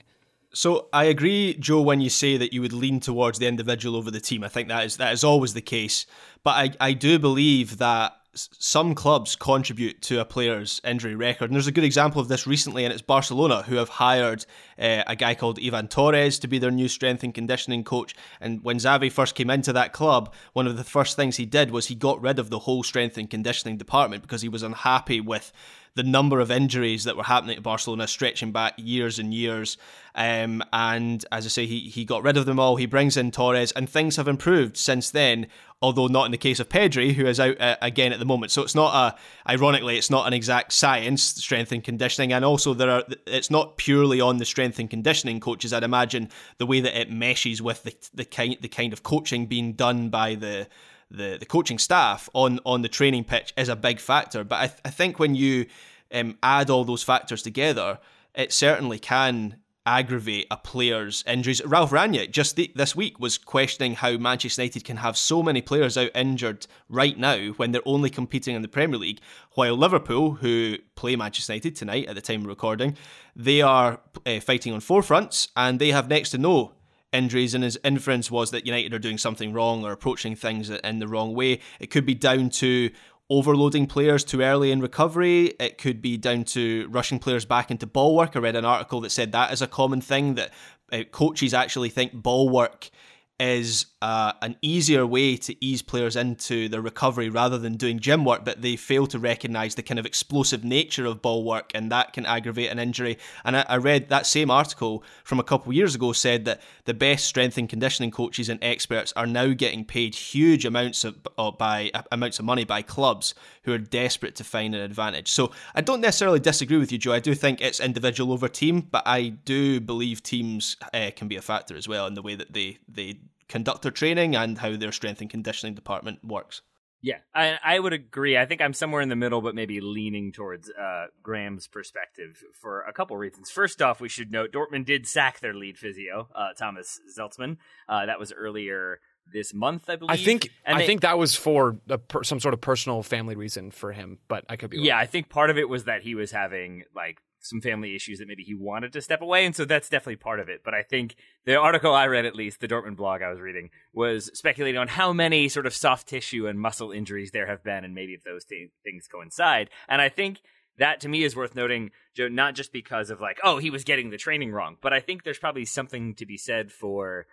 So 0.55 0.89
I 0.93 1.05
agree, 1.05 1.55
Joe, 1.61 1.83
when 1.83 2.01
you 2.01 2.09
say 2.09 2.37
that 2.39 2.53
you 2.53 2.63
would 2.63 2.73
lean 2.73 3.01
towards 3.01 3.39
the 3.39 3.47
individual 3.47 3.97
over 3.97 4.11
the 4.11 4.21
team. 4.21 4.43
I 4.43 4.49
think 4.49 4.69
that 4.69 4.85
is 4.85 4.97
that 4.97 5.13
is 5.13 5.23
always 5.23 5.55
the 5.55 5.61
case. 5.61 6.07
But 6.43 6.51
I, 6.51 6.89
I 6.89 6.93
do 6.95 7.19
believe 7.19 7.79
that 7.79 8.18
some 8.59 8.95
clubs 8.95 9.37
contribute 9.37 10.03
to 10.03 10.21
a 10.21 10.25
player's 10.25 10.81
injury 10.85 11.15
record. 11.15 11.47
And 11.47 11.55
there's 11.55 11.67
a 11.67 11.73
good 11.73 11.85
example 11.85 12.21
of 12.21 12.29
this 12.29 12.47
recently, 12.47 12.85
and 12.85 12.93
it's 12.93 13.03
Barcelona, 13.03 13.63
who 13.63 13.77
have 13.77 13.89
hired 13.89 14.45
uh, 14.79 15.03
a 15.07 15.17
guy 15.17 15.35
called 15.35 15.59
Ivan 15.63 15.89
Torres 15.89 16.39
to 16.41 16.49
be 16.49 16.59
their 16.59 16.71
new 16.71 16.89
strength 16.89 17.23
and 17.23 17.35
conditioning 17.35 17.85
coach. 17.85 18.15
And 18.41 18.63
when 18.63 18.79
Xavi 18.79 19.11
first 19.11 19.35
came 19.35 19.51
into 19.51 19.73
that 19.73 19.93
club, 19.93 20.33
one 20.53 20.67
of 20.67 20.77
the 20.77 20.85
first 20.85 21.17
things 21.17 21.37
he 21.37 21.47
did 21.47 21.71
was 21.71 21.87
he 21.87 21.95
got 21.95 22.21
rid 22.21 22.39
of 22.39 22.51
the 22.51 22.61
whole 22.61 22.83
strength 22.83 23.19
and 23.19 23.29
conditioning 23.29 23.77
department 23.77 24.23
because 24.23 24.43
he 24.43 24.49
was 24.49 24.63
unhappy 24.63 25.21
with 25.21 25.53
the 25.99 26.05
number 26.05 26.39
of 26.39 26.49
injuries 26.51 27.03
that 27.05 27.17
were 27.17 27.25
happening 27.25 27.57
at 27.57 27.63
Barcelona 27.65 28.07
stretching 28.07 28.53
back 28.53 28.75
years 28.77 29.19
and 29.19 29.35
years. 29.35 29.77
Um, 30.15 30.63
and 30.73 31.25
as 31.33 31.45
I 31.45 31.49
say, 31.49 31.67
he, 31.67 31.81
he 31.81 32.05
got 32.05 32.23
rid 32.23 32.37
of 32.37 32.47
them 32.47 32.61
all. 32.61 32.77
He 32.77 32.87
brings 32.87 33.17
in 33.17 33.33
Torres, 33.33 33.73
and 33.73 33.91
things 33.91 34.15
have 34.15 34.29
improved 34.29 34.77
since 34.77 35.11
then. 35.11 35.49
Although 35.81 36.07
not 36.07 36.25
in 36.25 36.33
the 36.33 36.39
case 36.39 36.59
of 36.59 36.69
Pedri, 36.69 37.15
who 37.15 37.27
is 37.27 37.39
out 37.39 37.61
uh, 37.61 37.77
again 37.83 38.13
at 38.13 38.19
the 38.19 38.25
moment. 38.25 38.51
So 38.51 38.63
it's 38.63 38.75
not 38.75 38.95
a, 38.95 39.51
ironically, 39.53 39.97
it's 39.97 40.11
not 40.11 40.27
an 40.27 40.33
exact 40.33 40.73
science, 40.73 41.23
strength 41.23 41.71
and 41.71 41.85
conditioning, 41.85 42.33
and 42.33 42.45
also 42.45 42.75
there 42.75 42.91
are, 42.91 43.05
it's 43.27 43.51
not 43.51 43.77
purely 43.77 44.21
on 44.21 44.39
the 44.39 44.45
strength 44.45 44.81
and 44.81 44.91
conditioning 44.91 45.39
coaches. 45.41 45.73
I'd 45.73 45.85
imagine 45.85 46.31
the 46.59 46.67
way 46.67 46.81
that 46.81 47.01
it 47.01 47.11
meshes 47.11 47.63
with 47.63 47.83
the 47.83 47.95
the 48.15 48.25
kind 48.25 48.57
the 48.61 48.69
kind 48.69 48.93
of 48.93 49.03
coaching 49.03 49.47
being 49.47 49.75
done 49.75 50.11
by 50.11 50.35
the 50.35 50.67
the, 51.11 51.37
the 51.39 51.47
coaching 51.47 51.79
staff 51.79 52.29
on 52.33 52.61
on 52.65 52.83
the 52.83 52.89
training 52.89 53.25
pitch 53.25 53.53
is 53.57 53.69
a 53.69 53.77
big 53.77 54.01
factor. 54.01 54.45
But 54.45 54.57
I, 54.57 54.67
th- 54.67 54.81
I 54.85 54.91
think 54.91 55.19
when 55.19 55.35
you 55.35 55.67
um, 56.13 56.39
add 56.43 56.71
all 56.71 56.85
those 56.85 57.03
factors 57.03 57.43
together, 57.43 57.99
it 58.35 58.53
certainly 58.53 58.99
can 58.99 59.57
aggravate 59.89 60.47
a 60.51 60.57
player's 60.57 61.25
injuries. 61.27 61.65
Ralf 61.65 61.91
Rangnick 61.91 62.31
just 62.31 62.57
th- 62.57 62.75
this 62.75 62.95
week 62.95 63.19
was 63.19 63.39
questioning 63.39 63.95
how 63.95 64.19
Manchester 64.19 64.61
United 64.61 64.85
can 64.85 64.99
have 64.99 65.17
so 65.17 65.43
many 65.43 65.63
players 65.63 65.97
out 65.97 66.11
injured 66.15 66.67
right 66.91 67.19
now 67.19 67.49
when 67.57 67.73
they're 67.73 67.81
only 67.87 68.11
competing 68.11 68.55
in 68.55 68.61
the 68.61 68.69
Premier 68.69 68.99
League, 68.99 69.21
while 69.53 69.75
Liverpool, 69.75 70.33
who 70.33 70.77
play 70.95 71.17
Manchester 71.17 71.55
United 71.55 71.75
tonight 71.75 72.07
at 72.07 72.15
the 72.15 72.21
time 72.21 72.43
of 72.43 72.49
recording, 72.49 72.99
they 73.35 73.63
are 73.63 74.01
uh, 74.27 74.41
fighting 74.41 74.75
on 74.75 74.81
four 74.81 75.03
fronts 75.03 75.49
and 75.57 75.79
they 75.79 75.91
have 75.91 76.09
next 76.09 76.31
to 76.31 76.39
no 76.39 76.75
injuries, 77.13 77.55
and 77.55 77.65
his 77.65 77.79
inference 77.85 78.31
was 78.31 78.51
that 78.51 78.67
United 78.67 78.95
are 78.95 78.99
doing 78.99 79.19
something 79.19 79.53
wrong 79.53 79.85
or 79.85 79.93
approaching 79.93 80.37
things 80.37 80.71
in 80.71 80.99
the 80.99 81.09
wrong 81.09 81.35
way. 81.35 81.61
It 81.81 81.91
could 81.91 82.07
be 82.07 82.15
down 82.15 82.51
to 82.51 82.91
overloading 83.31 83.87
players 83.87 84.25
too 84.25 84.41
early 84.43 84.71
in 84.71 84.81
recovery. 84.81 85.47
It 85.61 85.79
could 85.79 86.01
be 86.01 86.17
down 86.17 86.45
to 86.45 86.89
rushing 86.91 87.19
players 87.19 87.45
back 87.45 87.71
into 87.71 87.87
ball 87.87 88.17
work. 88.17 88.37
I 88.37 88.39
read 88.41 88.57
an 88.57 88.65
article 88.65 89.01
that 89.03 89.11
said 89.11 89.33
that 89.33 89.53
is 89.53 89.63
a 89.63 89.67
common 89.67 90.01
thing 90.01 90.35
that 90.37 90.53
uh, 90.93 91.03
coaches 91.11 91.53
actually 91.53 91.91
think 91.91 92.13
ball 92.13 92.49
work 92.49 92.91
is 93.39 93.87
uh, 94.01 94.33
an 94.43 94.57
easier 94.63 95.05
way 95.07 95.37
to 95.37 95.65
ease 95.65 95.83
players 95.83 96.15
into 96.15 96.69
their 96.69 96.81
recovery 96.81 97.29
rather 97.29 97.59
than 97.59 97.77
doing 97.77 97.99
gym 97.99 98.25
work, 98.25 98.45
but 98.45 98.63
they 98.63 98.77
fail 98.77 99.07
to 99.09 99.19
recognise 99.19 99.75
the 99.75 99.83
kind 99.83 99.99
of 99.99 100.07
explosive 100.07 100.63
nature 100.63 101.05
of 101.05 101.21
ball 101.21 101.45
work, 101.45 101.73
and 101.75 101.91
that 101.91 102.13
can 102.13 102.25
aggravate 102.25 102.71
an 102.71 102.79
injury. 102.79 103.19
And 103.45 103.57
I, 103.57 103.67
I 103.69 103.77
read 103.77 104.09
that 104.09 104.27
same 104.27 104.51
article 104.51 105.03
from 105.25 105.41
a 105.41 105.45
couple 105.45 105.71
of 105.71 105.77
years 105.77 105.95
ago 105.95 106.13
said 106.13 106.45
that 106.45 106.61
the 106.85 106.95
best 106.95 107.25
strength 107.25 107.59
and 107.59 107.69
conditioning 107.69 108.13
coaches 108.13 108.49
and 108.49 108.63
experts 108.63 109.13
are 109.17 109.27
now 109.27 109.49
getting 109.49 109.85
paid 109.85 110.15
huge 110.15 110.65
amounts 110.65 111.05
of 111.05 111.17
uh, 111.37 111.51
by 111.51 111.91
uh, 111.93 112.03
amounts 112.13 112.39
of 112.39 112.45
money 112.45 112.65
by 112.65 112.83
clubs 112.83 113.35
who 113.65 113.73
are 113.73 113.79
desperate 113.79 114.37
to 114.37 114.45
find 114.45 114.75
an 114.75 114.81
advantage. 114.81 115.29
So 115.31 115.51
I 115.75 115.81
don't 115.81 116.01
necessarily 116.01 116.41
disagree 116.41 116.79
with 116.79 116.93
you, 116.93 116.99
Joe. 116.99 117.13
I 117.13 117.21
do 117.21 117.35
think 117.35 117.61
it's 117.61 117.81
individual 117.81 118.33
over 118.33 118.49
team, 118.49 118.81
but 118.81 119.03
I 119.07 119.31
do 119.31 119.81
believe 119.81 120.23
teams 120.23 120.77
uh, 120.95 121.11
can 121.17 121.27
be 121.27 121.37
a 121.37 121.43
factor 121.43 121.77
as 121.77 121.89
well 121.89 122.07
in 122.07 122.15
the 122.15 122.23
way 122.23 122.37
that 122.37 122.53
they 122.53 122.79
they 122.89 123.19
conduct 123.49 123.83
their 123.83 123.93
training 123.93 124.37
and 124.37 124.59
how 124.59 124.77
their 124.77 124.93
strength 124.93 125.21
and 125.21 125.31
conditioning 125.31 125.75
department 125.75 126.25
works. 126.25 126.63
Yeah, 127.01 127.19
I, 127.33 127.59
I 127.65 127.79
would 127.79 127.93
agree. 127.93 128.37
I 128.37 128.45
think 128.45 128.61
I'm 128.61 128.73
somewhere 128.73 129.01
in 129.01 129.09
the 129.09 129.17
middle, 129.17 129.41
but 129.41 129.55
maybe 129.55 129.81
leaning 129.81 130.33
towards 130.33 130.69
uh, 130.69 131.07
Graham's 131.23 131.69
perspective 131.69 132.43
for 132.61 132.83
a 132.83 132.93
couple 132.93 133.17
reasons. 133.17 133.51
First 133.51 133.81
off, 133.81 134.01
we 134.01 134.09
should 134.09 134.33
note 134.33 134.53
Dortmund 134.53 134.87
did 134.87 135.07
sack 135.07 135.39
their 135.39 135.55
lead 135.55 135.79
physio, 135.79 136.29
uh, 136.35 136.55
Thomas 136.59 136.99
Zetzmann. 137.17 137.59
Uh, 137.89 138.07
that 138.07 138.19
was 138.19 138.33
earlier 138.33 138.99
this 139.33 139.55
month, 139.55 139.89
I 139.89 139.95
believe. 139.95 140.11
I 140.11 140.17
think 140.17 140.51
and 140.65 140.77
I 140.77 140.81
they, 140.81 140.87
think 140.87 141.03
that 141.03 141.19
was 141.19 141.37
for 141.37 141.75
per, 142.09 142.25
some 142.25 142.41
sort 142.41 142.55
of 142.55 142.61
personal 142.61 143.05
family 143.05 143.37
reason 143.37 143.71
for 143.71 143.93
him, 143.93 144.19
but 144.27 144.45
I 144.49 144.57
could 144.57 144.71
be 144.71 144.79
wrong. 144.79 144.87
Yeah, 144.87 144.99
I 144.99 145.07
think 145.07 145.29
part 145.29 145.51
of 145.51 145.59
it 145.59 145.69
was 145.69 145.85
that 145.85 146.03
he 146.03 146.17
was 146.17 146.33
having 146.33 146.83
like 146.97 147.19
some 147.49 147.61
family 147.61 147.95
issues 147.95 148.19
that 148.19 148.29
maybe 148.29 148.43
he 148.43 148.55
wanted 148.55 148.93
to 148.93 149.03
step 149.03 149.23
away, 149.23 149.45
and 149.45 149.55
so 149.55 149.65
that's 149.65 149.89
definitely 149.89 150.17
part 150.17 150.41
of 150.41 150.49
it. 150.49 150.63
But 150.65 150.75
I 150.75 150.83
think 150.83 151.17
the 151.45 151.57
article 151.57 151.95
I 151.95 152.07
read, 152.07 152.27
at 152.27 152.37
least 152.37 152.61
the 152.61 152.69
Dortmund 152.69 152.97
blog 152.97 153.23
I 153.23 153.31
was 153.31 153.41
reading, 153.41 153.71
was 153.93 154.31
speculating 154.35 154.79
on 154.79 154.89
how 154.89 155.13
many 155.13 155.49
sort 155.49 155.67
of 155.67 155.75
soft 155.75 156.09
tissue 156.09 156.47
and 156.47 156.61
muscle 156.61 156.93
injuries 156.93 157.31
there 157.31 157.47
have 157.47 157.65
been, 157.65 157.85
and 157.85 157.95
maybe 157.95 158.13
if 158.13 158.25
those 158.25 158.45
t- 158.45 158.71
things 158.85 159.09
coincide. 159.09 159.71
And 159.89 160.01
I 160.03 160.09
think 160.09 160.41
that 160.79 161.01
to 161.01 161.09
me 161.09 161.25
is 161.25 161.37
worth 161.37 161.55
noting, 161.55 161.91
Joe, 162.15 162.29
not 162.29 162.55
just 162.55 162.73
because 162.73 163.11
of 163.11 163.21
like, 163.21 163.39
oh, 163.43 163.59
he 163.59 163.71
was 163.71 163.85
getting 163.85 164.11
the 164.11 164.17
training 164.17 164.53
wrong, 164.53 164.77
but 164.81 164.93
I 164.93 165.01
think 165.01 165.25
there's 165.25 165.39
probably 165.39 165.65
something 165.65 166.15
to 166.15 166.27
be 166.27 166.37
said 166.37 166.71
for 166.73 167.27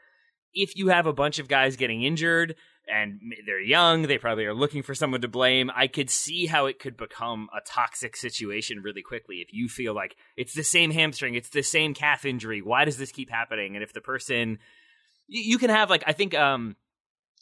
if 0.56 0.76
you 0.76 0.88
have 0.88 1.06
a 1.06 1.14
bunch 1.14 1.38
of 1.40 1.48
guys 1.48 1.76
getting 1.76 2.04
injured 2.04 2.56
and 2.88 3.20
they're 3.46 3.62
young, 3.62 4.04
they 4.04 4.18
probably 4.18 4.46
are 4.46 4.54
looking 4.54 4.84
for 4.84 4.96
someone 4.96 5.22
to 5.22 5.28
blame. 5.28 5.72
I 5.76 5.88
could 5.88 6.10
see 6.10 6.46
how 6.46 6.66
it 6.68 6.80
could 6.80 6.96
become 6.98 7.50
a 7.56 7.62
toxic 7.62 8.16
situation 8.16 8.82
really 8.82 9.02
quickly 9.02 9.38
if 9.38 9.54
you 9.54 9.68
feel 9.68 9.94
like 9.94 10.16
it's 10.38 10.54
the 10.54 10.64
same 10.64 10.92
hamstring, 10.92 11.36
it's 11.36 11.50
the 11.50 11.64
same 11.64 11.94
calf 11.94 12.26
injury. 12.26 12.62
Why 12.62 12.86
does 12.86 12.98
this 12.98 13.12
keep 13.12 13.30
happening? 13.30 13.76
And 13.76 13.84
if 13.84 13.94
the 13.94 14.02
person, 14.02 14.60
you, 15.28 15.58
can 15.58 15.70
have 15.70 15.90
like, 15.90 16.04
I 16.08 16.14
think, 16.14 16.34
um, 16.34 16.76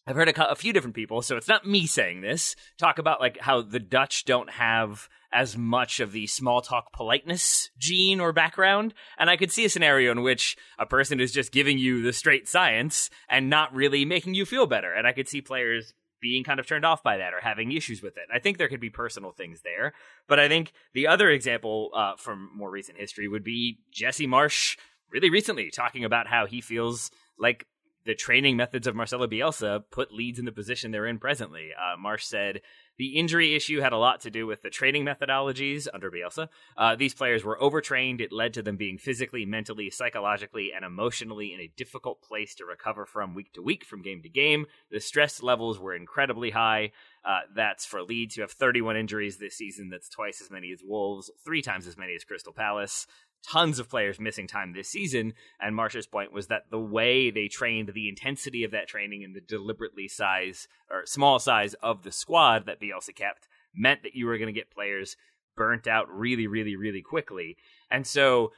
I've 0.05 0.15
heard 0.15 0.29
a, 0.29 0.51
a 0.51 0.55
few 0.55 0.73
different 0.73 0.95
people, 0.95 1.21
so 1.21 1.37
it's 1.37 1.47
not 1.47 1.67
me 1.67 1.87
saying 1.87 2.21
this, 2.21 2.55
talk 2.77 2.99
about 2.99 3.21
like 3.21 3.39
how 3.39 3.61
the 3.61 3.79
Dutch 3.79 4.25
don't 4.25 4.49
have 4.49 5.07
as 5.31 5.57
much 5.57 5.99
of 5.99 6.11
the 6.11 6.27
small 6.27 6.61
talk 6.61 6.91
politeness 6.93 7.69
gene 7.77 8.19
or 8.19 8.33
background. 8.33 8.93
And 9.17 9.29
I 9.29 9.37
could 9.37 9.51
see 9.51 9.65
a 9.65 9.69
scenario 9.69 10.11
in 10.11 10.21
which 10.21 10.57
a 10.77 10.85
person 10.85 11.19
is 11.19 11.31
just 11.31 11.51
giving 11.51 11.77
you 11.77 12.01
the 12.03 12.13
straight 12.13 12.47
science 12.47 13.09
and 13.29 13.49
not 13.49 13.73
really 13.73 14.05
making 14.05 14.35
you 14.35 14.45
feel 14.45 14.67
better. 14.67 14.93
And 14.93 15.07
I 15.07 15.13
could 15.13 15.27
see 15.27 15.41
players 15.41 15.93
being 16.21 16.43
kind 16.43 16.59
of 16.59 16.67
turned 16.67 16.85
off 16.85 17.03
by 17.03 17.17
that 17.17 17.33
or 17.33 17.41
having 17.41 17.71
issues 17.71 18.01
with 18.01 18.15
it. 18.15 18.23
I 18.33 18.39
think 18.39 18.57
there 18.57 18.69
could 18.69 18.79
be 18.79 18.89
personal 18.89 19.31
things 19.31 19.61
there. 19.63 19.93
But 20.27 20.39
I 20.39 20.47
think 20.47 20.71
the 20.93 21.07
other 21.07 21.29
example 21.29 21.91
uh, 21.95 22.13
from 22.17 22.49
more 22.55 22.71
recent 22.71 22.97
history 22.97 23.27
would 23.27 23.43
be 23.43 23.79
Jesse 23.91 24.27
Marsch 24.27 24.77
really 25.11 25.29
recently 25.29 25.69
talking 25.69 26.05
about 26.05 26.27
how 26.27 26.45
he 26.45 26.61
feels 26.61 27.11
like 27.37 27.65
the 28.05 28.15
training 28.15 28.57
methods 28.57 28.87
of 28.87 28.95
Marcelo 28.95 29.27
Bielsa 29.27 29.83
put 29.91 30.11
Leeds 30.11 30.39
in 30.39 30.45
the 30.45 30.51
position 30.51 30.91
they're 30.91 31.07
in 31.07 31.19
presently. 31.19 31.69
Uh, 31.77 31.97
Marsch 31.97 32.23
said 32.23 32.61
the 32.97 33.17
injury 33.17 33.55
issue 33.55 33.79
had 33.79 33.93
a 33.93 33.97
lot 33.97 34.21
to 34.21 34.29
do 34.29 34.45
with 34.45 34.61
the 34.61 34.69
training 34.69 35.05
methodologies 35.05 35.87
under 35.93 36.11
Bielsa. 36.11 36.49
Uh, 36.77 36.95
these 36.95 37.13
players 37.13 37.43
were 37.43 37.61
overtrained. 37.61 38.21
It 38.21 38.31
led 38.31 38.53
to 38.53 38.61
them 38.61 38.77
being 38.77 38.97
physically, 38.97 39.45
mentally, 39.45 39.89
psychologically, 39.89 40.71
and 40.75 40.85
emotionally 40.85 41.53
in 41.53 41.59
a 41.59 41.71
difficult 41.75 42.21
place 42.21 42.53
to 42.55 42.65
recover 42.65 43.05
from 43.05 43.33
week 43.33 43.53
to 43.53 43.61
week, 43.61 43.83
from 43.85 44.01
game 44.01 44.21
to 44.21 44.29
game. 44.29 44.67
The 44.91 44.99
stress 44.99 45.41
levels 45.41 45.79
were 45.79 45.95
incredibly 45.95 46.51
high. 46.51 46.91
Uh, 47.25 47.39
that's 47.55 47.85
for 47.85 48.03
Leeds, 48.03 48.35
who 48.35 48.41
have 48.41 48.51
31 48.51 48.97
injuries 48.97 49.37
this 49.37 49.55
season. 49.55 49.89
That's 49.89 50.09
twice 50.09 50.41
as 50.41 50.51
many 50.51 50.71
as 50.71 50.81
Wolves, 50.83 51.31
three 51.43 51.61
times 51.61 51.87
as 51.87 51.97
many 51.97 52.15
as 52.15 52.25
Crystal 52.25 52.53
Palace 52.53 53.07
tons 53.47 53.79
of 53.79 53.89
players 53.89 54.19
missing 54.19 54.47
time 54.47 54.73
this 54.73 54.89
season. 54.89 55.33
And 55.59 55.75
Marsch's 55.75 56.07
point 56.07 56.31
was 56.31 56.47
that 56.47 56.63
the 56.71 56.79
way 56.79 57.29
they 57.29 57.47
trained, 57.47 57.91
the 57.93 58.09
intensity 58.09 58.63
of 58.63 58.71
that 58.71 58.87
training, 58.87 59.23
and 59.23 59.35
the 59.35 59.41
deliberately 59.41 60.07
size 60.07 60.67
or 60.89 61.05
small 61.05 61.39
size 61.39 61.73
of 61.75 62.03
the 62.03 62.11
squad 62.11 62.65
that 62.65 62.81
Bielsa 62.81 63.15
kept 63.15 63.47
meant 63.75 64.03
that 64.03 64.15
you 64.15 64.25
were 64.25 64.37
going 64.37 64.53
to 64.53 64.59
get 64.59 64.71
players 64.71 65.15
burnt 65.55 65.87
out 65.87 66.09
really, 66.09 66.47
really, 66.47 66.75
really 66.75 67.01
quickly. 67.01 67.57
And 67.91 68.07
so 68.07 68.51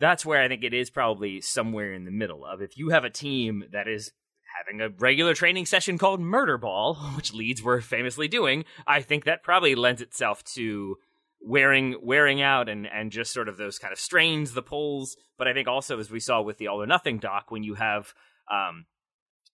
that's 0.00 0.24
where 0.24 0.42
I 0.42 0.48
think 0.48 0.62
it 0.62 0.74
is 0.74 0.90
probably 0.90 1.40
somewhere 1.40 1.92
in 1.92 2.04
the 2.04 2.10
middle 2.10 2.44
of 2.44 2.62
if 2.62 2.78
you 2.78 2.90
have 2.90 3.04
a 3.04 3.10
team 3.10 3.64
that 3.72 3.88
is 3.88 4.12
having 4.56 4.80
a 4.80 4.88
regular 4.88 5.34
training 5.34 5.66
session 5.66 5.98
called 5.98 6.20
murder 6.20 6.58
ball, 6.58 6.94
which 7.16 7.32
Leeds 7.32 7.62
were 7.62 7.80
famously 7.80 8.28
doing, 8.28 8.64
I 8.86 9.02
think 9.02 9.24
that 9.24 9.42
probably 9.42 9.74
lends 9.74 10.02
itself 10.02 10.44
to 10.54 10.96
wearing 11.40 11.96
wearing 12.02 12.42
out 12.42 12.68
and 12.68 12.86
and 12.86 13.12
just 13.12 13.32
sort 13.32 13.48
of 13.48 13.56
those 13.56 13.78
kind 13.78 13.92
of 13.92 13.98
strains, 13.98 14.52
the 14.52 14.62
pulls. 14.62 15.16
But 15.36 15.48
I 15.48 15.54
think 15.54 15.68
also 15.68 15.98
as 15.98 16.10
we 16.10 16.20
saw 16.20 16.42
with 16.42 16.58
the 16.58 16.68
All 16.68 16.82
or 16.82 16.86
Nothing 16.86 17.18
doc, 17.18 17.50
when 17.50 17.62
you 17.62 17.74
have 17.74 18.12
um, 18.50 18.86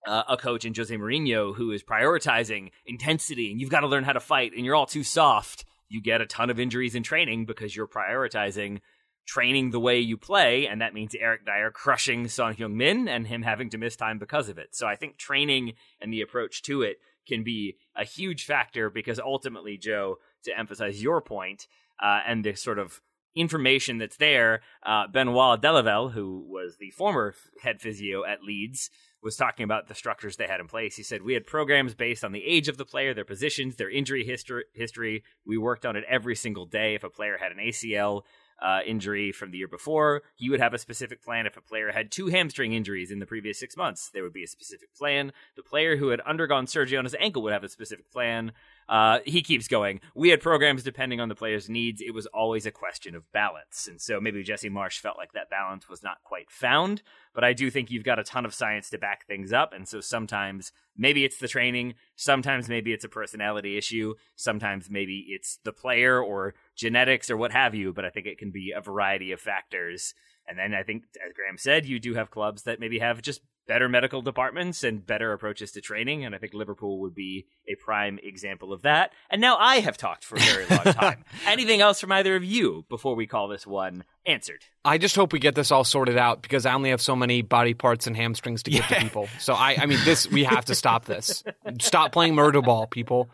uh, 0.06 0.24
a 0.28 0.36
coach 0.36 0.64
in 0.64 0.74
Jose 0.74 0.94
Mourinho 0.94 1.54
who 1.54 1.70
is 1.72 1.82
prioritizing 1.82 2.70
intensity, 2.86 3.50
and 3.50 3.60
you've 3.60 3.70
got 3.70 3.80
to 3.80 3.86
learn 3.86 4.04
how 4.04 4.12
to 4.12 4.20
fight, 4.20 4.52
and 4.56 4.64
you're 4.64 4.74
all 4.74 4.86
too 4.86 5.04
soft, 5.04 5.64
you 5.88 6.02
get 6.02 6.20
a 6.20 6.26
ton 6.26 6.50
of 6.50 6.60
injuries 6.60 6.94
in 6.94 7.02
training 7.02 7.46
because 7.46 7.74
you're 7.74 7.88
prioritizing 7.88 8.80
training 9.26 9.70
the 9.70 9.80
way 9.80 9.98
you 9.98 10.16
play, 10.16 10.66
and 10.66 10.80
that 10.80 10.94
means 10.94 11.14
Eric 11.14 11.46
Dier 11.46 11.70
crushing 11.70 12.28
Son 12.28 12.54
Heung-min 12.54 13.08
and 13.08 13.26
him 13.26 13.42
having 13.42 13.70
to 13.70 13.78
miss 13.78 13.96
time 13.96 14.18
because 14.18 14.48
of 14.48 14.58
it. 14.58 14.74
So 14.74 14.86
I 14.86 14.96
think 14.96 15.16
training 15.16 15.74
and 16.00 16.12
the 16.12 16.20
approach 16.20 16.62
to 16.64 16.82
it 16.82 16.98
can 17.26 17.42
be 17.42 17.76
a 17.96 18.04
huge 18.04 18.44
factor 18.44 18.90
because 18.90 19.18
ultimately, 19.18 19.78
Joe, 19.78 20.16
to 20.44 20.58
emphasize 20.58 21.02
your 21.02 21.20
point, 21.20 21.66
uh, 22.02 22.20
and 22.26 22.44
the 22.44 22.54
sort 22.54 22.78
of 22.78 23.00
information 23.36 23.98
that's 23.98 24.16
there, 24.16 24.60
uh, 24.84 25.06
Benoit 25.08 25.60
Delaval, 25.60 26.12
who 26.12 26.44
was 26.48 26.76
the 26.76 26.90
former 26.90 27.34
head 27.62 27.80
physio 27.80 28.24
at 28.24 28.42
Leeds, 28.42 28.90
was 29.22 29.36
talking 29.36 29.64
about 29.64 29.88
the 29.88 29.94
structures 29.94 30.36
they 30.36 30.46
had 30.46 30.60
in 30.60 30.68
place. 30.68 30.96
He 30.96 31.02
said 31.02 31.22
we 31.22 31.34
had 31.34 31.46
programs 31.46 31.94
based 31.94 32.24
on 32.24 32.32
the 32.32 32.44
age 32.44 32.68
of 32.68 32.76
the 32.76 32.84
player, 32.84 33.14
their 33.14 33.24
positions, 33.24 33.76
their 33.76 33.90
injury 33.90 34.24
history. 34.24 34.64
History. 34.74 35.24
We 35.46 35.56
worked 35.56 35.86
on 35.86 35.96
it 35.96 36.04
every 36.08 36.36
single 36.36 36.66
day. 36.66 36.94
If 36.94 37.04
a 37.04 37.10
player 37.10 37.38
had 37.38 37.50
an 37.50 37.58
ACL 37.58 38.22
uh, 38.60 38.80
injury 38.86 39.32
from 39.32 39.50
the 39.50 39.58
year 39.58 39.68
before, 39.68 40.22
he 40.36 40.50
would 40.50 40.60
have 40.60 40.74
a 40.74 40.78
specific 40.78 41.22
plan. 41.22 41.46
If 41.46 41.56
a 41.56 41.60
player 41.60 41.92
had 41.92 42.10
two 42.10 42.28
hamstring 42.28 42.72
injuries 42.72 43.10
in 43.10 43.18
the 43.18 43.26
previous 43.26 43.58
six 43.58 43.76
months, 43.76 44.10
there 44.12 44.22
would 44.22 44.32
be 44.32 44.44
a 44.44 44.48
specific 44.48 44.94
plan. 44.94 45.32
The 45.56 45.62
player 45.62 45.96
who 45.96 46.08
had 46.08 46.20
undergone 46.20 46.66
surgery 46.66 46.96
on 46.96 47.04
his 47.04 47.16
ankle 47.18 47.42
would 47.42 47.52
have 47.52 47.64
a 47.64 47.68
specific 47.68 48.10
plan. 48.10 48.52
Uh, 48.88 49.18
he 49.24 49.42
keeps 49.42 49.66
going. 49.66 50.00
We 50.14 50.28
had 50.28 50.40
programs 50.40 50.82
depending 50.82 51.20
on 51.20 51.28
the 51.28 51.34
player's 51.34 51.68
needs. 51.68 52.00
It 52.00 52.12
was 52.12 52.26
always 52.26 52.66
a 52.66 52.70
question 52.70 53.14
of 53.14 53.30
balance. 53.32 53.88
And 53.88 54.00
so 54.00 54.20
maybe 54.20 54.42
Jesse 54.42 54.70
Marsch 54.70 54.98
felt 54.98 55.16
like 55.16 55.32
that 55.32 55.50
balance 55.50 55.88
was 55.88 56.02
not 56.02 56.22
quite 56.22 56.50
found. 56.50 57.02
But 57.34 57.44
I 57.44 57.52
do 57.52 57.70
think 57.70 57.90
you've 57.90 58.04
got 58.04 58.18
a 58.18 58.24
ton 58.24 58.44
of 58.44 58.54
science 58.54 58.90
to 58.90 58.98
back 58.98 59.26
things 59.26 59.52
up. 59.52 59.72
And 59.72 59.88
so 59.88 60.00
sometimes 60.00 60.70
maybe 60.96 61.24
it's 61.24 61.38
the 61.38 61.48
training. 61.48 61.94
Sometimes 62.14 62.68
maybe 62.68 62.92
it's 62.92 63.04
a 63.04 63.08
personality 63.08 63.76
issue. 63.76 64.14
Sometimes 64.36 64.88
maybe 64.90 65.26
it's 65.28 65.58
the 65.64 65.72
player 65.72 66.22
or 66.22 66.54
genetics 66.76 67.30
or 67.30 67.36
what 67.36 67.52
have 67.52 67.74
you. 67.74 67.92
But 67.92 68.04
I 68.04 68.10
think 68.10 68.26
it 68.26 68.38
can 68.38 68.50
be 68.50 68.72
a 68.76 68.80
variety 68.80 69.32
of 69.32 69.40
factors. 69.40 70.14
And 70.46 70.58
then 70.58 70.74
I 70.74 70.82
think, 70.82 71.04
as 71.24 71.32
Graham 71.32 71.56
said, 71.56 71.86
you 71.86 71.98
do 71.98 72.14
have 72.14 72.30
clubs 72.30 72.64
that 72.64 72.80
maybe 72.80 72.98
have 72.98 73.22
just 73.22 73.40
better 73.66 73.88
medical 73.88 74.22
departments 74.22 74.84
and 74.84 75.06
better 75.06 75.32
approaches 75.32 75.72
to 75.72 75.80
training. 75.80 76.24
And 76.24 76.34
I 76.34 76.38
think 76.38 76.54
Liverpool 76.54 77.00
would 77.00 77.14
be 77.14 77.46
a 77.68 77.74
prime 77.76 78.18
example 78.22 78.72
of 78.72 78.82
that. 78.82 79.12
And 79.30 79.40
now 79.40 79.56
I 79.56 79.76
have 79.76 79.96
talked 79.96 80.24
for 80.24 80.36
a 80.36 80.40
very 80.40 80.66
long 80.66 80.94
time. 80.94 81.24
Anything 81.46 81.80
else 81.80 82.00
from 82.00 82.12
either 82.12 82.36
of 82.36 82.44
you 82.44 82.84
before 82.88 83.14
we 83.14 83.26
call 83.26 83.48
this 83.48 83.66
one 83.66 84.04
answered? 84.26 84.64
I 84.84 84.98
just 84.98 85.16
hope 85.16 85.32
we 85.32 85.38
get 85.38 85.54
this 85.54 85.70
all 85.70 85.84
sorted 85.84 86.18
out 86.18 86.42
because 86.42 86.66
I 86.66 86.74
only 86.74 86.90
have 86.90 87.00
so 87.00 87.16
many 87.16 87.42
body 87.42 87.74
parts 87.74 88.06
and 88.06 88.16
hamstrings 88.16 88.62
to 88.64 88.70
give 88.70 88.86
to 88.88 88.96
people. 88.96 89.28
So 89.40 89.54
I, 89.54 89.76
I 89.80 89.86
mean, 89.86 89.98
this 90.04 90.30
we 90.30 90.44
have 90.44 90.66
to 90.66 90.74
stop 90.74 91.06
this. 91.06 91.42
Stop 91.80 92.12
playing 92.12 92.34
murder 92.34 92.60
ball, 92.60 92.86
people. 92.86 93.30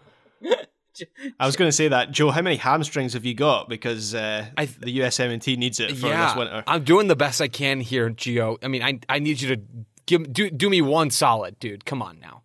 I 1.39 1.47
was 1.47 1.57
going 1.57 1.69
to 1.69 1.73
say 1.73 1.89
that, 1.89 2.11
Joe. 2.11 2.31
How 2.31 2.43
many 2.43 2.57
hamstrings 2.57 3.15
have 3.15 3.25
you 3.25 3.35
got? 3.35 3.69
Because 3.69 4.15
uh, 4.15 4.47
I, 4.57 4.67
the 4.67 4.99
USMNT 4.99 5.57
needs 5.57 5.81
it 5.81 5.97
for 5.97 6.09
yeah, 6.09 6.29
this 6.29 6.37
winter. 6.37 6.65
I'm 6.67 6.85
doing 6.85 7.09
the 7.09 7.17
best 7.17 7.41
I 7.41 7.49
can 7.49 7.81
here, 7.81 8.11
Gio. 8.11 8.59
I 8.63 8.69
mean, 8.69 8.83
I 8.83 9.01
I 9.09 9.19
need 9.19 9.41
you 9.41 9.57
to 9.57 9.63
give 10.07 10.33
do 10.33 10.51
do 10.51 10.71
me 10.71 10.83
one 10.83 11.11
solid, 11.11 11.59
dude. 11.59 11.85
Come 11.85 12.03
on 12.03 12.19
now. 12.19 12.43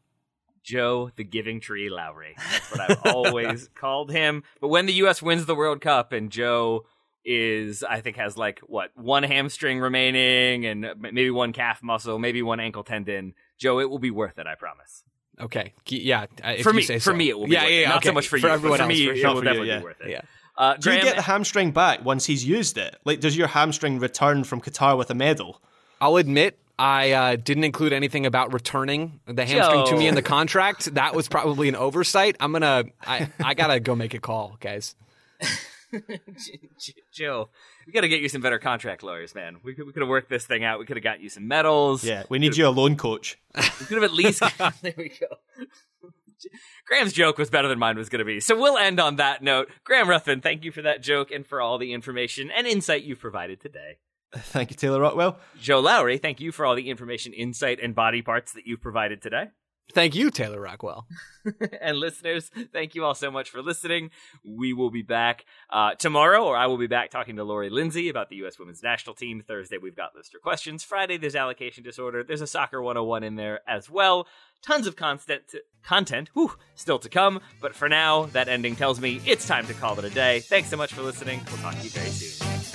Joe 0.65 1.11
the 1.15 1.23
Giving 1.23 1.59
Tree 1.59 1.89
Lowry. 1.89 2.35
That's 2.37 2.71
what 2.71 2.81
I've 2.81 3.13
always 3.13 3.69
called 3.75 4.11
him. 4.11 4.43
But 4.59 4.69
when 4.69 4.87
the 4.87 4.93
U.S. 4.93 5.21
wins 5.21 5.45
the 5.45 5.55
World 5.55 5.79
Cup 5.79 6.11
and 6.11 6.31
Joe 6.31 6.85
is, 7.23 7.83
I 7.83 8.01
think, 8.01 8.17
has 8.17 8.35
like, 8.35 8.59
what, 8.61 8.89
one 8.95 9.23
hamstring 9.23 9.79
remaining 9.79 10.65
and 10.65 10.87
maybe 10.99 11.29
one 11.29 11.53
calf 11.53 11.83
muscle, 11.83 12.17
maybe 12.17 12.41
one 12.41 12.59
ankle 12.59 12.83
tendon, 12.83 13.35
Joe, 13.57 13.79
it 13.79 13.89
will 13.89 13.99
be 13.99 14.11
worth 14.11 14.39
it, 14.39 14.47
I 14.47 14.55
promise. 14.55 15.03
Okay. 15.39 15.73
Yeah. 15.87 16.27
For 16.63 16.73
me, 16.73 16.83
so. 16.83 16.99
for 16.99 17.13
me, 17.13 17.29
it 17.29 17.37
will 17.37 17.45
be 17.45 17.53
yeah, 17.53 17.63
worth 17.63 17.71
yeah, 17.71 17.77
it. 17.77 17.87
Not 17.89 17.97
okay. 17.97 18.09
so 18.09 18.13
much 18.13 18.27
for, 18.27 18.39
for 18.39 18.47
you. 18.47 18.53
everyone 18.53 18.77
for 18.77 18.83
else. 18.83 18.89
me, 18.89 19.05
for 19.05 19.11
it 19.11 19.23
will 19.23 19.33
For 19.33 19.37
you, 19.37 19.43
definitely 19.43 19.67
yeah. 19.67 19.77
be 19.79 19.83
worth 19.83 20.01
it. 20.01 20.09
Yeah. 20.09 20.21
Uh, 20.57 20.77
Do 20.77 20.93
you 20.93 21.01
get 21.01 21.17
the 21.17 21.21
hamstring 21.21 21.71
back 21.71 22.05
once 22.05 22.25
he's 22.25 22.45
used 22.45 22.77
it? 22.77 22.95
Like, 23.03 23.19
does 23.19 23.35
your 23.35 23.47
hamstring 23.47 23.99
return 23.99 24.45
from 24.45 24.61
Qatar 24.61 24.97
with 24.97 25.09
a 25.09 25.15
medal? 25.15 25.61
I'll 25.99 26.15
admit 26.15 26.57
I 26.79 27.11
uh, 27.11 27.35
didn't 27.35 27.65
include 27.65 27.93
anything 27.93 28.25
about 28.25 28.53
returning 28.53 29.19
the 29.25 29.45
hamstring 29.45 29.87
to 29.87 29.97
me 29.97 30.07
in 30.07 30.15
the 30.15 30.21
contract. 30.21 30.93
That 30.95 31.15
was 31.15 31.27
probably 31.27 31.69
an 31.69 31.75
oversight. 31.75 32.35
I'm 32.39 32.51
gonna. 32.51 32.85
I 33.01 33.29
I 33.43 33.53
gotta 33.53 33.79
go 33.79 33.95
make 33.95 34.13
a 34.13 34.19
call, 34.19 34.57
guys. 34.59 34.95
Joe, 37.13 37.49
we 37.85 37.93
got 37.93 38.01
to 38.01 38.07
get 38.07 38.21
you 38.21 38.29
some 38.29 38.41
better 38.41 38.59
contract 38.59 39.03
lawyers, 39.03 39.35
man. 39.35 39.57
We 39.63 39.73
could, 39.73 39.85
we 39.85 39.93
could 39.93 40.01
have 40.01 40.09
worked 40.09 40.29
this 40.29 40.45
thing 40.45 40.63
out. 40.63 40.79
We 40.79 40.85
could 40.85 40.97
have 40.97 41.03
got 41.03 41.21
you 41.21 41.29
some 41.29 41.47
medals. 41.47 42.03
Yeah, 42.03 42.23
we 42.29 42.39
need 42.39 42.57
you 42.57 42.67
a 42.67 42.69
loan 42.69 42.95
coach. 42.97 43.37
We 43.55 43.85
could 43.85 44.01
have 44.01 44.03
at 44.03 44.13
least. 44.13 44.41
there 44.81 44.93
we 44.97 45.09
go. 45.09 45.37
Graham's 46.85 47.13
joke 47.13 47.37
was 47.37 47.49
better 47.49 47.67
than 47.67 47.79
mine 47.79 47.97
was 47.97 48.09
going 48.09 48.19
to 48.19 48.25
be. 48.25 48.39
So 48.39 48.59
we'll 48.59 48.77
end 48.77 48.99
on 48.99 49.15
that 49.15 49.41
note. 49.41 49.69
Graham 49.83 50.07
Ruthven, 50.07 50.41
thank 50.41 50.63
you 50.63 50.71
for 50.71 50.81
that 50.83 51.01
joke 51.01 51.31
and 51.31 51.45
for 51.45 51.61
all 51.61 51.77
the 51.77 51.93
information 51.93 52.51
and 52.51 52.67
insight 52.67 53.03
you've 53.03 53.19
provided 53.19 53.59
today. 53.61 53.97
Thank 54.33 54.69
you, 54.69 54.75
Taylor 54.75 54.99
Rockwell. 54.99 55.39
Joe 55.59 55.79
Lowry, 55.79 56.17
thank 56.17 56.41
you 56.41 56.51
for 56.51 56.65
all 56.65 56.75
the 56.75 56.89
information, 56.89 57.31
insight, 57.33 57.79
and 57.81 57.95
body 57.95 58.21
parts 58.21 58.51
that 58.53 58.67
you've 58.67 58.81
provided 58.81 59.21
today. 59.21 59.45
Thank 59.93 60.15
you, 60.15 60.31
Taylor 60.31 60.59
Rockwell. 60.59 61.07
and 61.81 61.97
listeners, 61.97 62.49
thank 62.73 62.95
you 62.95 63.05
all 63.05 63.13
so 63.13 63.29
much 63.29 63.49
for 63.49 63.61
listening. 63.61 64.09
We 64.43 64.73
will 64.73 64.89
be 64.89 65.03
back 65.03 65.45
uh, 65.69 65.93
tomorrow, 65.95 66.43
or 66.43 66.57
I 66.57 66.65
will 66.65 66.77
be 66.77 66.87
back 66.87 67.11
talking 67.11 67.35
to 67.35 67.43
Lori 67.43 67.69
Lindsey 67.69 68.09
about 68.09 68.29
the 68.29 68.37
U.S. 68.37 68.57
women's 68.57 68.81
national 68.81 69.15
team. 69.15 69.43
Thursday, 69.47 69.77
we've 69.77 69.95
got 69.95 70.15
listener 70.15 70.39
questions. 70.39 70.83
Friday, 70.83 71.17
there's 71.17 71.35
allocation 71.35 71.83
disorder. 71.83 72.23
There's 72.23 72.41
a 72.41 72.47
soccer 72.47 72.81
101 72.81 73.23
in 73.23 73.35
there 73.35 73.61
as 73.67 73.89
well. 73.89 74.27
Tons 74.61 74.87
of 74.87 74.95
constant 74.95 75.53
content 75.83 76.29
whew, 76.33 76.53
still 76.73 76.99
to 76.99 77.09
come. 77.09 77.39
But 77.61 77.75
for 77.75 77.87
now, 77.87 78.25
that 78.27 78.47
ending 78.47 78.75
tells 78.75 78.99
me 78.99 79.21
it's 79.25 79.47
time 79.47 79.67
to 79.67 79.73
call 79.75 79.97
it 79.99 80.05
a 80.05 80.09
day. 80.09 80.39
Thanks 80.39 80.69
so 80.69 80.77
much 80.77 80.93
for 80.93 81.03
listening. 81.03 81.41
We'll 81.51 81.61
talk 81.61 81.75
to 81.75 81.83
you 81.83 81.91
very 81.91 82.09
soon. 82.09 82.74